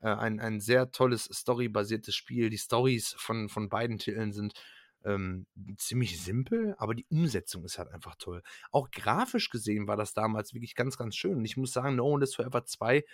Äh, 0.00 0.10
ein 0.10 0.40
ein 0.40 0.60
sehr 0.60 0.90
tolles 0.92 1.24
storybasiertes 1.32 2.14
Spiel. 2.14 2.50
Die 2.50 2.58
Storys 2.58 3.14
von 3.18 3.48
von 3.48 3.68
beiden 3.70 3.98
Titeln 3.98 4.32
sind, 4.32 4.54
ähm, 5.04 5.46
ziemlich 5.78 6.20
simpel, 6.22 6.74
aber 6.78 6.94
die 6.94 7.06
Umsetzung 7.10 7.64
ist 7.64 7.78
halt 7.78 7.90
einfach 7.92 8.16
toll. 8.16 8.42
Auch 8.72 8.90
grafisch 8.90 9.50
gesehen 9.50 9.86
war 9.88 9.96
das 9.96 10.14
damals 10.14 10.54
wirklich 10.54 10.74
ganz, 10.74 10.98
ganz 10.98 11.16
schön. 11.16 11.36
Und 11.38 11.44
ich 11.44 11.56
muss 11.56 11.72
sagen, 11.72 11.96
No 11.96 12.06
One 12.06 12.20
Lives 12.24 12.34
Forever 12.36 12.64
2, 12.64 13.04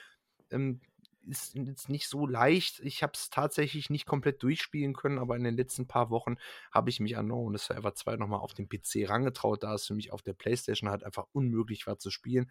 ähm, 0.51 0.81
ist 1.29 1.55
jetzt 1.55 1.89
nicht 1.89 2.09
so 2.09 2.27
leicht. 2.27 2.81
Ich 2.81 3.03
habe 3.03 3.13
es 3.15 3.31
tatsächlich 3.31 3.91
nicht 3.91 4.07
komplett 4.07 4.43
durchspielen 4.43 4.95
können, 4.95 5.19
aber 5.19 5.37
in 5.37 5.45
den 5.45 5.57
letzten 5.57 5.87
paar 5.87 6.11
Wochen 6.11 6.37
habe 6.73 6.91
ich 6.91 7.01
mich 7.01 7.17
an 7.17 7.27
No 7.29 7.49
Lives 7.51 7.67
Forever 7.67 7.95
2 7.95 8.17
noch 8.17 8.29
mal 8.29 8.39
auf 8.39 8.55
den 8.55 8.69
PC 8.69 9.09
rangetraut, 9.09 9.63
da 9.63 9.75
es 9.75 9.87
für 9.87 9.95
mich 9.95 10.13
auf 10.13 10.23
der 10.23 10.35
Playstation 10.35 10.91
halt 10.91 11.05
einfach 11.05 11.27
unmöglich 11.33 11.87
war 11.87 11.99
zu 11.99 12.11
spielen. 12.11 12.51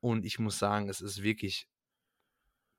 Und 0.00 0.24
ich 0.24 0.38
muss 0.38 0.58
sagen, 0.58 0.88
es 0.88 1.00
ist 1.00 1.22
wirklich 1.22 1.68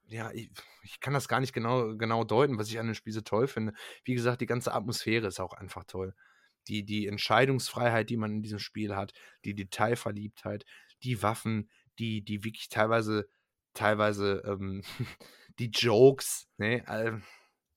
ja, 0.08 0.30
ich 0.32 0.50
ich 0.82 1.00
kann 1.00 1.14
das 1.14 1.28
gar 1.28 1.40
nicht 1.40 1.52
genau 1.52 1.96
genau 1.96 2.24
deuten, 2.24 2.58
was 2.58 2.68
ich 2.68 2.78
an 2.78 2.86
dem 2.86 2.94
Spiel 2.94 3.12
so 3.12 3.20
toll 3.22 3.46
finde. 3.48 3.72
Wie 4.04 4.14
gesagt, 4.14 4.40
die 4.40 4.46
ganze 4.46 4.74
Atmosphäre 4.74 5.26
ist 5.28 5.40
auch 5.40 5.52
einfach 5.54 5.84
toll. 5.84 6.14
Die 6.68 6.84
die 6.84 7.06
Entscheidungsfreiheit, 7.06 8.10
die 8.10 8.16
man 8.16 8.32
in 8.32 8.42
diesem 8.42 8.58
Spiel 8.58 8.94
hat, 8.96 9.12
die 9.44 9.54
Detailverliebtheit, 9.54 10.64
die 11.02 11.22
Waffen, 11.22 11.70
die 11.98 12.22
die 12.22 12.44
wirklich 12.44 12.68
teilweise 12.68 13.28
teilweise, 13.74 14.42
ähm, 14.46 14.82
die 15.58 15.70
Jokes, 15.70 16.48
ne? 16.58 16.84
Ähm, 16.88 17.22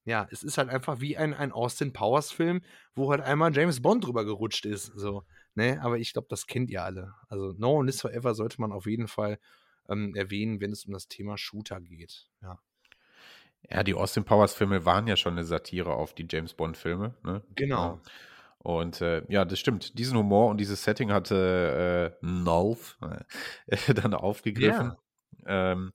ja, 0.05 0.27
es 0.31 0.43
ist 0.43 0.57
halt 0.59 0.69
einfach 0.69 1.01
wie 1.01 1.17
ein 1.17 1.33
ein 1.33 1.51
Austin-Powers-Film, 1.51 2.61
wo 2.95 3.11
halt 3.11 3.21
einmal 3.21 3.55
James 3.55 3.81
Bond 3.81 4.05
drüber 4.05 4.25
gerutscht 4.25 4.65
ist, 4.65 4.87
so, 4.95 5.23
ne? 5.55 5.79
Aber 5.81 5.97
ich 5.99 6.13
glaube, 6.13 6.27
das 6.29 6.47
kennt 6.47 6.69
ihr 6.71 6.83
alle. 6.83 7.15
Also, 7.29 7.53
No 7.57 7.73
One 7.77 7.87
Lives 7.87 8.01
Forever 8.01 8.35
sollte 8.35 8.61
man 8.61 8.71
auf 8.71 8.85
jeden 8.87 9.07
Fall, 9.07 9.39
ähm, 9.89 10.15
erwähnen, 10.15 10.61
wenn 10.61 10.71
es 10.71 10.85
um 10.85 10.93
das 10.93 11.07
Thema 11.07 11.37
Shooter 11.37 11.81
geht, 11.81 12.29
ja. 12.41 12.59
Ja, 13.69 13.83
die 13.83 13.93
Austin-Powers-Filme 13.95 14.85
waren 14.85 15.07
ja 15.07 15.15
schon 15.17 15.35
'ne 15.35 15.43
Satire 15.43 15.93
auf 15.93 16.13
die 16.13 16.27
James-Bond-Filme, 16.29 17.15
ne? 17.23 17.41
Genau. 17.55 17.95
Ja. 17.95 18.01
Und, 18.59 19.01
äh, 19.01 19.23
ja, 19.29 19.45
das 19.45 19.59
stimmt. 19.59 19.97
Diesen 19.99 20.17
Humor 20.17 20.49
und 20.49 20.57
dieses 20.59 20.83
Setting 20.83 21.11
hatte, 21.11 22.15
äh, 22.21 22.25
Nolf, 22.25 22.97
äh, 23.67 23.93
dann 23.93 24.13
aufgegriffen. 24.13 24.87
Ja. 24.91 24.97
Ähm, 25.45 25.93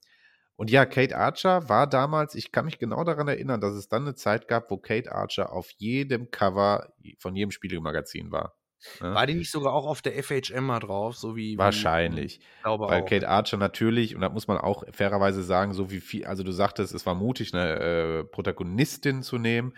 und 0.57 0.71
ja, 0.71 0.85
Kate 0.85 1.17
Archer 1.17 1.69
war 1.69 1.87
damals 1.89 2.35
ich 2.35 2.51
kann 2.53 2.65
mich 2.65 2.79
genau 2.79 3.03
daran 3.05 3.27
erinnern, 3.29 3.61
dass 3.61 3.73
es 3.75 3.89
dann 3.89 4.03
'ne 4.05 4.15
Zeit 4.15 4.47
gab, 4.49 4.71
wo 4.71 4.77
Kate 4.77 5.11
Archer 5.13 5.51
auf 5.53 5.71
jedem 5.77 6.31
Cover 6.31 6.93
von 7.19 7.35
jedem 7.35 7.51
Spielemagazin 7.51 8.31
war, 8.31 8.57
ne? 9.01 9.19
War 9.19 9.27
die 9.27 9.35
nicht 9.35 9.51
sogar 9.51 9.73
auch 9.73 9.85
auf 9.85 10.01
der 10.01 10.17
FHM 10.17 10.63
mal 10.65 10.79
drauf, 10.79 11.17
so 11.17 11.35
wie 11.35 11.59
wie 11.59 11.91
Wahrscheinlich. 11.99 12.39
ich 12.47 12.61
glaube 12.61 12.87
Weil 12.87 13.03
auch, 13.03 13.03
Kate. 13.03 13.27
Archer 13.27 13.57
natürlich 13.57 14.15
und 14.15 14.21
da 14.21 14.29
muss 14.29 14.47
man 14.47 14.57
auch 14.57 14.83
fairerweise 14.91 15.43
sagen, 15.43 15.73
so 15.73 15.91
wie 15.91 15.99
vie 15.99 16.25
also, 16.25 16.43
du 16.43 16.51
sagtest, 16.51 16.93
es 16.93 17.05
war 17.05 17.13
mutig, 17.15 17.53
'ne, 17.53 17.79
äh, 17.79 18.23
Protagonistin 18.23 19.21
zu 19.21 19.37
nehmen. 19.37 19.73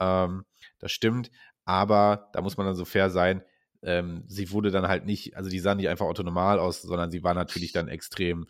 Ähm, 0.00 0.44
das 0.78 0.90
stimmt, 0.92 1.30
aber 1.64 2.30
da 2.32 2.40
muss 2.40 2.56
man 2.56 2.66
dann 2.66 2.74
so 2.74 2.84
fair 2.84 3.10
sein, 3.10 3.42
ähm, 3.82 4.24
sie 4.26 4.50
wurde 4.50 4.70
dann 4.70 4.88
halt 4.88 5.04
nicht 5.06 5.36
also, 5.36 5.50
die 5.50 5.60
sah 5.60 5.74
nicht 5.74 5.88
einfach 5.88 6.06
orthonormal 6.06 6.58
aus, 6.58 6.82
sondern 6.82 7.10
sie 7.10 7.22
war 7.22 7.34
natürlich 7.34 7.72
dann 7.72 7.88
extrem, 7.88 8.46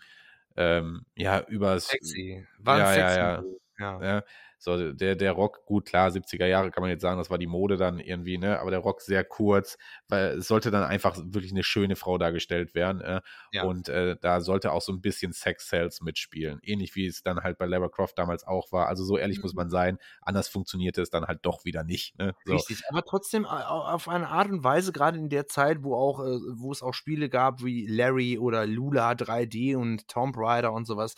ähm, 0.59 1.07
ja, 1.15 1.41
übers 1.49 1.87
Sexy. 1.89 2.45
War 2.59 2.79
ja, 2.79 2.95
ja, 2.95 3.09
sexy 3.09 3.19
ja. 3.19 3.41
Move, 3.41 3.59
ja. 3.79 4.03
Ja, 4.03 4.23
so 4.59 4.93
der 4.93 5.17
der 5.17 5.33
Rock, 5.33 5.65
gut, 5.67 5.87
klar, 5.87 6.11
70er 6.11 6.47
Jahre 6.47 6.71
kann 6.71 6.83
man 6.83 6.91
jetzt 6.91 7.03
sagen, 7.03 7.19
das 7.19 7.31
war 7.31 7.39
die 7.39 7.47
Mode 7.47 7.77
dann 7.77 8.01
irgendwie, 8.01 8.39
ne? 8.39 8.59
Aber 8.61 8.71
der 8.71 8.81
Rock 8.81 9.01
sehr 9.03 9.25
kurz, 9.25 9.79
weil 10.09 10.39
es 10.39 10.49
sollte 10.49 10.71
dann 10.71 10.85
einfach 10.85 11.17
wirklich 11.19 11.53
'ne 11.53 11.63
schöne 11.65 11.97
Frau 11.97 12.19
dargestellt 12.19 12.75
werden, 12.75 13.01
äh, 13.01 13.21
Ja. 13.53 13.69
und, 13.69 13.89
äh, 13.89 14.17
da 14.21 14.41
sollte 14.41 14.73
auch 14.73 14.83
so 14.83 14.93
'n 14.93 15.01
bisschen 15.01 15.33
Sex 15.33 15.69
Sales 15.69 16.01
mitspielen, 16.01 16.59
ähnlich 16.63 16.95
wie 16.97 17.07
es 17.07 17.23
dann 17.23 17.41
halt 17.43 17.59
bei 17.59 17.67
Lara 17.67 17.89
Croft 17.89 18.19
damals 18.19 18.45
auch 18.47 18.73
war. 18.73 18.89
Also, 18.89 19.05
so 19.05 19.17
ehrlich 19.19 19.43
muss 19.43 19.55
Mhm. 19.55 19.57
man 19.57 19.71
sein, 19.71 19.99
anders 20.23 20.49
funktionierte 20.49 21.03
es 21.03 21.11
dann 21.11 21.27
halt 21.27 21.41
doch 21.47 21.65
wieder 21.65 21.85
nicht, 21.85 22.19
ne? 22.19 22.35
So. 22.45 22.65
Richtig, 22.65 22.83
aber 22.89 23.03
trotzdem 23.05 23.45
auf 23.45 24.09
eine 24.09 24.29
Art 24.29 24.49
und 24.51 24.65
Weise, 24.65 24.93
grade 24.93 25.19
in 25.19 25.29
der 25.29 25.47
Zeit, 25.49 25.83
wo 25.83 25.95
auch 25.95 26.21
äh, 26.21 26.39
wo 26.55 26.73
es 26.73 26.83
auch 26.83 26.95
Spiele 26.95 27.29
gab 27.29 27.63
wie 27.63 27.87
Larry 27.87 28.39
oder 28.39 28.65
Lula 28.67 29.15
3D 29.15 29.75
und 29.77 30.09
Tomb 30.09 30.35
Raider 30.39 30.73
und 30.73 30.87
so 30.87 30.97
was. 30.97 31.15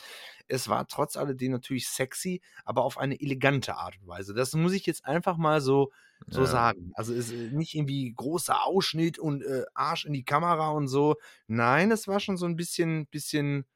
Es 0.50 0.68
war 0.68 0.86
trotz 0.88 1.16
alledem 1.16 1.52
natürlich 1.52 1.88
sexy, 1.88 2.42
aber 2.64 2.84
auf 2.84 2.98
eine 2.98 3.20
elegante 3.20 3.76
Art 3.76 3.98
und 4.00 4.08
Weise. 4.08 4.34
Das 4.34 4.54
muss 4.54 4.72
ich 4.72 4.86
jetzt 4.86 5.04
einfach 5.06 5.36
mal 5.38 5.60
so 5.60 5.90
so 6.32 6.44
Ja. 6.44 6.46
sagen. 6.46 6.92
Also, 6.94 7.12
es 7.14 7.30
ist 7.32 7.52
nicht 7.52 7.74
irgendwie 7.74 8.12
großer 8.14 8.64
Ausschnitt 8.64 9.18
und, 9.18 9.42
äh, 9.42 9.64
Arsch 9.74 10.04
in 10.06 10.12
die 10.12 10.24
Kamera 10.24 10.70
und 10.70 10.86
so. 10.88 11.16
Nein, 11.48 11.90
es 11.90 12.06
war 12.08 12.20
schon 12.20 12.36
so 12.36 12.46
'n 12.46 12.56
bisschen 12.56 13.06
bisschen 13.08 13.66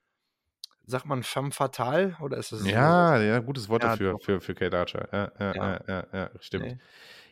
sagt 0.86 1.06
man 1.06 1.22
femme 1.24 1.52
fatale 1.52 2.16
oder 2.22 2.38
ist 2.38 2.52
das 2.52 2.60
Ja, 2.60 3.18
ja, 3.20 3.40
gutes 3.40 3.68
Wort 3.68 3.82
Ja, 3.82 3.96
dafür, 3.98 4.14
doch. 4.14 4.20
für 4.20 4.40
für 4.40 4.54
Kate 4.54 4.78
Archer. 4.78 5.08
Ja, 5.12 5.32
ja, 5.40 5.54
Ja. 5.54 5.74
ja, 5.88 6.06
ja, 6.12 6.30
stimmt. 6.40 6.72
Ne? 6.72 6.80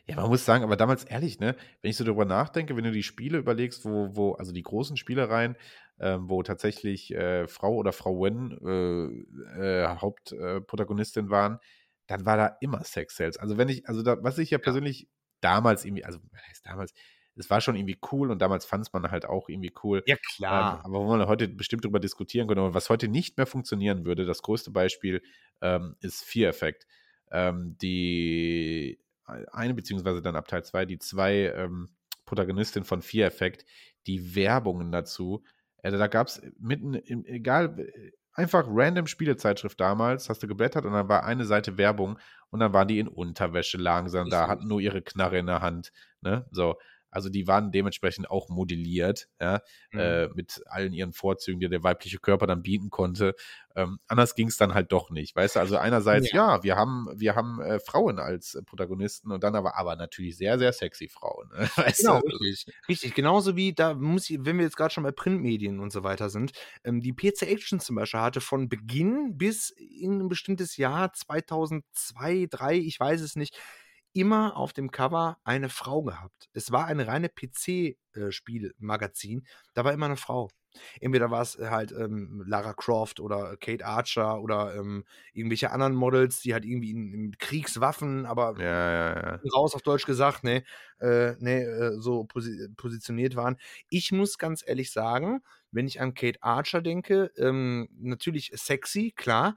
Ja, 0.05 0.17
man 0.17 0.27
muss 0.29 0.43
sagen, 0.43 0.63
aber 0.65 0.75
damals 0.75 1.05
ehrlich, 1.05 1.39
ne, 1.39 1.55
wenn 1.81 1.89
ich 1.91 1.95
so 1.97 2.03
darüber 2.03 2.25
nachdenke, 2.25 2.75
wenn 2.75 2.83
du 2.83 2.91
die 2.91 3.03
Spiele 3.03 3.37
überlegst, 3.37 3.85
wo, 3.85 4.15
wo, 4.15 4.33
also 4.33 4.51
die 4.51 4.61
großen 4.61 4.97
Spielereien, 4.97 5.55
ähm, 5.99 6.29
wo 6.29 6.43
tatsächlich 6.43 7.13
äh, 7.13 7.47
Frau 7.47 7.73
oder 7.75 7.93
Frau 7.93 8.19
Wen 8.21 8.51
äh, 9.57 9.83
äh, 9.83 9.87
Hauptprotagonistin 9.97 11.29
waren, 11.29 11.59
dann 12.07 12.25
war 12.25 12.35
da 12.35 12.57
immer 12.59 12.83
Sex 12.83 13.15
Sales. 13.15 13.37
Also 13.37 13.57
wenn 13.57 13.69
ich, 13.69 13.87
also 13.87 14.03
da, 14.03 14.21
was 14.21 14.37
ich 14.39 14.49
ja 14.49 14.57
persönlich 14.57 15.07
damals 15.39 15.85
irgendwie, 15.85 16.03
also 16.03 16.19
was 16.31 16.41
heißt 16.49 16.65
damals, 16.65 16.93
es 17.35 17.49
war 17.49 17.61
schon 17.61 17.75
irgendwie 17.75 17.97
cool 18.11 18.29
und 18.29 18.41
damals 18.41 18.65
fand 18.65 18.85
es 18.85 18.91
man 18.93 19.09
halt 19.09 19.25
auch 19.25 19.47
irgendwie 19.47 19.73
cool. 19.83 20.03
Ja, 20.05 20.15
Ähm, 20.15 20.19
klar. 20.35 20.83
aber 20.83 20.99
wo 20.99 21.05
man 21.05 21.25
heute 21.27 21.47
bestimmt 21.47 21.85
darüber 21.85 21.99
diskutieren 22.01 22.47
könnte, 22.47 22.61
und 22.63 22.73
was 22.73 22.89
heute 22.89 23.07
nicht 23.07 23.37
mehr 23.37 23.47
funktionieren 23.47 24.03
würde, 24.05 24.25
das 24.25 24.41
größte 24.41 24.71
Beispiel 24.71 25.23
ähm, 25.61 25.95
ist 26.01 26.23
Fear 26.25 26.49
Effect. 26.49 26.87
Ähm, 27.31 27.77
die 27.81 28.99
eine, 29.25 29.73
beziehungsweise 29.73 30.21
dann 30.21 30.35
ab 30.35 30.47
Teil 30.47 30.63
2, 30.63 30.85
die 30.85 30.99
zwei 30.99 31.53
ähm, 31.55 31.89
Protagonistinnen 32.25 32.85
von 32.85 33.01
Fear 33.01 33.27
Effect, 33.27 33.65
die 34.07 34.35
Werbungen 34.35 34.91
dazu, 34.91 35.43
äh, 35.83 35.91
da 35.91 36.07
gab 36.07 36.27
es 36.27 36.41
mitten, 36.59 36.93
im, 36.93 37.25
egal, 37.25 37.79
äh, 37.79 38.11
einfach 38.33 38.65
random 38.67 39.07
Spielezeitschrift 39.07 39.79
damals, 39.79 40.29
hast 40.29 40.41
du 40.41 40.47
geblättert 40.47 40.85
und 40.85 40.93
dann 40.93 41.09
war 41.09 41.23
eine 41.23 41.45
Seite 41.45 41.77
Werbung 41.77 42.17
und 42.49 42.59
dann 42.59 42.73
waren 42.73 42.87
die 42.87 42.99
in 42.99 43.07
Unterwäsche 43.07 43.77
langsam 43.77 44.29
da, 44.29 44.47
hatten 44.47 44.67
nur 44.67 44.81
ihre 44.81 45.01
Knarre 45.01 45.37
in 45.37 45.47
der 45.47 45.61
Hand, 45.61 45.91
ne, 46.21 46.45
so. 46.51 46.75
Also 47.13 47.29
die 47.29 47.47
waren 47.47 47.71
dementsprechend 47.71 48.29
auch 48.29 48.49
modelliert, 48.49 49.29
ja, 49.39 49.61
Mhm. 49.91 49.99
äh, 49.99 50.27
mit 50.29 50.61
allen 50.65 50.93
ihren 50.93 51.13
Vorzügen, 51.13 51.59
die 51.59 51.69
der 51.69 51.83
weibliche 51.83 52.17
Körper 52.19 52.47
dann 52.47 52.61
bieten 52.63 52.89
konnte. 52.89 53.35
Ähm, 53.75 53.99
anders 54.07 54.35
ging 54.35 54.47
es 54.47 54.57
dann 54.57 54.73
halt 54.73 54.91
doch 54.91 55.09
nicht, 55.09 55.35
weißt 55.35 55.55
du? 55.55 55.59
Also 55.59 55.77
einerseits, 55.77 56.31
Ja. 56.31 56.55
ja, 56.57 56.63
wir 56.63 56.75
haben, 56.75 57.07
wir 57.15 57.35
haben 57.35 57.59
äh, 57.61 57.79
Frauen 57.79 58.19
als 58.19 58.53
äh, 58.55 58.61
Protagonisten 58.63 59.31
und 59.31 59.43
dann 59.43 59.55
aber, 59.55 59.77
aber 59.77 59.95
natürlich 59.95 60.37
sehr, 60.37 60.59
sehr 60.59 60.73
sexy 60.73 61.07
Frauen. 61.09 61.49
Ne? 61.49 61.67
Weißt 61.77 61.99
Genau, 62.01 62.21
du? 62.21 62.27
richtig. 62.37 62.65
Richtig. 62.87 63.15
Genauso 63.15 63.55
wie 63.55 63.73
da 63.73 63.93
muss 63.95 64.29
ich, 64.29 64.37
wenn 64.41 64.57
wir 64.57 64.65
jetzt 64.65 64.77
gerade 64.77 64.93
schon 64.93 65.03
bei 65.03 65.11
Printmedien 65.11 65.79
und 65.79 65.91
so 65.91 66.03
weiter 66.03 66.29
sind, 66.29 66.51
ähm, 66.83 67.01
die 67.01 67.13
PC 67.13 67.43
Action 67.43 67.79
zum 67.79 67.95
Beispiel 67.95 68.19
hatte 68.19 68.41
von 68.41 68.69
Beginn 68.69 69.37
bis 69.37 69.69
in 69.71 70.19
ein 70.21 70.27
bestimmtes 70.29 70.77
Jahr 70.77 71.11
2002, 71.13 72.47
3, 72.49 72.75
ich 72.77 72.99
weiß 72.99 73.21
es 73.21 73.35
nicht, 73.35 73.57
immer 74.13 74.57
auf 74.57 74.73
dem 74.73 74.91
Cover 74.91 75.37
eine 75.43 75.69
Frau 75.69 76.03
gehabt. 76.03 76.49
Es 76.53 76.71
war 76.71 76.85
eine 76.85 77.07
reine 77.07 77.29
PC-Spielmagazin, 77.29 79.45
da 79.73 79.83
war 79.85 79.93
immer 79.93 80.05
eine 80.07 80.17
Frau. 80.17 80.49
Entweder 80.99 81.29
war 81.31 81.41
es 81.41 81.57
halt 81.59 81.91
ähm, 81.91 82.43
Lara 82.47 82.73
Croft 82.73 83.19
oder 83.19 83.57
Kate 83.57 83.85
Archer 83.85 84.41
oder 84.41 84.75
ähm, 84.75 85.05
irgendwelche 85.33 85.71
anderen 85.71 85.93
Models, 85.95 86.41
die 86.41 86.53
halt 86.53 86.65
irgendwie 86.65 86.91
in, 86.91 87.13
in 87.13 87.37
Kriegswaffen, 87.37 88.25
aber 88.25 88.55
Ja, 88.55 88.63
ja, 88.65 89.31
ja. 89.33 89.39
raus 89.53 89.75
auf 89.75 89.81
Deutsch 89.81 90.05
gesagt, 90.05 90.43
ne, 90.43 90.63
äh, 90.99 91.33
ne, 91.39 91.63
äh, 91.63 91.99
so 92.01 92.23
posi 92.25 92.67
positioniert 92.77 93.35
waren. 93.35 93.57
Ich 93.89 94.11
muss 94.11 94.37
ganz 94.37 94.63
ehrlich 94.65 94.91
sagen, 94.91 95.41
wenn 95.71 95.87
ich 95.87 95.99
an 96.01 96.13
Kate 96.13 96.41
Archer 96.41 96.81
denke, 96.81 97.31
ähm, 97.37 97.89
natürlich 97.99 98.51
sexy, 98.55 99.11
klar, 99.15 99.55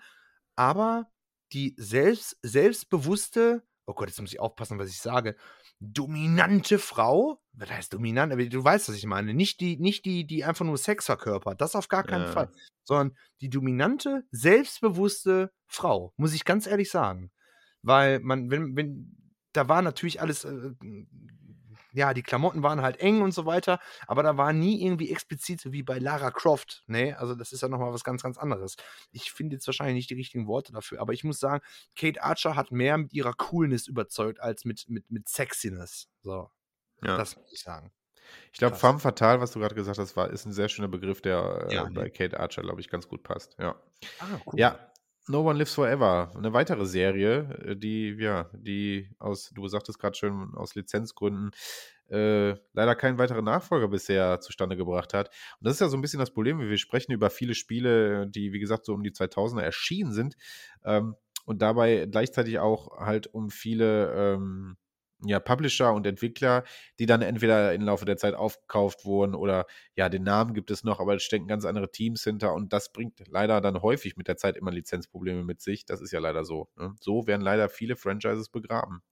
aber 0.56 1.08
die 1.52 1.74
selbst, 1.78 2.38
selbstbewusste, 2.42 3.62
oh 3.86 3.94
Gott, 3.94 4.08
jetzt 4.08 4.20
muss 4.20 4.32
ich 4.32 4.40
aufpassen, 4.40 4.78
was 4.78 4.90
ich 4.90 4.98
sage, 4.98 5.36
dominante 5.80 6.78
Frau, 6.78 7.40
was 7.52 7.70
heißt 7.70 7.94
dominant, 7.94 8.32
aber 8.32 8.44
du 8.44 8.62
weißt, 8.62 8.88
was 8.88 8.96
ich 8.96 9.06
meine, 9.06 9.32
nicht 9.32 9.60
die, 9.60 9.76
nicht 9.78 10.04
die, 10.04 10.26
die 10.26 10.44
einfach 10.44 10.64
nur 10.64 10.76
Sex 10.76 11.06
verkörpert, 11.06 11.60
das 11.60 11.76
auf 11.76 11.88
gar 11.88 12.02
keinen 12.02 12.26
Ja. 12.26 12.32
Fall, 12.32 12.52
sondern 12.84 13.16
die 13.40 13.48
dominante, 13.48 14.24
selbstbewusste 14.30 15.52
Frau, 15.66 16.12
muss 16.16 16.34
ich 16.34 16.44
ganz 16.44 16.66
ehrlich 16.66 16.90
sagen. 16.90 17.30
Weil 17.82 18.20
man, 18.20 18.50
wenn, 18.50 18.74
wenn, 18.76 19.16
da 19.52 19.68
war 19.68 19.82
natürlich 19.82 20.20
alles, 20.20 20.44
äh, 20.44 20.72
ja, 21.96 22.12
die 22.12 22.22
Klamotten 22.22 22.62
waren 22.62 22.82
halt 22.82 22.98
eng 22.98 23.22
und 23.22 23.32
so 23.32 23.46
weiter, 23.46 23.80
aber 24.06 24.22
da 24.22 24.36
war 24.36 24.52
nie 24.52 24.84
irgendwie 24.84 25.10
explizit 25.10 25.60
so 25.60 25.72
wie 25.72 25.82
bei 25.82 25.98
Lara 25.98 26.30
Croft, 26.30 26.84
ne? 26.86 27.18
Also 27.18 27.34
das 27.34 27.52
ist 27.52 27.62
ja 27.62 27.68
nochmal 27.68 27.92
was 27.92 28.04
ganz, 28.04 28.22
ganz 28.22 28.36
anderes. 28.36 28.76
Ich 29.12 29.32
finde 29.32 29.56
jetzt 29.56 29.66
wahrscheinlich 29.66 29.96
nicht 29.96 30.10
die 30.10 30.14
richtigen 30.14 30.46
Worte 30.46 30.72
dafür, 30.72 31.00
aber 31.00 31.14
ich 31.14 31.24
muss 31.24 31.40
sagen, 31.40 31.64
Kate 31.96 32.22
Archer 32.22 32.54
hat 32.54 32.70
mehr 32.70 32.98
mit 32.98 33.14
ihrer 33.14 33.32
Coolness 33.32 33.88
überzeugt 33.88 34.40
als 34.40 34.66
mit, 34.66 34.84
mit, 34.88 35.10
mit 35.10 35.28
Sexiness. 35.28 36.08
So, 36.22 36.50
ja. 37.02 37.16
das 37.16 37.36
muss 37.36 37.50
ich 37.50 37.60
sagen. 37.60 37.90
Ich 38.52 38.58
glaube, 38.58 38.76
femme 38.76 38.98
fatale, 38.98 39.40
was 39.40 39.52
du 39.52 39.60
gerade 39.60 39.74
gesagt 39.74 39.98
hast, 39.98 40.16
war, 40.16 40.30
ist 40.30 40.46
ein 40.46 40.52
sehr 40.52 40.68
schöner 40.68 40.88
Begriff, 40.88 41.22
der 41.22 41.68
äh, 41.68 41.74
Ja, 41.74 41.84
ne? 41.84 41.90
bei 41.92 42.10
Kate 42.10 42.38
Archer, 42.38 42.62
glaube 42.62 42.80
ich, 42.80 42.88
ganz 42.88 43.08
gut 43.08 43.22
passt. 43.22 43.56
Ja. 43.58 43.80
Ah, 44.18 44.40
cool. 44.46 44.58
Ja, 44.58 44.92
No 45.28 45.40
One 45.40 45.58
Lives 45.58 45.74
Forever, 45.74 46.30
eine 46.36 46.52
weitere 46.52 46.86
Serie, 46.86 47.48
äh, 47.64 47.76
die, 47.76 48.16
ja, 48.18 48.48
die 48.52 49.10
aus, 49.18 49.50
du 49.50 49.66
sagtest 49.68 49.98
gerade 49.98 50.16
schön, 50.16 50.54
aus 50.54 50.74
Lizenzgründen 50.74 51.50
äh, 52.08 52.54
leider 52.72 52.94
keinen 52.94 53.18
weiteren 53.18 53.44
Nachfolger 53.44 53.88
bisher 53.88 54.40
zustande 54.40 54.76
gebracht 54.76 55.12
hat. 55.14 55.28
Und 55.60 55.66
das 55.66 55.74
ist 55.74 55.80
ja 55.80 55.88
so 55.88 55.96
ein 55.96 56.02
bisschen 56.02 56.20
das 56.20 56.32
Problem, 56.32 56.60
wir 56.60 56.78
sprechen 56.78 57.12
über 57.12 57.30
viele 57.30 57.54
Spiele, 57.54 58.28
die, 58.28 58.52
wie 58.52 58.60
gesagt, 58.60 58.84
so 58.84 58.94
um 58.94 59.02
die 59.02 59.10
2000er 59.10 59.62
erschienen 59.62 60.12
sind 60.12 60.36
ähm, 60.84 61.16
und 61.44 61.62
dabei 61.62 62.06
gleichzeitig 62.06 62.58
auch 62.60 62.96
halt 62.98 63.26
um 63.34 63.50
viele 63.50 64.12
ähm, 64.14 64.76
ja, 65.28 65.40
Publisher 65.40 65.92
und 65.92 66.06
Entwickler, 66.06 66.64
die 66.98 67.06
dann 67.06 67.22
entweder 67.22 67.74
im 67.74 67.82
Laufe 67.82 68.04
der 68.04 68.16
Zeit 68.16 68.34
aufgekauft 68.34 69.04
wurden 69.04 69.34
oder 69.34 69.66
ja, 69.94 70.08
den 70.08 70.22
Namen 70.22 70.54
gibt 70.54 70.70
es 70.70 70.84
noch, 70.84 71.00
aber 71.00 71.14
es 71.16 71.22
stecken 71.22 71.48
ganz 71.48 71.64
andere 71.64 71.90
Teams 71.90 72.22
hinter 72.24 72.54
und 72.54 72.72
das 72.72 72.92
bringt 72.92 73.20
leider 73.28 73.60
dann 73.60 73.82
häufig 73.82 74.16
mit 74.16 74.28
der 74.28 74.36
Zeit 74.36 74.56
immer 74.56 74.70
Lizenzprobleme 74.70 75.44
mit 75.44 75.60
sich. 75.60 75.84
Das 75.86 76.00
ist 76.00 76.12
ja 76.12 76.20
leider 76.20 76.44
so. 76.44 76.68
Ne? 76.76 76.94
So 77.00 77.26
werden 77.26 77.42
leider 77.42 77.68
viele 77.68 77.96
Franchises 77.96 78.48
begraben. 78.48 79.02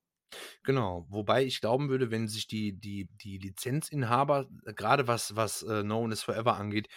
Genau, 0.63 1.05
wobei 1.09 1.45
ich 1.45 1.61
glauben 1.61 1.89
würde, 1.89 2.11
wenn 2.11 2.27
sich 2.27 2.47
die, 2.47 2.73
die, 2.73 3.09
die 3.21 3.37
Lizenzinhaber, 3.37 4.49
äh, 4.65 4.73
gerade 4.73 5.07
was, 5.07 5.35
was 5.35 5.63
äh, 5.63 5.83
No 5.83 5.99
One 5.99 6.13
is 6.13 6.23
Forever 6.23 6.57
angeht, 6.57 6.89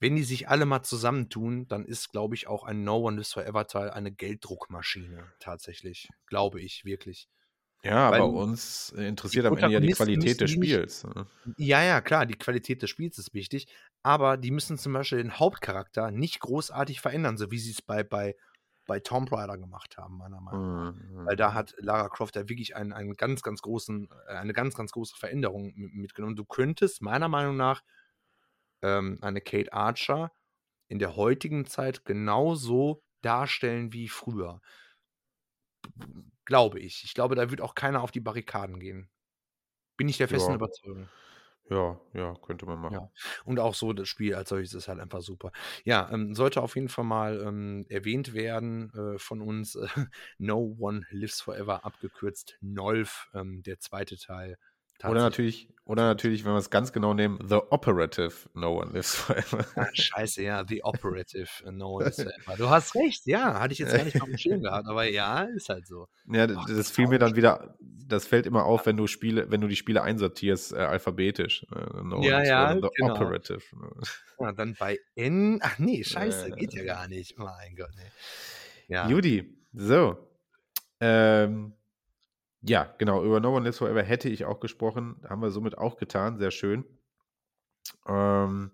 wenn 0.00 0.16
die 0.16 0.22
sich 0.22 0.48
alle 0.48 0.64
mal 0.64 0.82
zusammentun, 0.82 1.68
dann 1.68 1.84
ist, 1.84 2.10
glaube 2.10 2.34
ich, 2.34 2.46
auch 2.46 2.64
ein 2.64 2.84
No 2.84 3.06
One 3.06 3.20
is 3.20 3.32
Forever 3.32 3.66
Teil 3.66 3.90
eine 3.90 4.10
Gelddruckmaschine, 4.10 5.30
tatsächlich. 5.40 6.08
Glaube 6.26 6.60
ich, 6.60 6.84
wirklich. 6.86 7.28
Ja, 7.82 8.10
Weil 8.10 8.20
aber 8.20 8.32
uns 8.32 8.90
interessiert 8.90 9.46
am 9.46 9.56
Ende 9.56 9.72
ja 9.72 9.80
die 9.80 9.88
Qualität 9.92 10.40
des 10.40 10.50
die 10.52 10.58
nicht- 10.58 10.70
Spiels. 10.70 11.04
ne? 11.04 11.26
Ja, 11.56 11.82
ja, 11.82 12.00
klar, 12.02 12.26
die 12.26 12.34
Qualität 12.34 12.82
des 12.82 12.90
Spiels 12.90 13.16
ist 13.18 13.32
wichtig, 13.32 13.72
aber 14.02 14.36
die 14.36 14.50
müssen 14.50 14.76
zum 14.76 14.92
Beispiel 14.92 15.18
den 15.18 15.38
Hauptcharakter 15.38 16.10
nicht 16.10 16.40
großartig 16.40 17.00
verändern, 17.00 17.38
so 17.38 17.50
wie 17.50 17.58
sie 17.58 17.70
es 17.70 17.80
bei, 17.80 18.02
bei, 18.02 18.36
bei 18.86 19.00
Tomb 19.00 19.32
Raider 19.32 19.56
gemacht 19.56 19.96
haben, 19.96 20.18
meiner 20.18 20.40
Meinung 20.42 20.74
nach. 20.76 20.92
Mhm. 20.92 21.24
Weil 21.26 21.36
da 21.36 21.54
hat 21.54 21.74
Lara 21.78 22.10
Croft 22.10 22.36
ja 22.36 22.48
wirklich 22.50 22.76
einen, 22.76 22.92
einen 22.92 23.14
ganz, 23.14 23.42
ganz 23.42 23.62
großen, 23.62 24.10
äh, 24.28 24.32
eine 24.34 24.52
ganz, 24.52 24.74
ganz 24.74 24.92
große 24.92 25.16
Veränderung 25.16 25.72
mi- 25.74 25.88
mitgenommen. 25.92 26.36
Du 26.36 26.44
könntest 26.44 27.00
meiner 27.00 27.28
Meinung 27.28 27.56
nach 27.56 27.82
ähm, 28.82 29.18
eine 29.22 29.40
Kate 29.40 29.72
Archer 29.72 30.32
in 30.88 30.98
der 30.98 31.16
heutigen 31.16 31.64
Zeit 31.64 32.04
genauso 32.04 33.02
darstellen 33.22 33.92
wie 33.94 34.08
früher. 34.08 34.60
Glaube 36.50 36.80
ich. 36.80 37.04
Ich 37.04 37.14
glaube, 37.14 37.36
da 37.36 37.50
wird 37.52 37.60
auch 37.60 37.76
keiner 37.76 38.02
auf 38.02 38.10
die 38.10 38.18
Barrikaden 38.20 38.80
gehen. 38.80 39.08
Bin 39.96 40.08
ich 40.08 40.18
der 40.18 40.28
festen 40.28 40.52
Ja. 40.52 40.56
Überzeugung. 40.56 41.10
Ja, 41.70 42.00
ja, 42.14 42.34
könnte 42.42 42.66
man 42.66 42.80
machen. 42.80 42.94
Ja. 42.94 43.10
Und 43.44 43.60
auch 43.60 43.74
so 43.74 43.92
das 43.92 44.08
Spiel 44.08 44.34
als 44.34 44.48
solches 44.48 44.74
ist 44.74 44.88
halt 44.88 44.98
einfach 44.98 45.22
super. 45.22 45.52
Ja, 45.84 46.10
ähm, 46.12 46.34
sollte 46.34 46.62
auf 46.62 46.74
jeden 46.74 46.88
Fall 46.88 47.04
mal 47.04 47.40
ähm, 47.46 47.86
erwähnt 47.88 48.34
werden 48.34 48.92
äh, 48.94 49.18
von 49.18 49.40
uns. 49.40 49.76
Äh, 49.76 49.86
no 50.38 50.76
One 50.80 51.06
Lives 51.10 51.40
Forever, 51.40 51.84
abgekürzt 51.84 52.58
NOLF, 52.60 53.28
ähm, 53.34 53.62
der 53.62 53.78
zweite 53.78 54.16
Teil. 54.18 54.58
Oder 55.04 55.20
natürlich, 55.22 55.68
oder 55.84 56.04
natürlich, 56.04 56.44
wenn 56.44 56.52
wir 56.52 56.58
es 56.58 56.70
ganz 56.70 56.92
genau 56.92 57.14
nehmen, 57.14 57.38
The 57.48 57.56
Operative 57.70 58.32
No 58.54 58.80
One 58.80 58.92
Lives 58.92 59.14
Forever. 59.16 59.64
Ah, 59.74 59.88
scheiße, 59.92 60.42
ja, 60.42 60.64
The 60.66 60.84
Operative 60.84 61.48
äh, 61.66 61.72
No 61.72 61.96
One 61.96 62.04
Lives 62.04 62.22
Forever. 62.22 62.56
Du 62.56 62.70
hast 62.70 62.94
recht, 62.94 63.26
ja, 63.26 63.58
hatte 63.58 63.72
ich 63.72 63.80
jetzt 63.80 63.94
gar 63.96 64.04
nicht 64.04 64.20
auf 64.20 64.28
dem 64.28 64.38
Schirm 64.38 64.62
gehabt, 64.62 64.86
aber 64.86 65.04
ja, 65.08 65.42
ist 65.42 65.68
halt 65.68 65.86
so. 65.86 66.06
Ja, 66.30 66.44
Ach, 66.44 66.66
das 66.66 66.76
das 66.76 66.90
fiel 66.90 67.08
mir 67.08 67.18
dann 67.18 67.34
wieder, 67.34 67.76
das 67.80 68.26
fällt 68.26 68.46
immer 68.46 68.64
auf, 68.66 68.86
wenn 68.86 68.96
du 68.96 69.06
Spiele, 69.06 69.50
wenn 69.50 69.60
du 69.60 69.68
die 69.68 69.76
Spiele 69.76 70.02
einsortierst, 70.02 70.72
äh, 70.74 70.76
alphabetisch. 70.76 71.66
Äh, 71.74 72.02
no 72.04 72.22
Ja, 72.22 72.42
ja, 72.44 72.74
The 72.74 72.88
genau. 72.96 73.14
Operative. 73.14 73.62
Ja, 74.38 74.52
dann 74.52 74.76
bei 74.78 74.98
N. 75.16 75.58
Ach 75.62 75.78
nee, 75.78 76.04
scheiße, 76.04 76.48
Äh. 76.48 76.50
geht 76.52 76.72
ja 76.74 76.84
gar 76.84 77.08
nicht. 77.08 77.36
Mein 77.38 77.74
Gott, 77.74 77.90
nee. 77.96 78.10
Ja. 78.94 79.08
Judy, 79.08 79.56
so. 79.72 80.16
Ähm, 81.00 81.72
ja, 82.62 82.94
genau, 82.98 83.22
über 83.24 83.40
No 83.40 83.54
One 83.54 83.64
Lives 83.64 83.78
Forever 83.78 84.02
hätte 84.02 84.28
ich 84.28 84.44
auch 84.44 84.60
gesprochen. 84.60 85.22
Haben 85.28 85.42
wir 85.42 85.50
somit 85.50 85.76
auch 85.78 85.96
getan, 85.96 86.38
sehr 86.38 86.50
schön. 86.50 86.84
Ähm, 88.06 88.72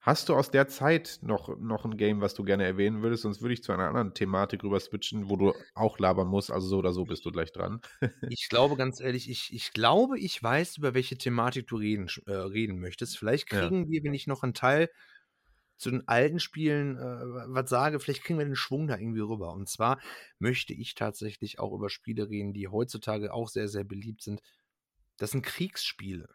hast 0.00 0.28
du 0.28 0.34
aus 0.36 0.50
der 0.50 0.66
Zeit 0.68 1.18
noch, 1.22 1.56
noch 1.58 1.84
ein 1.84 1.96
Game, 1.96 2.20
was 2.20 2.34
du 2.34 2.44
gerne 2.44 2.64
erwähnen 2.64 3.02
würdest? 3.02 3.22
Sonst 3.22 3.40
würde 3.42 3.54
ich 3.54 3.62
zu 3.62 3.72
einer 3.72 3.88
anderen 3.88 4.14
Thematik 4.14 4.64
rüber 4.64 4.80
switchen, 4.80 5.28
wo 5.30 5.36
du 5.36 5.52
auch 5.74 5.98
labern 5.98 6.28
musst. 6.28 6.50
Also 6.50 6.66
so 6.68 6.78
oder 6.78 6.92
so 6.92 7.04
bist 7.06 7.24
du 7.24 7.30
gleich 7.32 7.52
dran. 7.52 7.80
Ich 8.28 8.48
glaube 8.48 8.76
ganz 8.76 9.00
ehrlich, 9.00 9.28
ich, 9.28 9.52
ich 9.52 9.72
glaube, 9.72 10.18
ich 10.18 10.42
weiß, 10.42 10.78
über 10.78 10.94
welche 10.94 11.18
Thematik 11.18 11.66
du 11.66 11.76
reden, 11.76 12.08
äh, 12.26 12.32
reden 12.32 12.78
möchtest. 12.80 13.18
Vielleicht 13.18 13.48
Ja. 13.50 13.72
kriegen 13.72 13.88
wir, 13.90 14.02
wenn 14.04 14.14
ich 14.14 14.26
noch 14.26 14.42
einen 14.42 14.54
Teil 14.54 14.88
zu 15.82 15.90
den 15.90 16.06
alten 16.08 16.38
Spielen 16.38 16.96
äh, 16.96 17.00
was 17.00 17.68
sage, 17.68 18.00
vielleicht 18.00 18.22
kriegen 18.22 18.38
wir 18.38 18.46
den 18.46 18.56
Schwung 18.56 18.86
da 18.86 18.96
irgendwie 18.96 19.20
rüber. 19.20 19.52
Und 19.52 19.68
zwar 19.68 20.00
möchte 20.38 20.72
ich 20.72 20.94
tatsächlich 20.94 21.58
auch 21.58 21.72
über 21.72 21.90
Spiele 21.90 22.30
reden, 22.30 22.52
die 22.52 22.68
heutzutage 22.68 23.32
auch 23.32 23.48
sehr, 23.48 23.68
sehr 23.68 23.84
beliebt 23.84 24.22
sind. 24.22 24.40
Das 25.18 25.32
sind 25.32 25.42
Kriegsspiele. 25.42 26.28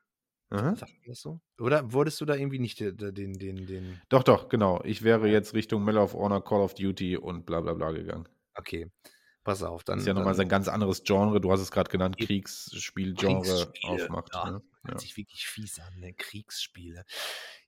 Das 0.49 1.21
so? 1.21 1.41
Oder 1.59 1.91
wurdest 1.91 2.21
du 2.21 2.25
da 2.25 2.35
irgendwie 2.35 2.59
nicht 2.59 2.79
den, 2.79 2.95
den, 2.97 3.33
den, 3.33 3.65
den 3.65 4.01
Doch, 4.07 4.23
doch, 4.23 4.47
genau. 4.47 4.81
Ich 4.85 5.01
wäre 5.01 5.27
jetzt 5.27 5.53
Richtung 5.53 5.83
Medal 5.83 6.03
of 6.03 6.13
Honor, 6.13 6.43
Call 6.43 6.61
of 6.61 6.73
Duty 6.73 7.17
und 7.17 7.45
bla 7.45 7.59
bla 7.59 7.73
bla 7.73 7.91
gegangen. 7.91 8.29
Okay, 8.55 8.89
pass 9.47 9.63
auf, 9.63 9.85
dann. 9.85 9.95
Das 9.95 10.03
ist 10.03 10.07
ja 10.07 10.13
nochmal 10.13 10.35
sein 10.35 10.49
ganz 10.49 10.67
anderes 10.67 11.03
Genre. 11.03 11.39
Du 11.39 11.49
hast 11.53 11.61
es 11.61 11.71
gerade 11.71 11.89
genannt. 11.89 12.17
Kriegsspielgenre 12.17 13.41
Kriegsspiele, 13.41 13.93
aufmacht. 13.93 14.33
ja. 14.33 14.51
Ne? 14.51 14.61
Ja. 14.83 14.89
Hört 14.89 14.99
sich 14.99 15.15
wirklich 15.15 15.47
fies 15.47 15.79
an, 15.79 15.99
ne? 15.99 16.13
Kriegsspiele. 16.13 17.05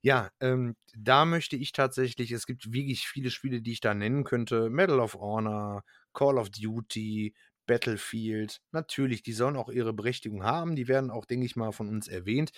Ja, 0.02 0.30
ähm, 0.40 0.76
da 0.94 1.24
möchte 1.24 1.56
ich 1.56 1.72
tatsächlich, 1.72 2.32
es 2.32 2.46
gibt 2.46 2.70
wirklich 2.72 3.08
viele 3.08 3.30
Spiele, 3.30 3.62
die 3.62 3.72
ich 3.72 3.80
da 3.80 3.94
nennen 3.94 4.24
könnte. 4.24 4.68
Medal 4.68 5.00
of 5.00 5.14
Honor, 5.14 5.82
Call 6.12 6.36
of 6.36 6.50
Duty, 6.50 7.34
Battlefield. 7.66 8.60
Natürlich, 8.72 9.22
die 9.22 9.32
sollen 9.32 9.56
auch 9.56 9.70
ihre 9.70 9.94
Berechtigung 9.94 10.44
haben. 10.44 10.76
Die 10.76 10.86
werden 10.86 11.10
auch, 11.10 11.24
denke 11.24 11.46
ich 11.46 11.56
mal, 11.56 11.72
von 11.72 11.88
uns 11.88 12.08
erwähnt. 12.08 12.50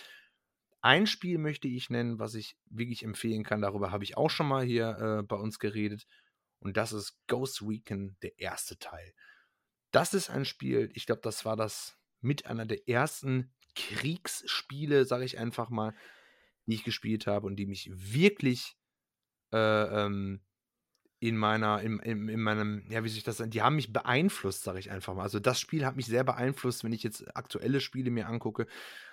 Ein 0.80 1.06
Spiel 1.06 1.38
möchte 1.38 1.68
ich 1.68 1.90
nennen, 1.90 2.18
was 2.18 2.34
ich 2.34 2.56
wirklich 2.68 3.04
empfehlen 3.04 3.44
kann. 3.44 3.62
Darüber 3.62 3.92
habe 3.92 4.02
ich 4.02 4.16
auch 4.16 4.30
schon 4.30 4.48
mal 4.48 4.64
hier 4.64 4.98
äh, 4.98 5.22
bei 5.22 5.36
uns 5.36 5.60
geredet. 5.60 6.06
Und 6.62 6.76
das 6.76 6.92
ist 6.92 7.18
Ghost 7.26 7.60
Recon, 7.62 8.16
der 8.22 8.38
erste 8.38 8.78
Teil. 8.78 9.12
Das 9.90 10.14
ist 10.14 10.30
ein 10.30 10.44
Spiel, 10.44 10.90
ich 10.94 11.06
glaube, 11.06 11.20
das 11.22 11.44
war 11.44 11.56
das 11.56 11.98
mit 12.20 12.46
einer 12.46 12.64
der 12.64 12.88
ersten 12.88 13.52
Kriegsspiele, 13.74 15.04
sage 15.04 15.24
ich 15.24 15.38
einfach 15.38 15.70
mal, 15.70 15.94
die 16.66 16.74
ich 16.74 16.84
gespielt 16.84 17.26
habe 17.26 17.46
und 17.46 17.56
die 17.56 17.66
mich 17.66 17.90
wirklich 17.92 18.76
äh, 19.52 19.56
ähm, 20.04 20.40
in 21.18 21.36
meiner, 21.36 21.80
in, 21.82 21.98
in, 22.00 22.28
in 22.28 22.40
meinem, 22.40 22.84
ja, 22.90 23.04
wie 23.04 23.08
sich 23.08 23.24
das, 23.24 23.42
die 23.46 23.62
haben 23.62 23.76
mich 23.76 23.92
beeinflusst, 23.92 24.62
sage 24.62 24.78
ich 24.78 24.90
einfach 24.90 25.14
mal. 25.14 25.22
Also 25.22 25.40
das 25.40 25.60
Spiel 25.60 25.84
hat 25.84 25.96
mich 25.96 26.06
sehr 26.06 26.24
beeinflusst, 26.24 26.84
wenn 26.84 26.92
ich 26.92 27.02
jetzt 27.02 27.36
aktuelle 27.36 27.80
Spiele 27.80 28.10
mir 28.10 28.28
angucke. 28.28 28.66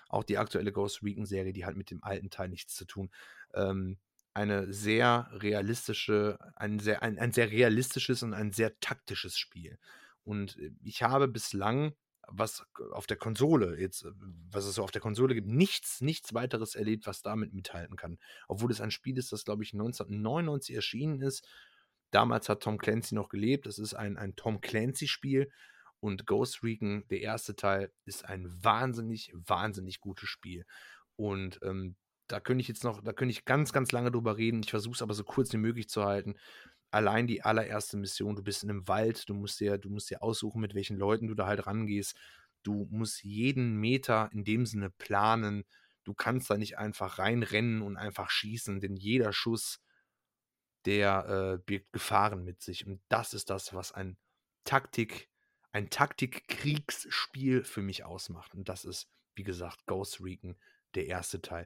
Auch 0.08 0.24
die 0.24 0.38
aktuelle 0.38 0.72
Ghost 0.72 1.04
Recon-Serie, 1.04 1.54
die 1.54 1.66
hat 1.66 1.76
mit 1.76 1.92
dem 1.92 2.04
alten 2.04 2.30
Teil 2.30 2.50
nichts 2.50 2.76
zu 2.76 2.86
tun. 2.86 3.12
Ähm, 3.54 3.98
eine 4.34 4.72
sehr 4.72 5.30
realistische, 5.34 6.38
ein 6.56 6.80
sehr, 6.80 7.02
ein, 7.04 7.18
ein 7.18 7.32
sehr 7.32 7.52
realistisches 7.52 8.24
und 8.24 8.34
ein 8.34 8.52
sehr 8.52 8.80
taktisches 8.80 9.38
Spiel. 9.38 9.78
Und 10.24 10.58
äh, 10.58 10.72
ich 10.84 11.04
habe 11.04 11.28
bislang, 11.28 11.94
was 12.28 12.66
auf 12.92 13.08
der 13.08 13.18
Konsole 13.18 13.80
jetzt, 13.80 14.04
äh, 14.04 14.12
was 14.52 14.66
es 14.66 14.76
so 14.76 14.84
auf 14.84 14.92
der 14.92 15.02
Konsole 15.02 15.34
gibt, 15.34 15.48
nichts, 15.48 16.02
nichts 16.02 16.34
weiteres 16.34 16.76
erlebt, 16.76 17.08
was 17.08 17.22
damit 17.22 17.54
mithalten 17.54 17.96
kann. 17.96 18.20
Obwohl 18.48 18.72
es 18.72 18.82
ein 18.82 18.92
Spiel 18.92 19.18
ist, 19.18 19.32
das, 19.32 19.46
glaube 19.46 19.64
ich, 19.64 19.74
1999 19.74 20.76
erschienen 20.76 21.22
ist. 21.22 21.48
Damals 22.12 22.50
hat 22.50 22.64
Tom 22.64 22.78
Clancy 22.78 23.16
noch 23.16 23.30
gelebt. 23.30 23.68
Es 23.68 23.80
ist 23.80 23.94
ein, 23.94 24.18
ein 24.18 24.36
Tom 24.36 24.62
Clancy-Spiel. 24.62 25.52
Und 26.02 26.26
Ghost 26.26 26.64
Recon, 26.64 27.06
der 27.10 27.22
erste 27.22 27.56
Teil, 27.56 27.92
ist 28.06 28.24
ein 28.24 28.48
wahnsinnig, 28.64 29.32
wahnsinnig 29.34 30.00
gutes 30.00 30.30
Spiel. 30.30 30.66
Und 31.18 31.60
ähm, 31.62 31.98
da 32.30 32.40
könnte 32.40 32.62
ich 32.62 32.68
jetzt 32.68 32.84
noch, 32.84 33.02
da 33.02 33.12
könnte 33.12 33.32
ich 33.32 33.46
ganz, 33.46 33.74
ganz 33.74 33.92
lange 33.92 34.12
drüber 34.12 34.38
reden. 34.38 34.62
Ich 34.64 34.70
versuche 34.70 34.94
es 34.94 35.02
aber 35.02 35.14
so 35.14 35.24
kurz 35.24 35.52
wie 35.52 35.58
möglich 35.58 35.90
zu 35.90 36.06
halten. 36.06 36.36
Allein 36.92 37.28
die 37.28 37.42
allererste 37.42 37.98
Mission, 37.98 38.36
du 38.36 38.44
bist 38.44 38.64
in 38.64 38.70
einem 38.70 38.88
Wald, 38.88 39.28
du 39.30 39.34
musst 39.34 39.60
dir, 39.60 39.78
du 39.78 39.90
musst 39.90 40.10
dir 40.10 40.22
aussuchen, 40.24 40.62
mit 40.62 40.76
welchen 40.76 40.98
Leuten 40.98 41.28
du 41.28 41.34
da 41.34 41.48
halt 41.48 41.66
rangehst. 41.68 42.16
Du 42.64 42.88
musst 42.92 43.24
jeden 43.24 43.78
Meter 43.78 44.30
in 44.32 44.44
dem 44.44 44.66
Sinne 44.66 44.90
planen. 44.92 45.66
Du 46.04 46.14
kannst 46.14 46.50
da 46.50 46.58
nicht 46.58 46.78
einfach 46.78 47.20
reinrennen 47.20 47.82
und 47.82 47.98
einfach 47.98 48.30
schießen, 48.30 48.80
denn 48.80 48.96
jeder 48.96 49.34
Schuss, 49.34 49.82
der 50.86 51.58
äh, 51.58 51.64
birgt 51.66 51.92
Gefahren 51.94 52.44
mit 52.44 52.62
sich. 52.62 52.86
Und 52.86 53.02
das 53.10 53.34
ist 53.34 53.50
das, 53.50 53.74
was 53.74 53.92
ein 53.92 54.18
Taktik, 54.66 55.30
ein 55.72 55.90
Taktik-Kriegsspiel 55.90 57.64
für 57.64 57.82
mich 57.82 58.06
ausmacht. 58.06 58.54
Und 58.54 58.70
das 58.70 58.86
ist, 58.86 59.10
wie 59.36 59.44
gesagt, 59.44 59.86
Ghost 59.88 60.22
Recon, 60.22 60.56
der 60.96 61.08
erste 61.08 61.42
Teil. 61.42 61.66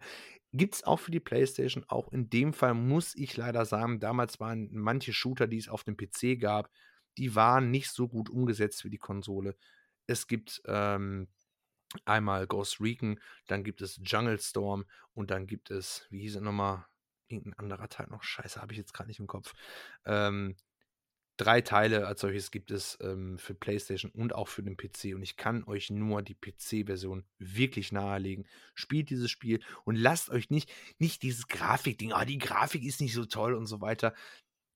Gibt 0.54 0.76
es 0.76 0.84
auch 0.84 1.00
für 1.00 1.12
die 1.12 1.20
PlayStation. 1.20 1.84
Auch 1.88 2.12
in 2.12 2.30
dem 2.30 2.54
Fall 2.54 2.76
muss 2.76 3.16
ich 3.16 3.36
leider 3.36 3.66
sagen, 3.66 4.00
damals 4.00 4.40
waren 4.40 4.70
manche 4.72 5.12
Shooter, 5.12 5.48
die 5.48 5.58
es 5.58 5.68
auf 5.68 5.84
dem 5.84 5.98
PC 5.98 6.40
gab, 6.40 6.70
die 7.18 7.36
waren 7.36 7.72
nicht 7.72 7.90
so 7.90 8.08
gut 8.08 8.30
umgesetzt 8.30 8.84
für 8.84 8.90
die 8.90 9.00
Konsole. 9.00 9.56
Es 10.06 10.28
gibt 10.28 10.62
ähm, 10.66 11.28
einmal 12.06 12.46
Ghost 12.46 12.80
Recon, 12.80 13.20
dann 13.48 13.64
gibt 13.64 13.82
es 13.82 14.00
Jungle 14.04 14.40
Storm 14.40 14.86
und 15.14 15.32
dann 15.32 15.48
gibt 15.48 15.72
es, 15.72 16.06
wie 16.10 16.22
hieß 16.22 16.36
es 16.36 16.42
nochmal, 16.42 16.86
irgendein 17.28 17.58
anderer 17.58 17.90
Teil 17.90 18.08
noch, 18.10 18.22
scheiße, 18.24 18.62
habe 18.62 18.74
ich 18.74 18.78
jetzt 18.78 18.94
gerade 18.94 19.08
nicht 19.08 19.20
im 19.20 19.28
Kopf. 19.28 19.54
Ähm, 20.06 20.56
drei 21.38 21.62
Teile 21.62 22.08
als 22.08 22.22
solches 22.22 22.52
gibt 22.52 22.72
es 22.72 22.98
ähm, 23.02 23.38
für 23.38 23.54
PlayStation 23.54 24.12
und 24.12 24.36
auch 24.36 24.48
für 24.48 24.64
den 24.64 24.78
PC. 24.78 25.16
Und 25.16 25.24
ich 25.24 25.36
kann 25.36 25.64
euch 25.64 25.90
nur 25.90 26.22
die 26.22 26.36
PC-Version 26.36 27.26
wirklich 27.40 27.92
nahelegen. 27.92 28.48
Spielt 28.76 29.10
dieses 29.10 29.32
Spiel 29.32 29.62
und 29.84 29.96
lasst 29.96 30.30
euch 30.30 30.50
nicht, 30.50 30.72
nicht 31.00 31.24
dieses 31.24 31.48
Grafikding, 31.48 32.14
ah, 32.14 32.26
die 32.26 32.38
Grafik 32.38 32.84
ist 32.84 33.02
nicht 33.02 33.14
so 33.14 33.26
toll 33.26 33.54
und 33.54 33.66
so 33.66 33.82
weiter. 33.82 34.14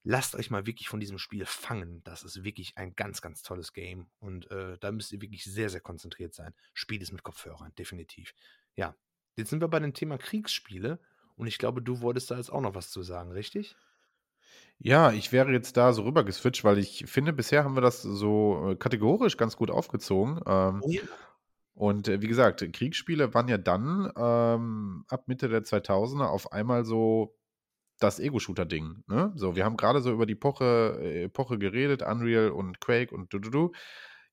Lasst 0.03 0.35
euch 0.35 0.49
mal 0.49 0.65
wirklich 0.65 0.87
von 0.87 1.01
diesem 1.01 1.17
Spiel 1.17 1.45
fangen. 1.45 2.01
Das 2.03 2.23
ist 2.23 2.43
wirklich 2.43 2.77
ein 2.77 2.95
ganz, 2.95 3.21
ganz 3.21 3.43
tolles 3.43 3.73
Game. 3.73 4.09
Und 4.19 4.49
äh, 4.51 4.77
da 4.79 4.91
müsst 4.91 5.11
ihr 5.11 5.21
wirklich 5.21 5.43
sehr, 5.43 5.69
sehr 5.69 5.81
konzentriert 5.81 6.33
sein. 6.33 6.53
Spielt 6.73 7.01
es 7.01 7.11
mit 7.11 7.23
Kopfhörern, 7.23 7.73
definitiv. 7.77 8.33
Ja, 8.75 8.95
jetzt 9.35 9.49
sind 9.49 9.59
wir 9.59 9.67
bei 9.67 9.79
dem 9.79 9.93
Thema 9.93 10.17
Kriegsspiele. 10.17 10.99
Und 11.35 11.47
ich 11.47 11.57
glaube, 11.57 11.81
du 11.81 12.01
wolltest 12.01 12.31
da 12.31 12.37
jetzt 12.37 12.51
auch 12.51 12.61
noch 12.61 12.73
was 12.73 12.89
zu 12.89 13.03
sagen, 13.03 13.31
richtig? 13.31 13.75
Ja, 14.79 15.11
ich 15.11 15.31
wäre 15.31 15.51
jetzt 15.51 15.75
da 15.77 15.91
so 15.93 16.03
rüber 16.03 16.23
geswitcht, 16.23 16.63
weil 16.63 16.77
ich 16.77 17.05
finde, 17.07 17.33
bisher 17.33 17.63
haben 17.63 17.75
wir 17.75 17.81
das 17.81 18.01
so 18.03 18.71
äh, 18.71 18.75
kategorisch 18.75 19.37
ganz 19.37 19.57
gut 19.57 19.71
aufgezogen. 19.71 20.39
Ähm, 20.45 20.83
Oh 20.83 20.89
ja. 20.89 21.01
und 21.75 22.07
äh, 22.07 22.21
wie 22.21 22.27
gesagt, 22.27 22.65
Kriegsspiele 22.73 23.33
waren 23.33 23.47
ja 23.47 23.57
dann 23.57 24.11
ähm, 24.17 25.05
ab 25.09 25.27
Mitte 25.27 25.49
der 25.49 25.63
2000er 25.65 26.27
auf 26.27 26.51
einmal 26.51 26.85
so 26.85 27.35
das 27.99 28.19
Ego-Shooter-Ding. 28.19 29.03
Ne? 29.07 29.33
So, 29.35 29.55
wir 29.55 29.65
haben 29.65 29.77
gerade 29.77 30.01
so 30.01 30.11
über 30.11 30.25
die 30.27 30.33
Epoche, 30.33 30.99
äh, 31.01 31.23
Epoche 31.25 31.57
geredet, 31.59 32.03
Unreal 32.03 32.51
und 32.51 32.79
Quake 32.81 33.13
und 33.15 33.33
du, 33.33 33.39
du, 33.39 33.49
du. 33.49 33.71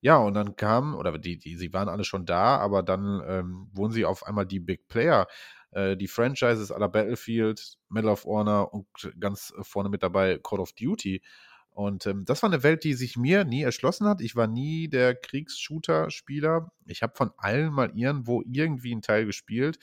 Ja, 0.00 0.18
und 0.18 0.34
dann 0.34 0.56
kam, 0.56 0.94
oder 0.94 1.18
die, 1.18 1.38
die, 1.38 1.56
sie 1.56 1.72
waren 1.72 1.88
alle 1.88 2.04
schon 2.04 2.26
da, 2.26 2.58
aber 2.58 2.82
dann 2.82 3.22
ähm, 3.26 3.68
wurden 3.72 3.92
sie 3.92 4.04
auf 4.04 4.26
einmal 4.26 4.46
die 4.46 4.60
Big 4.60 4.86
Player, 4.88 5.26
äh, 5.74 5.96
die 5.96 6.08
Franchises 6.08 6.70
aller 6.70 6.88
Battlefield, 6.88 7.78
Medal 7.88 8.12
of 8.12 8.24
Honor 8.24 8.72
und 8.72 8.86
ganz 9.20 9.52
vorne 9.62 9.88
mit 9.88 10.02
dabei 10.02 10.38
Call 10.42 10.60
of 10.60 10.72
Duty. 10.72 11.22
Und 11.70 12.06
ähm, 12.06 12.24
das 12.24 12.42
war 12.42 12.50
eine 12.50 12.62
Welt, 12.62 12.84
die 12.84 12.94
sich 12.94 13.16
mir 13.16 13.44
nie 13.44 13.62
erschlossen 13.62 14.06
hat. 14.06 14.20
Ich 14.20 14.36
war 14.36 14.46
nie 14.46 14.88
der 14.88 15.16
Kriegs-Shooter-Spieler. 15.16 16.70
Ich 16.86 17.02
habe 17.02 17.14
von 17.16 17.32
allen 17.36 17.72
mal 17.72 17.90
irgendwo 17.94 18.42
irgendwie 18.46 18.92
einen 18.92 19.02
Teil 19.02 19.26
gespielt. 19.26 19.78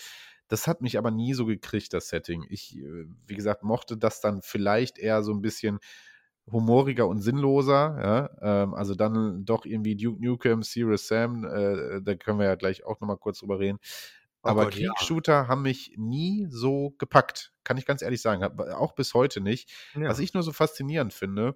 Das 0.47 0.67
hat 0.67 0.81
mich 0.81 0.97
aber 0.97 1.11
nie 1.11 1.33
so 1.33 1.45
gekriegt, 1.45 1.93
das 1.93 2.07
Setting. 2.07 2.45
Ich, 2.49 2.77
äh, 2.77 3.05
wie 3.27 3.35
gesagt, 3.35 3.63
mochte 3.63 3.97
das 3.97 4.21
dann 4.21 4.41
vielleicht 4.41 4.97
eher 4.97 5.21
so 5.21 5.33
ein 5.33 5.41
bisschen 5.41 5.79
humoriger 6.49 7.07
und 7.07 7.19
sinnloser. 7.19 7.97
Ja? 8.01 8.63
Ähm, 8.63 8.73
also 8.73 8.95
dann 8.95 9.43
doch 9.43 9.65
irgendwie 9.65 9.95
Duke 9.95 10.23
Nukem, 10.23 10.63
Serious 10.63 11.07
Sam, 11.07 11.43
äh, 11.43 12.01
da 12.01 12.15
können 12.15 12.39
wir 12.39 12.45
ja 12.45 12.55
gleich 12.55 12.85
auch 12.85 13.01
nochmal 13.01 13.17
kurz 13.17 13.39
drüber 13.39 13.59
reden. 13.59 13.79
Oh 14.43 14.49
Aber 14.49 14.65
Gott, 14.65 14.75
ja. 14.75 14.91
Kriegsshooter 14.93 15.47
haben 15.47 15.61
mich 15.61 15.93
nie 15.97 16.47
so 16.49 16.95
gepackt, 16.97 17.53
kann 17.63 17.77
ich 17.77 17.85
ganz 17.85 18.01
ehrlich 18.01 18.21
sagen. 18.21 18.43
Hab- 18.43 18.59
Auch 18.59 18.93
bis 18.93 19.13
heute 19.13 19.41
nicht. 19.41 19.71
Ja. 19.93 20.09
Was 20.09 20.19
ich 20.19 20.33
nur 20.33 20.43
so 20.43 20.51
faszinierend 20.51 21.13
finde, 21.13 21.55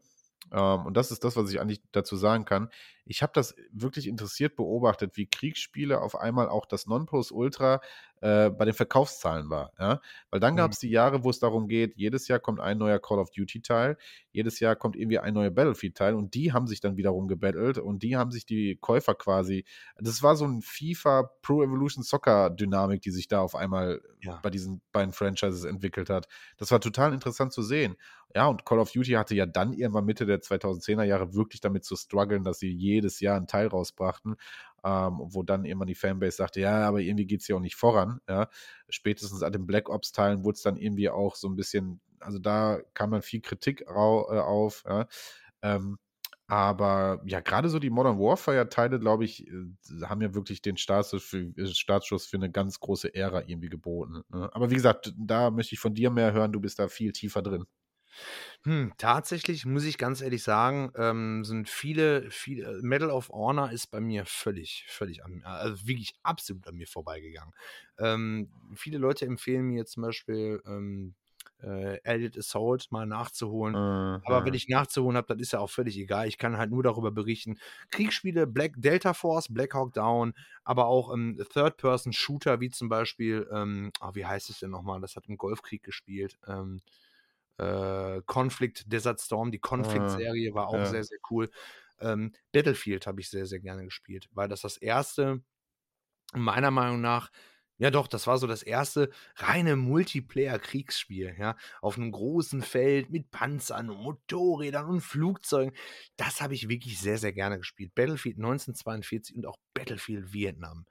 ähm, 0.52 0.86
und 0.86 0.95
das 0.95 1.12
ist 1.12 1.24
das, 1.24 1.36
was 1.36 1.49
ich 1.49 1.60
eigentlich 1.60 1.82
dazu 1.91 2.16
sagen 2.16 2.45
kann, 2.45 2.70
ich 3.06 3.24
habe 3.24 3.32
das 3.34 3.56
wirklich 3.72 4.07
interessiert 4.07 4.56
beobachtet, 4.56 5.18
wie 5.18 5.28
Kriegsspiele 5.28 5.99
auf 5.99 6.16
einmal 6.16 6.49
auch 6.49 6.66
das 6.66 6.86
Nonplusultra 6.86 7.82
äh, 8.22 8.50
bei 8.50 8.66
den 8.66 8.74
Verkaufszahlen 8.74 9.50
war. 9.50 9.72
Ja? 9.80 10.02
Weil 10.32 10.40
dann 10.40 10.54
Mhm. 10.54 10.58
gab 10.58 10.72
es 10.72 10.80
die 10.80 10.90
Jahre, 10.90 11.24
wo 11.24 11.30
es 11.30 11.40
darum 11.40 11.68
geht, 11.68 11.96
jedes 11.96 12.28
Jahr 12.28 12.40
kommt 12.40 12.60
ein 12.60 12.78
neuer 12.78 13.00
Call 13.00 13.20
of 13.20 13.30
Duty-Teil, 13.32 13.98
jedes 14.32 14.60
Jahr 14.60 14.76
kommt 14.76 14.96
irgendwie 14.96 15.20
ein 15.20 15.34
neuer 15.34 15.52
Battlefield-Teil 15.52 16.14
und 16.16 16.34
die 16.34 16.54
haben 16.54 16.68
sich 16.68 16.80
dann 16.82 16.98
wiederum 16.98 17.28
gebettelt 17.28 17.78
und 17.78 18.04
die 18.04 18.16
haben 18.18 18.32
sich 18.32 18.46
die 18.46 18.78
Käufer 18.82 19.16
quasi, 19.16 19.66
das 19.98 20.24
war 20.24 20.36
so 20.36 20.46
ein 20.46 20.62
FIFA 20.62 21.30
Pro 21.42 21.64
Evolution 21.64 22.04
Soccer 22.04 22.50
Dynamik, 22.50 23.02
die 23.02 23.12
sich 23.12 23.28
da 23.28 23.42
auf 23.42 23.56
einmal 23.56 24.02
Ja. 24.22 24.40
bei 24.42 24.50
diesen 24.50 24.82
beiden 24.92 25.14
Franchises 25.14 25.64
entwickelt 25.66 26.10
hat. 26.10 26.28
Das 26.58 26.72
war 26.72 26.80
total 26.82 27.14
interessant 27.14 27.54
zu 27.54 27.62
sehen. 27.62 27.96
Ja, 28.34 28.48
und 28.48 28.66
Call 28.66 28.80
of 28.80 28.92
Duty 28.92 29.12
hatte 29.14 29.34
ja 29.36 29.46
dann 29.46 29.72
irgendwann 29.72 30.04
Mitte 30.06 30.26
der 30.26 30.42
2010er 30.42 31.04
Jahre 31.04 31.34
wirklich 31.34 31.62
damit 31.62 31.86
zu 31.86 31.96
strugglen, 31.96 32.44
dass 32.44 32.60
sie 32.60 32.70
jedes 32.72 33.22
Jahr 33.22 33.38
einen 33.38 33.48
Teil 33.48 33.68
rausbrachten, 33.68 34.36
ähm, 34.86 35.18
wo 35.20 35.41
dann 35.41 35.66
irgendwann 35.66 35.88
die 35.88 35.95
Fanbase 35.95 36.38
sagte, 36.38 36.62
ja, 36.62 36.88
aber 36.88 37.02
irgendwie 37.02 37.26
geht 37.26 37.41
es 37.41 37.48
ja 37.48 37.56
auch 37.56 37.62
nicht 37.62 37.76
voran. 37.76 38.20
Ja. 38.30 38.49
Spätestens 38.88 39.41
an 39.41 39.52
den 39.52 39.66
Black 39.66 39.90
Ops-Teilen 39.90 40.44
wurde 40.44 40.56
es 40.56 40.62
dann 40.62 40.78
irgendwie 40.78 41.10
auch 41.10 41.36
so 41.36 41.49
ein 41.49 41.56
bisschen, 41.56 41.99
also 42.20 42.38
da 42.38 42.80
kam 42.94 43.12
dann 43.12 43.24
viel 43.24 43.41
Kritik 43.41 43.84
rau, 43.90 44.32
äh, 44.32 44.40
auf. 44.40 44.84
Ja. 44.88 45.07
Ähm, 45.64 45.98
aber 46.48 47.22
ja, 47.26 47.40
gerade 47.40 47.70
so 47.70 47.80
die 47.80 47.90
Modern 47.90 48.20
Warfare-Teile, 48.20 48.99
glaube 48.99 49.26
ich, 49.26 49.48
äh, 49.48 49.53
haben 50.03 50.22
ja 50.22 50.36
wirklich 50.36 50.62
den 50.62 50.78
Startschuss 50.78 51.24
für, 51.24 51.52
äh, 51.57 51.66
Startschuss 51.66 52.28
für 52.28 52.38
eine 52.38 52.52
ganz 52.52 52.80
große 52.80 53.16
Ära 53.16 53.41
irgendwie 53.48 53.70
geboten. 53.70 54.22
Ne? 54.30 54.49
Aber 54.53 54.70
wie 54.70 54.76
gesagt, 54.76 55.14
da 55.18 55.49
möchte 55.49 55.74
ich 55.74 55.80
von 55.80 55.95
dir 55.95 56.12
mehr 56.12 56.34
hören, 56.34 56.52
du 56.52 56.60
bist 56.60 56.78
da 56.78 56.88
viel 56.88 57.12
tiefer 57.12 57.41
drin. 57.41 57.66
Hm, 58.64 58.94
tatsächlich 58.98 59.66
muss 59.66 59.84
ich 59.86 59.98
ganz 59.98 60.22
ehrlich 60.22 60.44
sagen, 60.44 60.92
ähm, 60.96 61.44
sind 61.46 61.70
viele, 61.70 62.30
viele 62.32 62.80
Medal 62.82 63.10
of 63.12 63.30
Honor 63.30 63.72
ist 63.72 63.88
bei 63.88 64.00
mir 64.02 64.26
völlig, 64.26 64.86
völlig 64.88 65.24
an, 65.24 65.44
also 65.44 65.88
wirklich 65.88 66.16
absolut 66.24 66.68
an 66.68 66.76
mir 66.76 66.88
vorbeigegangen. 66.88 67.54
Ähm, 68.00 68.50
viele 68.76 68.98
Leute 68.98 69.26
empfehlen 69.26 69.66
mir 69.68 69.86
zum 69.86 70.04
Beispiel 70.04 70.62
ähm, 70.66 71.16
äh, 71.62 71.98
Elliot 72.04 72.38
Assault 72.38 72.92
mal 72.92 73.06
nachzuholen. 73.06 73.78
Äh, 73.78 74.20
Aber 74.24 74.44
wenn 74.44 74.56
ich 74.56 74.68
nachzuholen 74.68 75.18
habe, 75.18 75.28
dann 75.28 75.40
ist 75.40 75.54
ja 75.54 75.60
auch 75.60 75.70
völlig 75.70 75.98
egal. 75.98 76.28
Ich 76.28 76.40
kann 76.40 76.58
halt 76.58 76.72
nur 76.72 76.82
darüber 76.82 77.12
berichten. 77.12 77.60
Kriegsspiele, 77.92 78.48
Black 78.48 78.74
Delta 78.76 79.14
Force, 79.14 79.54
Black 79.54 79.76
Hawk 79.76 79.94
Down, 79.94 80.34
aber 80.64 80.88
auch 80.88 81.14
ähm, 81.14 81.38
Third-Person-Shooter, 81.54 82.60
wie 82.60 82.72
zum 82.72 82.90
Beispiel, 82.90 83.48
ähm, 83.52 83.92
oh, 84.02 84.10
wie 84.14 84.26
heißt 84.26 84.50
es 84.50 84.60
denn 84.60 84.72
nochmal? 84.72 85.00
Das 85.00 85.16
hat 85.16 85.28
im 85.28 85.38
Golfkrieg 85.38 85.84
gespielt. 85.84 86.40
Ähm, 86.48 86.82
äh, 87.57 88.22
Conflict 88.26 88.91
Desert 88.91 89.22
Storm, 89.22 89.52
die 89.52 89.60
Conflict-Serie 89.60 90.53
war 90.53 90.68
auch 90.68 90.73
ja. 90.73 90.86
sehr, 90.86 91.03
sehr 91.03 91.19
cool. 91.30 91.49
Ähm, 91.99 92.34
Battlefield 92.52 93.07
habe 93.07 93.22
ich 93.22 93.30
sehr, 93.30 93.45
sehr 93.45 93.60
gerne 93.60 93.84
gespielt, 93.84 94.27
weil 94.32 94.49
das 94.49 94.61
das 94.61 94.77
erste, 94.77 95.41
meiner 96.34 96.72
Meinung 96.72 97.02
nach, 97.02 97.32
ja 97.77 97.91
doch, 97.91 98.07
das 98.07 98.26
war 98.27 98.38
so 98.38 98.48
das 98.48 98.64
erste 98.64 99.10
reine 99.36 99.76
Multiplayer-Kriegsspiel, 99.76 101.36
ja, 101.38 101.57
auf 101.82 101.98
einem 101.98 102.11
großen 102.11 102.61
Feld 102.61 103.10
mit 103.10 103.32
Panzern 103.32 103.90
und 103.90 104.02
Motorrädern 104.02 104.86
und 104.86 105.02
Flugzeugen. 105.02 105.76
Das 106.15 106.41
habe 106.41 106.53
ich 106.53 106.69
wirklich 106.69 106.99
sehr, 106.99 107.18
sehr 107.18 107.34
gerne 107.34 107.57
gespielt. 107.57 107.94
Battlefield 107.95 108.38
1942 108.38 109.36
und 109.36 109.45
auch 109.45 109.57
Battlefield 109.73 110.34
Vietnam. 110.34 110.86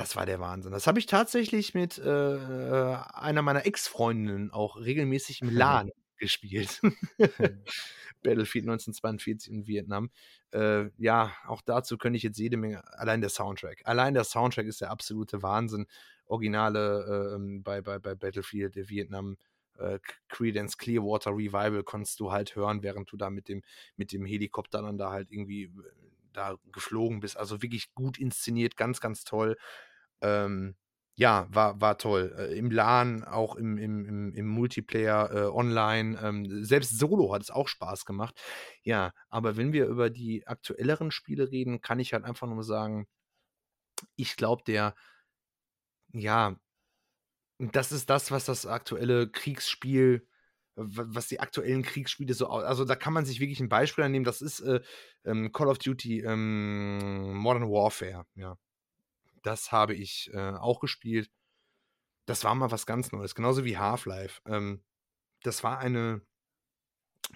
Das 0.00 0.16
war 0.16 0.24
der 0.24 0.40
Wahnsinn. 0.40 0.72
Das 0.72 0.86
habe 0.86 0.98
ich 0.98 1.04
tatsächlich 1.04 1.74
mit 1.74 1.98
äh, 1.98 2.08
einer 2.08 3.42
meiner 3.42 3.66
Ex-Freundinnen 3.66 4.50
auch 4.50 4.78
regelmäßig 4.78 5.42
im 5.42 5.50
LAN 5.54 5.90
gespielt. 6.16 6.80
Battlefield 8.22 8.64
1942 8.64 9.52
in 9.52 9.66
Vietnam. 9.66 10.10
Äh, 10.52 10.86
ja, 10.96 11.34
auch 11.46 11.60
dazu 11.60 11.98
könnte 11.98 12.16
ich 12.16 12.22
jetzt 12.22 12.38
jede 12.38 12.56
Menge. 12.56 12.82
Allein 12.98 13.20
der 13.20 13.28
Soundtrack. 13.28 13.82
Allein 13.84 14.14
der 14.14 14.24
Soundtrack 14.24 14.64
ist 14.64 14.80
der 14.80 14.90
absolute 14.90 15.42
Wahnsinn. 15.42 15.86
Originale 16.24 17.36
äh, 17.36 17.58
bei, 17.60 17.82
bei, 17.82 17.98
bei 17.98 18.14
Battlefield 18.14 18.76
der 18.76 18.88
Vietnam. 18.88 19.36
Äh, 19.78 19.98
Credence 20.28 20.78
Clearwater 20.78 21.32
Revival 21.32 21.82
konntest 21.82 22.20
du 22.20 22.32
halt 22.32 22.56
hören, 22.56 22.82
während 22.82 23.12
du 23.12 23.18
da 23.18 23.28
mit 23.28 23.48
dem, 23.48 23.62
mit 23.96 24.12
dem 24.12 24.24
Helikopter 24.24 24.80
dann 24.80 24.96
da 24.96 25.10
halt 25.10 25.30
irgendwie 25.30 25.64
äh, 25.64 25.70
da 26.32 26.56
geflogen 26.72 27.20
bist. 27.20 27.36
Also 27.36 27.60
wirklich 27.60 27.92
gut 27.94 28.18
inszeniert, 28.18 28.78
ganz, 28.78 29.00
ganz 29.00 29.24
toll. 29.24 29.58
Ähm, 30.22 30.76
ja, 31.16 31.46
war, 31.50 31.80
war 31.80 31.98
toll. 31.98 32.34
Äh, 32.38 32.56
Im 32.58 32.70
LAN, 32.70 33.24
auch 33.24 33.56
im, 33.56 33.76
im, 33.76 34.32
im, 34.34 34.48
Multiplayer, 34.48 35.30
äh, 35.32 35.50
online. 35.50 36.18
Ähm, 36.22 36.64
selbst 36.64 36.98
Solo 36.98 37.34
hat 37.34 37.42
es 37.42 37.50
auch 37.50 37.68
Spaß 37.68 38.06
gemacht. 38.06 38.40
Ja, 38.82 39.12
aber 39.28 39.56
wenn 39.58 39.72
wir 39.74 39.86
über 39.86 40.08
die 40.10 40.46
aktuelleren 40.46 41.10
Spiele 41.10 41.50
reden, 41.50 41.82
kann 41.82 42.00
ich 42.00 42.14
halt 42.14 42.24
einfach 42.24 42.46
nur 42.46 42.64
sagen, 42.64 43.06
ich 44.16 44.36
glaube, 44.36 44.62
der, 44.66 44.94
ja, 46.12 46.56
das 47.58 47.92
ist 47.92 48.08
das, 48.10 48.30
was 48.30 48.46
das 48.46 48.66
aktuelle 48.66 49.28
Kriegsspiel, 49.30 50.26
was 50.76 51.28
die 51.28 51.40
aktuellen 51.40 51.82
Kriegsspiele 51.82 52.32
so, 52.34 52.48
also 52.48 52.84
da 52.86 52.96
kann 52.96 53.12
man 53.12 53.26
sich 53.26 53.40
wirklich 53.40 53.60
ein 53.60 53.68
Beispiel 53.68 54.04
annehmen, 54.04 54.24
das 54.24 54.40
ist 54.40 54.60
äh, 54.60 54.80
ähm, 55.24 55.52
Call 55.52 55.68
of 55.68 55.78
Duty 55.78 56.20
ähm, 56.20 57.34
Modern 57.34 57.70
Warfare, 57.70 58.24
ja. 58.34 58.56
Das 59.42 59.72
habe 59.72 59.94
ich 59.94 60.30
äh, 60.32 60.52
auch 60.52 60.80
gespielt. 60.80 61.30
Das 62.26 62.44
war 62.44 62.54
mal 62.54 62.70
was 62.70 62.86
ganz 62.86 63.12
Neues, 63.12 63.34
genauso 63.34 63.64
wie 63.64 63.78
Half-Life. 63.78 64.40
Ähm, 64.46 64.84
das 65.42 65.64
war 65.64 65.78
eine, 65.78 66.20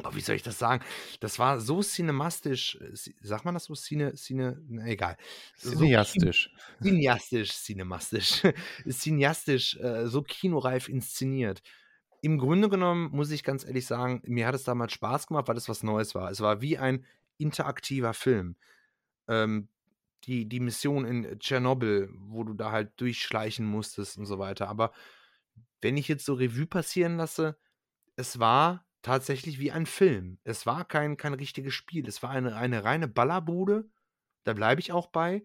oh, 0.02 0.14
wie 0.14 0.20
soll 0.20 0.36
ich 0.36 0.43
das 0.43 0.59
sagen? 0.59 0.85
Das 1.20 1.39
war 1.39 1.60
so 1.60 1.82
cinemastisch, 1.82 2.76
äh, 2.76 2.94
sagt 3.22 3.44
man 3.44 3.55
das 3.55 3.64
so? 3.64 3.74
Cine, 3.74 4.14
Cine, 4.14 4.62
na, 4.68 4.86
egal. 4.86 5.16
Cineastisch. 5.56 6.51
So, 6.78 6.85
cineastisch, 6.89 7.52
cinemastisch. 7.52 8.43
cineastisch, 8.89 9.76
äh, 9.76 10.06
so 10.06 10.22
kinoreif 10.22 10.89
inszeniert. 10.89 11.62
Im 12.20 12.39
Grunde 12.39 12.68
genommen 12.68 13.10
muss 13.10 13.31
ich 13.31 13.44
ganz 13.44 13.64
ehrlich 13.64 13.86
sagen, 13.86 14.22
mir 14.24 14.47
hat 14.47 14.55
es 14.55 14.64
damals 14.64 14.93
Spaß 14.93 15.26
gemacht, 15.26 15.48
weil 15.48 15.56
es 15.56 15.68
was 15.68 15.82
Neues 15.82 16.14
war. 16.14 16.31
Es 16.31 16.40
war 16.40 16.60
wie 16.62 16.78
ein 16.78 17.05
interaktiver 17.36 18.14
Film. 18.14 18.56
Ähm, 19.28 19.68
die, 20.26 20.48
die 20.48 20.60
Mission 20.60 21.05
in 21.05 21.38
Tschernobyl, 21.38 22.10
wo 22.18 22.44
du 22.44 22.55
da 22.55 22.72
halt 22.72 22.92
durchschleichen 23.01 23.66
musstest 23.66 24.18
und 24.18 24.26
so 24.26 24.38
weiter. 24.38 24.68
Aber 24.68 24.92
wenn 25.80 25.96
ich 25.96 26.09
jetzt 26.09 26.24
so 26.24 26.34
Revue 26.34 26.66
passieren 26.66 27.16
lasse, 27.16 27.59
es 28.16 28.38
war 28.38 28.86
tatsächlich 29.02 29.59
wie 29.59 29.70
ein 29.70 29.86
Film. 29.86 30.38
Es 30.44 30.66
war 30.66 30.84
kein, 30.84 31.16
kein 31.16 31.34
richtiges 31.34 31.74
Spiel. 31.74 32.09
Es 32.09 32.22
war 32.22 32.30
eine, 32.30 32.56
eine 32.56 32.84
reine 32.84 33.06
Ballerbude. 33.06 33.88
Da 34.44 34.55
bleibe 34.55 34.80
ich 34.80 34.92
auch 34.92 35.09
bei. 35.09 35.44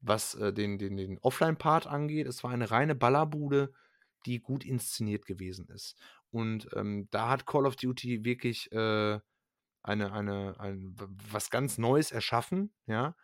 Was 0.00 0.34
äh, 0.34 0.52
den, 0.52 0.78
den, 0.78 0.96
den 0.96 1.18
Offline-Part 1.18 1.86
angeht, 1.86 2.28
es 2.28 2.44
war 2.44 2.52
eine 2.52 2.70
reine 2.70 2.94
Ballerbude, 2.94 3.72
die 4.26 4.38
gut 4.40 4.64
inszeniert 4.64 5.26
gewesen 5.26 5.66
ist. 5.68 5.96
Und 6.30 6.68
ähm, 6.74 7.08
da 7.10 7.30
hat 7.30 7.46
Call 7.46 7.66
of 7.66 7.76
Duty 7.76 8.24
wirklich 8.24 8.70
äh, 8.70 9.18
eine, 9.82 10.12
eine, 10.12 10.60
ein, 10.60 10.94
was 11.30 11.50
ganz 11.50 11.78
Neues 11.78 12.12
erschaffen, 12.12 12.72
ja. 12.86 13.16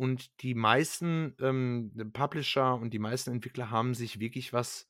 Und 0.00 0.40
die 0.40 0.54
meisten 0.54 1.36
ähm, 1.40 1.92
Publisher 2.14 2.74
und 2.76 2.94
die 2.94 2.98
meisten 2.98 3.32
Entwickler 3.32 3.70
haben 3.70 3.92
sich 3.92 4.18
wirklich 4.18 4.54
was 4.54 4.88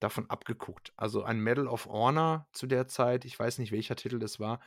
davon 0.00 0.28
abgeguckt. 0.28 0.92
Also 0.96 1.22
ein 1.22 1.38
Medal 1.38 1.68
of 1.68 1.86
Honor 1.86 2.48
zu 2.50 2.66
der 2.66 2.88
Zeit, 2.88 3.24
ich 3.24 3.38
weiß 3.38 3.58
nicht 3.58 3.70
welcher 3.70 3.94
Titel 3.94 4.18
das 4.18 4.40
war, 4.40 4.58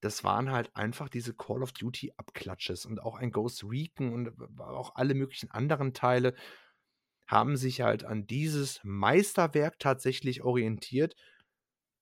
das 0.00 0.24
waren 0.24 0.50
halt 0.50 0.74
einfach 0.74 1.10
diese 1.10 1.34
Call 1.34 1.62
of 1.62 1.72
Duty 1.72 2.14
Abklatsches 2.16 2.86
und 2.86 2.98
auch 2.98 3.16
ein 3.16 3.30
Ghost 3.30 3.62
Recon 3.62 4.14
und 4.14 4.32
auch 4.58 4.94
alle 4.94 5.12
möglichen 5.12 5.50
anderen 5.50 5.92
Teile 5.92 6.34
haben 7.26 7.58
sich 7.58 7.82
halt 7.82 8.04
an 8.04 8.26
dieses 8.26 8.80
Meisterwerk 8.84 9.78
tatsächlich 9.80 10.42
orientiert. 10.42 11.14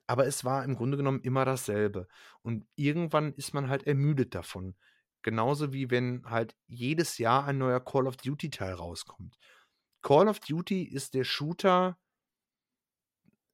Aber 0.06 0.28
es 0.28 0.44
war 0.44 0.64
im 0.64 0.76
Grunde 0.76 0.98
genommen 0.98 1.22
immer 1.22 1.44
dasselbe. 1.44 2.06
Und 2.42 2.64
irgendwann 2.76 3.32
ist 3.34 3.54
man 3.54 3.68
halt 3.68 3.88
ermüdet 3.88 4.36
davon. 4.36 4.76
Genauso 5.22 5.72
wie 5.72 5.90
wenn 5.90 6.24
halt 6.28 6.56
jedes 6.66 7.18
Jahr 7.18 7.46
ein 7.46 7.58
neuer 7.58 7.80
Call 7.80 8.06
of 8.06 8.16
Duty-Teil 8.16 8.74
rauskommt. 8.74 9.38
Call 10.02 10.28
of 10.28 10.40
Duty 10.40 10.82
ist 10.82 11.14
der 11.14 11.24
Shooter, 11.24 11.96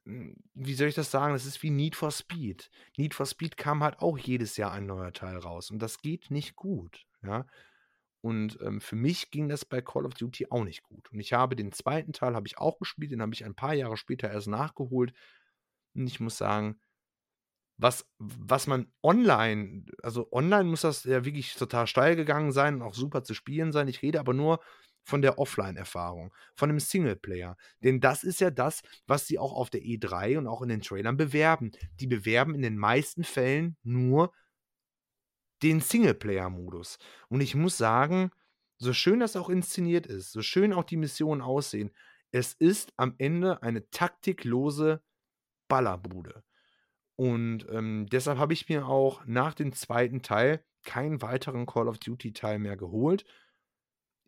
hm, 0.07 0.35
wie 0.55 0.75
soll 0.75 0.89
ich 0.89 0.95
das 0.95 1.11
sagen? 1.11 1.35
Das 1.35 1.45
ist 1.45 1.63
wie 1.63 1.71
Need 1.71 1.95
for 1.95 2.11
Speed. 2.11 2.71
Need 2.97 3.15
for 3.15 3.27
Speed 3.27 3.57
kam 3.57 3.85
halt 3.85 3.99
auch 4.01 4.17
jedes 4.17 4.57
Jahr 4.57 4.73
ein 4.73 4.87
neuer 4.87 5.13
Teil 5.13 5.37
raus. 5.37 5.71
Und 5.71 5.81
das 5.81 5.99
geht 6.01 6.31
nicht 6.31 6.57
gut. 6.57 7.07
Ja. 7.23 7.47
Und 8.21 8.59
ähm, 8.63 8.81
für 8.81 8.97
mich 8.97 9.31
ging 9.31 9.49
das 9.49 9.65
bei 9.65 9.81
Call 9.81 10.07
of 10.07 10.15
Duty 10.15 10.47
auch 10.51 10.65
nicht 10.65 10.83
gut. 10.83 11.11
Und 11.13 11.21
ich 11.21 11.35
habe 11.35 11.55
den 11.55 11.73
zweiten 11.73 12.13
Teil 12.13 12.35
habe 12.35 12.49
ich 12.49 12.59
auch 12.59 12.79
gespielt, 12.79 13.13
den 13.13 13.23
habe 13.23 13.35
ich 13.35 13.45
ein 13.45 13.55
paar 13.55 13.75
Jahre 13.75 13.97
später 13.97 14.31
erst 14.31 14.49
nachgeholt. 14.49 15.13
Und 15.95 16.07
ich 16.07 16.19
muss 16.21 16.39
sagen, 16.39 16.81
was, 17.79 18.07
was 18.19 18.67
man 18.67 18.93
online, 19.03 19.87
also 20.03 20.31
online 20.33 20.65
muss 20.65 20.83
das 20.83 21.05
ja 21.05 21.25
wirklich 21.25 21.55
total 21.55 21.87
steil 21.87 22.17
gegangen 22.17 22.53
sein 22.53 22.77
und 22.77 22.83
auch 22.83 22.95
super 22.95 23.23
zu 23.23 23.35
spielen 23.35 23.73
sein. 23.73 23.89
Ich 23.89 24.03
rede 24.03 24.19
aber 24.21 24.35
nur 24.35 24.61
von 25.05 25.23
der 25.23 25.39
Offline-Erfahrung, 25.39 26.35
von 26.55 26.69
dem 26.69 26.81
Singleplayer. 26.81 27.57
Denn 27.83 28.01
das 28.01 28.25
ist 28.25 28.41
ja 28.41 28.51
das, 28.51 28.83
was 29.07 29.27
sie 29.27 29.39
auch 29.39 29.55
auf 29.55 29.71
der 29.71 29.81
E3 29.81 30.37
und 30.37 30.47
auch 30.47 30.61
in 30.61 30.69
den 30.69 30.83
Trailern 30.83 31.17
bewerben. 31.17 31.71
Die 32.01 32.07
bewerben 32.09 32.55
in 32.55 32.63
den 32.63 32.77
meisten 32.77 33.25
Fällen 33.25 33.79
nur 33.83 34.33
den 35.63 35.81
Singleplayer-Modus. 35.81 36.99
Und 37.29 37.41
ich 37.41 37.55
muss 37.55 37.79
sagen, 37.79 38.31
so 38.77 38.93
schön 38.93 39.21
das 39.21 39.37
auch 39.37 39.49
inszeniert 39.49 40.07
ist, 40.07 40.33
so 40.33 40.43
schön 40.43 40.73
auch 40.73 40.85
die 40.85 40.97
Missionen 40.97 41.41
aussehen, 41.41 41.91
es 42.31 42.53
ist 42.53 42.93
am 42.97 43.15
Ende 43.19 43.63
eine 43.63 43.89
taktiklose 43.91 45.03
Ballerbude. 45.69 46.43
Und 47.19 47.67
ähm, 47.71 48.07
deshalb 48.07 48.39
habe 48.39 48.53
ich 48.53 48.69
mir 48.69 48.87
auch 48.87 49.27
nach 49.27 49.53
dem 49.53 49.73
zweiten 49.73 50.23
Teil 50.23 50.65
keinen 50.85 51.21
weiteren 51.21 51.67
Call 51.67 51.89
of 51.89 51.99
Duty-Teil 51.99 52.61
mehr 52.61 52.77
geholt. 52.77 53.25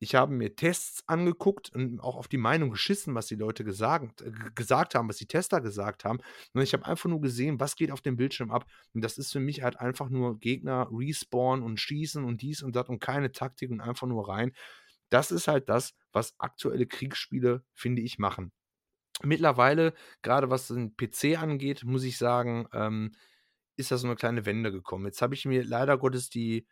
Ich 0.00 0.16
habe 0.16 0.32
mir 0.32 0.56
Tests 0.56 1.04
angeguckt 1.06 1.70
und 1.72 2.00
auch 2.00 2.16
auf 2.16 2.26
die 2.26 2.36
Meinung 2.36 2.70
geschissen, 2.70 3.14
was 3.14 3.26
die 3.26 3.36
Leute 3.36 3.62
gesagt, 3.62 4.22
äh, 4.22 4.32
gesagt 4.56 4.96
haben, 4.96 5.08
was 5.08 5.18
die 5.18 5.26
Tester 5.28 5.60
gesagt 5.60 6.04
haben. 6.04 6.18
Und 6.52 6.62
ich 6.62 6.72
habe 6.72 6.84
einfach 6.84 7.08
nur 7.08 7.20
gesehen, 7.20 7.60
was 7.60 7.76
geht 7.76 7.92
auf 7.92 8.00
dem 8.00 8.16
Bildschirm 8.16 8.50
ab. 8.50 8.66
Und 8.92 9.04
das 9.04 9.18
ist 9.18 9.30
für 9.30 9.40
mich 9.40 9.62
halt 9.62 9.78
einfach 9.78 10.08
nur 10.08 10.40
Gegner 10.40 10.88
respawnen 10.90 11.64
und 11.64 11.78
schießen 11.78 12.24
und 12.24 12.42
dies 12.42 12.60
und 12.60 12.74
das 12.74 12.88
und 12.88 12.98
keine 12.98 13.30
Taktik 13.30 13.70
und 13.70 13.80
einfach 13.80 14.08
nur 14.08 14.28
rein. 14.28 14.50
Das 15.10 15.30
ist 15.30 15.46
halt 15.46 15.68
das, 15.68 15.94
was 16.12 16.34
aktuelle 16.38 16.86
Kriegsspiele, 16.86 17.62
finde 17.72 18.02
ich, 18.02 18.18
machen. 18.18 18.50
Mittlerweile, 19.22 19.94
gerade 20.22 20.50
was 20.50 20.68
den 20.68 20.96
PC 20.96 21.36
angeht, 21.38 21.84
muss 21.84 22.04
ich 22.04 22.18
sagen, 22.18 22.68
ähm, 22.72 23.12
ist 23.76 23.90
da 23.90 23.98
so 23.98 24.06
eine 24.06 24.16
kleine 24.16 24.46
Wende 24.46 24.72
gekommen. 24.72 25.06
Jetzt 25.06 25.22
habe 25.22 25.34
ich 25.34 25.44
mir 25.46 25.64
leider 25.64 25.98
Gottes 25.98 26.30
die, 26.30 26.66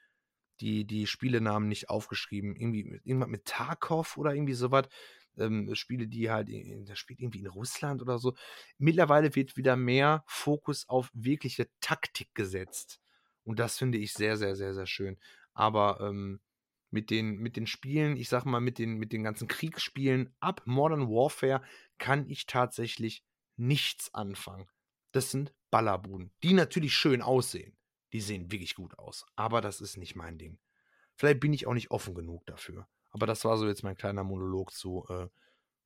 die, 0.60 0.84
die 0.86 1.06
Spielenamen 1.06 1.68
nicht 1.68 1.90
aufgeschrieben. 1.90 2.56
Irgendwie 2.56 3.00
irgendwas 3.04 3.28
mit 3.28 3.44
Tarkov 3.46 4.16
oder 4.18 4.34
irgendwie 4.34 4.54
sowas. 4.54 4.88
ähm, 5.38 5.74
Spiele, 5.74 6.08
die 6.08 6.30
halt, 6.30 6.48
das 6.88 6.98
spielt 6.98 7.20
irgendwie 7.20 7.40
in 7.40 7.46
Russland 7.46 8.02
oder 8.02 8.18
so. 8.18 8.34
Mittlerweile 8.78 9.34
wird 9.36 9.56
wieder 9.56 9.76
mehr 9.76 10.24
Fokus 10.26 10.88
auf 10.88 11.10
wirkliche 11.14 11.68
Taktik 11.80 12.34
gesetzt. 12.34 13.00
Und 13.44 13.58
das 13.60 13.78
finde 13.78 13.98
ich 13.98 14.12
sehr, 14.14 14.36
sehr, 14.36 14.56
sehr, 14.56 14.74
sehr 14.74 14.86
schön. 14.86 15.18
Aber 15.54 16.00
ähm, 16.00 16.40
mit, 16.90 17.10
den, 17.10 17.38
mit 17.38 17.56
den 17.56 17.66
Spielen, 17.66 18.16
ich 18.16 18.28
sag 18.28 18.44
mal, 18.44 18.60
mit 18.60 18.78
den, 18.78 18.94
mit 18.94 19.12
den 19.12 19.22
ganzen 19.22 19.48
Kriegsspielen 19.48 20.34
ab 20.40 20.62
Modern 20.64 21.08
Warfare 21.08 21.62
kann 21.98 22.28
ich 22.28 22.46
tatsächlich 22.46 23.24
nichts 23.56 24.14
anfangen. 24.14 24.68
Das 25.12 25.30
sind 25.30 25.52
Ballerbuden, 25.70 26.32
die 26.42 26.52
natürlich 26.52 26.94
schön 26.94 27.22
aussehen. 27.22 27.76
Die 28.12 28.20
sehen 28.20 28.50
wirklich 28.50 28.74
gut 28.74 28.98
aus. 28.98 29.26
Aber 29.36 29.60
das 29.60 29.80
ist 29.80 29.96
nicht 29.96 30.16
mein 30.16 30.38
Ding. 30.38 30.58
Vielleicht 31.14 31.40
bin 31.40 31.52
ich 31.52 31.66
auch 31.66 31.74
nicht 31.74 31.90
offen 31.90 32.14
genug 32.14 32.46
dafür. 32.46 32.88
Aber 33.10 33.26
das 33.26 33.44
war 33.44 33.58
so 33.58 33.66
jetzt 33.66 33.82
mein 33.82 33.96
kleiner 33.96 34.24
Monolog 34.24 34.72
zu 34.72 35.04
äh, 35.08 35.28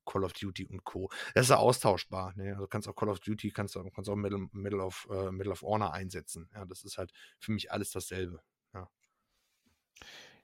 Call 0.05 0.25
of 0.25 0.33
Duty 0.33 0.67
und 0.67 0.85
Co. 0.85 1.11
Das 1.35 1.47
ist 1.47 1.51
ja 1.51 1.57
austauschbar. 1.57 2.35
Ne? 2.37 2.53
Also 2.53 2.67
kannst 2.67 2.89
auch 2.89 2.95
Call 2.95 3.09
of 3.09 3.21
Duty, 3.21 3.51
kannst 3.51 3.77
kannst 3.95 4.11
auch 4.11 4.17
Middle, 4.17 4.49
Middle, 4.53 4.83
of, 4.83 5.09
äh, 5.11 5.33
Middle 5.33 5.53
of 5.53 5.63
Honor 5.63 5.93
einsetzen. 5.93 6.49
Ja, 6.55 6.65
das 6.65 6.85
ist 6.85 6.99
halt 6.99 7.13
für 7.39 7.53
mich 7.53 7.73
alles 7.73 7.91
dasselbe. 7.91 8.43
Ja, 8.75 8.89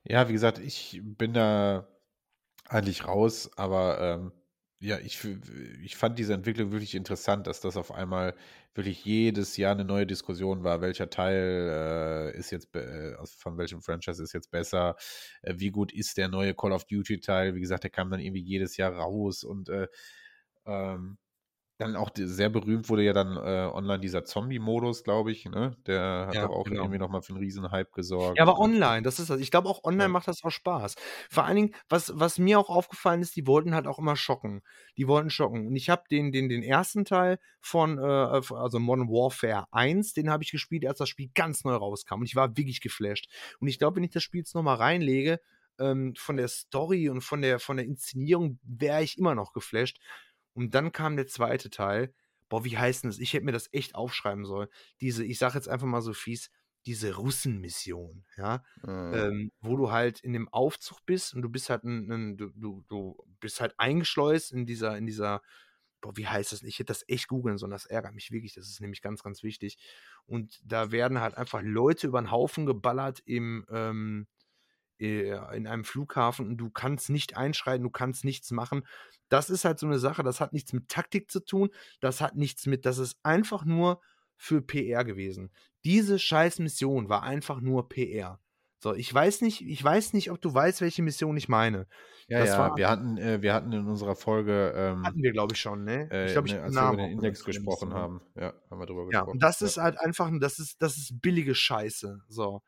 ja 0.05 0.29
wie 0.29 0.33
gesagt, 0.33 0.59
ich 0.59 1.01
bin 1.05 1.33
da 1.35 1.89
eigentlich 2.69 3.07
raus, 3.07 3.51
aber 3.57 4.01
ähm, 4.01 4.33
ja, 4.81 4.99
ich, 5.01 5.25
ich 5.83 5.97
fand 5.97 6.19
diese 6.19 6.35
Entwicklung 6.35 6.73
wirklich 6.73 6.95
interessant, 6.95 7.47
dass 7.49 7.61
das 7.61 7.77
auf 7.77 7.93
einmal 7.93 8.35
wirklich 8.75 9.05
jedes 9.05 9.57
Jahr 9.57 9.73
eine 9.73 9.85
neue 9.85 10.07
Diskussion 10.07 10.65
war. 10.65 10.81
Welcher 10.81 11.11
Teil 11.11 12.33
äh, 12.35 12.39
ist 12.39 12.51
jetzt, 12.53 12.75
äh, 12.77 13.17
von 13.27 13.59
welchem 13.59 13.83
Franchise 13.83 14.23
ist 14.23 14.35
jetzt 14.35 14.51
besser? 14.53 14.97
Äh, 15.43 15.55
wie 15.59 15.71
gut 15.71 15.93
ist 15.93 16.17
der 16.19 16.29
neue 16.29 16.55
Call 16.55 16.73
of 16.73 16.85
Duty 16.87 17.21
Teil? 17.21 17.55
Wie 17.57 17.61
gesagt, 17.61 17.85
der 17.85 17.91
kam 17.91 18.11
dann 18.11 18.21
irgendwie 18.21 18.43
jedes 18.43 18.77
Jahr 18.77 18.93
raus 18.95 19.45
und 19.45 19.69
äh, 19.69 19.89
ähm, 20.67 21.19
dann 21.79 21.97
auch 21.97 22.11
sehr 22.15 22.51
berühmt 22.51 22.89
wurde 22.89 23.05
ja 23.05 23.13
dann 23.13 23.37
äh, 23.37 23.71
online 23.73 24.01
dieser 24.01 24.25
Zombie-Modus, 24.25 25.05
glaube 25.05 25.31
ich, 25.33 25.45
ne? 25.47 25.77
Der 25.87 26.27
hat 26.29 26.35
ja 26.35 26.43
doch 26.43 26.51
auch 26.51 26.65
genau. 26.65 26.83
irgendwie 26.83 26.99
nochmal 26.99 27.23
für 27.23 27.33
einen 27.33 27.39
Riesenhype 27.43 27.91
gesorgt. 27.93 28.37
Ja, 28.37 28.43
aber 28.43 28.59
online, 28.59 29.03
das 29.03 29.21
ist 29.21 29.31
das. 29.31 29.41
Ich 29.41 29.51
glaube 29.53 29.69
auch 29.69 29.85
online 29.85 30.05
Ja. 30.05 30.09
macht 30.13 30.27
das 30.29 30.43
auch 30.43 30.51
Spaß. 30.51 30.97
Vor 31.31 31.45
allen 31.45 31.57
Dingen, 31.57 31.75
was, 31.89 32.13
was 32.15 32.39
mir 32.39 32.59
auch 32.59 32.69
aufgefallen 32.69 33.23
ist, 33.23 33.37
die 33.37 33.47
wollten 33.47 33.75
halt 33.75 33.87
auch 33.87 33.99
immer 33.99 34.17
schocken. 34.17 34.63
Die 34.97 35.07
wollten 35.09 35.31
schocken. 35.31 35.69
Und 35.69 35.77
ich 35.77 35.89
habe 35.89 36.03
den, 36.11 36.33
den, 36.33 36.49
den 36.49 36.63
ersten 36.65 37.05
Teil 37.05 37.39
von, 37.61 37.99
äh, 37.99 38.03
also 38.03 38.79
Modern 38.81 39.09
Warfare 39.09 39.67
1, 39.71 40.15
den 40.15 40.31
habe 40.31 40.43
ich 40.43 40.51
gespielt, 40.51 40.85
als 40.85 40.99
das 40.99 41.09
Spiel 41.09 41.31
ganz 41.35 41.65
neu 41.65 41.75
rauskam. 41.75 42.17
Und 42.17 42.27
ich 42.27 42.37
war 42.37 42.57
wirklich 42.57 42.81
geflasht. 42.81 43.29
Und 43.61 43.69
ich 43.69 43.79
glaube, 43.79 43.97
wenn 43.97 44.05
ich 44.05 44.11
das 44.11 44.23
Spiel 44.25 44.41
jetzt 44.41 44.55
nochmal 44.55 44.77
reinlege, 44.77 45.41
ähm, 45.79 46.15
von 46.17 46.37
der 46.37 46.49
Story 46.49 47.09
und 47.09 47.21
von 47.21 47.43
der, 47.43 47.61
von 47.61 47.77
der 47.77 47.87
Inszenierung, 47.87 48.59
wäre 48.63 49.03
ich 49.03 49.17
immer 49.19 49.35
noch 49.35 49.53
geflasht. 49.53 49.99
Und 50.59 50.75
dann 50.75 50.93
kam 50.93 51.17
der 51.17 51.27
zweite 51.29 51.71
Teil. 51.71 52.15
Boah, 52.49 52.65
wie 52.65 52.79
heißt 52.79 53.05
denn 53.05 53.11
das? 53.11 53.19
Ich 53.19 53.33
hätte 53.35 53.45
mir 53.45 53.53
das 53.53 53.69
echt 53.73 53.95
aufschreiben 53.95 54.45
sollen. 54.45 54.69
Diese, 55.01 55.25
ich 55.25 55.39
sage 55.39 55.55
jetzt 55.55 55.69
einfach 55.69 55.87
mal 55.87 56.01
so 56.03 56.13
fies, 56.15 56.51
diese 56.87 57.15
Russenmission, 57.17 58.25
ja, 58.37 58.65
Mhm. 58.83 59.29
ähm, 59.29 59.51
wo 59.61 59.77
du 59.77 59.91
halt 59.91 60.21
in 60.21 60.33
dem 60.33 60.49
Aufzug 60.49 61.05
bist 61.07 61.35
und 61.35 61.43
du 61.43 61.49
bist 61.51 61.71
halt 61.71 61.85
ein, 61.85 62.11
ein, 62.11 62.37
du, 62.37 62.51
du, 62.55 62.85
du 62.89 63.17
bist 63.41 63.61
halt 63.61 63.75
eingeschleust 63.79 64.53
in 64.53 64.67
dieser, 64.67 64.97
in 64.99 65.07
dieser, 65.07 65.43
boah, 66.01 66.17
wie 66.17 66.27
heißt 66.29 66.53
das? 66.53 66.63
Ich 66.63 66.79
hätte 66.79 66.87
das 66.93 67.05
echt 67.09 67.29
googeln 67.29 67.59
sollen, 67.59 67.73
das 67.73 67.87
ärgert 67.87 68.15
mich 68.15 68.31
wirklich, 68.31 68.55
das 68.55 68.69
ist 68.69 68.81
nämlich 68.81 69.03
ganz, 69.03 69.23
ganz 69.23 69.43
wichtig. 69.43 69.79
Und 70.27 70.61
da 70.65 70.93
werden 70.93 71.21
halt 71.21 71.37
einfach 71.37 71.61
Leute 71.63 72.07
über 72.09 72.21
den 72.21 72.31
Haufen 72.31 72.67
geballert 72.67 73.21
im, 73.25 73.67
ähm, 73.71 74.27
äh, 74.29 74.38
in 74.99 75.67
einem 75.67 75.85
Flughafen 75.85 76.47
und 76.49 76.57
du 76.59 76.71
kannst 76.71 77.09
nicht 77.11 77.37
einschreiten, 77.37 77.83
du 77.85 77.91
kannst 77.91 78.25
nichts 78.25 78.51
machen. 78.51 78.85
Das 79.29 79.51
ist 79.51 79.65
halt 79.65 79.79
so 79.79 79.87
eine 79.87 79.99
Sache, 79.99 80.23
das 80.23 80.41
hat 80.41 80.53
nichts 80.53 80.73
mit 80.73 80.89
Taktik 80.89 81.31
zu 81.31 81.45
tun, 81.45 81.71
das 82.01 82.21
hat 82.21 82.35
nichts 82.37 82.67
mit, 82.67 82.85
das 82.87 82.99
ist 82.99 83.19
einfach 83.23 83.65
nur 83.65 84.01
für 84.37 84.63
PR 84.63 85.05
gewesen. 85.05 85.51
Diese 85.85 86.19
scheiß 86.19 86.59
Mission 86.61 87.09
war 87.09 87.23
einfach 87.23 87.61
nur 87.61 87.89
PR. 87.89 88.41
So, 88.81 88.95
ich 88.95 89.13
weiß 89.13 89.41
nicht, 89.41 89.61
ich 89.63 89.83
weiß 89.83 90.13
nicht, 90.13 90.31
ob 90.31 90.41
du 90.41 90.55
weißt, 90.55 90.81
welche 90.83 91.03
Mission 91.03 91.37
ich 91.37 91.49
meine. 91.49 91.89
Ja, 92.29 92.39
Das 92.41 92.51
ja, 92.51 92.59
war- 92.59 92.77
wir 92.77 92.89
hatten, 92.89 93.19
äh, 93.19 93.43
wir 93.43 93.53
hatten 93.53 93.73
in 93.73 93.87
unserer 93.89 94.15
Folge, 94.15 94.73
ähm, 94.77 95.05
Hatten 95.05 95.21
wir, 95.23 95.33
glaube 95.33 95.55
ich, 95.55 95.61
schon, 95.61 95.83
ne? 95.85 96.09
äh, 96.13 96.27
ich 96.27 96.33
glaube, 96.33 96.47
ich 96.47 96.55
ne, 96.55 96.61
hab 96.61 96.67
als 96.67 96.75
den 96.75 96.77
wir 96.77 96.81
über 96.83 96.91
Namen 96.93 96.99
den 96.99 97.11
Index 97.13 97.45
gesprochen 97.45 97.89
Mission. 97.89 97.95
haben, 98.01 98.21
ja, 98.37 98.53
haben 98.71 98.79
wir 98.81 98.87
drüber 98.87 99.03
Ja, 99.05 99.09
gesprochen. 99.11 99.31
und 99.33 99.43
das 99.43 99.59
ja. 99.61 99.67
ist 99.67 99.77
halt 99.79 99.99
einfach, 100.01 100.31
das 100.41 100.59
ist, 100.61 100.81
das 100.81 100.97
ist 100.97 101.21
billige 101.21 101.55
Scheiße. 101.57 102.21
So. 102.29 102.63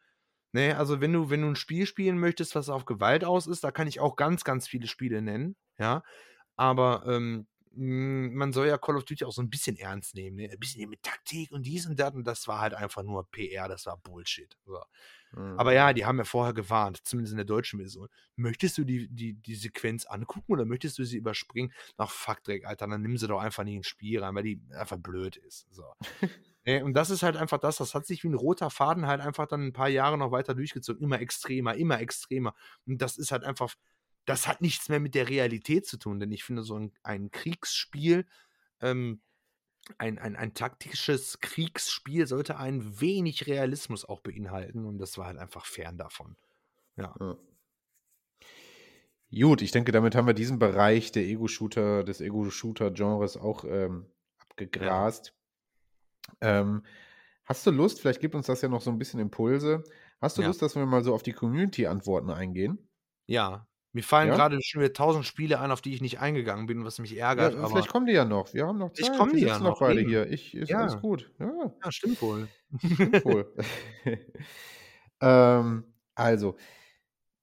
Ne, 0.53 0.77
also 0.77 1.01
wenn 1.01 1.13
du, 1.13 1.31
wenn 1.31 1.43
du 1.43 1.49
ein 1.49 1.57
Spiel 1.57 1.87
spielen 1.87 2.19
möchtest, 2.19 2.57
was 2.57 2.69
auf 2.69 2.85
Gewalt 2.85 3.25
aus 3.25 3.47
ist, 3.47 3.63
da 3.63 3.71
kann 3.71 3.87
ich 3.87 4.01
auch 4.01 4.17
ganz, 4.17 4.43
ganz 4.43 4.67
viele 4.67 4.89
Spiele 4.89 5.23
nennen, 5.23 5.55
ja. 5.79 6.03
Aber 6.57 7.05
ähm, 7.07 7.47
mh, 7.73 8.31
man 8.35 8.53
soll 8.53 8.67
ja 8.67 8.77
Call 8.79 8.97
of 8.97 9.05
Duty 9.05 9.25
auch 9.25 9.33
so 9.33 9.43
ein 9.43 9.51
bisschen 9.51 9.77
ernst 9.77 10.15
nehmen, 10.17 10.37
ne? 10.37 10.51
Ein 10.51 10.59
bisschen 10.59 10.91
mit 10.91 11.03
Taktik 11.05 11.53
und 11.53 11.65
dies 11.65 11.87
und 11.87 12.01
das 12.01 12.15
und 12.15 12.25
das 12.27 12.49
war 12.49 12.61
halt 12.61 12.75
einfach 12.75 13.03
nur 13.05 13.29
PR, 13.31 13.69
das 13.69 13.87
war 13.87 13.97
Bullshit. 13.99 14.57
So. 14.67 14.83
Mhm. 15.33 15.59
Aber 15.59 15.73
ja, 15.73 15.93
die 15.93 16.05
haben 16.05 16.19
ja 16.19 16.25
vorher 16.25 16.53
gewarnt, 16.53 16.99
zumindest 17.05 17.33
in 17.33 17.39
der 17.39 17.47
deutschen 17.47 17.79
Version. 17.79 18.09
Möchtest 18.37 18.77
du 18.79 18.85
die, 18.85 19.09
die, 19.09 19.35
die 19.35 19.55
Sequenz 19.55 20.05
angucken 20.07 20.53
oder 20.53 20.65
möchtest 20.65 20.99
du 20.99 21.05
sie 21.05 21.19
überspringen? 21.19 21.73
Ach, 21.97 22.11
fuck, 22.11 22.43
Dreck, 22.43 22.67
Alter, 22.67 22.89
dann 22.89 23.03
nimm 23.03 23.17
sie 23.17 23.29
doch 23.29 23.41
einfach 23.41 23.65
nicht 23.65 23.77
ins 23.77 23.87
Spiel 23.87 24.23
rein, 24.23 24.35
weil 24.35 24.43
die 24.43 24.61
einfach 24.77 24.99
blöd 24.99 25.37
ist. 25.37 25.67
So. 25.71 25.85
Äh, 26.65 26.83
und 26.83 26.95
das 26.95 27.11
ist 27.11 27.23
halt 27.23 27.37
einfach 27.37 27.59
das, 27.59 27.77
das 27.77 27.95
hat 27.95 28.07
sich 28.07 28.23
wie 28.25 28.29
ein 28.29 28.35
roter 28.35 28.71
Faden 28.71 29.07
halt 29.07 29.21
einfach 29.21 29.47
dann 29.47 29.67
ein 29.67 29.73
paar 29.73 29.89
Jahre 29.89 30.19
noch 30.19 30.33
weiter 30.33 30.55
durchgezogen. 30.55 31.03
Immer 31.03 31.21
extremer, 31.21 31.75
immer 31.75 32.01
extremer. 32.01 32.55
Und 32.87 33.01
das 33.01 33.17
ist 33.17 33.33
halt 33.33 33.45
einfach, 33.45 33.75
das 34.25 34.47
hat 34.47 34.61
nichts 34.61 34.89
mehr 34.89 35.01
mit 35.01 35.15
der 35.15 35.29
Realität 35.29 35.87
zu 35.87 35.97
tun, 35.97 36.21
denn 36.21 36.33
ich 36.33 36.45
finde, 36.45 36.63
so 36.63 36.79
ein, 36.79 36.93
ein 37.03 37.31
Kriegsspiel, 37.31 38.27
ähm, 38.81 39.21
ein, 39.99 40.19
ein, 40.19 40.37
ein 40.37 40.55
taktisches 40.55 41.41
Kriegsspiel 41.41 42.27
sollte 42.27 42.59
ein 42.59 43.01
wenig 43.01 43.47
Realismus 43.47 44.05
auch 44.05 44.21
beinhalten 44.21 44.85
und 44.85 44.99
das 44.99 45.19
war 45.19 45.27
halt 45.27 45.39
einfach 45.39 45.65
fern 45.65 45.97
davon. 45.97 46.37
Ja. 46.97 47.15
Ja. 47.19 47.37
Gut, 49.33 49.63
ich 49.63 49.71
denke, 49.71 49.93
damit 49.93 50.17
haben 50.17 50.27
wir 50.27 50.35
diesen 50.35 50.59
Bereich 50.59 51.13
der 51.13 51.23
Ego-Shooter, 51.23 52.03
des 52.03 52.21
Ego-Shooter-Genres 52.21 53.37
auch 53.37 53.65
ähm, 53.65 54.07
abgegrast. 54.39 55.35
Ähm, 56.41 56.83
hast 57.45 57.67
du 57.67 57.71
Lust, 57.71 58.01
vielleicht 58.01 58.21
gibt 58.21 58.35
uns 58.35 58.47
das 58.47 58.63
ja 58.63 58.69
noch 58.69 58.81
so 58.83 58.91
ein 58.91 58.99
bisschen 58.99 59.21
Impulse, 59.21 59.85
hast 60.21 60.39
du 60.39 60.43
Ja. 60.43 60.49
Lust, 60.49 60.63
dass 60.63 60.77
wir 60.77 60.87
mal 60.87 61.03
so 61.05 61.15
auf 61.15 61.23
die 61.23 61.33
Community-Antworten 61.33 62.31
eingehen? 62.31 62.89
Ja. 63.27 63.67
Mir 63.93 64.05
fallen 64.05 64.29
Ja? 64.29 64.37
gerade 64.37 64.57
schon 64.63 64.83
wieder 64.83 64.93
tausend 64.93 65.27
Spiele 65.27 65.59
ein, 65.61 65.73
auf 65.73 65.81
die 65.81 65.93
ich 65.95 66.01
nicht 66.01 66.21
eingegangen 66.21 66.67
bin, 66.67 66.85
was 66.85 67.01
mich 67.01 67.17
ärgert. 67.17 67.55
Ja, 67.55 67.59
aber 67.59 67.71
vielleicht 67.71 67.89
kommen 67.89 68.07
die 68.07 68.13
ja 68.13 68.25
noch. 68.25 68.55
Wir 68.55 68.67
haben 68.67 68.79
noch 68.79 68.93
Zeit. 68.93 69.11
wir 69.19 69.33
die 69.35 69.41
ja 69.43 69.59
noch, 69.59 69.81
beide 69.81 70.01
eben. 70.03 70.09
hier. 70.11 70.31
Ich, 70.31 70.55
ist 70.55 70.69
Ja. 70.69 70.79
alles 70.83 71.01
gut. 71.01 71.33
Ja, 71.41 71.75
ja, 71.85 71.91
stimmt 71.93 72.23
wohl. 72.23 72.49
stimmt 72.79 73.25
wohl. 73.25 73.53
ähm, 75.21 75.85
also, 76.15 76.57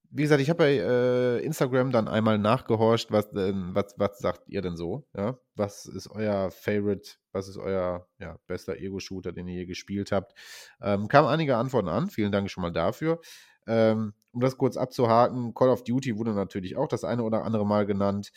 wie 0.10 0.22
gesagt, 0.22 0.42
ich 0.42 0.50
habe 0.50 0.58
bei 0.58 0.74
äh, 0.76 1.40
Instagram 1.40 1.92
dann 1.92 2.08
einmal 2.08 2.38
nachgehorcht, 2.38 3.12
was, 3.12 3.30
denn, 3.32 3.76
was, 3.76 3.96
was 3.98 4.20
sagt 4.20 4.48
ihr 4.48 4.62
denn 4.62 4.76
so? 4.76 5.06
Ja? 5.16 5.38
Was 5.56 5.86
ist 5.86 6.10
euer 6.10 6.52
Favorite, 6.52 7.12
was 7.32 7.48
ist 7.48 7.58
euer 7.58 8.08
ja, 8.20 8.38
bester 8.48 8.78
Ego-Shooter, 8.78 9.32
den 9.32 9.48
ihr 9.48 9.56
je 9.56 9.66
gespielt 9.66 10.12
habt? 10.12 10.34
Ähm, 10.82 11.08
kamen 11.08 11.28
einige 11.28 11.58
Antworten 11.58 11.90
an, 11.90 12.10
vielen 12.10 12.32
Dank 12.32 12.50
schon 12.50 12.62
mal 12.62 12.72
dafür. 12.72 13.20
Ähm, 13.68 14.14
um 14.32 14.42
das 14.42 14.58
kurz 14.58 14.78
abzuhaken, 14.78 15.54
Call 15.54 15.70
of 15.70 15.84
Duty 15.84 16.18
wurde 16.18 16.34
natürlich 16.34 16.78
auch 16.78 16.88
das 16.88 17.04
eine 17.04 17.24
oder 17.24 17.44
andere 17.44 17.66
Mal 17.66 17.86
genannt. 17.86 18.32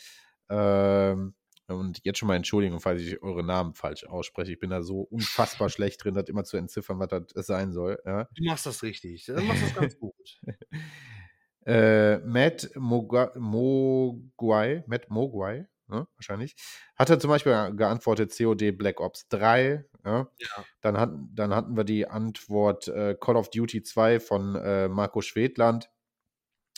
Ähm, 0.49 1.35
und 1.67 2.01
jetzt 2.03 2.19
schon 2.19 2.27
mal 2.27 2.35
Entschuldigung, 2.35 2.79
falls 2.79 3.01
ich 3.01 3.21
eure 3.23 3.43
Namen 3.43 3.73
falsch 3.73 4.03
ausspreche. 4.03 4.51
Ich 4.51 4.59
bin 4.59 4.69
da 4.69 4.81
so 4.81 5.01
unfassbar 5.01 5.69
schlecht 5.69 6.03
drin, 6.03 6.13
das 6.13 6.27
immer 6.27 6.43
zu 6.43 6.57
entziffern, 6.57 6.99
was 6.99 7.09
das 7.33 7.47
sein 7.47 7.71
soll. 7.71 7.99
Ja. 8.05 8.27
Du 8.35 8.43
machst 8.43 8.65
das 8.65 8.83
richtig. 8.83 9.25
Du 9.25 9.41
machst 9.41 9.63
das 9.63 9.75
ganz 9.75 9.97
gut. 9.97 10.39
Äh, 11.65 12.17
Matt 12.19 12.69
Moga- 12.75 13.31
Mogwai, 13.37 14.83
Matt 14.87 15.09
Mogwai, 15.09 15.67
ne, 15.87 16.07
wahrscheinlich, 16.15 16.55
hat 16.95 17.09
er 17.09 17.19
zum 17.19 17.29
Beispiel 17.29 17.53
geantwortet 17.75 18.33
COD 18.35 18.71
Black 18.71 18.99
Ops 18.99 19.27
3. 19.29 19.85
Ja. 20.03 20.27
Ja. 20.37 20.65
Dann, 20.81 20.97
hat, 20.97 21.11
dann 21.33 21.53
hatten 21.53 21.77
wir 21.77 21.83
die 21.83 22.07
Antwort 22.07 22.87
äh, 22.87 23.15
Call 23.19 23.35
of 23.35 23.49
Duty 23.51 23.83
2 23.83 24.19
von 24.19 24.55
äh, 24.55 24.87
Marco 24.87 25.21
Schwedland. 25.21 25.89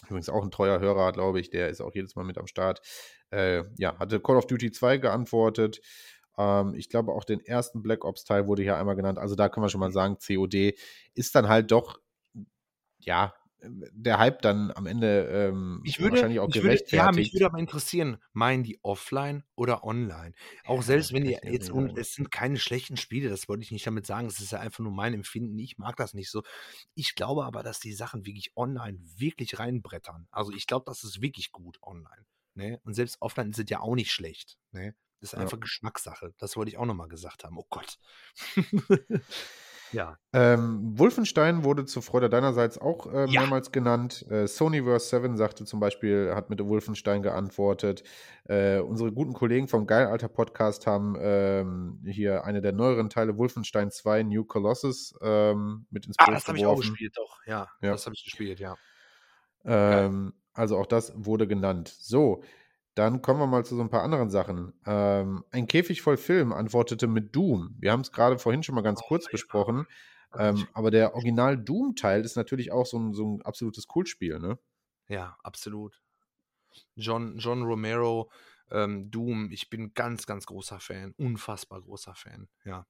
Übrigens 0.07 0.27
auch 0.27 0.43
ein 0.43 0.51
treuer 0.51 0.79
Hörer, 0.81 1.13
glaube 1.13 1.39
ich, 1.39 1.49
der 1.49 1.69
ist 1.69 1.79
auch 1.79 1.93
jedes 1.93 2.15
Mal 2.15 2.25
mit 2.25 2.37
am 2.37 2.47
Start. 2.47 2.81
Äh, 3.31 3.63
ja, 3.77 3.97
hatte 3.99 4.19
Call 4.19 4.35
of 4.35 4.47
Duty 4.47 4.71
2 4.71 4.97
geantwortet. 4.97 5.79
Ähm, 6.37 6.73
ich 6.75 6.89
glaube, 6.89 7.13
auch 7.13 7.23
den 7.23 7.39
ersten 7.39 7.81
Black 7.81 8.03
Ops-Teil 8.03 8.47
wurde 8.47 8.63
hier 8.63 8.75
einmal 8.75 8.95
genannt. 8.97 9.17
Also 9.19 9.35
da 9.35 9.47
können 9.47 9.63
wir 9.63 9.69
schon 9.69 9.79
mal 9.79 9.91
sagen, 9.93 10.17
COD 10.17 10.75
ist 11.13 11.35
dann 11.35 11.47
halt 11.47 11.71
doch, 11.71 11.99
ja, 12.99 13.33
der 13.65 14.19
Hype 14.19 14.41
dann 14.41 14.71
am 14.71 14.85
Ende 14.85 15.27
ähm, 15.29 15.81
Ich 15.85 15.99
würde, 15.99 16.11
wahrscheinlich 16.11 16.39
auch 16.39 16.49
ich 16.49 16.55
würde, 16.61 16.83
ja, 16.91 17.11
mich 17.11 17.31
gerechtfertigt. 17.31 17.33
würde 17.33 17.45
aber 17.45 17.59
interessieren, 17.59 18.17
meinen 18.33 18.63
die 18.63 18.79
offline 18.83 19.43
oder 19.55 19.83
online? 19.83 20.33
Auch 20.65 20.77
Ja, 20.77 20.81
selbst 20.83 21.13
wenn 21.13 21.23
die 21.23 21.37
jetzt, 21.43 21.69
und 21.69 21.89
sagen. 21.89 21.99
es 21.99 22.13
sind 22.13 22.31
keine 22.31 22.57
schlechten 22.57 22.97
Spiele, 22.97 23.29
das 23.29 23.47
wollte 23.47 23.63
ich 23.63 23.71
nicht 23.71 23.87
damit 23.87 24.05
sagen, 24.05 24.27
es 24.27 24.39
ist 24.39 24.51
ja 24.51 24.59
einfach 24.59 24.79
nur 24.83 24.91
mein 24.91 25.13
Empfinden, 25.13 25.57
ich 25.59 25.77
mag 25.77 25.95
das 25.95 26.13
nicht 26.13 26.29
so. 26.29 26.43
Ich 26.95 27.15
glaube 27.15 27.45
aber, 27.45 27.63
dass 27.63 27.79
die 27.79 27.93
Sachen 27.93 28.25
wirklich 28.25 28.51
online 28.55 28.99
wirklich 29.17 29.59
reinbrettern. 29.59 30.27
Also 30.31 30.51
ich 30.51 30.67
glaube, 30.67 30.85
das 30.85 31.03
ist 31.03 31.21
wirklich 31.21 31.51
gut 31.51 31.77
online. 31.81 32.25
Ne? 32.55 32.79
Und 32.83 32.93
selbst 32.93 33.17
offline 33.21 33.53
sind 33.53 33.69
ja 33.69 33.79
auch 33.79 33.95
nicht 33.95 34.11
schlecht. 34.11 34.57
Ne? 34.71 34.95
Das 35.19 35.29
ist 35.31 35.37
Ja. 35.37 35.39
einfach 35.39 35.59
Geschmackssache. 35.59 36.33
Das 36.37 36.55
wollte 36.57 36.69
ich 36.69 36.77
auch 36.77 36.85
nochmal 36.85 37.07
gesagt 37.07 37.43
haben. 37.45 37.57
Oh 37.57 37.65
Gott. 37.69 37.97
ja. 39.93 40.17
Ähm, 40.33 40.97
Wolfenstein 40.99 41.63
wurde 41.63 41.85
zur 41.85 42.01
Freude 42.01 42.29
deinerseits 42.29 42.77
auch 42.77 43.05
äh, 43.11 43.25
Ja. 43.27 43.41
mehrmals 43.41 43.71
genannt. 43.71 44.25
Äh, 44.29 44.47
Sonyverse 44.47 45.07
7 45.09 45.37
sagte 45.37 45.63
zum 45.65 45.79
Beispiel, 45.79 46.33
hat 46.35 46.49
mit 46.49 46.59
Wolfenstein 46.65 47.21
geantwortet. 47.23 48.03
Äh, 48.45 48.79
unsere 48.79 49.11
guten 49.13 49.33
Kollegen 49.33 49.67
vom 49.67 49.87
Geilalter 49.87 50.27
Podcast 50.27 50.87
haben 50.87 51.15
ähm, 51.21 52.01
hier 52.05 52.43
eine 52.43 52.61
der 52.61 52.73
neueren 52.73 53.09
Teile 53.09 53.37
Wolfenstein 53.37 53.91
2 53.91 54.23
New 54.23 54.43
Colossus 54.43 55.13
ähm, 55.21 55.85
mit 55.91 56.07
ins 56.07 56.17
Ah, 56.19 56.25
Bild 56.25 56.37
das 56.37 56.47
habe 56.47 56.57
ich 56.57 56.65
auch 56.65 56.79
gespielt, 56.79 57.13
doch. 57.15 57.37
Ja, 57.45 57.69
Ja. 57.81 57.91
das 57.91 58.05
habe 58.05 58.15
ich 58.15 58.23
gespielt, 58.25 58.59
ja. 58.59 58.75
Ähm, 59.65 60.33
also 60.53 60.77
auch 60.77 60.85
das 60.87 61.13
wurde 61.15 61.47
genannt. 61.47 61.87
So, 61.99 62.43
dann 62.95 63.21
kommen 63.21 63.39
wir 63.39 63.47
mal 63.47 63.65
zu 63.65 63.75
so 63.75 63.81
ein 63.81 63.89
paar 63.89 64.03
anderen 64.03 64.29
Sachen. 64.29 64.73
Ähm, 64.85 65.43
ein 65.51 65.67
Käfig 65.67 66.01
voll 66.01 66.17
Film 66.17 66.53
antwortete 66.53 67.07
mit 67.07 67.35
Doom. 67.35 67.75
Wir 67.79 67.91
haben 67.91 68.01
es 68.01 68.11
gerade 68.11 68.37
vorhin 68.37 68.63
schon 68.63 68.75
mal 68.75 68.81
ganz 68.81 69.01
Oh, 69.03 69.07
kurz 69.07 69.29
besprochen. 69.29 69.87
Ähm, 70.35 70.67
aber 70.73 70.91
der 70.91 71.13
Original 71.15 71.57
Doom-Teil 71.57 72.25
ist 72.25 72.35
natürlich 72.35 72.71
auch 72.71 72.85
so 72.85 72.97
ein, 72.97 73.13
so 73.13 73.25
ein 73.25 73.41
absolutes 73.43 73.87
Kultspiel, 73.87 74.39
ne? 74.39 74.57
Ja, 75.07 75.37
absolut. 75.43 76.01
John, 76.95 77.37
John 77.37 77.63
Romero, 77.63 78.31
ähm, 78.71 79.11
Doom, 79.11 79.51
ich 79.51 79.69
bin 79.69 79.93
ganz, 79.93 80.25
ganz 80.25 80.45
großer 80.45 80.79
Fan. 80.79 81.13
Unfassbar 81.17 81.81
großer 81.81 82.15
Fan. 82.15 82.47
Ja. 82.65 82.87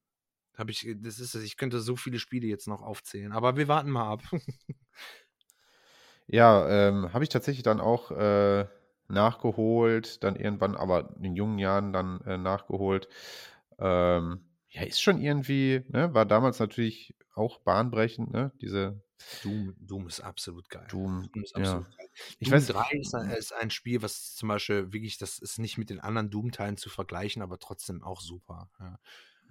Hab 0.55 0.69
ich, 0.69 0.87
das 0.97 1.19
ist 1.19 1.33
es. 1.33 1.43
Ich 1.43 1.57
könnte 1.57 1.79
so 1.81 1.95
viele 1.95 2.19
Spiele 2.19 2.47
jetzt 2.47 2.67
noch 2.67 2.81
aufzählen, 2.81 3.31
aber 3.31 3.57
wir 3.57 3.67
warten 3.67 3.89
mal 3.89 4.11
ab. 4.11 4.21
Ja, 6.27 6.67
ähm, 6.69 7.13
habe 7.13 7.23
ich 7.23 7.29
tatsächlich 7.29 7.63
dann 7.63 7.81
auch 7.81 8.11
äh, 8.11 8.65
nachgeholt, 9.13 10.23
dann 10.23 10.35
irgendwann, 10.35 10.75
aber 10.75 11.15
in 11.21 11.35
jungen 11.35 11.59
Jahren 11.59 11.93
dann 11.93 12.21
äh, 12.21 12.37
nachgeholt. 12.37 13.07
Ähm, 13.79 14.45
ja, 14.69 14.83
ist 14.83 15.01
schon 15.01 15.21
irgendwie, 15.21 15.83
ne, 15.89 16.13
war 16.13 16.25
damals 16.25 16.59
natürlich 16.59 17.15
auch 17.35 17.59
bahnbrechend, 17.59 18.31
ne? 18.31 18.51
Diese 18.61 19.01
Doom, 19.43 19.75
Doom 19.79 20.07
ist 20.07 20.19
absolut 20.19 20.69
geil. 20.69 20.87
Doom, 20.89 21.29
Doom 21.31 21.43
ist 21.43 21.55
ja. 21.55 21.61
absolut 21.61 21.97
geil. 21.97 22.09
Ich 22.39 22.49
Doom 22.49 22.57
weiß- 22.57 22.71
3 22.71 22.99
ist 22.99 23.15
ein, 23.15 23.29
ist 23.31 23.53
ein 23.53 23.69
Spiel, 23.69 24.01
was 24.01 24.35
zum 24.35 24.49
Beispiel 24.49 24.91
wirklich, 24.91 25.17
das 25.17 25.39
ist 25.39 25.59
nicht 25.59 25.77
mit 25.77 25.89
den 25.89 25.99
anderen 25.99 26.29
Doom-Teilen 26.29 26.77
zu 26.77 26.89
vergleichen, 26.89 27.41
aber 27.41 27.59
trotzdem 27.59 28.03
auch 28.03 28.21
super. 28.21 28.69
Ja. 28.79 28.99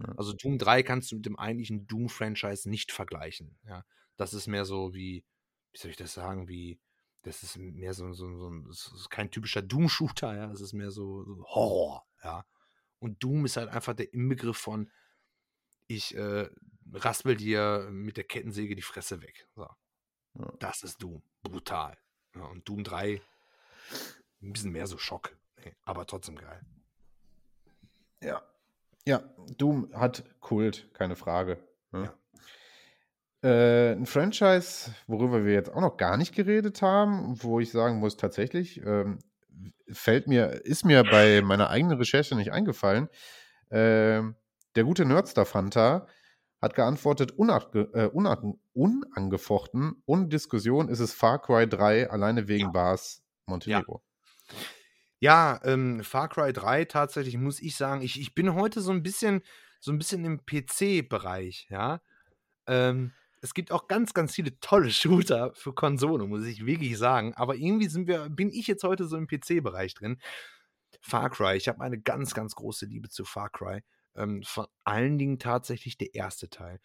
Ja. 0.01 0.15
Also 0.17 0.33
Doom 0.33 0.59
3 0.59 0.83
kannst 0.83 1.13
du 1.13 1.17
mit 1.17 1.27
dem 1.27 1.39
eigentlichen 1.39 1.87
Doom-Franchise 1.87 2.69
nicht 2.69 2.93
vergleichen. 2.93 3.59
Ja. 3.67 3.85
Das 4.17 4.35
ist 4.35 4.47
mehr 4.47 4.65
so 4.65 4.95
wie, 4.95 5.25
wie 5.73 5.79
soll 5.79 5.91
ich 5.91 5.97
das 5.97 6.13
sagen, 6.15 6.49
wie, 6.49 6.79
das 7.23 7.43
ist 7.43 7.57
mehr 7.57 7.95
so, 7.95 8.13
so, 8.13 8.37
so 8.37 8.51
ein, 8.51 8.65
das 8.67 8.93
ist 8.95 9.11
kein 9.11 9.31
typischer 9.31 9.63
Doom-Shooter, 9.63 10.35
ja, 10.35 10.47
das 10.49 10.61
ist 10.61 10.73
mehr 10.73 10.91
so, 10.91 11.25
so 11.25 11.45
Horror, 11.45 12.07
ja. 12.23 12.45
Und 12.99 13.23
Doom 13.23 13.47
ist 13.47 13.57
halt 13.57 13.69
einfach 13.71 13.95
der 13.95 14.13
Inbegriff 14.13 14.59
von, 14.59 14.91
ich 15.89 16.15
äh, 16.17 16.49
raspel 16.93 17.37
dir 17.37 17.89
mit 17.91 18.17
der 18.17 18.25
Kettensäge 18.25 18.77
die 18.77 18.83
Fresse 18.83 19.23
weg. 19.23 19.49
So. 19.55 19.69
Ja. 20.39 20.53
Das 20.59 20.83
ist 20.83 21.03
Doom. 21.03 21.23
Brutal. 21.43 21.99
Ja, 22.35 22.45
und 22.45 22.69
Doom 22.69 22.85
3 22.85 23.21
ein 24.41 24.53
bisschen 24.53 24.73
mehr 24.73 24.87
so 24.87 24.99
Schock. 24.99 25.37
Aber 25.85 26.07
trotzdem 26.07 26.37
geil. 26.37 26.61
Ja. 28.21 28.43
Ja, 29.05 29.19
Doom 29.59 29.93
hat 29.95 30.25
Kult, 30.41 30.89
keine 30.95 31.17
Frage. 31.17 31.59
Ne? 31.91 32.13
Äh, 33.43 33.93
ein 33.93 34.07
Franchise, 34.07 34.93
worüber 35.07 35.45
wir 35.45 35.53
jetzt 35.53 35.73
auch 35.73 35.81
noch 35.81 35.97
gar 35.97 36.17
nicht 36.17 36.35
geredet 36.35 36.81
haben, 36.81 37.43
wo 37.43 37.59
ich 37.59 37.73
sagen 37.73 37.99
muss, 37.99 38.17
tatsächlich, 38.17 38.81
ähm, 38.85 39.19
fällt 39.91 40.29
mir, 40.29 40.65
ist 40.65 40.85
mir 40.85 41.03
bei 41.03 41.43
meiner 41.43 41.69
eigenen 41.69 41.99
Recherche 41.99 42.37
nicht 42.37 42.53
eingefallen. 42.53 43.09
Ähm, 43.71 44.37
der 44.77 44.85
gute 44.85 45.05
Nerdstar 45.05 45.45
Fanta 45.45 46.07
hat 46.61 46.75
geantwortet, 46.75 47.33
äh, 47.33 48.07
unang 48.07 48.59
unangefochten, 48.73 50.03
ohne 50.07 50.29
Diskussion 50.29 50.89
ist 50.89 51.01
es 51.01 51.13
Far 51.13 51.43
Cry 51.43 51.69
3, 51.69 52.11
alleine 52.11 52.47
wegen 52.47 52.73
Bars 52.73 53.23
Montenegro. 53.47 54.03
Ja, 55.19 55.61
ähm, 55.65 56.03
Far 56.05 56.29
Cry 56.29 56.53
3 56.53 56.85
tatsächlich 56.85 57.37
muss 57.37 57.61
ich 57.61 57.77
sagen, 57.77 58.03
ich, 58.03 58.21
ich 58.21 58.35
bin 58.35 58.55
heute 58.55 58.81
so 58.81 58.93
ein 58.93 59.03
bisschen, 59.03 59.43
so 59.81 59.91
ein 59.93 59.99
bisschen 59.99 60.25
im 60.25 60.47
PC-Bereich, 60.47 61.67
ja. 61.71 62.01
Ähm, 62.67 63.13
es 63.43 63.55
gibt 63.55 63.73
auch 63.73 63.89
ganz, 63.89 64.15
ganz 64.15 64.35
viele 64.35 64.59
tolle 64.61 64.91
Shooter 64.91 65.53
für 65.55 65.75
Konsole, 65.75 66.27
muss 66.27 66.47
ich 66.47 66.65
wirklich 66.65 66.97
sagen. 66.97 67.35
Aber 67.35 67.57
irgendwie 67.57 67.89
sind 67.89 68.07
wir, 68.07 68.31
bin 68.31 68.51
ich 68.51 68.67
jetzt 68.67 68.85
heute 68.85 69.05
so 69.07 69.17
im 69.17 69.27
PC-Bereich 69.27 69.95
drin. 69.95 70.19
Far 71.01 71.31
Cry, 71.31 71.57
ich 71.57 71.69
habe 71.69 71.81
eine 71.83 72.01
ganz, 72.01 72.33
ganz 72.33 72.55
große 72.55 72.87
Liebe 72.87 73.09
zu 73.09 73.25
Far 73.25 73.51
Cry. 73.51 73.83
Ähm, 74.15 74.43
vor 74.45 74.71
allen 74.85 75.19
Dingen 75.19 75.39
tatsächlich 75.39 75.99
der 75.99 76.15
erste 76.15 76.49
Teil. 76.49 76.81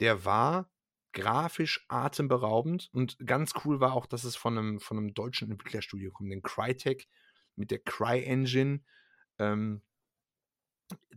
Der 0.00 0.24
war 0.24 0.70
grafisch 1.12 1.84
atemberaubend 1.88 2.90
und 2.92 3.18
ganz 3.26 3.52
cool 3.64 3.80
war 3.80 3.94
auch, 3.94 4.06
dass 4.06 4.24
es 4.24 4.36
von 4.36 4.56
einem, 4.56 4.78
von 4.78 4.98
einem 4.98 5.14
deutschen 5.14 5.50
Entwicklerstudio 5.50 6.12
kommt, 6.12 6.30
den 6.30 6.42
Crytek 6.42 7.08
mit 7.56 7.72
der 7.72 7.80
Cry-Engine. 7.80 8.82
Ähm, 9.38 9.82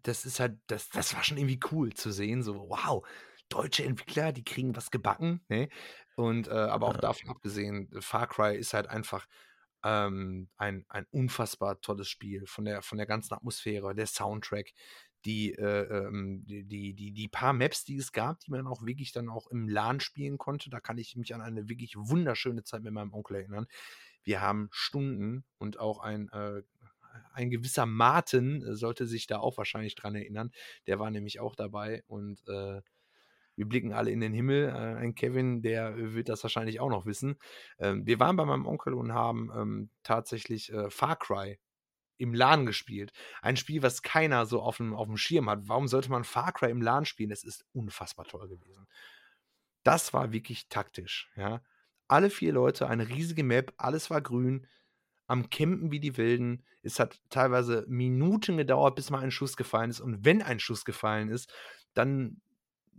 das 0.02 0.26
ist 0.26 0.40
halt, 0.40 0.58
das, 0.68 0.90
das 0.90 1.14
war 1.14 1.24
schon 1.24 1.38
irgendwie 1.38 1.60
cool 1.72 1.94
zu 1.94 2.12
sehen. 2.12 2.41
So, 2.41 2.70
wow, 2.70 3.06
deutsche 3.52 3.84
Entwickler, 3.86 4.32
die 4.32 4.44
kriegen 4.44 4.76
was 4.76 4.91
gebacken. 4.91 5.41
Ne? 5.49 5.69
Und 6.15 6.48
äh, 6.48 6.52
aber 6.52 6.88
auch 6.88 6.98
Ja. 6.98 7.02
davon 7.02 7.30
abgesehen, 7.30 7.90
Far 8.02 8.28
Cry 8.28 8.57
ist 8.57 8.73
halt 8.73 8.88
einfach 8.88 9.28
ähm, 9.84 10.49
ein, 10.57 10.86
ein 10.90 11.06
unfassbar 11.11 11.82
tolles 11.82 12.10
Spiel 12.10 12.45
von 12.48 12.65
der, 12.65 12.82
von 12.82 12.98
der 12.98 13.07
ganzen 13.07 13.34
Atmosphäre, 13.34 13.95
der 13.95 14.07
Soundtrack, 14.07 14.72
die, 15.26 15.53
äh, 15.53 15.84
ähm, 15.84 16.44
die, 16.48 16.65
die, 16.65 16.94
die, 16.95 17.11
die 17.14 17.28
paar 17.28 17.53
Maps, 17.53 17.84
die 17.86 17.98
es 17.98 18.11
gab, 18.11 18.40
die 18.41 18.52
man 18.52 18.68
auch 18.68 18.86
wirklich 18.86 19.11
dann 19.11 19.30
auch 19.30 19.48
im 19.48 19.68
LAN 19.68 19.99
spielen 19.99 20.38
konnte. 20.38 20.69
Da 20.69 20.80
kann 20.80 20.98
ich 20.98 21.15
mich 21.15 21.34
an 21.36 21.41
eine 21.41 21.69
wirklich 21.69 21.95
wunderschöne 21.98 22.64
Zeit 22.64 22.84
mit 22.84 22.94
meinem 22.94 23.14
Onkel 23.14 23.38
erinnern. 23.38 23.68
Wir 24.23 24.41
haben 24.41 24.69
Stunden 24.72 25.45
und 25.57 25.80
auch 25.80 25.99
ein, 25.99 26.30
äh, 26.30 26.64
ein 27.34 27.49
gewisser 27.49 27.86
Martin 27.86 28.64
äh, 28.64 28.76
sollte 28.76 29.06
sich 29.07 29.28
da 29.28 29.40
auch 29.40 29.57
wahrscheinlich 29.57 29.95
dran 29.95 30.15
erinnern. 30.15 30.52
Der 30.88 30.99
war 30.99 31.11
nämlich 31.11 31.40
auch 31.40 31.56
dabei 31.56 32.03
und 32.07 32.41
äh, 32.48 32.82
wir 33.61 33.69
blicken 33.69 33.93
alle 33.93 34.09
in 34.09 34.21
den 34.21 34.33
Himmel. 34.33 34.69
Äh, 34.69 34.97
ein 34.97 35.13
Kevin, 35.13 35.61
der 35.61 36.15
wird 36.15 36.29
das 36.29 36.41
wahrscheinlich 36.41 36.79
auch 36.79 36.89
noch 36.89 37.05
wissen. 37.05 37.35
Ähm, 37.77 38.07
wir 38.07 38.19
waren 38.19 38.35
bei 38.35 38.43
meinem 38.43 38.65
Onkel 38.65 38.95
und 38.95 39.13
haben 39.13 39.51
ähm, 39.55 39.89
tatsächlich 40.01 40.73
äh, 40.73 40.89
Far 40.89 41.15
Cry 41.15 41.59
im 42.17 42.33
LAN 42.33 42.65
gespielt. 42.65 43.11
Ein 43.43 43.57
Spiel, 43.57 43.83
was 43.83 44.01
keiner 44.01 44.47
so 44.47 44.63
auf 44.63 44.77
dem, 44.77 44.95
auf 44.95 45.05
dem 45.05 45.17
Schirm 45.17 45.47
hat. 45.47 45.59
Warum 45.67 45.88
sollte 45.88 46.09
man 46.09 46.23
Far 46.23 46.53
Cry 46.53 46.71
im 46.71 46.81
LAN 46.81 47.05
spielen? 47.05 47.29
Es 47.29 47.43
ist 47.43 47.63
unfassbar 47.71 48.25
toll 48.25 48.47
gewesen. 48.47 48.88
Das 49.83 50.11
war 50.11 50.31
wirklich 50.31 50.67
taktisch, 50.67 51.31
ja. 51.35 51.61
Alle 52.07 52.31
vier 52.31 52.53
Leute, 52.53 52.88
eine 52.88 53.09
riesige 53.09 53.43
Map, 53.43 53.73
alles 53.77 54.09
war 54.09 54.21
grün, 54.21 54.67
am 55.27 55.51
Campen 55.51 55.91
wie 55.91 55.99
die 55.99 56.17
Wilden. 56.17 56.65
Es 56.81 56.99
hat 56.99 57.21
teilweise 57.29 57.85
Minuten 57.88 58.57
gedauert, 58.57 58.95
bis 58.95 59.11
mal 59.11 59.21
ein 59.21 59.31
Schuss 59.31 59.55
gefallen 59.55 59.91
ist. 59.91 60.01
Und 60.01 60.25
wenn 60.25 60.41
ein 60.41 60.59
Schuss 60.59 60.83
gefallen 60.83 61.29
ist, 61.29 61.53
dann 61.93 62.41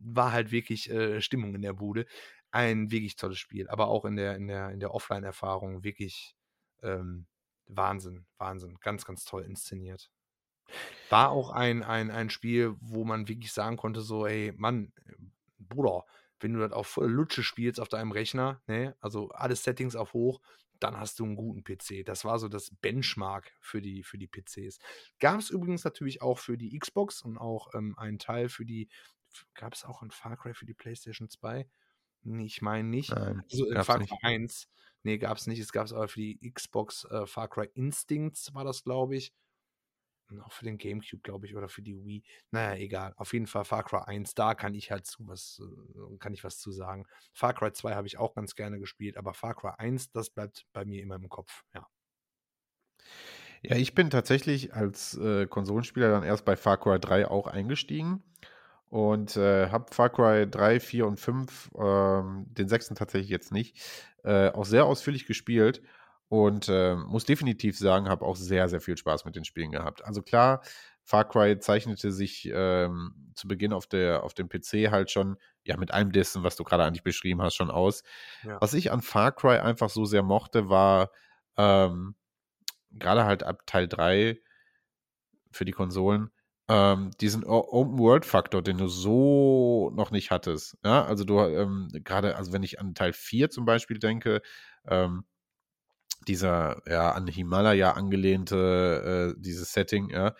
war 0.04 0.32
halt 0.32 0.50
wirklich 0.50 0.90
äh, 0.90 1.20
Stimmung 1.20 1.54
in 1.54 1.62
der 1.62 1.74
Bude. 1.74 2.06
Ein 2.50 2.90
wirklich 2.90 3.16
tolles 3.16 3.38
Spiel, 3.38 3.68
aber 3.68 3.88
auch 3.88 4.04
in 4.04 4.16
der, 4.16 4.36
in 4.36 4.46
der, 4.46 4.70
in 4.70 4.80
der 4.80 4.92
Offline-Erfahrung 4.94 5.84
wirklich 5.84 6.36
ähm, 6.82 7.26
Wahnsinn, 7.66 8.26
Wahnsinn. 8.38 8.78
Ganz, 8.80 9.04
ganz 9.04 9.24
toll 9.24 9.44
inszeniert. 9.44 10.10
War 11.08 11.30
auch 11.30 11.50
ein, 11.50 11.82
ein, 11.82 12.10
ein 12.10 12.30
Spiel, 12.30 12.76
wo 12.80 13.04
man 13.04 13.28
wirklich 13.28 13.52
sagen 13.52 13.76
konnte: 13.76 14.00
so, 14.00 14.26
ey, 14.26 14.52
Mann, 14.56 14.92
Bruder, 15.58 16.04
wenn 16.40 16.52
du 16.52 16.60
das 16.60 16.72
auf 16.72 16.98
Lutsche 17.00 17.42
spielst 17.42 17.80
auf 17.80 17.88
deinem 17.88 18.12
Rechner, 18.12 18.62
ne, 18.66 18.96
also 19.00 19.30
alle 19.30 19.56
Settings 19.56 19.96
auf 19.96 20.12
hoch, 20.12 20.40
dann 20.80 20.98
hast 20.98 21.18
du 21.18 21.24
einen 21.24 21.36
guten 21.36 21.62
PC. 21.62 22.04
Das 22.04 22.24
war 22.24 22.38
so 22.38 22.48
das 22.48 22.70
Benchmark 22.80 23.52
für 23.60 23.80
die, 23.80 24.02
für 24.02 24.18
die 24.18 24.26
PCs. 24.26 24.78
Gab 25.20 25.38
es 25.38 25.50
übrigens 25.50 25.84
natürlich 25.84 26.22
auch 26.22 26.38
für 26.38 26.58
die 26.58 26.76
Xbox 26.76 27.22
und 27.22 27.38
auch 27.38 27.72
ähm, 27.74 27.96
einen 27.98 28.18
Teil 28.18 28.48
für 28.48 28.64
die, 28.64 28.88
gab 29.54 29.74
es 29.74 29.84
auch 29.84 30.02
ein 30.02 30.10
Far 30.10 30.36
Cry 30.36 30.54
für 30.54 30.66
die 30.66 30.74
PlayStation 30.74 31.28
2? 31.28 31.68
Nee, 32.24 32.46
ich 32.46 32.62
meine 32.62 32.88
nicht. 32.88 33.10
Nein, 33.10 33.42
Also 33.50 33.66
in 33.68 33.82
Far 33.82 33.98
nicht. 33.98 34.10
Cry 34.10 34.18
1, 34.22 34.68
nee, 35.02 35.18
gab 35.18 35.36
es 35.36 35.46
nicht. 35.46 35.58
Es 35.58 35.72
gab 35.72 35.86
es 35.86 35.92
aber 35.92 36.08
für 36.08 36.20
die 36.20 36.52
Xbox 36.52 37.04
äh, 37.04 37.26
Far 37.26 37.48
Cry 37.48 37.68
Instincts, 37.74 38.54
war 38.54 38.64
das, 38.64 38.84
glaube 38.84 39.16
ich. 39.16 39.32
Und 40.28 40.40
auch 40.40 40.52
für 40.52 40.64
den 40.64 40.78
Gamecube, 40.78 41.20
glaube 41.22 41.46
ich, 41.46 41.56
oder 41.56 41.68
für 41.68 41.82
die 41.82 42.04
Wii. 42.04 42.22
Naja, 42.52 42.76
egal. 42.78 43.12
Auf 43.16 43.32
jeden 43.32 43.46
Fall 43.46 43.64
Far 43.64 43.84
Cry 43.84 44.02
1, 44.06 44.34
da 44.34 44.54
kann 44.54 44.74
ich 44.74 44.90
halt 44.90 45.04
zu 45.04 45.26
was, 45.26 45.60
äh, 45.60 46.16
kann 46.18 46.32
ich 46.32 46.44
was 46.44 46.58
zu 46.58 46.70
sagen. 46.70 47.06
Far 47.32 47.54
Cry 47.54 47.72
2 47.72 47.94
habe 47.94 48.06
ich 48.06 48.18
auch 48.18 48.34
ganz 48.34 48.54
gerne 48.54 48.78
gespielt, 48.78 49.16
aber 49.16 49.34
Far 49.34 49.54
Cry 49.54 49.72
1, 49.76 50.10
das 50.12 50.30
bleibt 50.30 50.66
bei 50.72 50.84
mir 50.84 51.02
immer 51.02 51.16
im 51.16 51.28
Kopf, 51.28 51.64
ja. 51.74 51.86
Ja, 53.62 53.76
ich 53.76 53.94
bin 53.94 54.10
tatsächlich 54.10 54.74
als 54.74 55.16
äh, 55.16 55.46
Konsolenspieler 55.46 56.10
dann 56.10 56.24
erst 56.24 56.44
bei 56.44 56.56
Far 56.56 56.78
Cry 56.78 56.98
3 56.98 57.28
auch 57.28 57.46
eingestiegen 57.46 58.22
und 58.92 59.38
äh, 59.38 59.70
habe 59.70 59.86
Far 59.90 60.10
Cry 60.10 60.46
3, 60.46 60.78
4 60.78 61.06
und 61.06 61.18
5, 61.18 61.70
ähm, 61.78 62.44
den 62.50 62.68
sechsten 62.68 62.94
tatsächlich 62.94 63.30
jetzt 63.30 63.50
nicht, 63.50 63.80
äh, 64.22 64.50
auch 64.50 64.66
sehr 64.66 64.84
ausführlich 64.84 65.24
gespielt. 65.24 65.80
Und 66.28 66.68
äh, 66.68 66.94
muss 66.94 67.24
definitiv 67.24 67.78
sagen, 67.78 68.10
habe 68.10 68.22
auch 68.22 68.36
sehr, 68.36 68.68
sehr 68.68 68.82
viel 68.82 68.98
Spaß 68.98 69.24
mit 69.24 69.34
den 69.34 69.46
Spielen 69.46 69.70
gehabt. 69.70 70.04
Also 70.04 70.20
klar, 70.20 70.60
Far 71.04 71.26
Cry 71.26 71.58
zeichnete 71.58 72.12
sich 72.12 72.50
ähm, 72.52 73.32
zu 73.34 73.48
Beginn 73.48 73.72
auf, 73.72 73.86
der, 73.86 74.24
auf 74.24 74.34
dem 74.34 74.50
PC 74.50 74.90
halt 74.90 75.10
schon, 75.10 75.38
ja, 75.64 75.78
mit 75.78 75.90
allem 75.90 76.12
dessen, 76.12 76.42
was 76.42 76.56
du 76.56 76.62
gerade 76.62 76.84
eigentlich 76.84 77.02
beschrieben 77.02 77.40
hast, 77.40 77.54
schon 77.54 77.70
aus. 77.70 78.02
Ja. 78.44 78.60
Was 78.60 78.74
ich 78.74 78.92
an 78.92 79.00
Far 79.00 79.32
Cry 79.32 79.56
einfach 79.56 79.88
so 79.88 80.04
sehr 80.04 80.22
mochte, 80.22 80.68
war 80.68 81.10
ähm, 81.56 82.14
gerade 82.90 83.24
halt 83.24 83.42
ab 83.42 83.62
Teil 83.64 83.88
3 83.88 84.38
für 85.50 85.64
die 85.64 85.72
Konsolen, 85.72 86.30
ähm, 86.68 87.10
diesen 87.20 87.44
Open-World-Faktor, 87.44 88.62
den 88.62 88.78
du 88.78 88.88
so 88.88 89.90
noch 89.94 90.10
nicht 90.10 90.30
hattest. 90.30 90.76
Ja, 90.84 91.04
also 91.04 91.24
du 91.24 91.40
ähm, 91.40 91.88
gerade, 92.04 92.36
also 92.36 92.52
wenn 92.52 92.62
ich 92.62 92.80
an 92.80 92.94
Teil 92.94 93.12
4 93.12 93.50
zum 93.50 93.64
Beispiel 93.64 93.98
denke, 93.98 94.42
ähm, 94.86 95.24
dieser 96.28 96.82
ja 96.86 97.12
an 97.12 97.26
Himalaya 97.26 97.92
angelehnte 97.92 99.34
äh, 99.36 99.40
dieses 99.40 99.72
Setting, 99.72 100.10
ja, 100.10 100.34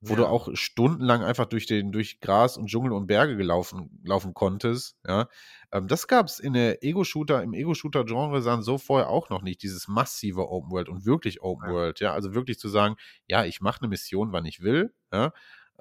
wo 0.00 0.14
ja. 0.14 0.16
du 0.16 0.26
auch 0.26 0.48
stundenlang 0.54 1.22
einfach 1.22 1.46
durch 1.46 1.66
den 1.66 1.90
durch 1.90 2.20
Gras 2.20 2.56
und 2.58 2.66
Dschungel 2.66 2.92
und 2.92 3.06
Berge 3.06 3.36
gelaufen 3.36 4.00
laufen 4.04 4.34
konntest, 4.34 4.96
ja. 5.06 5.28
Ähm, 5.72 5.88
das 5.88 6.06
gab 6.06 6.26
es 6.26 6.38
in 6.38 6.52
der 6.52 6.84
Ego-Shooter 6.84 7.42
im 7.42 7.54
Ego-Shooter-Genre 7.54 8.42
sahen 8.42 8.62
so 8.62 8.78
vorher 8.78 9.08
auch 9.08 9.30
noch 9.30 9.42
nicht 9.42 9.62
dieses 9.62 9.88
massive 9.88 10.48
Open 10.50 10.70
World 10.70 10.88
und 10.90 11.06
wirklich 11.06 11.42
Open 11.42 11.68
ja. 11.68 11.74
World, 11.74 12.00
ja, 12.00 12.12
also 12.12 12.34
wirklich 12.34 12.58
zu 12.58 12.68
sagen, 12.68 12.96
ja, 13.26 13.44
ich 13.44 13.60
mache 13.60 13.80
eine 13.80 13.88
Mission, 13.88 14.32
wann 14.32 14.44
ich 14.44 14.60
will, 14.60 14.92
ja, 15.12 15.32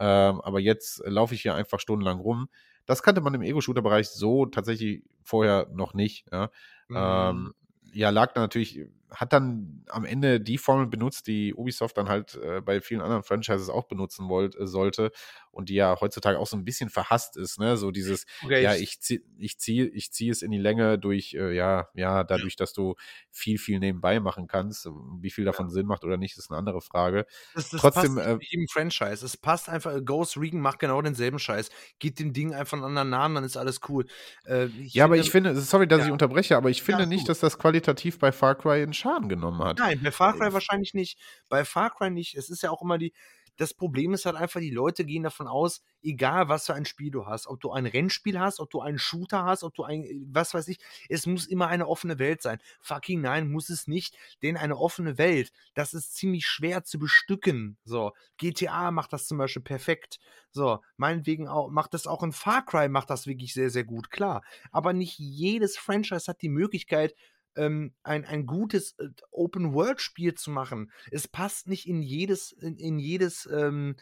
ähm, 0.02 0.42
aber 0.42 0.60
jetzt 0.60 1.04
laufe 1.06 1.36
ich 1.36 1.44
hier 1.44 1.54
einfach 1.54 1.80
stundenlang 1.80 2.20
rum. 2.20 2.50
Das 2.88 3.04
kannte 3.04 3.22
man 3.22 3.36
im 3.36 3.44
Ego-Shooter-Bereich 3.44 4.10
so 4.10 4.48
tatsächlich 4.48 5.04
vorher 5.22 5.68
noch 5.72 5.94
nicht, 5.94 6.26
ja. 6.32 6.50
Mhm. 6.88 6.98
Ähm, 6.98 7.54
ja, 7.94 8.10
lag 8.10 8.34
da 8.34 8.42
natürlich, 8.42 8.80
hat 9.14 9.34
dann 9.34 9.84
am 9.90 10.06
Ende 10.06 10.40
die 10.40 10.58
Formel 10.58 10.88
benutzt, 10.88 11.28
die 11.28 11.54
Ubisoft 11.54 11.98
dann 11.98 12.10
halt 12.10 12.36
äh, 12.36 12.62
bei 12.62 12.82
vielen 12.82 13.02
anderen 13.02 13.24
Franchises 13.24 13.70
auch 13.70 13.86
benutzen 13.86 14.30
wollt, 14.30 14.56
äh, 14.56 14.68
sollte 14.68 15.12
und 15.52 15.70
die 15.70 15.76
ja 15.76 16.00
heutzutage 16.00 16.40
auch 16.40 16.48
so 16.48 16.56
ein 16.56 16.64
bisschen 16.64 16.90
verhasst 16.90 17.36
ist, 17.36 17.60
ne? 17.60 17.76
So 17.78 17.92
dieses, 17.92 18.26
okay, 18.44 18.64
ja, 18.64 18.74
ich 18.74 19.02
ziehe 19.02 19.22
ich 19.38 19.60
zieh, 19.60 19.84
ich 19.84 20.12
zieh 20.12 20.30
es 20.30 20.42
in 20.42 20.52
die 20.52 20.58
Länge 20.58 20.98
durch, 20.98 21.34
äh, 21.34 21.54
ja, 21.54 21.90
ja, 21.94 22.24
dadurch, 22.24 22.56
dass 22.56 22.74
du 22.74 22.96
viel, 23.30 23.58
viel 23.58 23.80
nebenbei 23.80 24.20
machen 24.20 24.48
kannst. 24.48 24.88
Wie 25.20 25.30
viel 25.30 25.46
davon 25.46 25.68
ja. 25.68 25.74
Sinn 25.74 25.88
macht 25.88 26.04
oder 26.04 26.18
nicht, 26.18 26.38
ist 26.38 26.50
eine 26.50 26.58
andere 26.58 26.82
Frage. 26.82 27.26
Das, 27.54 27.70
das 27.70 27.82
Trotzdem, 27.82 28.16
passt 28.16 28.28
äh, 28.28 28.38
jedem 28.42 28.68
Franchise. 28.68 29.26
Es 29.26 29.36
passt 29.36 29.68
einfach, 29.68 30.00
Ghost 30.06 30.38
Regan 30.38 30.62
macht 30.62 30.80
genau 30.80 31.02
denselben 31.02 31.40
Scheiß. 31.40 31.70
Geht 32.00 32.20
dem 32.20 32.34
Ding 32.34 32.54
einfach 32.54 32.78
einen 32.78 32.86
anderen 32.86 33.10
Namen, 33.10 33.36
dann 33.36 33.44
ist 33.44 33.58
alles 33.58 33.82
cool. 33.90 34.06
Äh, 34.46 34.68
ja, 34.68 35.06
aber 35.06 35.18
ich 35.18 35.32
finde, 35.32 35.60
sorry, 35.60 35.88
dass 35.88 36.00
ja. 36.00 36.06
ich 36.08 36.12
unterbreche, 36.12 36.56
aber 36.56 36.70
ich 36.70 36.82
finde 36.82 37.04
ja, 37.04 37.08
nicht, 37.08 37.28
dass 37.28 37.40
das 37.40 37.58
qualitativ 37.58 38.20
bei 38.20 38.32
Far 38.32 38.56
Cry 38.56 38.82
einen 38.82 38.94
Schaden 39.02 39.30
genommen 39.30 39.64
hat. 39.64 39.80
Nein, 39.80 40.00
bei 40.04 40.12
Far 40.12 40.34
Cry 40.38 40.48
äh, 40.48 40.54
wahrscheinlich 40.54 40.94
nicht. 40.94 41.20
Bei 41.50 41.66
Far 41.66 41.90
Cry 41.90 42.10
nicht. 42.10 42.36
Es 42.36 42.50
ist 42.50 42.64
ja 42.64 42.72
auch 42.72 42.82
immer 42.82 42.98
die, 42.98 43.14
das 43.58 43.74
Problem 43.74 44.14
ist 44.14 44.26
halt 44.26 44.36
einfach, 44.36 44.60
die 44.60 44.72
Leute 44.72 45.06
gehen 45.06 45.24
davon 45.24 45.48
aus, 45.48 45.84
egal 46.02 46.50
was 46.50 46.66
für 46.66 46.74
ein 46.74 46.86
Spiel 46.86 47.12
du 47.12 47.28
hast, 47.28 47.48
ob 47.48 47.60
du 47.60 47.72
ein 47.72 47.86
Rennspiel 47.86 48.40
hast, 48.40 48.60
ob 48.60 48.70
du 48.70 48.82
einen 48.82 48.98
Shooter 48.98 49.44
hast, 49.44 49.64
ob 49.64 49.76
du 49.76 49.84
ein, 49.84 50.04
was 50.32 50.54
weiß 50.54 50.68
ich, 50.70 50.80
es 51.10 51.28
muss 51.28 51.46
immer 51.46 51.68
eine 51.68 51.88
offene 51.88 52.18
Welt 52.18 52.42
sein. 52.42 52.60
Fucking 52.80 53.22
nein, 53.22 53.52
muss 53.52 53.70
es 53.70 53.88
nicht, 53.88 54.16
denn 54.42 54.58
eine 54.58 54.78
offene 54.78 55.18
Welt, 55.18 55.52
das 55.74 55.94
ist 55.94 56.16
ziemlich 56.16 56.48
schwer 56.48 56.84
zu 56.84 56.98
bestücken. 56.98 57.78
So, 57.84 58.14
GTA 58.38 58.92
macht 58.92 59.14
das 59.14 59.28
zum 59.28 59.38
Beispiel 59.38 59.62
perfekt. 59.62 60.20
So, 60.52 60.80
meinetwegen 60.98 61.48
auch, 61.48 61.70
macht 61.70 61.94
das 61.94 62.08
auch 62.08 62.24
in 62.24 62.32
Far 62.32 62.66
Cry, 62.66 62.90
macht 62.90 63.10
das 63.10 63.28
wirklich 63.28 63.54
sehr, 63.54 63.70
sehr 63.70 63.84
gut, 63.84 64.10
klar. 64.10 64.42
Aber 64.72 64.94
nicht 64.94 65.20
jedes 65.20 65.78
Franchise 65.78 66.28
hat 66.28 66.42
die 66.42 66.50
Möglichkeit, 66.50 67.14
ähm, 67.56 67.94
ein, 68.04 68.26
ein 68.26 68.46
gutes 68.46 68.98
äh, 69.00 69.10
Open-World-Spiel 69.32 70.34
zu 70.36 70.52
machen. 70.52 70.92
Es 71.12 71.28
passt 71.28 71.68
nicht 71.68 71.88
in 71.88 72.02
jedes, 72.02 72.52
in, 72.52 72.78
in 72.78 73.00
jedes, 73.00 73.48
ähm, 73.52 73.96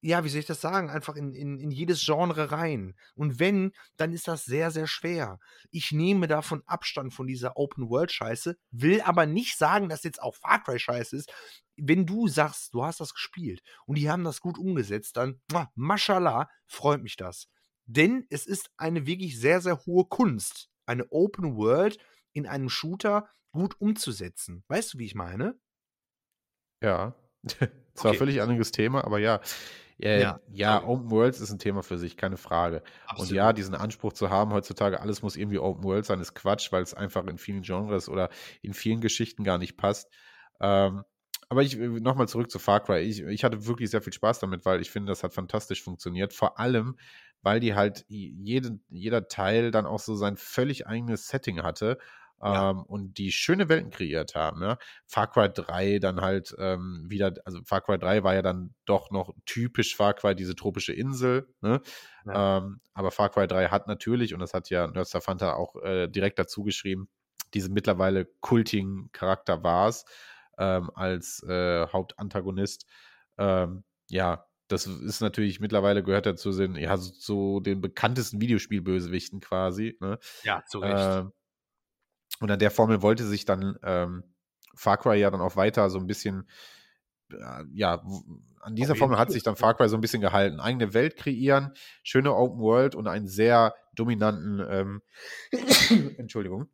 ja, 0.00 0.22
wie 0.22 0.28
soll 0.28 0.40
ich 0.40 0.46
das 0.46 0.60
sagen, 0.60 0.90
einfach 0.90 1.16
in, 1.16 1.34
in, 1.34 1.58
in 1.58 1.70
jedes 1.70 2.04
Genre 2.04 2.52
rein. 2.52 2.94
Und 3.14 3.40
wenn, 3.40 3.72
dann 3.96 4.12
ist 4.12 4.28
das 4.28 4.44
sehr, 4.44 4.70
sehr 4.70 4.86
schwer. 4.86 5.40
Ich 5.70 5.90
nehme 5.90 6.28
davon 6.28 6.62
Abstand 6.66 7.12
von 7.12 7.26
dieser 7.26 7.56
Open-World-Scheiße, 7.56 8.56
will 8.70 9.00
aber 9.00 9.26
nicht 9.26 9.58
sagen, 9.58 9.88
dass 9.88 10.04
jetzt 10.04 10.22
auch 10.22 10.36
Far 10.36 10.62
Cry-Scheiße 10.62 11.16
ist. 11.16 11.32
Wenn 11.76 12.06
du 12.06 12.28
sagst, 12.28 12.74
du 12.74 12.84
hast 12.84 13.00
das 13.00 13.12
gespielt 13.12 13.60
und 13.86 13.98
die 13.98 14.08
haben 14.08 14.24
das 14.24 14.40
gut 14.40 14.58
umgesetzt, 14.58 15.16
dann, 15.16 15.40
mashallah, 15.74 16.48
freut 16.66 17.02
mich 17.02 17.16
das. 17.16 17.48
Denn 17.86 18.26
es 18.28 18.46
ist 18.46 18.70
eine 18.76 19.06
wirklich 19.06 19.40
sehr, 19.40 19.60
sehr 19.60 19.84
hohe 19.86 20.04
Kunst. 20.04 20.68
Eine 20.84 21.10
Open 21.10 21.56
World, 21.56 21.98
in 22.38 22.46
einem 22.46 22.68
Shooter 22.68 23.28
gut 23.52 23.80
umzusetzen. 23.80 24.64
Weißt 24.68 24.94
du, 24.94 24.98
wie 24.98 25.06
ich 25.06 25.14
meine? 25.14 25.58
Ja. 26.82 27.14
Zwar 27.94 28.10
okay. 28.10 28.18
völlig 28.18 28.40
anderes 28.40 28.70
Thema, 28.72 29.04
aber 29.04 29.18
ja. 29.18 29.40
Äh, 30.00 30.20
ja, 30.22 30.40
ja 30.48 30.84
Open 30.84 31.10
Worlds 31.10 31.40
ist 31.40 31.50
ein 31.50 31.58
Thema 31.58 31.82
für 31.82 31.98
sich, 31.98 32.16
keine 32.16 32.36
Frage. 32.36 32.82
Absolut. 33.06 33.30
Und 33.30 33.36
ja, 33.36 33.52
diesen 33.52 33.74
Anspruch 33.74 34.12
zu 34.12 34.30
haben, 34.30 34.52
heutzutage 34.52 35.00
alles 35.00 35.22
muss 35.22 35.36
irgendwie 35.36 35.58
Open 35.58 35.82
World 35.82 36.06
sein, 36.06 36.20
ist 36.20 36.34
Quatsch, 36.34 36.70
weil 36.70 36.82
es 36.82 36.94
einfach 36.94 37.26
in 37.26 37.36
vielen 37.36 37.62
Genres 37.62 38.08
oder 38.08 38.30
in 38.62 38.74
vielen 38.74 39.00
Geschichten 39.00 39.42
gar 39.42 39.58
nicht 39.58 39.76
passt. 39.76 40.08
Ähm, 40.60 41.02
aber 41.48 41.62
ich 41.62 41.78
äh, 41.78 41.88
nochmal 41.88 42.28
zurück 42.28 42.50
zu 42.50 42.58
Far 42.60 42.80
Cry. 42.80 43.00
Ich, 43.00 43.22
ich 43.22 43.42
hatte 43.42 43.66
wirklich 43.66 43.90
sehr 43.90 44.02
viel 44.02 44.12
Spaß 44.12 44.38
damit, 44.38 44.64
weil 44.64 44.80
ich 44.80 44.90
finde, 44.90 45.10
das 45.10 45.24
hat 45.24 45.32
fantastisch 45.32 45.82
funktioniert. 45.82 46.32
Vor 46.32 46.60
allem, 46.60 46.96
weil 47.42 47.58
die 47.58 47.74
halt 47.74 48.04
jeden, 48.08 48.84
jeder 48.88 49.26
Teil 49.28 49.70
dann 49.72 49.86
auch 49.86 50.00
so 50.00 50.14
sein 50.14 50.36
völlig 50.36 50.86
eigenes 50.86 51.28
Setting 51.28 51.62
hatte 51.62 51.98
ja. 52.42 52.70
ähm, 52.70 52.82
und 52.82 53.18
die 53.18 53.32
schöne 53.32 53.68
Welten 53.68 53.90
kreiert 53.90 54.34
haben. 54.34 54.62
Ja? 54.62 54.78
Far 55.06 55.30
Cry 55.30 55.48
3 55.52 55.98
dann 55.98 56.20
halt 56.20 56.54
ähm, 56.58 57.06
wieder, 57.08 57.34
also 57.44 57.60
Far 57.64 57.80
Cry 57.80 57.98
3 57.98 58.22
war 58.22 58.34
ja 58.34 58.42
dann 58.42 58.74
doch 58.84 59.10
noch 59.10 59.34
typisch 59.46 59.96
Far 59.96 60.14
Cry, 60.14 60.34
diese 60.34 60.54
tropische 60.54 60.92
Insel. 60.92 61.48
Ne? 61.60 61.80
Ja. 62.26 62.58
Ähm, 62.58 62.80
aber 62.94 63.10
Far 63.10 63.30
Cry 63.30 63.46
3 63.46 63.68
hat 63.68 63.86
natürlich, 63.86 64.34
und 64.34 64.40
das 64.40 64.54
hat 64.54 64.70
ja 64.70 64.86
Nerdster 64.86 65.20
Fanta 65.20 65.54
auch 65.54 65.76
äh, 65.82 66.08
direkt 66.08 66.38
dazu 66.38 66.62
geschrieben, 66.62 67.08
diesen 67.54 67.72
mittlerweile 67.72 68.26
kultigen 68.40 69.10
Charakter 69.12 69.62
war 69.62 69.88
es 69.88 70.04
ähm, 70.58 70.90
als 70.94 71.42
äh, 71.44 71.86
Hauptantagonist. 71.88 72.86
Ähm, 73.38 73.84
ja, 74.10 74.44
das 74.68 74.86
ist 74.86 75.20
natürlich 75.20 75.60
mittlerweile 75.60 76.02
gehört 76.02 76.38
zu 76.38 76.52
den, 76.52 76.76
ja, 76.76 76.96
so 76.98 77.60
den 77.60 77.80
bekanntesten 77.80 78.40
Videospielbösewichten 78.40 79.40
quasi. 79.40 79.96
Ne? 80.00 80.18
Ja, 80.42 80.62
zu 80.66 80.80
Recht. 80.80 80.94
Ähm, 80.98 81.32
und 82.40 82.50
an 82.50 82.58
der 82.58 82.70
Formel 82.70 83.02
wollte 83.02 83.24
sich 83.24 83.44
dann 83.44 83.78
ähm, 83.82 84.24
Far 84.74 84.98
Cry 84.98 85.18
ja 85.18 85.30
dann 85.30 85.40
auch 85.40 85.56
weiter 85.56 85.90
so 85.90 85.98
ein 85.98 86.06
bisschen, 86.06 86.48
äh, 87.32 87.64
ja, 87.72 88.02
an 88.60 88.74
dieser 88.74 88.94
Formel 88.94 89.18
hat 89.18 89.30
sich 89.32 89.42
dann 89.42 89.56
Far 89.56 89.76
Cry 89.76 89.88
so 89.88 89.96
ein 89.96 90.00
bisschen 90.00 90.20
gehalten. 90.20 90.60
Eigene 90.60 90.94
Welt 90.94 91.16
kreieren, 91.16 91.72
schöne 92.02 92.34
Open 92.34 92.60
World 92.60 92.94
und 92.94 93.06
einen 93.06 93.26
sehr 93.26 93.74
dominanten, 93.94 94.64
ähm, 94.68 95.02
Entschuldigung. 96.18 96.68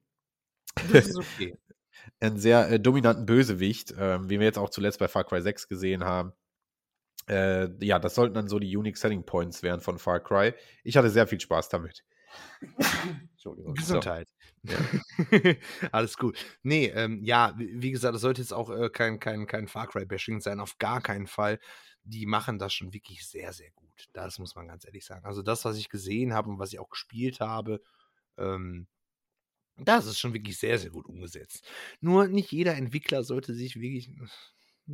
Das 0.92 1.06
ist 1.06 1.16
okay. 1.16 1.56
einen 2.20 2.38
sehr 2.38 2.70
äh, 2.70 2.80
dominanten 2.80 3.26
Bösewicht, 3.26 3.92
äh, 3.92 4.22
wie 4.24 4.38
wir 4.38 4.46
jetzt 4.46 4.58
auch 4.58 4.70
zuletzt 4.70 4.98
bei 4.98 5.08
Far 5.08 5.24
Cry 5.24 5.40
6 5.40 5.68
gesehen 5.68 6.04
haben. 6.04 6.32
Äh, 7.28 7.68
ja, 7.84 7.98
das 7.98 8.14
sollten 8.14 8.34
dann 8.34 8.48
so 8.48 8.58
die 8.58 8.76
Unique 8.76 8.98
Selling 8.98 9.24
Points 9.24 9.62
werden 9.62 9.80
von 9.80 9.98
Far 9.98 10.20
Cry. 10.20 10.52
Ich 10.82 10.96
hatte 10.96 11.10
sehr 11.10 11.26
viel 11.26 11.40
Spaß 11.40 11.68
damit. 11.70 12.04
Entschuldigung. 13.32 13.74
Gesundheit. 13.74 14.28
So. 14.62 14.72
Ja. 14.72 15.54
Alles 15.92 16.16
gut. 16.16 16.38
Nee, 16.62 16.86
ähm, 16.86 17.22
ja, 17.24 17.54
wie 17.56 17.90
gesagt, 17.90 18.14
das 18.14 18.22
sollte 18.22 18.40
jetzt 18.40 18.52
auch 18.52 18.70
äh, 18.70 18.88
kein, 18.90 19.20
kein, 19.20 19.46
kein 19.46 19.68
Far 19.68 19.86
Cry-Bashing 19.88 20.40
sein, 20.40 20.60
auf 20.60 20.78
gar 20.78 21.00
keinen 21.00 21.26
Fall. 21.26 21.58
Die 22.02 22.26
machen 22.26 22.58
das 22.58 22.72
schon 22.72 22.92
wirklich 22.92 23.26
sehr, 23.26 23.52
sehr 23.52 23.70
gut. 23.72 24.08
Das 24.12 24.38
muss 24.38 24.54
man 24.54 24.68
ganz 24.68 24.84
ehrlich 24.84 25.04
sagen. 25.04 25.24
Also 25.24 25.42
das, 25.42 25.64
was 25.64 25.76
ich 25.76 25.88
gesehen 25.88 26.34
habe 26.34 26.50
und 26.50 26.58
was 26.58 26.72
ich 26.72 26.78
auch 26.78 26.90
gespielt 26.90 27.40
habe, 27.40 27.80
ähm, 28.36 28.86
das 29.76 30.06
ist 30.06 30.18
schon 30.18 30.34
wirklich 30.34 30.58
sehr, 30.58 30.78
sehr 30.78 30.90
gut 30.90 31.06
umgesetzt. 31.06 31.68
Nur 32.00 32.28
nicht 32.28 32.52
jeder 32.52 32.76
Entwickler 32.76 33.24
sollte 33.24 33.54
sich 33.54 33.80
wirklich 33.80 34.08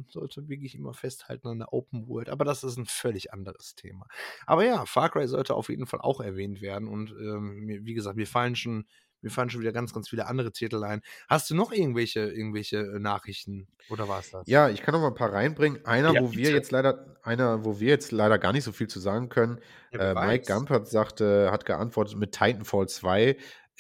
sollte 0.09 0.49
wirklich 0.49 0.75
immer 0.75 0.95
festhalten 0.95 1.49
an 1.49 1.59
der 1.59 1.73
Open 1.73 2.09
World. 2.09 2.29
Aber 2.29 2.45
das 2.45 2.65
ist 2.65 2.77
ein 2.77 2.87
völlig 2.87 3.33
anderes 3.33 3.75
Thema. 3.75 4.07
Aber 4.47 4.65
ja, 4.65 4.87
Far 4.87 5.11
Cry 5.11 5.27
sollte 5.27 5.55
auf 5.55 5.69
jeden 5.69 5.87
Fall 5.87 6.01
auch 6.01 6.21
erwähnt 6.21 6.61
werden. 6.61 6.89
Und 6.89 7.11
ähm, 7.11 7.67
wie 7.67 7.95
gesagt, 7.95 8.17
mir 8.17 8.27
fallen 8.27 8.57
schon, 8.57 8.87
mir 9.21 9.31
fallen 9.31 9.51
schon 9.51 9.61
wieder 9.61 9.73
ganz, 9.73 9.93
ganz 9.93 10.09
viele 10.09 10.27
andere 10.27 10.53
Titel 10.53 10.83
ein. 10.85 11.03
Hast 11.29 11.51
du 11.51 11.55
noch 11.55 11.73
irgendwelche, 11.73 12.21
irgendwelche 12.21 12.79
äh, 12.79 12.99
Nachrichten 12.99 13.69
oder 13.91 14.09
war 14.09 14.21
es 14.21 14.31
das? 14.31 14.45
Ja, 14.47 14.69
ich 14.69 14.83
kann 14.83 14.93
noch 14.93 15.01
mal 15.01 15.09
ein 15.09 15.15
paar 15.15 15.33
reinbringen. 15.33 15.85
Einer, 15.85 16.15
ja, 16.15 16.23
wo 16.23 16.33
wir 16.33 16.51
jetzt 16.51 16.71
leider, 16.71 17.17
einer, 17.23 17.65
wo 17.65 17.81
wir 17.81 17.89
jetzt 17.89 18.13
leider 18.13 18.39
gar 18.39 18.53
nicht 18.53 18.65
so 18.65 18.73
viel 18.73 18.89
zu 18.89 19.01
sagen 19.01 19.29
können. 19.29 19.61
Ja, 19.93 20.13
äh, 20.13 20.15
Mike 20.15 20.53
Gumpert 20.53 20.89
sagte, 20.89 21.51
hat 21.51 21.65
geantwortet 21.65 22.17
mit 22.17 22.33
Titanfall 22.33 22.89
2 22.89 23.37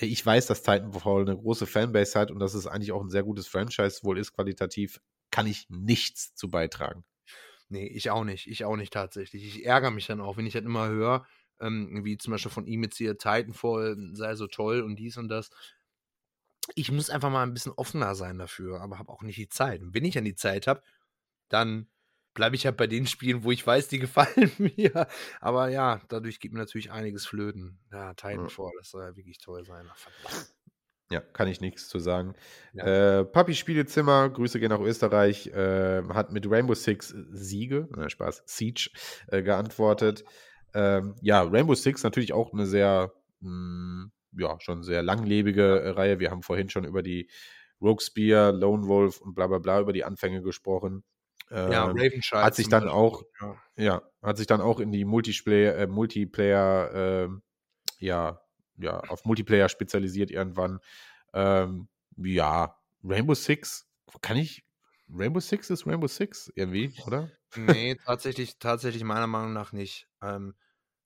ich 0.06 0.24
weiß, 0.24 0.46
dass 0.46 0.62
Titanfall 0.62 1.22
eine 1.22 1.36
große 1.36 1.66
Fanbase 1.66 2.18
hat 2.18 2.30
und 2.30 2.38
dass 2.38 2.54
es 2.54 2.66
eigentlich 2.66 2.92
auch 2.92 3.02
ein 3.02 3.10
sehr 3.10 3.22
gutes 3.22 3.46
Franchise 3.46 4.00
wohl 4.02 4.18
ist, 4.18 4.32
qualitativ 4.32 5.00
kann 5.30 5.46
ich 5.46 5.66
nichts 5.68 6.34
zu 6.34 6.50
beitragen. 6.50 7.04
Nee, 7.68 7.86
ich 7.86 8.10
auch 8.10 8.24
nicht. 8.24 8.48
Ich 8.48 8.64
auch 8.64 8.76
nicht 8.76 8.92
tatsächlich. 8.92 9.44
Ich 9.44 9.64
ärgere 9.64 9.90
mich 9.92 10.06
dann 10.06 10.20
auch, 10.20 10.36
wenn 10.36 10.46
ich 10.46 10.54
halt 10.54 10.64
immer 10.64 10.88
höre, 10.88 11.26
ähm, 11.60 12.04
wie 12.04 12.18
zum 12.18 12.32
Beispiel 12.32 12.50
von 12.50 12.66
ihm 12.66 12.82
jetzt 12.82 12.96
hier 12.98 13.16
Titanfall 13.16 13.96
sei 14.12 14.34
so 14.34 14.46
toll 14.48 14.80
und 14.82 14.96
dies 14.96 15.16
und 15.16 15.28
das. 15.28 15.50
ich 16.74 16.90
muss 16.92 17.10
einfach 17.10 17.30
mal 17.30 17.42
ein 17.42 17.54
bisschen 17.54 17.72
offener 17.72 18.14
sein 18.14 18.38
dafür, 18.38 18.80
aber 18.80 18.98
habe 18.98 19.10
auch 19.10 19.22
nicht 19.22 19.38
die 19.38 19.48
Zeit. 19.48 19.82
Und 19.82 19.94
wenn 19.94 20.04
ich 20.04 20.14
dann 20.14 20.24
die 20.24 20.34
Zeit 20.34 20.66
habe, 20.66 20.82
dann 21.48 21.88
bleibe 22.34 22.56
ich 22.56 22.64
halt 22.64 22.76
bei 22.76 22.86
den 22.86 23.06
Spielen, 23.06 23.44
wo 23.44 23.50
ich 23.50 23.66
weiß, 23.66 23.88
die 23.88 23.98
gefallen 24.00 24.52
mir. 24.58 25.08
Aber 25.40 25.68
ja, 25.68 26.00
dadurch 26.08 26.40
gibt 26.40 26.54
mir 26.54 26.60
natürlich 26.60 26.90
einiges 26.90 27.26
flöten. 27.26 27.80
Ja, 27.92 28.14
Titanfall, 28.14 28.72
das 28.78 28.90
soll 28.90 29.02
ja 29.02 29.16
wirklich 29.16 29.38
toll 29.38 29.64
sein. 29.64 29.86
Ach, 29.90 29.96
verdammt. 29.96 30.54
Ja, 31.12 31.20
kann 31.20 31.48
ich 31.48 31.60
nichts 31.60 31.88
zu 31.88 31.98
sagen. 31.98 32.34
Ja. 32.72 33.20
Äh, 33.20 33.24
Papi 33.24 33.54
Spielezimmer, 33.54 34.30
Grüße 34.30 34.60
gehen 34.60 34.70
nach 34.70 34.80
Österreich, 34.80 35.48
äh, 35.48 36.02
hat 36.10 36.30
mit 36.32 36.48
Rainbow 36.48 36.74
Six 36.74 37.08
Siege, 37.32 37.88
äh, 37.98 38.08
Spaß, 38.08 38.44
Siege, 38.46 38.90
äh, 39.26 39.42
geantwortet. 39.42 40.24
Ähm, 40.72 41.16
ja, 41.20 41.42
Rainbow 41.42 41.74
Six 41.74 42.04
natürlich 42.04 42.32
auch 42.32 42.52
eine 42.52 42.64
sehr, 42.66 43.12
mh, 43.40 44.10
ja, 44.38 44.60
schon 44.60 44.84
sehr 44.84 45.02
langlebige 45.02 45.96
Reihe. 45.96 46.20
Wir 46.20 46.30
haben 46.30 46.42
vorhin 46.42 46.68
schon 46.68 46.84
über 46.84 47.02
die 47.02 47.28
Rogue 47.80 48.00
Spear, 48.00 48.52
Lone 48.52 48.86
Wolf 48.86 49.20
und 49.20 49.34
bla 49.34 49.48
bla 49.48 49.58
bla 49.58 49.80
über 49.80 49.92
die 49.92 50.04
Anfänge 50.04 50.42
gesprochen. 50.42 51.02
Ja, 51.50 51.86
Ähm, 51.90 51.96
Ravenchild 51.96 52.44
hat 52.44 52.54
sich 52.54 52.68
dann 52.68 52.88
auch, 52.88 53.24
ja. 53.40 53.56
ja, 53.76 54.02
hat 54.22 54.36
sich 54.36 54.46
dann 54.46 54.60
auch 54.60 54.78
in 54.78 54.92
die 54.92 55.04
Multiplayer, 55.04 55.74
äh, 55.76 55.86
Multiplayer, 55.88 56.90
ähm, 56.94 57.42
ja, 57.98 58.40
ja, 58.80 59.00
auf 59.00 59.24
Multiplayer 59.24 59.68
spezialisiert 59.68 60.30
irgendwann. 60.30 60.80
Ähm, 61.32 61.88
ja, 62.16 62.76
Rainbow 63.04 63.34
Six, 63.34 63.88
kann 64.20 64.36
ich, 64.36 64.64
Rainbow 65.12 65.40
Six 65.40 65.70
ist 65.70 65.86
Rainbow 65.86 66.06
Six 66.08 66.52
irgendwie, 66.54 66.92
oder? 67.06 67.30
Nee, 67.56 67.96
tatsächlich, 68.04 68.58
tatsächlich 68.58 69.04
meiner 69.04 69.26
Meinung 69.26 69.52
nach 69.52 69.72
nicht. 69.72 70.06
Ähm, 70.22 70.54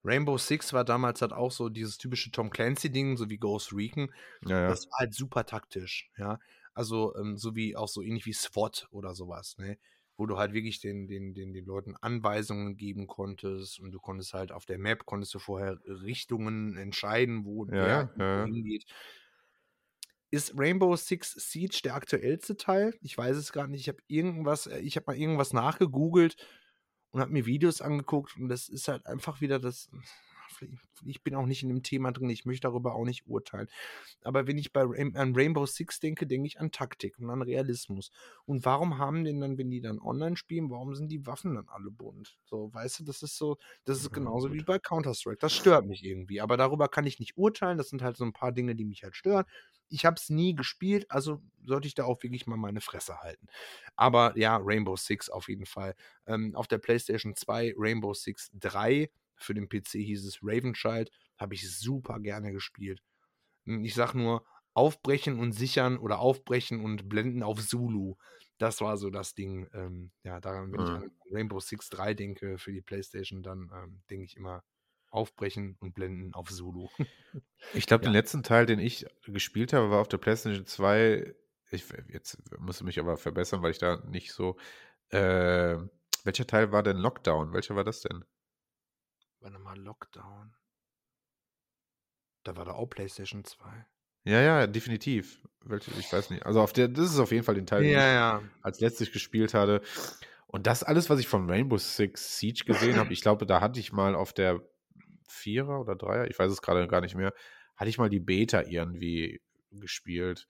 Rainbow 0.04 0.36
Six 0.36 0.72
war 0.72 0.84
damals 0.84 1.22
halt 1.22 1.32
auch 1.32 1.50
so 1.50 1.70
dieses 1.70 1.96
typische 1.96 2.30
Tom 2.30 2.50
Clancy-Ding, 2.50 3.16
so 3.16 3.30
wie 3.30 3.38
Ghost 3.38 3.72
Recon. 3.72 4.12
Ja, 4.42 4.62
ja. 4.62 4.68
Das 4.68 4.86
war 4.90 4.98
halt 5.00 5.14
super 5.14 5.46
taktisch, 5.46 6.10
ja. 6.18 6.38
Also, 6.74 7.16
ähm, 7.16 7.38
so 7.38 7.54
wie 7.54 7.76
auch 7.76 7.88
so 7.88 8.02
ähnlich 8.02 8.26
wie 8.26 8.32
SWAT 8.32 8.88
oder 8.90 9.14
sowas, 9.14 9.56
ne? 9.58 9.78
Wo 10.16 10.26
du 10.26 10.38
halt 10.38 10.52
wirklich 10.52 10.80
den, 10.80 11.08
den, 11.08 11.34
den, 11.34 11.52
den 11.52 11.64
Leuten 11.64 11.96
Anweisungen 11.96 12.76
geben 12.76 13.06
konntest 13.08 13.80
und 13.80 13.90
du 13.92 13.98
konntest 13.98 14.32
halt 14.34 14.52
auf 14.52 14.64
der 14.66 14.78
Map, 14.78 15.06
konntest 15.06 15.34
du 15.34 15.38
vorher 15.40 15.78
Richtungen 15.86 16.76
entscheiden, 16.76 17.44
wo 17.44 17.66
Ja, 17.70 17.86
ja, 17.86 18.10
ja, 18.18 18.24
ja. 18.24 18.44
hingeht. 18.44 18.84
Ist 20.30 20.52
Rainbow 20.58 20.96
Six 20.96 21.32
Siege 21.50 21.80
der 21.84 21.94
aktuellste 21.94 22.56
Teil? 22.56 22.94
Ich 23.02 23.16
weiß 23.16 23.36
es 23.36 23.52
gar 23.52 23.68
nicht. 23.68 23.82
Ich 23.82 23.88
habe 23.88 24.02
irgendwas, 24.08 24.66
äh, 24.66 24.80
ich 24.80 24.96
habe 24.96 25.04
mal 25.06 25.16
irgendwas 25.16 25.52
nachgegoogelt 25.52 26.36
und 27.10 27.20
habe 27.20 27.32
mir 27.32 27.46
Videos 27.46 27.80
angeguckt 27.80 28.36
und 28.36 28.48
das 28.48 28.68
ist 28.68 28.88
halt 28.88 29.06
einfach 29.06 29.40
wieder 29.40 29.58
das. 29.60 29.90
Ich 31.06 31.22
bin 31.22 31.34
auch 31.34 31.46
nicht 31.46 31.62
in 31.62 31.68
dem 31.68 31.82
Thema 31.82 32.12
drin, 32.12 32.30
ich 32.30 32.44
möchte 32.44 32.62
darüber 32.68 32.94
auch 32.94 33.04
nicht 33.04 33.26
urteilen. 33.26 33.68
Aber 34.22 34.46
wenn 34.46 34.58
ich 34.58 34.72
bei 34.72 34.82
Rain 34.84 35.16
an 35.16 35.34
Rainbow 35.34 35.66
Six 35.66 36.00
denke, 36.00 36.26
denke 36.26 36.46
ich 36.46 36.60
an 36.60 36.70
Taktik 36.70 37.18
und 37.18 37.30
an 37.30 37.42
Realismus. 37.42 38.10
Und 38.46 38.64
warum 38.64 38.98
haben 38.98 39.24
denn 39.24 39.40
dann, 39.40 39.58
wenn 39.58 39.70
die 39.70 39.80
dann 39.80 40.00
online 40.00 40.36
spielen, 40.36 40.70
warum 40.70 40.94
sind 40.94 41.08
die 41.10 41.26
Waffen 41.26 41.54
dann 41.54 41.68
alle 41.68 41.90
bunt? 41.90 42.38
So, 42.44 42.72
weißt 42.72 43.00
du, 43.00 43.04
das 43.04 43.22
ist 43.22 43.36
so, 43.38 43.58
das 43.84 43.98
ist 44.00 44.10
Ja, 44.10 44.12
genauso 44.12 44.52
wie 44.52 44.60
gut. 44.60 44.64
bei 44.64 44.78
Counter-Strike. 44.78 45.38
Das 45.40 45.52
stört 45.54 45.86
mich 45.86 46.04
irgendwie. 46.04 46.40
Aber 46.40 46.56
darüber 46.56 46.88
kann 46.88 47.06
ich 47.06 47.18
nicht 47.18 47.36
urteilen. 47.36 47.78
Das 47.78 47.88
sind 47.88 48.02
halt 48.02 48.16
so 48.16 48.24
ein 48.24 48.32
paar 48.32 48.52
Dinge, 48.52 48.74
die 48.74 48.84
mich 48.84 49.02
halt 49.04 49.16
stören. 49.16 49.44
Ich 49.90 50.06
habe 50.06 50.16
es 50.16 50.30
nie 50.30 50.54
gespielt, 50.54 51.06
also 51.10 51.42
sollte 51.62 51.86
ich 51.86 51.94
da 51.94 52.04
auch 52.04 52.22
wirklich 52.22 52.46
mal 52.46 52.56
meine 52.56 52.80
Fresse 52.80 53.18
halten. 53.20 53.46
Aber 53.96 54.36
ja, 54.36 54.56
Rainbow 54.60 54.96
Six 54.96 55.28
auf 55.30 55.48
jeden 55.48 55.66
Fall. 55.66 55.94
Ähm, 56.26 56.54
auf 56.54 56.66
der 56.66 56.78
PlayStation 56.78 57.34
2 57.36 57.74
Rainbow 57.76 58.14
Six 58.14 58.50
3, 58.54 59.10
für 59.36 59.54
den 59.54 59.68
PC 59.68 60.02
hieß 60.02 60.24
es 60.26 60.40
Ravenchild, 60.42 61.10
habe 61.38 61.54
ich 61.54 61.68
super 61.78 62.20
gerne 62.20 62.52
gespielt. 62.52 63.02
Hm, 63.66 63.84
Ich 63.84 63.94
sag 63.94 64.14
nur, 64.14 64.44
aufbrechen 64.74 65.38
und 65.38 65.52
sichern 65.52 65.98
oder 65.98 66.18
aufbrechen 66.18 66.80
und 66.84 67.08
blenden 67.08 67.42
auf 67.44 67.60
Zulu. 67.66 68.16
Das 68.58 68.80
war 68.80 68.96
so 68.96 69.10
das 69.10 69.34
Ding. 69.34 69.68
Ähm, 69.72 70.10
ja, 70.24 70.40
daran, 70.40 70.72
wenn 70.72 70.82
ich 70.82 70.92
Mhm. 70.92 70.96
an 70.96 71.10
Rainbow 71.30 71.60
Six 71.60 71.90
3 71.90 72.14
denke 72.14 72.58
für 72.58 72.72
die 72.72 72.82
PlayStation, 72.82 73.42
dann 73.42 73.70
ähm, 73.72 74.02
denke 74.10 74.24
ich 74.24 74.36
immer 74.36 74.64
aufbrechen 75.10 75.76
und 75.80 75.94
blenden 75.94 76.34
auf 76.34 76.50
Zulu. 76.50 76.88
Ich 77.72 77.86
glaube, 77.86 78.02
Ja. 78.06 78.10
den 78.10 78.12
letzten 78.12 78.42
Teil, 78.42 78.66
den 78.66 78.78
ich 78.78 79.06
gespielt 79.26 79.72
habe, 79.72 79.90
war 79.90 80.00
auf 80.00 80.08
der 80.08 80.18
PlayStation 80.18 80.66
2. 80.66 81.34
Ich, 81.70 81.86
jetzt 82.08 82.38
muss 82.60 82.76
ich 82.78 82.84
mich 82.84 83.00
aber 83.00 83.16
verbessern, 83.16 83.62
weil 83.62 83.72
ich 83.72 83.78
da 83.78 83.96
nicht 84.06 84.32
so. 84.32 84.56
Äh, 85.10 85.78
welcher 86.24 86.46
Teil 86.48 86.72
war 86.72 86.82
denn 86.82 86.98
Lockdown? 86.98 87.54
Welcher 87.54 87.76
war 87.76 87.84
das 87.84 88.00
denn? 88.02 88.24
Warte 89.44 89.58
mal, 89.58 89.78
Lockdown. 89.78 90.54
Da 92.44 92.56
war 92.56 92.64
da 92.64 92.72
auch 92.72 92.86
PlayStation 92.86 93.44
2. 93.44 93.86
Ja, 94.24 94.40
ja, 94.40 94.66
definitiv. 94.66 95.46
Welche, 95.60 95.90
ich 95.98 96.10
weiß 96.10 96.30
nicht. 96.30 96.46
Also 96.46 96.62
auf 96.62 96.72
der, 96.72 96.88
das 96.88 97.12
ist 97.12 97.18
auf 97.18 97.30
jeden 97.30 97.44
Fall 97.44 97.54
den 97.54 97.66
Teil, 97.66 97.82
den 97.82 97.90
ich 97.90 97.96
ja. 97.96 98.42
als 98.62 98.80
letztes 98.80 99.12
gespielt 99.12 99.52
hatte. 99.52 99.82
Und 100.46 100.66
das 100.66 100.82
alles, 100.82 101.10
was 101.10 101.20
ich 101.20 101.28
von 101.28 101.50
Rainbow 101.50 101.76
Six 101.76 102.38
Siege 102.38 102.64
gesehen 102.64 102.96
habe, 102.96 103.12
ich 103.12 103.20
glaube, 103.20 103.44
da 103.44 103.60
hatte 103.60 103.80
ich 103.80 103.92
mal 103.92 104.14
auf 104.14 104.32
der 104.32 104.62
Vierer 105.28 105.78
oder 105.78 105.94
Dreier, 105.94 106.26
ich 106.26 106.38
weiß 106.38 106.50
es 106.50 106.62
gerade 106.62 106.88
gar 106.88 107.02
nicht 107.02 107.14
mehr, 107.14 107.34
hatte 107.76 107.90
ich 107.90 107.98
mal 107.98 108.08
die 108.08 108.20
Beta 108.20 108.62
irgendwie 108.62 109.42
gespielt. 109.72 110.48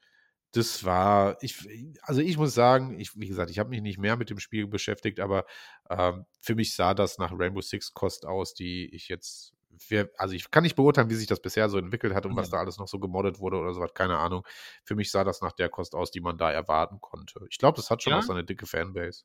Das 0.55 0.85
war, 0.85 1.37
ich, 1.43 1.69
also 2.03 2.21
ich 2.21 2.37
muss 2.39 2.55
sagen, 2.55 3.01
ich, 3.01 3.19
wie 3.19 3.27
gesagt, 3.27 3.51
ich 3.51 3.59
habe 3.59 3.71
mich 3.71 3.83
nicht 3.83 3.99
mehr 3.99 4.17
mit 4.17 4.31
dem 4.31 4.39
Spiel 4.39 4.69
beschäftigt, 4.69 5.19
aber 5.19 5.47
ähm, 5.91 6.27
für 6.41 6.55
mich 6.55 6.75
sah 6.75 6.95
das 6.95 7.19
nach 7.19 7.33
Rainbow 7.37 7.61
Six 7.61 7.93
Kost 7.93 8.25
aus, 8.25 8.55
die 8.55 8.87
ich 8.95 9.09
jetzt, 9.09 9.53
wer- 9.89 10.11
also 10.17 10.35
ich 10.35 10.51
kann 10.53 10.63
nicht 10.63 10.77
beurteilen, 10.77 11.11
wie 11.11 11.15
sich 11.17 11.27
das 11.27 11.41
bisher 11.43 11.69
so 11.69 11.77
entwickelt 11.79 12.15
hat 12.15 12.25
und 12.25 12.37
was 12.37 12.51
Ja. 12.51 12.51
da 12.51 12.59
alles 12.59 12.79
noch 12.79 12.87
so 12.87 13.01
gemoddet 13.01 13.41
wurde 13.41 13.57
oder 13.59 13.75
so 13.75 13.81
was, 13.81 13.95
keine 13.95 14.19
Ahnung. 14.19 14.47
Für 14.85 14.95
mich 14.95 15.11
sah 15.11 15.25
das 15.25 15.41
nach 15.41 15.53
der 15.53 15.69
Kost 15.71 15.95
aus, 15.97 16.13
die 16.13 16.21
man 16.21 16.39
da 16.39 16.53
erwarten 16.53 17.01
konnte. 17.01 17.45
Ich 17.51 17.59
glaube, 17.59 17.77
das 17.77 17.91
hat 17.91 18.03
schon 18.05 18.13
Ja? 18.13 18.19
auch 18.19 18.23
seine 18.23 18.45
dicke 18.45 18.67
Fanbase. 18.67 19.25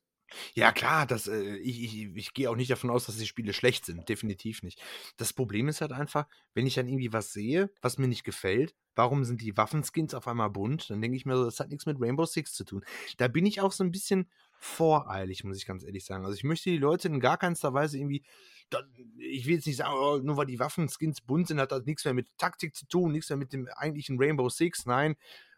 Ja, 0.54 0.72
klar, 0.72 1.06
das, 1.06 1.26
äh, 1.26 1.56
ich, 1.56 1.82
ich, 1.82 2.16
ich 2.16 2.34
gehe 2.34 2.50
auch 2.50 2.56
nicht 2.56 2.70
davon 2.70 2.90
aus, 2.90 3.06
dass 3.06 3.16
die 3.16 3.26
Spiele 3.26 3.52
schlecht 3.52 3.84
sind. 3.84 4.08
Definitiv 4.08 4.62
nicht. 4.62 4.80
Das 5.16 5.32
Problem 5.32 5.68
ist 5.68 5.80
halt 5.80 5.92
einfach, 5.92 6.26
wenn 6.54 6.66
ich 6.66 6.74
dann 6.74 6.88
irgendwie 6.88 7.12
was 7.12 7.32
sehe, 7.32 7.70
was 7.82 7.98
mir 7.98 8.08
nicht 8.08 8.24
gefällt, 8.24 8.74
warum 8.94 9.24
sind 9.24 9.40
die 9.40 9.56
Waffenskins 9.56 10.14
auf 10.14 10.28
einmal 10.28 10.50
bunt? 10.50 10.90
Dann 10.90 11.00
denke 11.00 11.16
ich 11.16 11.26
mir 11.26 11.36
so, 11.36 11.44
das 11.44 11.60
hat 11.60 11.70
nichts 11.70 11.86
mit 11.86 12.00
Rainbow 12.00 12.26
Six 12.26 12.52
zu 12.52 12.64
tun. 12.64 12.84
Da 13.16 13.28
bin 13.28 13.46
ich 13.46 13.60
auch 13.60 13.72
so 13.72 13.84
ein 13.84 13.90
bisschen 13.90 14.28
voreilig, 14.58 15.42
muss 15.44 15.56
ich 15.56 15.66
ganz 15.66 15.82
ehrlich 15.84 16.04
sagen. 16.04 16.24
Also 16.24 16.36
ich 16.36 16.44
möchte 16.44 16.70
die 16.70 16.78
Leute 16.78 17.08
in 17.08 17.20
gar 17.20 17.38
keinster 17.38 17.72
Weise 17.72 17.98
irgendwie. 17.98 18.22
Ich 19.18 19.46
will 19.46 19.54
jetzt 19.54 19.66
nicht 19.66 19.78
sagen, 19.78 19.94
oh, 19.94 20.18
nur 20.18 20.36
weil 20.36 20.46
die 20.46 20.60
Waffenskins 20.60 21.22
bunt 21.22 21.48
sind, 21.48 21.58
hat 21.58 21.72
das 21.72 21.86
nichts 21.86 22.04
mehr 22.04 22.14
mit 22.14 22.28
Taktik 22.38 22.76
zu 22.76 22.86
tun, 22.86 23.10
nichts 23.10 23.28
mehr 23.30 23.36
mit 23.36 23.52
dem 23.52 23.66
eigentlichen 23.74 24.16
Rainbow 24.20 24.48
Six. 24.48 24.86
Nein, 24.86 25.16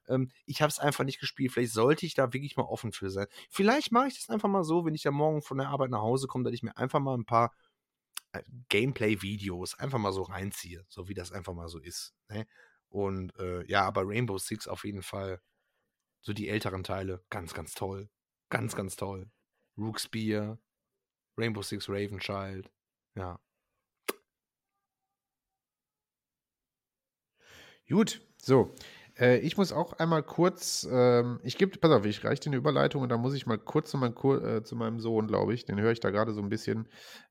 ähm, 0.08 0.30
ich 0.46 0.62
habe 0.62 0.70
es 0.70 0.78
einfach 0.78 1.04
nicht 1.04 1.20
gespielt. 1.20 1.52
Vielleicht 1.52 1.72
sollte 1.72 2.06
ich 2.06 2.14
da 2.14 2.32
wirklich 2.32 2.56
mal 2.56 2.64
offen 2.64 2.92
für 2.92 3.10
sein. 3.10 3.26
Vielleicht 3.50 3.92
mache 3.92 4.08
ich 4.08 4.14
das 4.14 4.28
einfach 4.28 4.48
mal 4.48 4.64
so, 4.64 4.84
wenn 4.84 4.94
ich 4.94 5.02
da 5.02 5.10
morgen 5.10 5.42
von 5.42 5.58
der 5.58 5.68
Arbeit 5.68 5.90
nach 5.90 6.00
Hause 6.00 6.26
komme, 6.26 6.44
dass 6.44 6.54
ich 6.54 6.62
mir 6.62 6.76
einfach 6.76 7.00
mal 7.00 7.16
ein 7.16 7.24
paar 7.24 7.54
äh, 8.32 8.42
Gameplay-Videos 8.68 9.78
einfach 9.78 9.98
mal 9.98 10.12
so 10.12 10.22
reinziehe, 10.22 10.84
so 10.88 11.08
wie 11.08 11.14
das 11.14 11.32
einfach 11.32 11.54
mal 11.54 11.68
so 11.68 11.78
ist. 11.78 12.14
Ne? 12.28 12.46
Und 12.88 13.34
äh, 13.38 13.64
ja, 13.66 13.82
aber 13.84 14.06
Rainbow 14.06 14.38
Six 14.38 14.68
auf 14.68 14.84
jeden 14.84 15.02
Fall, 15.02 15.40
so 16.20 16.32
die 16.32 16.48
älteren 16.48 16.84
Teile, 16.84 17.24
ganz, 17.30 17.54
ganz 17.54 17.74
toll. 17.74 18.08
Ganz, 18.50 18.76
ganz 18.76 18.96
toll. 18.96 19.30
Rook 19.78 19.98
Spear, 19.98 20.58
Rainbow 21.38 21.62
Six 21.62 21.88
Ravenchild, 21.88 22.70
ja. 23.14 23.40
Gut, 27.88 28.22
so. 28.38 28.74
Äh, 29.22 29.38
ich 29.38 29.56
muss 29.56 29.72
auch 29.72 29.92
einmal 29.94 30.22
kurz, 30.24 30.86
ähm, 30.90 31.38
ich 31.44 31.56
gebe, 31.56 31.78
pass 31.78 31.92
auf, 31.92 32.04
ich 32.04 32.24
reiche 32.24 32.42
dir 32.42 32.50
eine 32.50 32.56
Überleitung 32.56 33.02
und 33.02 33.08
dann 33.08 33.20
muss 33.20 33.34
ich 33.34 33.46
mal 33.46 33.56
kurz 33.58 33.90
zu, 33.90 33.96
meinem, 33.98 34.14
Kur- 34.16 34.42
äh, 34.44 34.64
zu 34.64 34.74
meinem 34.74 34.98
Sohn, 34.98 35.28
glaube 35.28 35.54
ich. 35.54 35.64
Den 35.64 35.80
höre 35.80 35.92
ich 35.92 36.00
da 36.00 36.10
gerade 36.10 36.32
so 36.32 36.42
ein 36.42 36.48
bisschen 36.48 36.88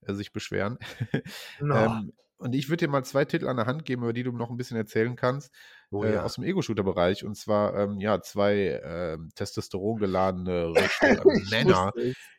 äh, 0.08 0.14
sich 0.14 0.32
beschweren. 0.32 0.80
ähm, 1.70 2.14
und 2.42 2.54
ich 2.56 2.70
würde 2.70 2.86
dir 2.86 2.92
mal 2.92 3.04
zwei 3.04 3.24
Titel 3.24 3.48
an 3.48 3.58
der 3.58 3.68
Hand 3.68 3.86
geben, 3.86 4.02
über 4.02 4.14
die 4.14 4.24
du 4.24 4.32
noch 4.32 4.50
ein 4.50 4.58
bisschen 4.58 4.76
erzählen 4.76 5.16
kannst, 5.16 5.54
oh 5.92 6.04
äh, 6.04 6.16
ja. 6.16 6.24
aus 6.24 6.36
dem 6.36 6.44
Ego-Shooter-Bereich. 6.44 7.24
Und 7.24 7.36
zwar, 7.36 7.76
ähm, 7.78 8.00
ja, 8.00 8.20
zwei 8.22 8.82
ähm, 8.84 9.30
testosterongeladene 9.36 10.74
rechte 10.76 11.22
Ich 11.44 11.52
Männer, 11.52 11.92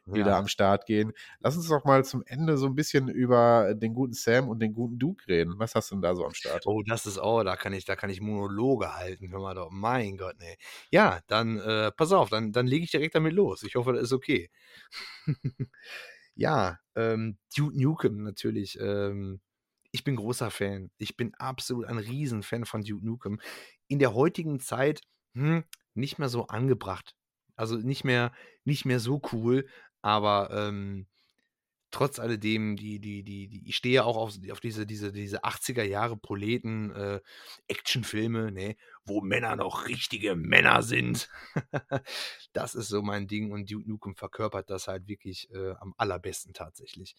die 0.06 0.18
Ja. 0.18 0.24
da 0.24 0.38
am 0.38 0.48
Start 0.48 0.86
gehen. 0.86 1.12
Lass 1.38 1.56
uns 1.56 1.68
doch 1.68 1.84
mal 1.84 2.04
zum 2.04 2.24
Ende 2.26 2.56
so 2.56 2.66
ein 2.66 2.74
bisschen 2.74 3.08
über 3.08 3.74
den 3.74 3.94
guten 3.94 4.12
Sam 4.12 4.48
und 4.48 4.58
den 4.58 4.72
guten 4.72 4.98
Duke 4.98 5.24
reden. 5.28 5.54
Was 5.58 5.76
hast 5.76 5.92
du 5.92 5.94
denn 5.94 6.02
da 6.02 6.16
so 6.16 6.24
am 6.24 6.34
Start? 6.34 6.66
Oh, 6.66 6.82
das 6.82 7.06
ist, 7.06 7.20
oh, 7.20 7.44
da 7.44 7.54
kann 7.54 7.72
ich, 7.72 7.84
da 7.84 7.94
kann 7.94 8.10
ich 8.10 8.20
Monologe 8.20 8.96
halten. 8.96 9.30
Hör 9.30 9.40
mal 9.40 9.54
doch, 9.54 9.70
mein 9.70 10.16
Gott, 10.16 10.34
nee. 10.40 10.56
Ja, 10.90 11.20
dann, 11.28 11.60
äh, 11.60 11.92
pass 11.92 12.10
auf, 12.10 12.28
dann, 12.28 12.50
dann 12.50 12.66
lege 12.66 12.84
ich 12.84 12.90
direkt 12.90 13.14
damit 13.14 13.34
los. 13.34 13.62
Ich 13.62 13.76
hoffe, 13.76 13.92
das 13.92 14.02
ist 14.02 14.12
okay. 14.12 14.50
ja, 16.34 16.80
ähm, 16.96 17.38
Duke 17.56 17.80
Nukem 17.80 18.24
natürlich. 18.24 18.76
Ähm, 18.80 19.40
ich 19.92 20.04
bin 20.04 20.16
großer 20.16 20.50
Fan. 20.50 20.90
Ich 20.98 21.16
bin 21.16 21.34
absolut 21.34 21.86
ein 21.86 21.98
Riesenfan 21.98 22.64
von 22.64 22.82
Duke 22.82 23.04
Nukem. 23.04 23.40
In 23.88 23.98
der 23.98 24.14
heutigen 24.14 24.58
Zeit 24.58 25.02
hm, 25.34 25.64
nicht 25.94 26.18
mehr 26.18 26.28
so 26.28 26.46
angebracht. 26.48 27.14
Also 27.56 27.76
nicht 27.76 28.02
mehr, 28.02 28.32
nicht 28.64 28.86
mehr 28.86 28.98
so 28.98 29.20
cool, 29.32 29.68
aber 30.00 30.50
ähm, 30.50 31.06
trotz 31.90 32.18
alledem, 32.18 32.76
die, 32.76 32.98
die, 32.98 33.22
die, 33.22 33.48
die, 33.48 33.68
ich 33.68 33.76
stehe 33.76 34.04
auch 34.04 34.16
auf, 34.16 34.34
auf 34.50 34.60
diese, 34.60 34.86
diese, 34.86 35.12
diese 35.12 35.44
80er 35.44 35.82
Jahre 35.82 36.16
Proleten, 36.16 36.90
äh, 36.92 37.20
Actionfilme, 37.68 38.50
ne, 38.50 38.76
wo 39.04 39.20
Männer 39.20 39.56
noch 39.56 39.86
richtige 39.86 40.34
Männer 40.34 40.82
sind. 40.82 41.28
das 42.54 42.74
ist 42.74 42.88
so 42.88 43.02
mein 43.02 43.28
Ding 43.28 43.52
und 43.52 43.70
Duke 43.70 43.88
Nukem 43.88 44.16
verkörpert 44.16 44.70
das 44.70 44.88
halt 44.88 45.06
wirklich 45.06 45.50
äh, 45.50 45.72
am 45.80 45.94
allerbesten 45.98 46.54
tatsächlich. 46.54 47.14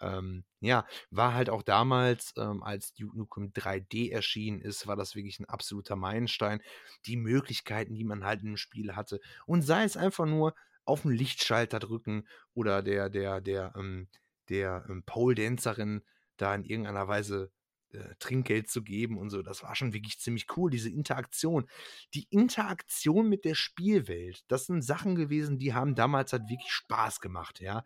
Ähm, 0.00 0.44
ja, 0.60 0.86
war 1.10 1.34
halt 1.34 1.50
auch 1.50 1.62
damals, 1.62 2.32
ähm, 2.36 2.62
als 2.62 2.94
Duke 2.94 3.16
Nukem 3.16 3.52
3D 3.52 4.10
erschienen 4.10 4.60
ist, 4.60 4.86
war 4.86 4.96
das 4.96 5.14
wirklich 5.14 5.40
ein 5.40 5.44
absoluter 5.46 5.96
Meilenstein. 5.96 6.60
Die 7.06 7.16
Möglichkeiten, 7.16 7.94
die 7.94 8.04
man 8.04 8.24
halt 8.24 8.42
im 8.42 8.56
Spiel 8.56 8.94
hatte. 8.96 9.20
Und 9.46 9.62
sei 9.62 9.84
es 9.84 9.96
einfach 9.96 10.26
nur 10.26 10.54
auf 10.84 11.02
den 11.02 11.12
Lichtschalter 11.12 11.78
drücken 11.78 12.26
oder 12.54 12.82
der, 12.82 13.10
der, 13.10 13.40
der, 13.40 13.74
ähm, 13.76 14.08
der 14.48 14.86
ähm, 14.88 15.02
Pole-Dancerin 15.04 16.02
da 16.36 16.54
in 16.54 16.64
irgendeiner 16.64 17.08
Weise 17.08 17.50
äh, 17.92 18.14
Trinkgeld 18.18 18.68
zu 18.68 18.82
geben 18.82 19.18
und 19.18 19.30
so. 19.30 19.42
Das 19.42 19.62
war 19.62 19.74
schon 19.74 19.92
wirklich 19.92 20.18
ziemlich 20.18 20.46
cool, 20.56 20.70
diese 20.70 20.90
Interaktion. 20.90 21.68
Die 22.14 22.26
Interaktion 22.30 23.28
mit 23.28 23.44
der 23.44 23.54
Spielwelt, 23.54 24.44
das 24.48 24.66
sind 24.66 24.82
Sachen 24.82 25.14
gewesen, 25.14 25.58
die 25.58 25.74
haben 25.74 25.94
damals 25.94 26.32
halt 26.32 26.48
wirklich 26.48 26.72
Spaß 26.72 27.20
gemacht, 27.20 27.60
ja. 27.60 27.84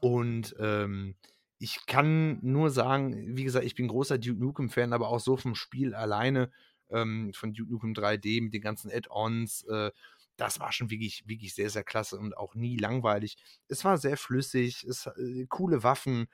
Und 0.00 0.54
ähm, 0.58 1.16
ich 1.64 1.86
kann 1.86 2.40
nur 2.42 2.68
sagen, 2.68 3.38
wie 3.38 3.44
gesagt, 3.44 3.64
ich 3.64 3.74
bin 3.74 3.88
großer 3.88 4.18
Duke 4.18 4.38
Nukem-Fan, 4.38 4.92
aber 4.92 5.08
auch 5.08 5.18
so 5.18 5.38
vom 5.38 5.54
Spiel 5.54 5.94
alleine, 5.94 6.50
ähm, 6.90 7.32
von 7.32 7.54
Duke 7.54 7.72
Nukem 7.72 7.94
3D 7.94 8.42
mit 8.42 8.52
den 8.52 8.60
ganzen 8.60 8.90
Add-ons, 8.92 9.62
äh, 9.70 9.90
das 10.36 10.60
war 10.60 10.72
schon 10.72 10.90
wirklich, 10.90 11.26
wirklich 11.26 11.54
sehr, 11.54 11.70
sehr 11.70 11.82
klasse 11.82 12.18
und 12.18 12.36
auch 12.36 12.54
nie 12.54 12.76
langweilig. 12.76 13.38
Es 13.68 13.82
war 13.82 13.96
sehr 13.96 14.18
flüssig, 14.18 14.84
es 14.84 15.06
äh, 15.06 15.46
coole 15.48 15.82
Waffen. 15.82 16.26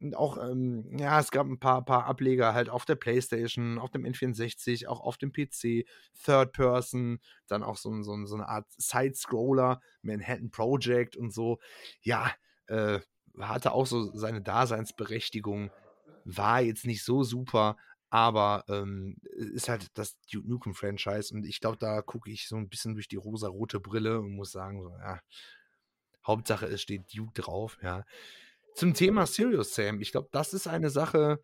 Und 0.00 0.16
auch, 0.16 0.38
ähm, 0.38 0.96
ja, 0.96 1.20
es 1.20 1.30
gab 1.30 1.46
ein 1.46 1.60
paar, 1.60 1.84
paar 1.84 2.06
Ableger 2.06 2.54
halt 2.54 2.70
auf 2.70 2.86
der 2.86 2.94
Playstation, 2.94 3.78
auf 3.78 3.90
dem 3.90 4.06
N64, 4.06 4.86
auch 4.86 5.00
auf 5.00 5.18
dem 5.18 5.30
PC, 5.30 5.84
Third 6.24 6.52
Person, 6.52 7.18
dann 7.48 7.62
auch 7.62 7.76
so, 7.76 8.02
so, 8.02 8.24
so 8.24 8.34
eine 8.34 8.48
Art 8.48 8.66
Side-Scroller, 8.78 9.82
Manhattan 10.00 10.50
Project 10.50 11.16
und 11.16 11.34
so. 11.34 11.58
Ja, 12.00 12.32
äh, 12.68 13.00
hatte 13.38 13.72
auch 13.72 13.86
so 13.86 14.10
seine 14.16 14.42
Daseinsberechtigung, 14.42 15.70
war 16.24 16.60
jetzt 16.60 16.86
nicht 16.86 17.04
so 17.04 17.22
super, 17.22 17.76
aber 18.10 18.64
ähm, 18.68 19.16
ist 19.22 19.68
halt 19.68 19.88
das 19.94 20.16
Duke 20.32 20.48
Nukem 20.48 20.74
Franchise 20.74 21.34
und 21.34 21.44
ich 21.44 21.60
glaube, 21.60 21.78
da 21.78 22.00
gucke 22.00 22.30
ich 22.30 22.48
so 22.48 22.56
ein 22.56 22.68
bisschen 22.68 22.94
durch 22.94 23.08
die 23.08 23.16
rosa-rote 23.16 23.80
Brille 23.80 24.20
und 24.20 24.36
muss 24.36 24.52
sagen, 24.52 24.82
so, 24.82 24.90
ja, 24.90 25.20
Hauptsache 26.26 26.66
es 26.66 26.80
steht 26.80 27.12
Duke 27.14 27.32
drauf, 27.40 27.78
ja. 27.82 28.04
Zum 28.74 28.94
Thema 28.94 29.26
Serious 29.26 29.74
Sam, 29.74 30.00
ich 30.00 30.12
glaube, 30.12 30.28
das 30.32 30.54
ist 30.54 30.66
eine 30.66 30.90
Sache, 30.90 31.42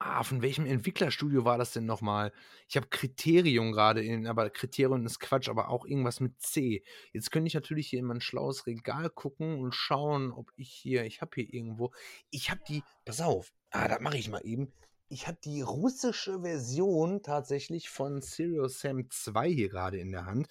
Ah, 0.00 0.22
von 0.22 0.42
welchem 0.42 0.64
Entwicklerstudio 0.64 1.44
war 1.44 1.58
das 1.58 1.72
denn 1.72 1.84
nochmal? 1.84 2.32
Ich 2.68 2.76
habe 2.76 2.86
Kriterium 2.86 3.72
gerade 3.72 4.04
in, 4.04 4.28
aber 4.28 4.48
Kriterium 4.48 5.04
ist 5.04 5.18
Quatsch, 5.18 5.48
aber 5.48 5.70
auch 5.70 5.84
irgendwas 5.84 6.20
mit 6.20 6.40
C. 6.40 6.84
Jetzt 7.12 7.32
könnte 7.32 7.48
ich 7.48 7.54
natürlich 7.54 7.88
hier 7.88 7.98
in 7.98 8.04
mein 8.04 8.20
schlaues 8.20 8.66
Regal 8.66 9.10
gucken 9.10 9.58
und 9.58 9.74
schauen, 9.74 10.30
ob 10.30 10.52
ich 10.54 10.70
hier, 10.70 11.04
ich 11.04 11.20
habe 11.20 11.32
hier 11.34 11.52
irgendwo, 11.52 11.90
ich 12.30 12.48
habe 12.50 12.60
die, 12.68 12.84
pass 13.04 13.20
auf, 13.20 13.52
ah, 13.70 13.88
das 13.88 14.00
mache 14.00 14.18
ich 14.18 14.28
mal 14.28 14.40
eben. 14.44 14.72
Ich 15.08 15.26
habe 15.26 15.38
die 15.42 15.62
russische 15.62 16.42
Version 16.42 17.22
tatsächlich 17.22 17.88
von 17.88 18.20
Serious 18.20 18.80
Sam 18.80 19.10
2 19.10 19.48
hier 19.48 19.68
gerade 19.68 19.98
in 19.98 20.12
der 20.12 20.26
Hand. 20.26 20.46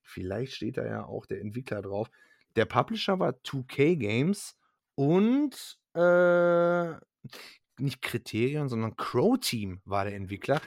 Vielleicht 0.00 0.54
steht 0.54 0.78
da 0.78 0.86
ja 0.86 1.04
auch 1.04 1.26
der 1.26 1.40
Entwickler 1.42 1.82
drauf. 1.82 2.08
Der 2.54 2.64
Publisher 2.64 3.18
war 3.18 3.32
2K 3.32 3.96
Games 3.96 4.56
und 4.94 5.78
äh, 5.94 6.94
nicht 7.78 8.02
Kriterien, 8.02 8.68
sondern 8.68 8.96
Crow 8.96 9.38
Team 9.38 9.80
war 9.84 10.04
der 10.04 10.14
Entwickler. 10.14 10.60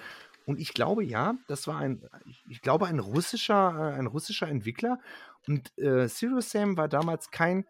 Und 0.46 0.60
ich 0.60 0.74
glaube, 0.74 1.04
ja, 1.04 1.36
das 1.48 1.68
war 1.68 1.78
ein, 1.78 2.04
ich 2.50 2.62
glaube, 2.62 2.88
ein 2.88 3.00
russischer, 3.00 3.94
äh, 3.94 4.00
ein 4.00 4.08
russischer 4.08 4.48
Entwickler. 4.48 5.00
Und 5.48 5.78
äh, 5.78 6.08
Serious 6.08 6.50
Sam 6.50 6.76
war 6.76 6.88
damals 6.88 7.30
kein 7.30 7.66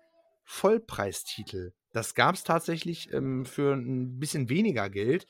Vollpreistitel. 0.45 1.73
Das 1.91 2.15
gab 2.15 2.35
es 2.35 2.43
tatsächlich 2.43 3.11
ähm, 3.13 3.45
für 3.45 3.73
ein 3.73 4.19
bisschen 4.19 4.49
weniger 4.49 4.89
Geld. 4.89 5.27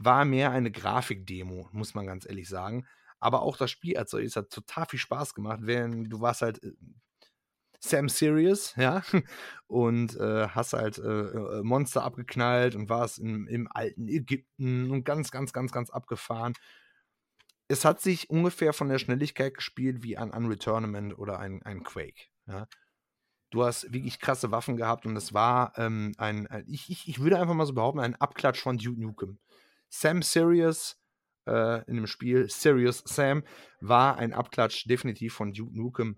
War 0.00 0.24
mehr 0.24 0.50
eine 0.50 0.70
Grafikdemo, 0.70 1.68
muss 1.72 1.94
man 1.94 2.06
ganz 2.06 2.26
ehrlich 2.26 2.48
sagen. 2.48 2.86
Aber 3.18 3.42
auch 3.42 3.56
das 3.56 3.70
Spiel 3.70 3.96
als 3.96 4.10
solches 4.10 4.36
hat 4.36 4.50
total 4.50 4.86
viel 4.86 4.98
Spaß 4.98 5.34
gemacht. 5.34 5.60
Wenn 5.62 6.04
du 6.04 6.20
warst 6.20 6.42
halt 6.42 6.62
äh, 6.62 6.72
Sam 7.84 8.08
Serious, 8.08 8.74
ja, 8.76 9.02
und 9.66 10.16
äh, 10.16 10.48
hast 10.48 10.72
halt 10.72 10.98
äh, 10.98 11.02
äh, 11.02 11.62
Monster 11.62 12.04
abgeknallt 12.04 12.76
und 12.76 12.88
warst 12.88 13.18
im, 13.18 13.48
im 13.48 13.68
alten 13.70 14.08
Ägypten 14.08 14.90
und 14.90 15.04
ganz, 15.04 15.30
ganz, 15.32 15.52
ganz, 15.52 15.72
ganz 15.72 15.90
abgefahren. 15.90 16.54
Es 17.66 17.84
hat 17.84 18.00
sich 18.00 18.30
ungefähr 18.30 18.72
von 18.72 18.88
der 18.88 18.98
Schnelligkeit 18.98 19.54
gespielt 19.54 20.02
wie 20.02 20.16
ein 20.16 20.30
Unreturnament 20.30 21.18
oder 21.18 21.40
ein, 21.40 21.62
ein 21.62 21.82
Quake, 21.82 22.28
ja. 22.46 22.68
Du 23.50 23.64
hast 23.64 23.92
wirklich 23.92 24.18
krasse 24.18 24.50
Waffen 24.50 24.78
gehabt 24.78 25.04
und 25.04 25.14
es 25.14 25.34
war 25.34 25.74
ähm, 25.76 26.14
ein, 26.16 26.46
ein 26.46 26.64
ich, 26.68 26.88
ich, 26.88 27.06
ich 27.06 27.20
würde 27.20 27.38
einfach 27.38 27.52
mal 27.52 27.66
so 27.66 27.74
behaupten, 27.74 28.00
ein 28.00 28.14
Abklatsch 28.14 28.62
von 28.62 28.78
Duke 28.78 28.98
Nukem. 28.98 29.38
Sam 29.90 30.22
Serious 30.22 30.96
äh, 31.46 31.84
in 31.84 31.96
dem 31.96 32.06
Spiel, 32.06 32.48
Serious 32.48 33.02
Sam, 33.04 33.42
war 33.80 34.16
ein 34.16 34.32
Abklatsch 34.32 34.88
definitiv 34.88 35.34
von 35.34 35.52
Duke 35.52 35.76
Nukem 35.76 36.16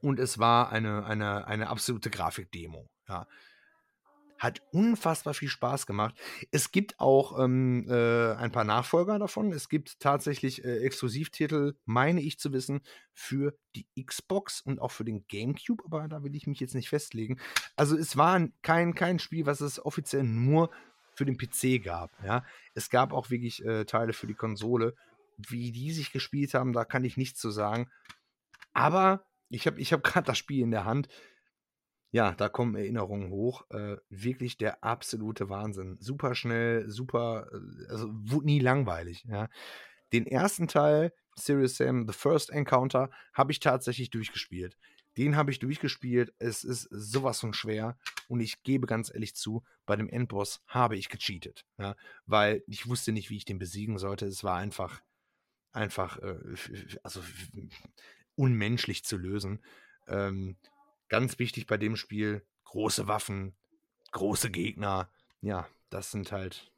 und 0.00 0.18
es 0.18 0.38
war 0.38 0.70
eine, 0.70 1.04
eine, 1.04 1.46
eine 1.46 1.68
absolute 1.68 2.10
Grafikdemo. 2.10 2.88
Ja. 3.08 3.26
Hat 4.38 4.60
unfassbar 4.70 5.32
viel 5.32 5.48
Spaß 5.48 5.86
gemacht. 5.86 6.14
Es 6.50 6.70
gibt 6.70 7.00
auch 7.00 7.38
ähm, 7.38 7.86
äh, 7.88 8.34
ein 8.34 8.52
paar 8.52 8.64
Nachfolger 8.64 9.18
davon. 9.18 9.50
Es 9.50 9.70
gibt 9.70 9.98
tatsächlich 9.98 10.62
äh, 10.62 10.80
Exklusivtitel, 10.80 11.74
meine 11.86 12.20
ich 12.20 12.38
zu 12.38 12.52
wissen, 12.52 12.82
für 13.14 13.56
die 13.74 13.86
Xbox 14.04 14.60
und 14.60 14.78
auch 14.78 14.90
für 14.90 15.04
den 15.04 15.26
GameCube, 15.26 15.82
aber 15.86 16.06
da 16.08 16.22
will 16.22 16.36
ich 16.36 16.46
mich 16.46 16.60
jetzt 16.60 16.74
nicht 16.74 16.90
festlegen. 16.90 17.40
Also 17.76 17.96
es 17.96 18.18
war 18.18 18.46
kein, 18.60 18.94
kein 18.94 19.18
Spiel, 19.18 19.46
was 19.46 19.62
es 19.62 19.82
offiziell 19.82 20.24
nur 20.24 20.70
für 21.14 21.24
den 21.24 21.38
PC 21.38 21.82
gab. 21.82 22.10
Ja. 22.22 22.44
Es 22.74 22.90
gab 22.90 23.14
auch 23.14 23.30
wirklich 23.30 23.64
äh, 23.64 23.86
Teile 23.86 24.12
für 24.12 24.26
die 24.26 24.34
Konsole. 24.34 24.94
Wie 25.38 25.72
die 25.72 25.92
sich 25.92 26.12
gespielt 26.12 26.54
haben, 26.54 26.72
da 26.72 26.84
kann 26.84 27.04
ich 27.04 27.16
nichts 27.16 27.40
zu 27.40 27.50
sagen. 27.50 27.90
Aber 28.74 29.24
ich 29.48 29.66
habe 29.66 29.80
ich 29.80 29.92
hab 29.92 30.02
gerade 30.02 30.26
das 30.26 30.38
Spiel 30.38 30.62
in 30.62 30.70
der 30.70 30.84
Hand. 30.84 31.08
Ja, 32.12 32.32
da 32.32 32.48
kommen 32.48 32.76
Erinnerungen 32.76 33.30
hoch. 33.30 33.68
Äh, 33.70 33.96
wirklich 34.08 34.56
der 34.56 34.82
absolute 34.82 35.48
Wahnsinn. 35.48 35.96
Super 35.96 36.34
schnell, 36.34 36.88
super, 36.88 37.48
äh, 37.52 37.90
also 37.90 38.08
wurde 38.10 38.46
nie 38.46 38.60
langweilig. 38.60 39.24
Ja. 39.28 39.48
Den 40.12 40.26
ersten 40.26 40.68
Teil, 40.68 41.12
Serious 41.34 41.76
Sam, 41.76 42.06
The 42.06 42.14
First 42.14 42.50
Encounter, 42.50 43.10
habe 43.34 43.52
ich 43.52 43.60
tatsächlich 43.60 44.10
durchgespielt. 44.10 44.76
Den 45.16 45.36
habe 45.36 45.50
ich 45.50 45.58
durchgespielt. 45.58 46.32
Es 46.38 46.62
ist 46.62 46.88
sowas 46.90 47.40
von 47.40 47.54
schwer. 47.54 47.98
Und 48.28 48.40
ich 48.40 48.62
gebe 48.62 48.86
ganz 48.86 49.12
ehrlich 49.12 49.34
zu, 49.34 49.62
bei 49.84 49.96
dem 49.96 50.08
Endboss 50.08 50.62
habe 50.66 50.96
ich 50.96 51.08
gecheatet. 51.08 51.64
Ja, 51.78 51.96
weil 52.26 52.62
ich 52.66 52.86
wusste 52.86 53.12
nicht, 53.12 53.30
wie 53.30 53.36
ich 53.36 53.44
den 53.44 53.58
besiegen 53.58 53.98
sollte. 53.98 54.26
Es 54.26 54.44
war 54.44 54.56
einfach, 54.56 55.00
einfach, 55.72 56.18
äh, 56.18 56.36
also 57.02 57.20
unmenschlich 58.36 59.04
zu 59.04 59.16
lösen. 59.16 59.62
Ähm, 60.06 60.56
ganz 61.08 61.38
wichtig 61.38 61.66
bei 61.66 61.76
dem 61.76 61.96
Spiel, 61.96 62.46
große 62.64 63.08
Waffen, 63.08 63.56
große 64.12 64.50
Gegner. 64.50 65.10
Ja, 65.40 65.66
das 65.90 66.10
sind 66.10 66.32
halt 66.32 66.72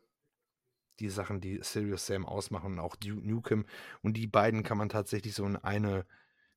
die 1.01 1.11
Sachen, 1.11 1.41
die 1.41 1.61
Serious 1.63 2.07
Sam 2.07 2.27
ausmachen 2.27 2.73
und 2.73 2.79
auch 2.79 2.97
Duke 2.97 3.27
Nukem. 3.27 3.67
Und 4.03 4.17
die 4.17 4.27
beiden 4.27 4.63
kann 4.63 4.79
man 4.79 4.89
tatsächlich 4.89 5.35
so 5.35 5.45
in 5.45 5.57
eine 5.57 6.07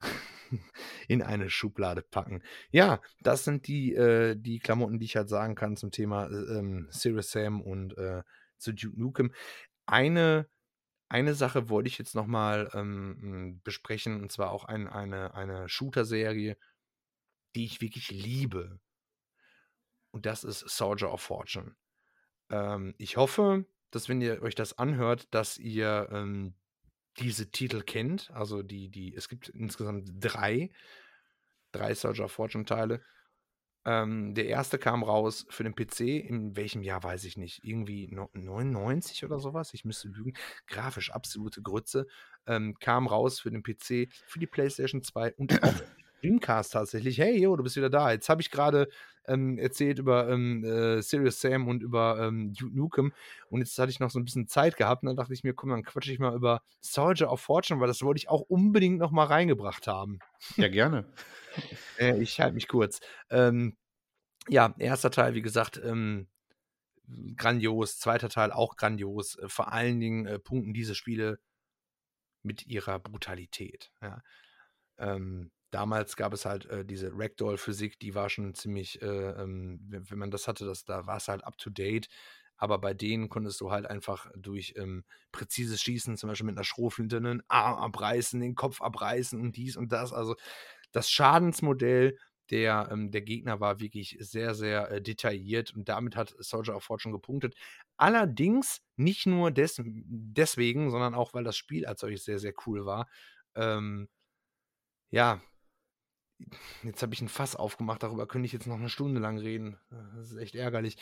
in 1.07 1.21
eine 1.21 1.49
Schublade 1.49 2.01
packen. 2.01 2.41
Ja, 2.71 3.01
das 3.21 3.43
sind 3.43 3.67
die, 3.67 3.93
äh, 3.93 4.35
die 4.35 4.59
Klamotten, 4.59 4.99
die 4.99 5.05
ich 5.05 5.15
halt 5.15 5.29
sagen 5.29 5.55
kann 5.55 5.77
zum 5.77 5.91
Thema 5.91 6.27
äh, 6.27 6.57
ähm, 6.57 6.87
Serious 6.89 7.31
Sam 7.31 7.61
und 7.61 7.97
äh, 7.97 8.23
zu 8.57 8.73
Duke 8.73 8.99
Nukem. 8.99 9.33
Eine 9.85 10.47
eine 11.11 11.33
Sache 11.33 11.67
wollte 11.67 11.89
ich 11.89 11.97
jetzt 11.97 12.15
nochmal 12.15 12.69
ähm, 12.73 13.17
hm, 13.19 13.61
besprechen, 13.63 14.21
und 14.21 14.31
zwar 14.31 14.51
auch 14.51 14.63
ein, 14.63 14.87
eine, 14.87 15.33
eine 15.33 15.67
Shooter-Serie, 15.67 16.57
die 17.55 17.65
ich 17.65 17.81
wirklich 17.81 18.11
liebe. 18.11 18.79
Und 20.11 20.25
das 20.25 20.45
ist 20.45 20.59
Soldier 20.59 21.11
of 21.11 21.21
Fortune. 21.21 21.75
Ähm, 22.49 22.95
ich 22.97 23.17
hoffe, 23.17 23.65
dass 23.91 24.07
wenn 24.07 24.21
ihr 24.21 24.41
euch 24.41 24.55
das 24.55 24.77
anhört, 24.77 25.27
dass 25.31 25.57
ihr 25.57 26.07
ähm, 26.11 26.55
diese 27.19 27.51
Titel 27.51 27.81
kennt. 27.81 28.31
Also 28.31 28.63
die, 28.63 28.89
die, 28.89 29.13
es 29.13 29.27
gibt 29.27 29.49
insgesamt 29.49 30.09
drei, 30.19 30.71
drei 31.73 31.93
Soldier 31.93 32.25
of 32.25 32.31
Fortune 32.31 32.63
Teile. 32.63 33.03
Ähm, 33.83 34.35
der 34.35 34.45
erste 34.45 34.77
kam 34.77 35.03
raus 35.03 35.45
für 35.49 35.63
den 35.63 35.73
PC, 35.73 36.01
in 36.01 36.55
welchem 36.55 36.83
Jahr 36.83 37.03
weiß 37.03 37.23
ich 37.23 37.37
nicht, 37.37 37.63
irgendwie 37.63 38.15
99 38.33 39.25
oder 39.25 39.39
sowas, 39.39 39.73
ich 39.73 39.85
müsste 39.85 40.07
lügen, 40.07 40.33
grafisch 40.67 41.11
absolute 41.11 41.61
Grütze, 41.61 42.05
ähm, 42.45 42.75
kam 42.79 43.07
raus 43.07 43.39
für 43.39 43.49
den 43.49 43.63
PC, 43.63 44.09
für 44.27 44.39
die 44.39 44.47
PlayStation 44.47 45.01
2 45.01 45.33
und 45.33 45.63
auch 45.63 45.73
Dreamcast 46.21 46.73
tatsächlich. 46.73 47.17
Hey, 47.17 47.39
yo, 47.41 47.55
du 47.55 47.63
bist 47.63 47.75
wieder 47.75 47.89
da. 47.89 48.11
Jetzt 48.11 48.29
habe 48.29 48.41
ich 48.41 48.51
gerade 48.51 48.87
ähm, 49.27 49.57
erzählt 49.57 49.99
über 49.99 50.29
ähm, 50.29 50.63
äh, 50.63 51.01
Serious 51.01 51.41
Sam 51.41 51.67
und 51.67 51.83
über 51.83 52.19
ähm, 52.19 52.53
Duke 52.53 52.75
Nukem 52.75 53.13
und 53.49 53.59
jetzt 53.59 53.77
hatte 53.77 53.91
ich 53.91 53.99
noch 53.99 54.09
so 54.09 54.19
ein 54.19 54.25
bisschen 54.25 54.47
Zeit 54.47 54.77
gehabt 54.77 55.03
und 55.03 55.07
dann 55.07 55.15
dachte 55.15 55.33
ich 55.33 55.43
mir, 55.43 55.53
komm, 55.53 55.69
dann 55.69 55.83
quatsche 55.83 56.11
ich 56.11 56.19
mal 56.19 56.35
über 56.35 56.61
Soldier 56.81 57.31
of 57.31 57.41
Fortune, 57.41 57.79
weil 57.79 57.87
das 57.87 58.01
wollte 58.01 58.17
ich 58.17 58.29
auch 58.29 58.41
unbedingt 58.41 58.99
noch 58.99 59.11
mal 59.11 59.25
reingebracht 59.25 59.87
haben. 59.87 60.19
Ja, 60.57 60.67
gerne. 60.67 61.05
äh, 61.99 62.21
ich 62.21 62.39
halte 62.39 62.55
mich 62.55 62.67
kurz. 62.67 62.99
Ähm, 63.29 63.77
ja, 64.47 64.73
erster 64.79 65.11
Teil, 65.11 65.35
wie 65.35 65.41
gesagt, 65.41 65.79
ähm, 65.83 66.27
grandios, 67.37 67.99
zweiter 67.99 68.29
Teil 68.29 68.51
auch 68.51 68.75
grandios. 68.75 69.37
Äh, 69.37 69.49
vor 69.49 69.71
allen 69.71 69.99
Dingen 69.99 70.25
äh, 70.25 70.39
punkten 70.39 70.73
diese 70.73 70.95
Spiele 70.95 71.39
mit 72.43 72.65
ihrer 72.65 72.99
Brutalität. 72.99 73.91
Ja. 74.01 74.23
Ähm, 74.97 75.51
damals 75.71 76.15
gab 76.15 76.33
es 76.33 76.45
halt 76.45 76.65
äh, 76.67 76.85
diese 76.85 77.11
Ragdoll-Physik, 77.13 77.99
die 77.99 78.13
war 78.13 78.29
schon 78.29 78.53
ziemlich, 78.53 79.01
äh, 79.01 79.05
ähm, 79.05 79.79
wenn, 79.87 80.19
man 80.19 80.31
das 80.31 80.47
hatte, 80.47 80.65
das, 80.65 80.83
da 80.85 81.07
war 81.07 81.17
es 81.17 81.27
halt 81.27 81.43
up 81.43 81.57
to 81.57 81.69
date. 81.69 82.07
Aber 82.57 82.77
bei 82.77 82.93
denen 82.93 83.29
konntest 83.29 83.59
du 83.59 83.71
halt 83.71 83.87
einfach 83.87 84.29
durch 84.35 84.75
ähm, 84.77 85.03
präzises 85.31 85.81
Schießen, 85.81 86.15
zum 86.17 86.29
Beispiel 86.29 86.45
mit 86.45 86.57
einer 86.57 86.63
Schrotflinte, 86.63 87.17
einen 87.17 87.41
Arm 87.47 87.79
abreißen, 87.79 88.39
den 88.39 88.53
Kopf 88.53 88.81
abreißen 88.81 89.41
und 89.41 89.57
dies 89.57 89.77
und 89.77 89.91
das. 89.91 90.13
Also 90.13 90.35
das 90.91 91.09
Schadensmodell 91.09 92.17
der, 92.51 92.89
ähm, 92.91 93.11
der 93.11 93.21
Gegner 93.21 93.59
war 93.61 93.79
wirklich 93.79 94.17
sehr, 94.19 94.53
sehr 94.53 94.91
äh, 94.91 95.01
detailliert 95.01 95.73
und 95.73 95.89
damit 95.89 96.15
hat 96.15 96.35
Soldier 96.37 96.75
of 96.75 96.83
Fortune 96.83 97.13
gepunktet. 97.13 97.55
Allerdings 97.97 98.81
nicht 98.97 99.25
nur 99.25 99.51
des, 99.51 99.81
deswegen, 99.83 100.91
sondern 100.91 101.15
auch, 101.15 101.33
weil 101.33 101.45
das 101.45 101.57
Spiel 101.57 101.85
als 101.85 102.01
solches 102.01 102.25
sehr, 102.25 102.39
sehr 102.39 102.53
cool 102.67 102.85
war. 102.85 103.07
Ähm, 103.55 104.09
ja, 105.11 105.41
jetzt 106.83 107.01
habe 107.01 107.13
ich 107.13 107.21
ein 107.21 107.29
Fass 107.29 107.55
aufgemacht, 107.55 108.03
darüber 108.03 108.27
könnte 108.27 108.45
ich 108.45 108.53
jetzt 108.53 108.67
noch 108.67 108.79
eine 108.79 108.89
Stunde 108.89 109.19
lang 109.19 109.37
reden. 109.37 109.77
Das 110.15 110.31
ist 110.31 110.37
echt 110.37 110.55
ärgerlich 110.55 110.97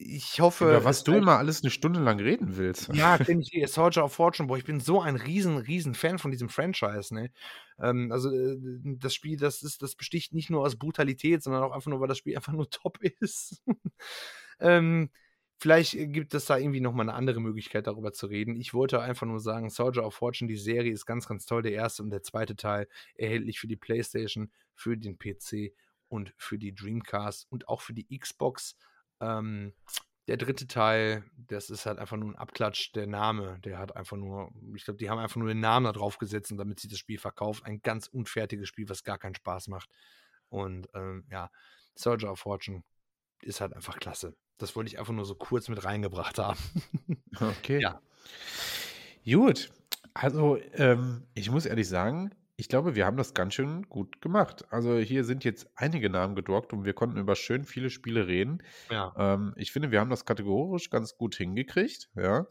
ich 0.00 0.40
hoffe. 0.40 0.64
Über 0.64 0.84
was 0.84 1.02
du 1.04 1.14
immer 1.14 1.38
alles 1.38 1.62
eine 1.62 1.70
Stunde 1.70 2.00
lang 2.00 2.20
reden 2.20 2.56
willst. 2.56 2.88
Ja, 2.94 3.18
kenne 3.18 3.42
ich. 3.42 3.70
Soldier 3.70 4.04
of 4.04 4.12
Fortune, 4.12 4.46
boah, 4.46 4.56
ich 4.56 4.64
bin 4.64 4.80
so 4.80 5.00
ein 5.00 5.16
riesen, 5.16 5.58
riesen 5.58 5.94
Fan 5.94 6.18
von 6.18 6.30
diesem 6.30 6.48
Franchise, 6.48 7.12
ne? 7.12 7.30
Ähm, 7.80 8.12
also, 8.12 8.30
äh, 8.30 8.56
das 8.98 9.14
Spiel, 9.14 9.36
das 9.36 9.62
ist, 9.62 9.82
das 9.82 9.96
besticht 9.96 10.34
nicht 10.34 10.50
nur 10.50 10.62
aus 10.62 10.76
Brutalität, 10.76 11.42
sondern 11.42 11.62
auch 11.62 11.72
einfach 11.72 11.90
nur, 11.90 12.00
weil 12.00 12.08
das 12.08 12.18
Spiel 12.18 12.36
einfach 12.36 12.52
nur 12.52 12.70
top 12.70 12.98
ist. 13.02 13.62
ähm, 14.60 15.10
vielleicht 15.58 15.92
gibt 16.12 16.34
es 16.34 16.46
da 16.46 16.56
irgendwie 16.56 16.80
nochmal 16.80 17.08
eine 17.08 17.16
andere 17.16 17.40
Möglichkeit, 17.40 17.86
darüber 17.86 18.12
zu 18.12 18.26
reden. 18.26 18.56
Ich 18.56 18.74
wollte 18.74 19.00
einfach 19.00 19.26
nur 19.26 19.40
sagen, 19.40 19.70
Soldier 19.70 20.04
of 20.04 20.14
Fortune, 20.14 20.48
die 20.48 20.56
Serie 20.56 20.92
ist 20.92 21.06
ganz, 21.06 21.26
ganz 21.26 21.46
toll. 21.46 21.62
Der 21.62 21.72
erste 21.72 22.02
und 22.02 22.10
der 22.10 22.22
zweite 22.22 22.56
Teil 22.56 22.88
erhältlich 23.14 23.58
für 23.58 23.68
die 23.68 23.76
PlayStation, 23.76 24.50
für 24.74 24.96
den 24.96 25.18
PC 25.18 25.72
und 26.08 26.32
für 26.36 26.58
die 26.58 26.74
Dreamcast 26.74 27.46
und 27.50 27.68
auch 27.68 27.82
für 27.82 27.94
die 27.94 28.18
Xbox. 28.18 28.76
Ähm, 29.20 29.74
der 30.28 30.36
dritte 30.36 30.66
Teil, 30.66 31.24
das 31.36 31.70
ist 31.70 31.86
halt 31.86 31.98
einfach 31.98 32.18
nur 32.18 32.30
ein 32.30 32.36
Abklatsch. 32.36 32.92
Der 32.94 33.06
Name, 33.06 33.58
der 33.60 33.78
hat 33.78 33.96
einfach 33.96 34.18
nur, 34.18 34.52
ich 34.74 34.84
glaube, 34.84 34.98
die 34.98 35.08
haben 35.08 35.18
einfach 35.18 35.36
nur 35.36 35.48
den 35.48 35.60
Namen 35.60 35.84
da 35.84 35.92
drauf 35.92 36.18
gesetzt, 36.18 36.52
damit 36.56 36.80
sie 36.80 36.88
das 36.88 36.98
Spiel 36.98 37.18
verkauft. 37.18 37.64
Ein 37.64 37.80
ganz 37.80 38.08
unfertiges 38.08 38.68
Spiel, 38.68 38.88
was 38.88 39.04
gar 39.04 39.18
keinen 39.18 39.34
Spaß 39.34 39.68
macht. 39.68 39.88
Und 40.50 40.86
ähm, 40.94 41.24
ja, 41.30 41.50
Soldier 41.94 42.30
of 42.30 42.40
Fortune 42.40 42.82
ist 43.40 43.60
halt 43.60 43.72
einfach 43.72 43.98
klasse. 43.98 44.36
Das 44.58 44.76
wollte 44.76 44.88
ich 44.88 44.98
einfach 44.98 45.14
nur 45.14 45.24
so 45.24 45.34
kurz 45.34 45.68
mit 45.68 45.84
reingebracht 45.84 46.38
haben. 46.38 46.58
okay. 47.40 47.80
Ja. 47.80 48.00
Gut. 49.24 49.70
Also, 50.14 50.58
ähm, 50.74 51.22
ich 51.34 51.50
muss 51.50 51.64
ehrlich 51.64 51.88
sagen, 51.88 52.34
ich 52.60 52.68
glaube, 52.68 52.96
wir 52.96 53.06
haben 53.06 53.16
das 53.16 53.34
ganz 53.34 53.54
schön 53.54 53.88
gut 53.88 54.20
gemacht. 54.20 54.64
Also 54.70 54.98
hier 54.98 55.22
sind 55.22 55.44
jetzt 55.44 55.70
einige 55.76 56.10
Namen 56.10 56.34
gedruckt 56.34 56.72
und 56.72 56.84
wir 56.84 56.92
konnten 56.92 57.16
über 57.16 57.36
schön 57.36 57.64
viele 57.64 57.88
Spiele 57.88 58.26
reden. 58.26 58.64
Ja. 58.90 59.14
Ähm, 59.16 59.54
ich 59.56 59.70
finde, 59.70 59.92
wir 59.92 60.00
haben 60.00 60.10
das 60.10 60.24
kategorisch 60.24 60.90
ganz 60.90 61.16
gut 61.16 61.36
hingekriegt. 61.36 62.10
Ja. 62.16 62.48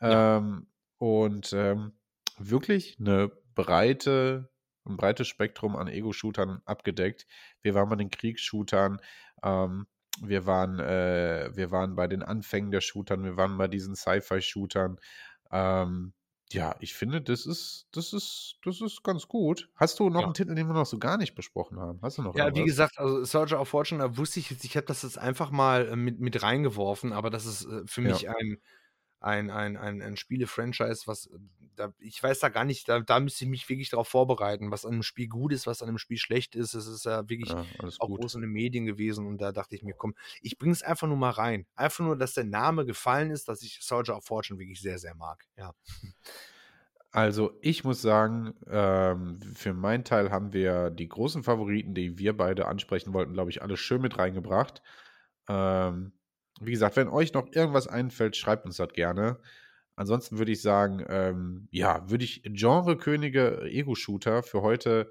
ja. 0.00 0.38
Ähm, 0.38 0.68
und 0.96 1.52
ähm, 1.52 1.92
wirklich 2.38 2.96
eine 2.98 3.30
breite, 3.54 4.50
ein 4.86 4.96
breites 4.96 5.28
Spektrum 5.28 5.76
an 5.76 5.86
Ego-Shootern 5.86 6.62
abgedeckt. 6.64 7.26
Wir 7.60 7.74
waren 7.74 7.90
bei 7.90 7.96
den 7.96 8.10
Kriegsshootern, 8.10 9.00
ähm, 9.42 9.86
wir 10.20 10.46
waren, 10.46 10.78
äh, 10.78 11.50
wir 11.54 11.70
waren 11.70 11.96
bei 11.96 12.06
den 12.06 12.22
Anfängen 12.22 12.70
der 12.70 12.80
Shootern, 12.80 13.24
wir 13.24 13.36
waren 13.36 13.56
bei 13.56 13.68
diesen 13.68 13.94
Sci-Fi-Shootern. 13.96 14.98
Ähm, 15.50 16.12
ja, 16.52 16.76
ich 16.80 16.94
finde, 16.94 17.22
das 17.22 17.46
ist, 17.46 17.86
das 17.92 18.12
ist, 18.12 18.58
das 18.64 18.80
ist 18.80 19.02
ganz 19.02 19.26
gut. 19.26 19.70
Hast 19.74 19.98
du 19.98 20.10
noch 20.10 20.20
ja. 20.20 20.26
einen 20.26 20.34
Titel, 20.34 20.54
den 20.54 20.66
wir 20.66 20.74
noch 20.74 20.86
so 20.86 20.98
gar 20.98 21.16
nicht 21.16 21.34
besprochen 21.34 21.80
haben? 21.80 21.98
Hast 22.02 22.18
du 22.18 22.22
noch 22.22 22.34
Ja, 22.34 22.44
irgendwas? 22.44 22.62
wie 22.62 22.66
gesagt, 22.66 22.98
also 22.98 23.24
Soldier 23.24 23.60
of 23.60 23.68
Fortune, 23.68 24.02
da 24.02 24.16
wusste 24.18 24.40
ich 24.40 24.50
jetzt, 24.50 24.64
ich 24.64 24.76
habe 24.76 24.86
das 24.86 25.02
jetzt 25.02 25.18
einfach 25.18 25.50
mal 25.50 25.88
äh, 25.88 25.96
mit, 25.96 26.20
mit 26.20 26.42
reingeworfen, 26.42 27.12
aber 27.12 27.30
das 27.30 27.46
ist 27.46 27.64
äh, 27.64 27.82
für 27.86 28.02
mich 28.02 28.22
ja. 28.22 28.34
ein, 28.38 28.58
ein, 29.22 29.50
ein, 29.50 29.76
ein, 29.76 30.02
ein 30.02 30.16
Spiele-Franchise, 30.16 31.02
was 31.06 31.26
äh, 31.26 31.38
da, 31.76 31.92
ich 31.98 32.22
weiß 32.22 32.40
da 32.40 32.48
gar 32.48 32.64
nicht, 32.64 32.88
da, 32.88 33.00
da 33.00 33.20
müsste 33.20 33.44
ich 33.44 33.50
mich 33.50 33.68
wirklich 33.68 33.90
darauf 33.90 34.08
vorbereiten, 34.08 34.70
was 34.70 34.84
an 34.84 34.92
einem 34.92 35.02
Spiel 35.02 35.28
gut 35.28 35.52
ist, 35.52 35.66
was 35.66 35.82
an 35.82 35.88
einem 35.88 35.98
Spiel 35.98 36.18
schlecht 36.18 36.54
ist. 36.54 36.74
Es 36.74 36.86
ist 36.86 37.04
ja 37.04 37.28
wirklich 37.28 37.50
ja, 37.50 37.64
auch 37.98 38.08
gut. 38.08 38.20
groß 38.20 38.34
in 38.34 38.42
den 38.42 38.50
Medien 38.50 38.84
gewesen 38.84 39.26
und 39.26 39.38
da 39.38 39.52
dachte 39.52 39.74
ich 39.74 39.82
mir, 39.82 39.94
komm, 39.94 40.14
ich 40.42 40.58
bringe 40.58 40.72
es 40.72 40.82
einfach 40.82 41.06
nur 41.06 41.16
mal 41.16 41.30
rein. 41.30 41.66
Einfach 41.74 42.04
nur, 42.04 42.16
dass 42.16 42.34
der 42.34 42.44
Name 42.44 42.84
gefallen 42.84 43.30
ist, 43.30 43.48
dass 43.48 43.62
ich 43.62 43.78
Soldier 43.80 44.16
of 44.16 44.24
Fortune 44.24 44.58
wirklich 44.58 44.80
sehr, 44.80 44.98
sehr 44.98 45.14
mag. 45.14 45.46
Ja. 45.56 45.74
Also 47.14 47.52
ich 47.60 47.84
muss 47.84 48.00
sagen, 48.00 48.54
ähm, 48.66 49.38
für 49.54 49.74
meinen 49.74 50.02
Teil 50.02 50.30
haben 50.30 50.54
wir 50.54 50.88
die 50.88 51.08
großen 51.08 51.42
Favoriten, 51.42 51.92
die 51.92 52.18
wir 52.18 52.34
beide 52.34 52.66
ansprechen 52.66 53.12
wollten, 53.12 53.34
glaube 53.34 53.50
ich, 53.50 53.60
alle 53.60 53.76
schön 53.76 54.00
mit 54.00 54.16
reingebracht. 54.16 54.82
Ähm, 55.46 56.12
wie 56.60 56.72
gesagt, 56.72 56.96
wenn 56.96 57.08
euch 57.08 57.32
noch 57.32 57.46
irgendwas 57.52 57.88
einfällt, 57.88 58.36
schreibt 58.36 58.66
uns 58.66 58.76
das 58.76 58.92
gerne. 58.92 59.38
Ansonsten 59.94 60.38
würde 60.38 60.52
ich 60.52 60.62
sagen, 60.62 61.04
ähm, 61.08 61.68
ja, 61.70 62.08
würde 62.08 62.24
ich 62.24 62.42
Genre-Könige 62.44 63.62
Ego-Shooter 63.62 64.42
für 64.42 64.62
heute 64.62 65.10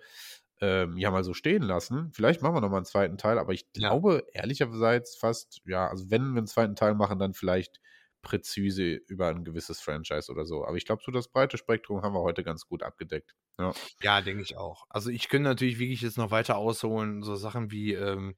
ähm, 0.59 0.97
ja 0.97 1.11
mal 1.11 1.23
so 1.23 1.34
stehen 1.34 1.63
lassen. 1.63 2.11
Vielleicht 2.13 2.41
machen 2.41 2.55
wir 2.55 2.61
nochmal 2.61 2.80
einen 2.80 2.85
zweiten 2.85 3.18
Teil, 3.18 3.39
aber 3.39 3.53
ich 3.53 3.72
glaube 3.73 4.23
ja. 4.34 4.41
ehrlicherweise 4.41 5.18
fast, 5.19 5.61
ja, 5.65 5.88
also 5.88 6.09
wenn 6.09 6.34
wir 6.34 6.39
einen 6.39 6.47
zweiten 6.47 6.76
Teil 6.76 6.95
machen, 6.95 7.19
dann 7.19 7.34
vielleicht 7.34 7.80
präzise 8.22 8.93
über 9.07 9.30
ein 9.30 9.43
gewisses 9.43 9.81
Franchise 9.81 10.31
oder 10.31 10.45
so. 10.45 10.65
Aber 10.65 10.77
ich 10.77 10.85
glaube, 10.85 11.01
so 11.03 11.11
das 11.11 11.27
breite 11.27 11.57
Spektrum 11.57 12.03
haben 12.03 12.13
wir 12.13 12.22
heute 12.22 12.43
ganz 12.43 12.68
gut 12.68 12.84
abgedeckt. 12.84 13.35
Ja, 13.59 13.73
ja 14.01 14.22
denke 14.22 14.43
ich 14.43 14.57
auch. 14.57 14.85
Also 14.89 15.09
ich 15.09 15.27
könnte 15.30 15.49
natürlich 15.49 15.80
wirklich 15.80 16.01
jetzt 16.01 16.18
noch 16.18 16.31
weiter 16.31 16.57
ausholen. 16.57 17.23
So 17.23 17.35
Sachen 17.35 17.72
wie, 17.72 17.93
ähm, 17.93 18.35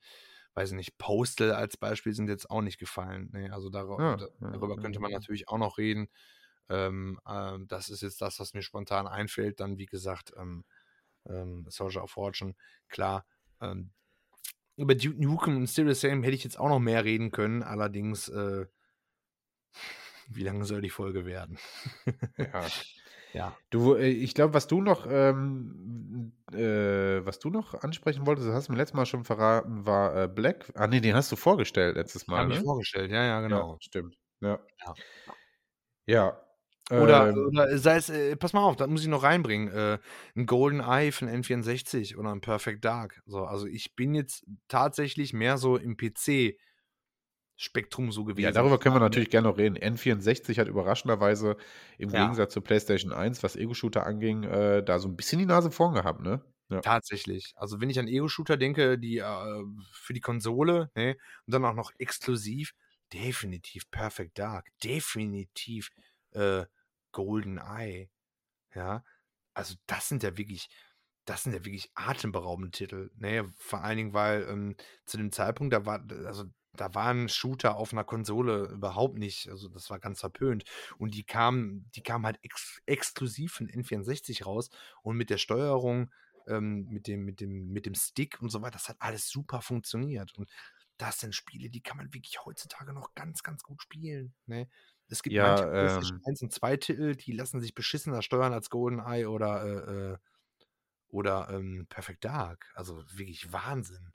weiß 0.56 0.72
ich 0.72 0.76
nicht, 0.76 0.98
Postal 0.98 1.52
als 1.52 1.78
Beispiel 1.78 2.14
sind 2.14 2.30
jetzt 2.30 2.50
auch 2.50 2.62
nicht 2.62 2.80
gefallen. 2.80 3.30
Nee, 3.34 3.50
also 3.50 3.70
dar 3.70 3.88
ja, 4.00 4.18
darüber 4.40 4.76
ja, 4.76 4.82
könnte 4.82 5.00
man 5.00 5.12
natürlich 5.12 5.48
auch 5.48 5.58
noch 5.58 5.78
reden. 5.78 6.08
Ähm, 6.70 7.20
ähm, 7.28 7.68
das 7.68 7.90
ist 7.90 8.02
jetzt 8.02 8.22
das, 8.22 8.40
was 8.40 8.54
mir 8.54 8.62
spontan 8.62 9.08
einfällt. 9.08 9.60
Dann, 9.60 9.78
wie 9.78 9.86
gesagt, 9.86 10.32
ähm, 10.38 10.64
ähm, 11.28 11.66
Soldier 11.70 12.04
of 12.04 12.12
Fortune, 12.12 12.56
klar. 12.88 13.26
Ähm, 13.62 13.92
über 14.76 14.96
Duke 14.96 15.22
Nukem 15.22 15.58
und 15.58 15.68
Serious 15.68 16.02
Sam 16.02 16.24
hätte 16.24 16.36
ich 16.36 16.44
jetzt 16.44 16.60
auch 16.60 16.70
noch 16.70 16.80
mehr 16.80 17.04
reden 17.04 17.32
können. 17.32 17.64
Allerdings 17.64 18.30
äh, 18.30 18.66
wie 20.28 20.44
lange 20.44 20.66
soll 20.66 20.82
die 20.82 20.90
Folge 20.90 21.26
werden? 21.26 21.58
ja. 22.38 22.68
ja. 23.34 23.56
Du, 23.70 23.96
äh, 23.96 24.08
ich 24.08 24.34
glaube, 24.34 24.54
was 24.54 24.68
du 24.68 24.82
noch, 24.82 25.06
ähm, 25.10 26.32
äh, 26.52 27.26
was 27.26 27.40
du 27.40 27.50
noch 27.50 27.74
ansprechen 27.74 28.26
wolltest, 28.26 28.48
das 28.48 28.56
hast 28.56 28.68
du 28.68 28.74
mir 28.74 28.78
letztes 28.78 28.96
Mal 28.96 29.06
schon 29.06 29.24
verraten, 29.24 29.86
war 29.86 30.24
äh, 30.24 30.28
Black. 30.28 30.72
Ah, 30.76 30.88
nee, 30.88 31.02
den 31.02 31.16
hast 31.16 31.32
du 31.32 31.36
vorgestellt 31.36 31.96
letztes 31.96 32.28
Mal. 32.28 32.40
Habe 32.40 32.50
ne? 32.50 32.56
ich 32.56 32.62
vorgestellt, 32.62 33.12
ja, 33.12 33.24
ja, 33.24 33.42
genau. 33.42 33.74
Ja, 33.74 33.78
stimmt. 33.82 34.18
Ja. 34.42 34.60
Ja. 34.86 34.94
ja. 36.06 36.40
Oder, 36.92 37.30
ähm, 37.30 37.48
oder 37.48 37.78
sei 37.78 37.96
es, 37.96 38.10
äh, 38.10 38.36
pass 38.36 38.54
mal 38.54 38.62
auf, 38.62 38.76
da 38.76 38.88
muss 38.88 39.02
ich 39.02 39.08
noch 39.08 39.24
reinbringen. 39.24 39.74
Äh, 39.74 40.00
ein 40.36 40.46
Golden 40.46 40.82
Eye 40.82 41.12
von 41.12 41.30
N64 41.30 42.18
oder 42.18 42.32
ein 42.32 42.42
Perfect 42.42 42.84
Dark. 42.84 43.22
So, 43.26 43.46
also 43.46 43.66
ich 43.68 43.96
bin 43.96 44.14
jetzt 44.14 44.46
tatsächlich 44.68 45.34
mehr 45.34 45.58
so 45.58 45.78
im 45.78 45.96
PC 45.96 46.58
Spektrum 47.56 48.12
so 48.12 48.24
gewesen. 48.24 48.46
Ja, 48.46 48.52
darüber 48.52 48.80
können 48.80 48.96
wir 48.96 49.00
natürlich 49.00 49.30
gerne 49.30 49.48
noch 49.48 49.58
reden. 49.58 49.78
N64 49.78 50.60
hat 50.60 50.68
überraschenderweise 50.68 51.58
im 51.98 52.10
ja. 52.10 52.24
Gegensatz 52.24 52.54
zur 52.54 52.64
PlayStation 52.64 53.12
1, 53.12 53.44
was 53.44 53.56
Ego-Shooter 53.56 54.06
anging, 54.06 54.44
äh, 54.44 54.84
da 54.84 55.00
so 55.00 55.08
ein 55.08 55.16
bisschen 55.16 55.40
die 55.40 55.46
Nase 55.46 55.72
vorn 55.72 55.94
gehabt, 55.94 56.22
ne? 56.22 56.42
Ja. 56.70 56.82
Tatsächlich. 56.82 57.54
Also 57.56 57.82
wenn 57.82 57.90
ich 57.90 58.00
an 58.00 58.08
Ego-Shooter 58.08 58.58
denke, 58.58 58.98
die 58.98 59.20
äh, 59.20 59.64
für 59.92 60.14
die 60.14 60.22
Konsole, 60.22 60.90
ne, 60.96 61.16
und 61.46 61.54
dann 61.54 61.66
auch 61.66 61.76
noch 61.76 61.92
exklusiv, 62.00 62.74
definitiv 63.14 63.90
Perfect 63.92 64.40
Dark, 64.40 64.70
definitiv 64.84 65.90
äh, 66.32 66.66
Golden 67.12 67.60
Eye. 67.60 68.10
Ja, 68.74 69.04
also 69.54 69.76
das 69.86 70.10
sind 70.10 70.24
ja 70.24 70.36
wirklich, 70.38 70.68
das 71.26 71.44
sind 71.44 71.54
ja 71.54 71.64
wirklich 71.64 71.92
atemberaubende 71.94 72.72
Titel. 72.72 73.12
Ne? 73.16 73.54
Vor 73.58 73.84
allen 73.84 73.98
Dingen, 73.98 74.14
weil 74.14 74.48
ähm, 74.50 74.76
zu 75.06 75.18
dem 75.18 75.32
Zeitpunkt, 75.32 75.74
da 75.74 75.86
war, 75.86 76.04
also 76.26 76.46
da 76.76 76.94
waren 76.96 77.30
Shooter 77.30 77.76
auf 77.78 77.94
einer 77.94 78.04
Konsole 78.04 78.66
überhaupt 78.70 79.18
nicht, 79.18 79.50
also 79.50 79.70
das 79.70 79.90
war 79.90 80.00
ganz 80.00 80.20
verpönt. 80.22 80.64
Und 80.98 81.14
die 81.16 81.24
kamen, 81.24 81.90
die 81.96 82.02
kamen 82.04 82.26
halt 82.26 82.40
ex 82.44 82.82
exklusiv 82.86 83.54
von 83.54 83.68
N64 83.70 84.44
raus 84.46 84.70
und 85.04 85.18
mit 85.18 85.30
der 85.30 85.38
Steuerung 85.38 86.12
ähm, 86.48 86.88
mit, 86.90 87.08
dem, 87.08 87.24
mit, 87.26 87.40
dem, 87.42 87.70
mit 87.70 87.86
dem 87.86 87.96
Stick 87.96 88.42
und 88.42 88.50
so 88.50 88.62
weiter. 88.62 88.74
Das 88.74 88.90
hat 88.90 88.98
alles 89.00 89.30
super 89.30 89.62
funktioniert. 89.62 90.34
Und 90.38 90.50
das 90.98 91.20
sind 91.20 91.36
Spiele, 91.36 91.70
die 91.70 91.82
kann 91.82 91.98
man 91.98 92.14
wirklich 92.14 92.46
heutzutage 92.46 92.94
noch 92.94 93.14
ganz, 93.16 93.44
ganz 93.44 93.64
gut 93.64 93.82
spielen. 93.82 94.34
Ne? 94.46 94.68
Es 95.10 95.24
gibt 95.24 95.38
Ja, 95.38 95.40
manche 95.40 95.66
PlayStation 95.68 96.18
ähm 96.18 96.26
1 96.26 96.42
und 96.42 96.52
2 96.54 96.78
Titel, 96.78 97.16
die 97.16 97.32
lassen 97.34 97.62
sich 97.62 97.74
beschissener 97.74 98.22
steuern 98.22 98.54
als 98.54 98.70
GoldenEye 98.70 99.26
oder, 99.28 99.64
äh, 99.66 100.14
äh, 100.14 100.18
oder 101.10 101.50
ähm, 101.52 101.88
Perfect 101.90 102.26
Dark. 102.26 102.72
Also 102.76 103.04
wirklich 103.14 103.52
Wahnsinn. 103.54 104.13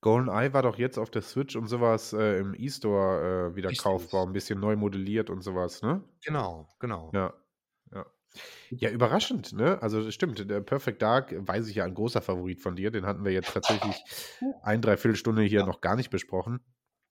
GoldenEye 0.00 0.52
war 0.52 0.62
doch 0.62 0.78
jetzt 0.78 0.98
auf 0.98 1.10
der 1.10 1.22
Switch 1.22 1.56
und 1.56 1.66
sowas 1.68 2.12
äh, 2.12 2.38
im 2.38 2.54
E-Store 2.54 3.50
äh, 3.52 3.56
wieder 3.56 3.68
Richtig. 3.70 3.82
kaufbar, 3.82 4.26
ein 4.26 4.32
bisschen 4.32 4.60
neu 4.60 4.76
modelliert 4.76 5.30
und 5.30 5.42
sowas, 5.42 5.82
ne? 5.82 6.02
Genau, 6.24 6.68
genau. 6.78 7.12
Ja, 7.12 7.34
ja. 7.92 8.06
Ja, 8.78 8.90
überraschend, 8.90 9.52
ne? 9.52 9.82
Also 9.82 10.10
stimmt, 10.10 10.48
der 10.50 10.60
Perfect 10.60 11.02
Dark, 11.02 11.34
weiß 11.36 11.68
ich 11.68 11.76
ja, 11.76 11.84
ein 11.84 11.94
großer 11.94 12.22
Favorit 12.22 12.60
von 12.60 12.76
dir. 12.76 12.90
Den 12.90 13.06
hatten 13.06 13.24
wir 13.24 13.32
jetzt 13.32 13.52
tatsächlich 13.52 14.04
ein, 14.62 14.82
dreiviertel 14.82 15.16
Stunde 15.16 15.42
hier 15.42 15.60
Ja. 15.60 15.64
noch 15.64 15.80
gar 15.80 15.96
nicht 15.96 16.10
besprochen. 16.10 16.60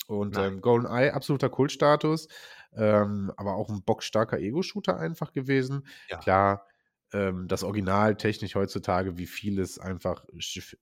Und 0.07 0.37
ähm, 0.37 0.61
GoldenEye, 0.61 1.11
absoluter 1.13 1.49
Kultstatus, 1.49 2.27
ähm, 2.73 3.31
aber 3.37 3.55
auch 3.55 3.69
ein 3.69 3.83
bockstarker 3.83 4.39
Ego-Shooter 4.39 4.97
einfach 4.97 5.33
gewesen. 5.33 5.87
Ja. 6.07 6.17
Klar, 6.19 6.65
ähm, 7.14 7.48
das 7.48 7.64
Original 7.64 8.15
technisch 8.15 8.56
heutzutage, 8.56 9.18
wie 9.18 9.26
vieles 9.27 9.80
einfach 9.80 10.26
sch 10.38 10.76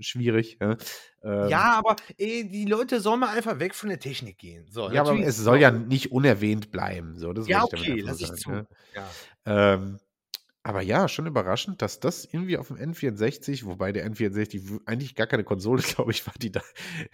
schwierig. 0.00 0.58
Ja, 0.60 0.76
ähm, 1.22 1.48
Ja, 1.48 1.78
aber 1.78 1.96
ey, 2.18 2.48
die 2.48 2.64
Leute 2.64 3.00
sollen 3.00 3.20
mal 3.20 3.36
einfach 3.36 3.58
weg 3.58 3.74
von 3.74 3.88
der 3.88 4.00
Technik 4.00 4.38
gehen. 4.38 4.66
So, 4.70 4.90
ja 4.90 5.00
aber 5.00 5.18
es 5.20 5.38
ist 5.38 5.44
soll 5.44 5.60
ja 5.60 5.70
nicht 5.70 6.12
unerwähnt 6.12 6.70
bleiben. 6.70 7.18
So, 7.18 7.32
das 7.32 7.48
Ja, 7.48 7.64
okay, 7.64 8.00
lass 8.00 8.20
ich 8.20 8.32
zu. 8.34 8.50
Ja. 8.50 8.56
ne? 8.56 8.66
Ähm, 9.46 9.98
aber 10.62 10.80
ja, 10.82 11.08
schon 11.08 11.26
überraschend, 11.26 11.82
dass 11.82 12.00
das 12.00 12.24
irgendwie 12.24 12.56
auf 12.56 12.68
dem 12.68 12.78
N64, 12.78 13.66
wobei 13.66 13.92
der 13.92 14.04
N64 14.10 14.70
w- 14.70 14.80
eigentlich 14.86 15.14
gar 15.14 15.26
keine 15.26 15.44
Konsole, 15.44 15.82
glaube 15.82 16.10
ich, 16.12 16.26
war, 16.26 16.34
die, 16.40 16.52
da, 16.52 16.62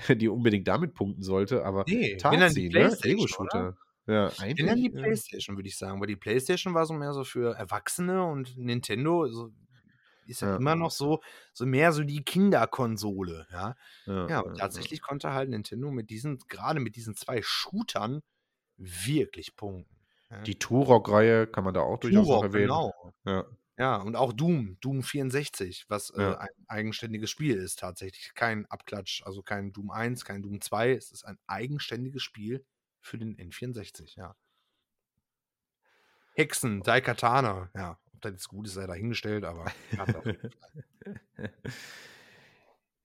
die 0.09 0.29
unbedingt 0.29 0.69
damit 0.69 0.95
punkten 0.95 1.23
sollte, 1.23 1.65
aber 1.65 1.87
Nee, 1.87 2.17
tat 2.17 2.33
wenn 2.33 2.41
dann 2.41 2.53
sie, 2.53 2.69
die 2.69 2.79
ne? 2.79 2.97
Ego-Shooter. 3.03 3.77
Ja, 4.11 4.39
Wenn 4.57 4.66
dann 4.66 4.77
die 4.82 4.91
eigentlich. 4.91 4.95
äh, 4.95 5.03
Playstation, 5.03 5.57
würde 5.57 5.69
ich 5.69 5.77
sagen, 5.78 6.01
weil 6.01 6.07
die 6.09 6.16
Playstation 6.16 6.74
war 6.74 6.87
so 6.87 6.95
mehr 6.95 7.12
so 7.15 7.24
für 7.24 7.55
Erwachsene 7.57 8.24
und 8.24 8.57
Nintendo 8.57 9.28
so, 9.28 9.51
ist 10.27 10.43
ja, 10.43 10.49
Ja. 10.49 10.59
immer 10.59 10.77
noch 10.77 10.91
so, 10.91 11.23
so 11.55 11.66
mehr 11.66 11.93
so 11.93 12.05
die 12.05 12.24
Kinderkonsole, 12.24 13.47
ja. 13.53 13.74
ja, 14.07 14.27
Ja, 14.28 14.41
und 14.41 14.57
ja, 14.57 14.57
tatsächlich 14.57 15.03
konnte 15.03 15.32
halt 15.32 15.51
Nintendo 15.51 15.91
mit 15.91 16.11
diesen, 16.11 16.39
gerade 16.49 16.81
mit 16.81 16.97
diesen 16.97 17.16
zwei 17.16 17.43
Shootern 17.43 18.23
wirklich 18.78 19.57
punkten. 19.57 19.97
Die 20.45 20.59
Turok-Reihe 20.59 21.47
kann 21.47 21.65
man 21.65 21.73
da 21.73 21.81
auch 21.81 21.97
durchaus 21.99 22.31
Turok, 22.31 22.43
erwähnen. 22.43 22.82
genau. 22.82 22.93
Ja. 23.24 23.47
Ja, 23.78 23.97
und 23.97 24.16
auch 24.16 24.32
Doom, 24.35 24.78
Doom 24.81 25.03
64, 25.03 25.87
was 25.89 26.11
äh, 26.11 26.16
Ja. 26.16 26.37
ein 26.39 26.49
eigenständiges 26.69 27.31
Spiel 27.31 27.57
ist 27.57 27.78
tatsächlich. 27.81 28.35
Kein 28.35 28.66
Abklatsch, 28.66 29.23
also 29.24 29.43
kein 29.43 29.73
Doom 29.73 29.91
1, 29.91 30.24
kein 30.24 30.43
Doom 30.43 30.61
2. 30.61 30.93
Es 30.93 31.12
ist 31.12 31.24
ein 31.24 31.39
eigenständiges 31.47 32.23
Spiel 32.23 32.65
für 33.01 33.18
den 33.18 33.36
N64, 33.36 34.16
ja. 34.16 34.36
Hexen, 36.35 36.82
Daikatana, 36.82 37.70
ja. 37.74 37.98
Ob 38.14 38.20
das 38.22 38.32
jetzt 38.32 38.48
gut 38.48 38.66
ist, 38.66 38.74
sei 38.74 38.86
dahingestellt, 38.86 39.44
aber. 39.44 39.72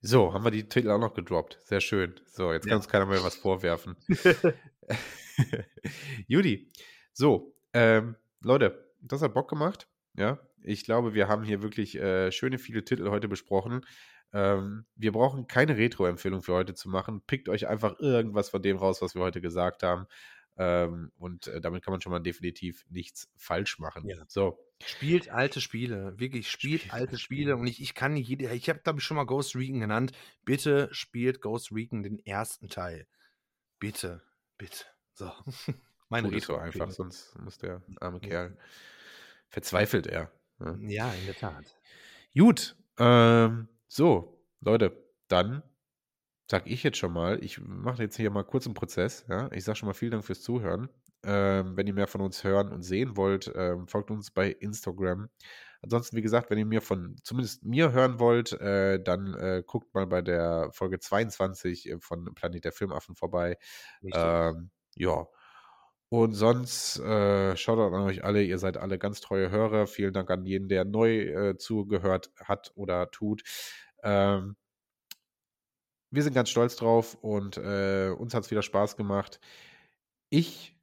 So, 0.02 0.32
haben 0.32 0.44
wir 0.44 0.50
die 0.52 0.68
Titel 0.68 0.90
auch 0.90 1.00
noch 1.00 1.14
gedroppt. 1.14 1.58
Sehr 1.64 1.80
schön. 1.80 2.14
So, 2.26 2.52
jetzt 2.52 2.64
kann 2.64 2.70
Ja. 2.70 2.76
uns 2.76 2.88
keiner 2.88 3.06
mehr 3.06 3.24
was 3.24 3.34
vorwerfen. 3.34 3.96
Judy, 6.28 6.70
so, 7.12 7.56
ähm, 7.72 8.14
Leute, 8.40 8.92
das 9.00 9.22
hat 9.22 9.34
Bock 9.34 9.48
gemacht. 9.50 9.88
Ja, 10.14 10.38
ich 10.62 10.84
glaube, 10.84 11.14
wir 11.14 11.28
haben 11.28 11.42
hier 11.44 11.62
wirklich 11.62 11.96
äh, 11.96 12.30
schöne 12.30 12.58
viele 12.58 12.84
Titel 12.84 13.08
heute 13.10 13.26
besprochen. 13.28 13.84
Ähm, 14.32 14.86
wir 14.94 15.12
brauchen 15.12 15.46
keine 15.46 15.76
Retro-Empfehlung 15.76 16.42
für 16.42 16.54
heute 16.54 16.74
zu 16.74 16.88
machen. 16.88 17.22
Pickt 17.26 17.48
euch 17.48 17.66
einfach 17.68 17.98
irgendwas 18.00 18.50
von 18.50 18.62
dem 18.62 18.76
raus, 18.76 19.00
was 19.02 19.14
wir 19.14 19.22
heute 19.22 19.40
gesagt 19.40 19.82
haben. 19.82 20.06
Ähm, 20.58 21.12
und 21.18 21.48
äh, 21.48 21.60
damit 21.60 21.84
kann 21.84 21.92
man 21.92 22.00
schon 22.00 22.12
mal 22.12 22.20
definitiv 22.20 22.86
nichts 22.88 23.30
falsch 23.36 23.78
machen. 23.78 24.08
Ja. 24.08 24.24
So, 24.28 24.58
Spielt 24.84 25.30
alte 25.30 25.60
Spiele, 25.62 26.18
wirklich 26.18 26.50
spielt, 26.50 26.80
Spielt 26.80 26.94
alte 26.94 27.18
Spiele. 27.18 27.52
Spiele. 27.52 27.56
Und 27.56 27.66
ich, 27.66 27.80
ich 27.80 27.94
kann 27.94 28.12
nicht 28.12 28.28
jede, 28.28 28.52
ich 28.52 28.68
habe 28.68 28.80
glaube 28.80 28.98
ich 28.98 29.04
schon 29.04 29.16
mal 29.16 29.24
Ghost 29.24 29.56
Recon 29.56 29.80
genannt. 29.80 30.12
Bitte 30.44 30.88
spielt 30.92 31.40
Ghost 31.40 31.72
Recon 31.72 32.02
den 32.02 32.18
ersten 32.18 32.68
Teil. 32.68 33.06
Bitte, 33.78 34.22
bitte. 34.58 34.84
So. 35.14 35.30
Meine 36.08 36.28
tut 36.28 36.38
es 36.38 36.46
so 36.46 36.56
einfach, 36.56 36.90
sonst 36.90 37.38
muss 37.38 37.58
der 37.58 37.82
arme 38.00 38.20
Ja. 38.22 38.28
Kerl 38.28 38.58
verzweifelt 39.48 40.06
er. 40.06 40.30
Ja. 40.60 40.76
Ja, 40.80 41.12
in 41.14 41.26
der 41.26 41.36
Tat. 41.36 41.64
Gut, 42.36 42.76
ähm, 42.98 43.68
so, 43.96 44.42
Leute, 44.60 45.04
dann 45.28 45.62
sag 46.50 46.66
ich 46.66 46.82
jetzt 46.82 46.98
schon 46.98 47.12
mal, 47.12 47.42
ich 47.42 47.60
mache 47.60 48.02
jetzt 48.02 48.16
hier 48.16 48.30
mal 48.30 48.44
kurz 48.44 48.66
einen 48.66 48.74
Prozess, 48.74 49.24
ja. 49.28 49.50
Ich 49.52 49.64
sage 49.64 49.76
schon 49.76 49.88
mal 49.88 49.94
vielen 49.94 50.12
Dank 50.12 50.24
fürs 50.24 50.42
Zuhören. 50.42 50.88
Ähm, 51.24 51.76
wenn 51.76 51.86
ihr 51.86 51.94
mehr 51.94 52.06
von 52.06 52.20
uns 52.20 52.44
hören 52.44 52.70
und 52.70 52.82
sehen 52.82 53.16
wollt, 53.16 53.50
ähm, 53.56 53.88
folgt 53.88 54.10
uns 54.10 54.30
bei 54.30 54.50
Instagram. 54.50 55.28
Ansonsten, 55.82 56.16
wie 56.16 56.22
gesagt, 56.22 56.50
wenn 56.50 56.58
ihr 56.58 56.66
mir 56.66 56.82
von, 56.82 57.16
zumindest 57.24 57.64
mir 57.64 57.92
hören 57.92 58.20
wollt, 58.20 58.52
äh, 58.52 59.02
dann 59.02 59.34
äh, 59.34 59.62
guckt 59.66 59.92
mal 59.94 60.06
bei 60.06 60.22
der 60.22 60.70
Folge 60.72 61.00
22 61.00 61.88
äh, 61.88 61.98
von 62.00 62.34
Planet 62.34 62.64
der 62.64 62.72
Filmaffen 62.72 63.16
vorbei. 63.16 63.56
Ähm, 64.14 64.70
ja. 64.94 65.26
Und 66.08 66.34
sonst, 66.34 67.00
äh, 67.00 67.56
schaut 67.56 67.80
an 67.80 68.02
euch 68.02 68.22
alle, 68.22 68.42
ihr 68.42 68.58
seid 68.58 68.76
alle 68.76 68.98
ganz 68.98 69.20
treue 69.20 69.50
Hörer. 69.50 69.88
Vielen 69.88 70.12
Dank 70.12 70.30
an 70.30 70.44
jeden, 70.44 70.68
der 70.68 70.84
neu 70.84 71.22
äh, 71.22 71.56
zugehört 71.56 72.30
hat 72.38 72.72
oder 72.76 73.10
tut. 73.10 73.42
Ähm, 74.06 74.56
wir 76.12 76.22
sind 76.22 76.34
ganz 76.34 76.48
stolz 76.48 76.76
drauf 76.76 77.14
und 77.20 77.56
äh, 77.56 78.10
uns 78.10 78.32
hat 78.34 78.44
es 78.44 78.50
wieder 78.50 78.62
Spaß 78.62 78.96
gemacht. 78.96 79.40
Ich 80.30 80.78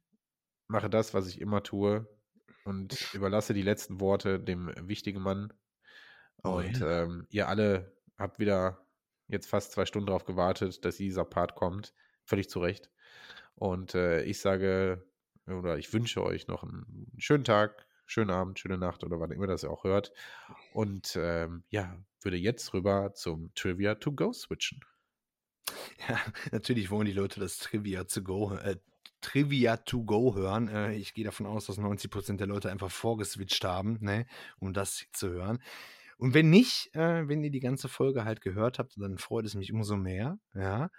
mache 0.68 0.90
das, 0.90 1.14
was 1.14 1.26
ich 1.26 1.40
immer 1.40 1.62
tue 1.62 2.06
und 2.64 3.14
überlasse 3.14 3.54
die 3.54 3.62
letzten 3.62 3.98
Worte 4.00 4.38
dem 4.38 4.70
wichtigen 4.88 5.22
Mann. 5.22 5.52
Oh 6.42 6.56
Und 6.56 6.80
ja. 6.80 7.02
ähm, 7.02 7.26
ihr 7.30 7.48
alle 7.48 7.96
habt 8.18 8.38
wieder 8.38 8.86
jetzt 9.28 9.48
fast 9.48 9.72
zwei 9.72 9.86
Stunden 9.86 10.06
darauf 10.06 10.24
gewartet, 10.24 10.84
dass 10.84 10.98
dieser 10.98 11.24
Part 11.24 11.54
kommt. 11.54 11.94
Völlig 12.24 12.50
zu 12.50 12.60
Recht. 12.60 12.90
Und 13.54 13.94
äh, 13.94 14.22
ich 14.24 14.40
sage, 14.40 15.06
oder 15.46 15.78
ich 15.78 15.92
wünsche 15.94 16.22
euch 16.22 16.46
noch 16.46 16.62
einen 16.62 17.10
schönen 17.16 17.44
Tag, 17.44 17.86
schönen 18.06 18.30
Abend, 18.30 18.58
schöne 18.58 18.78
Nacht 18.78 19.02
oder 19.04 19.20
wann 19.20 19.30
immer 19.30 19.46
das 19.46 19.62
ihr 19.62 19.70
auch 19.70 19.84
hört. 19.84 20.12
Und 20.74 21.16
ähm, 21.16 21.64
ja, 21.70 21.96
würde 22.24 22.36
jetzt 22.36 22.72
rüber 22.74 23.12
zum 23.14 23.52
Trivia 23.54 23.96
to 23.96 24.12
Go 24.12 24.32
switchen. 24.32 24.80
Ja, 26.08 26.18
natürlich 26.52 26.90
wollen 26.90 27.06
die 27.06 27.12
Leute 27.12 27.40
das 27.40 27.58
Trivia 27.58 28.04
to 28.04 28.22
go, 28.22 28.54
äh, 28.54 28.76
Trivia 29.20 29.78
to 29.78 30.02
go 30.04 30.34
hören. 30.34 30.68
Äh, 30.68 30.94
ich 30.94 31.14
gehe 31.14 31.24
davon 31.24 31.46
aus, 31.46 31.66
dass 31.66 31.78
90% 31.78 32.36
der 32.36 32.46
Leute 32.46 32.70
einfach 32.70 32.90
vorgeswitcht 32.90 33.64
haben, 33.64 33.98
ne, 34.00 34.26
um 34.58 34.72
das 34.72 35.06
zu 35.12 35.30
hören. 35.30 35.62
Und 36.16 36.34
wenn 36.34 36.50
nicht, 36.50 36.94
äh, 36.94 37.26
wenn 37.28 37.42
ihr 37.42 37.50
die 37.50 37.60
ganze 37.60 37.88
Folge 37.88 38.24
halt 38.24 38.40
gehört 38.40 38.78
habt, 38.78 38.94
dann 39.00 39.18
freut 39.18 39.46
es 39.46 39.54
mich 39.54 39.72
umso 39.72 39.96
mehr, 39.96 40.38
ja. 40.54 40.90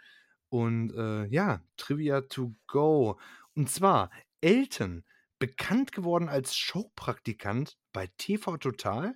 Und 0.49 0.93
äh, 0.95 1.25
ja, 1.25 1.61
Trivia 1.77 2.21
to 2.21 2.55
go. 2.67 3.19
Und 3.55 3.69
zwar 3.69 4.09
Elton, 4.41 5.03
bekannt 5.39 5.91
geworden 5.91 6.29
als 6.29 6.55
Showpraktikant 6.55 7.77
bei 7.91 8.07
TV 8.17 8.57
Total, 8.57 9.15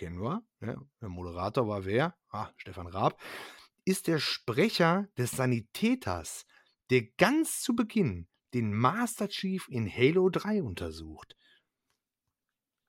kennen 0.00 0.22
wir, 0.22 0.42
ja, 0.62 0.82
der 1.02 1.08
Moderator 1.10 1.68
war 1.68 1.84
wer? 1.84 2.16
Ah, 2.30 2.50
Stefan 2.56 2.86
Raab 2.86 3.20
ist 3.84 4.06
der 4.06 4.18
Sprecher 4.18 5.08
des 5.18 5.32
Sanitäters, 5.32 6.46
der 6.88 7.02
ganz 7.18 7.60
zu 7.60 7.76
Beginn 7.76 8.26
den 8.54 8.72
Master 8.72 9.28
Chief 9.28 9.68
in 9.68 9.94
Halo 9.94 10.30
3 10.30 10.62
untersucht. 10.62 11.36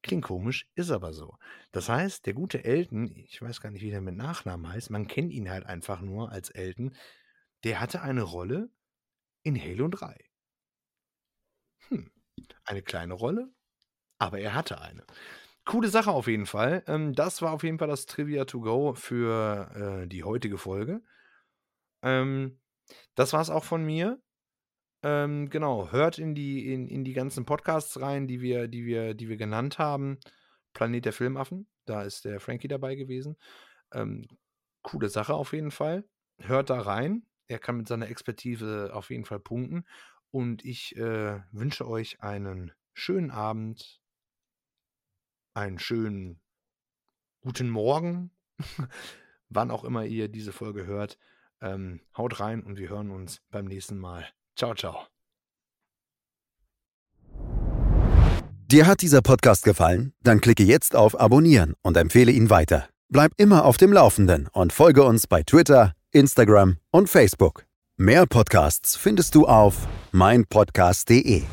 Klingt 0.03 0.23
komisch, 0.23 0.69
ist 0.73 0.89
aber 0.89 1.11
so. 1.11 1.37
Das 1.73 1.89
heißt, 1.89 2.25
der 2.25 2.33
gute 2.33 2.63
Elton, 2.63 3.13
ich 3.13 3.41
weiß 3.41 3.59
gar 3.59 3.71
nicht, 3.71 3.81
wie 3.81 3.91
der 3.91 4.01
mit 4.01 4.15
Nachnamen 4.15 4.71
heißt, 4.71 4.89
man 4.89 5.07
kennt 5.07 5.33
ihn 5.33 5.49
halt 5.49 5.65
einfach 5.65 5.99
nur 5.99 6.31
als 6.31 6.49
Elton, 6.49 6.95
der 7.65 7.81
hatte 7.81 8.01
eine 8.01 8.23
Rolle 8.23 8.71
in 9.43 9.61
Halo 9.61 9.89
3. 9.89 10.17
Hm, 11.89 12.09
eine 12.63 12.81
kleine 12.81 13.15
Rolle, 13.15 13.53
aber 14.17 14.39
er 14.39 14.53
hatte 14.53 14.79
eine. 14.79 15.05
Coole 15.65 15.89
Sache 15.89 16.11
auf 16.11 16.27
jeden 16.27 16.45
Fall. 16.45 16.83
Ähm, 16.87 17.13
das 17.13 17.41
war 17.41 17.53
auf 17.53 17.63
jeden 17.63 17.77
Fall 17.77 17.87
das 17.87 18.05
Trivia 18.05 18.45
to 18.45 18.61
go 18.61 18.93
für 18.93 20.03
äh, 20.03 20.07
die 20.07 20.23
heutige 20.23 20.57
Folge. 20.57 21.01
Ähm, 22.01 22.59
das 23.15 23.33
war 23.33 23.41
es 23.41 23.49
auch 23.49 23.63
von 23.63 23.85
mir. 23.85 24.21
Ähm, 25.03 25.49
genau, 25.49 25.91
hört 25.91 26.19
in 26.19 26.35
die, 26.35 26.71
in, 26.73 26.87
in 26.87 27.03
die 27.03 27.13
ganzen 27.13 27.45
Podcasts 27.45 27.99
rein, 27.99 28.27
die 28.27 28.41
wir, 28.41 28.67
die, 28.67 28.85
wir, 28.85 29.13
die 29.13 29.29
wir 29.29 29.37
genannt 29.37 29.79
haben. 29.79 30.19
Planet 30.73 31.05
der 31.05 31.13
Filmaffen, 31.13 31.67
da 31.85 32.03
ist 32.03 32.25
der 32.25 32.39
Frankie 32.39 32.67
dabei 32.67 32.95
gewesen. 32.95 33.37
Ähm, 33.93 34.27
coole 34.83 35.09
Sache 35.09 35.33
auf 35.33 35.53
jeden 35.53 35.71
Fall. 35.71 36.05
Hört 36.39 36.69
da 36.69 36.79
rein. 36.81 37.25
Er 37.47 37.59
kann 37.59 37.77
mit 37.77 37.87
seiner 37.87 38.09
Expertise 38.09 38.91
auf 38.93 39.09
jeden 39.09 39.25
Fall 39.25 39.39
punkten. 39.39 39.85
Und 40.31 40.63
ich 40.63 40.95
äh, 40.95 41.41
wünsche 41.51 41.87
euch 41.87 42.21
einen 42.21 42.71
schönen 42.93 43.31
Abend, 43.31 44.00
einen 45.53 45.79
schönen 45.79 46.39
guten 47.41 47.69
Morgen, 47.69 48.31
wann 49.49 49.71
auch 49.71 49.83
immer 49.83 50.05
ihr 50.05 50.27
diese 50.27 50.51
Folge 50.51 50.85
hört. 50.85 51.17
Ähm, 51.61 52.01
haut 52.17 52.39
rein 52.39 52.63
und 52.63 52.77
wir 52.77 52.89
hören 52.89 53.11
uns 53.11 53.41
beim 53.51 53.65
nächsten 53.65 53.97
Mal. 53.97 54.25
Ciao, 54.55 54.73
ciao. 54.73 55.07
Dir 58.71 58.87
hat 58.87 59.01
dieser 59.01 59.21
Podcast 59.21 59.65
gefallen? 59.65 60.13
Dann 60.23 60.39
klicke 60.39 60.63
jetzt 60.63 60.95
auf 60.95 61.19
Abonnieren 61.19 61.75
und 61.81 61.97
empfehle 61.97 62.31
ihn 62.31 62.49
weiter. 62.49 62.87
Bleib 63.09 63.33
immer 63.35 63.65
auf 63.65 63.75
dem 63.75 63.91
Laufenden 63.91 64.47
und 64.53 64.71
folge 64.71 65.03
uns 65.03 65.27
bei 65.27 65.43
Twitter, 65.43 65.93
Instagram 66.11 66.77
und 66.89 67.09
Facebook. 67.09 67.65
Mehr 67.97 68.25
Podcasts 68.25 68.95
findest 68.95 69.35
du 69.35 69.45
auf 69.45 69.87
meinpodcast.de. 70.13 71.43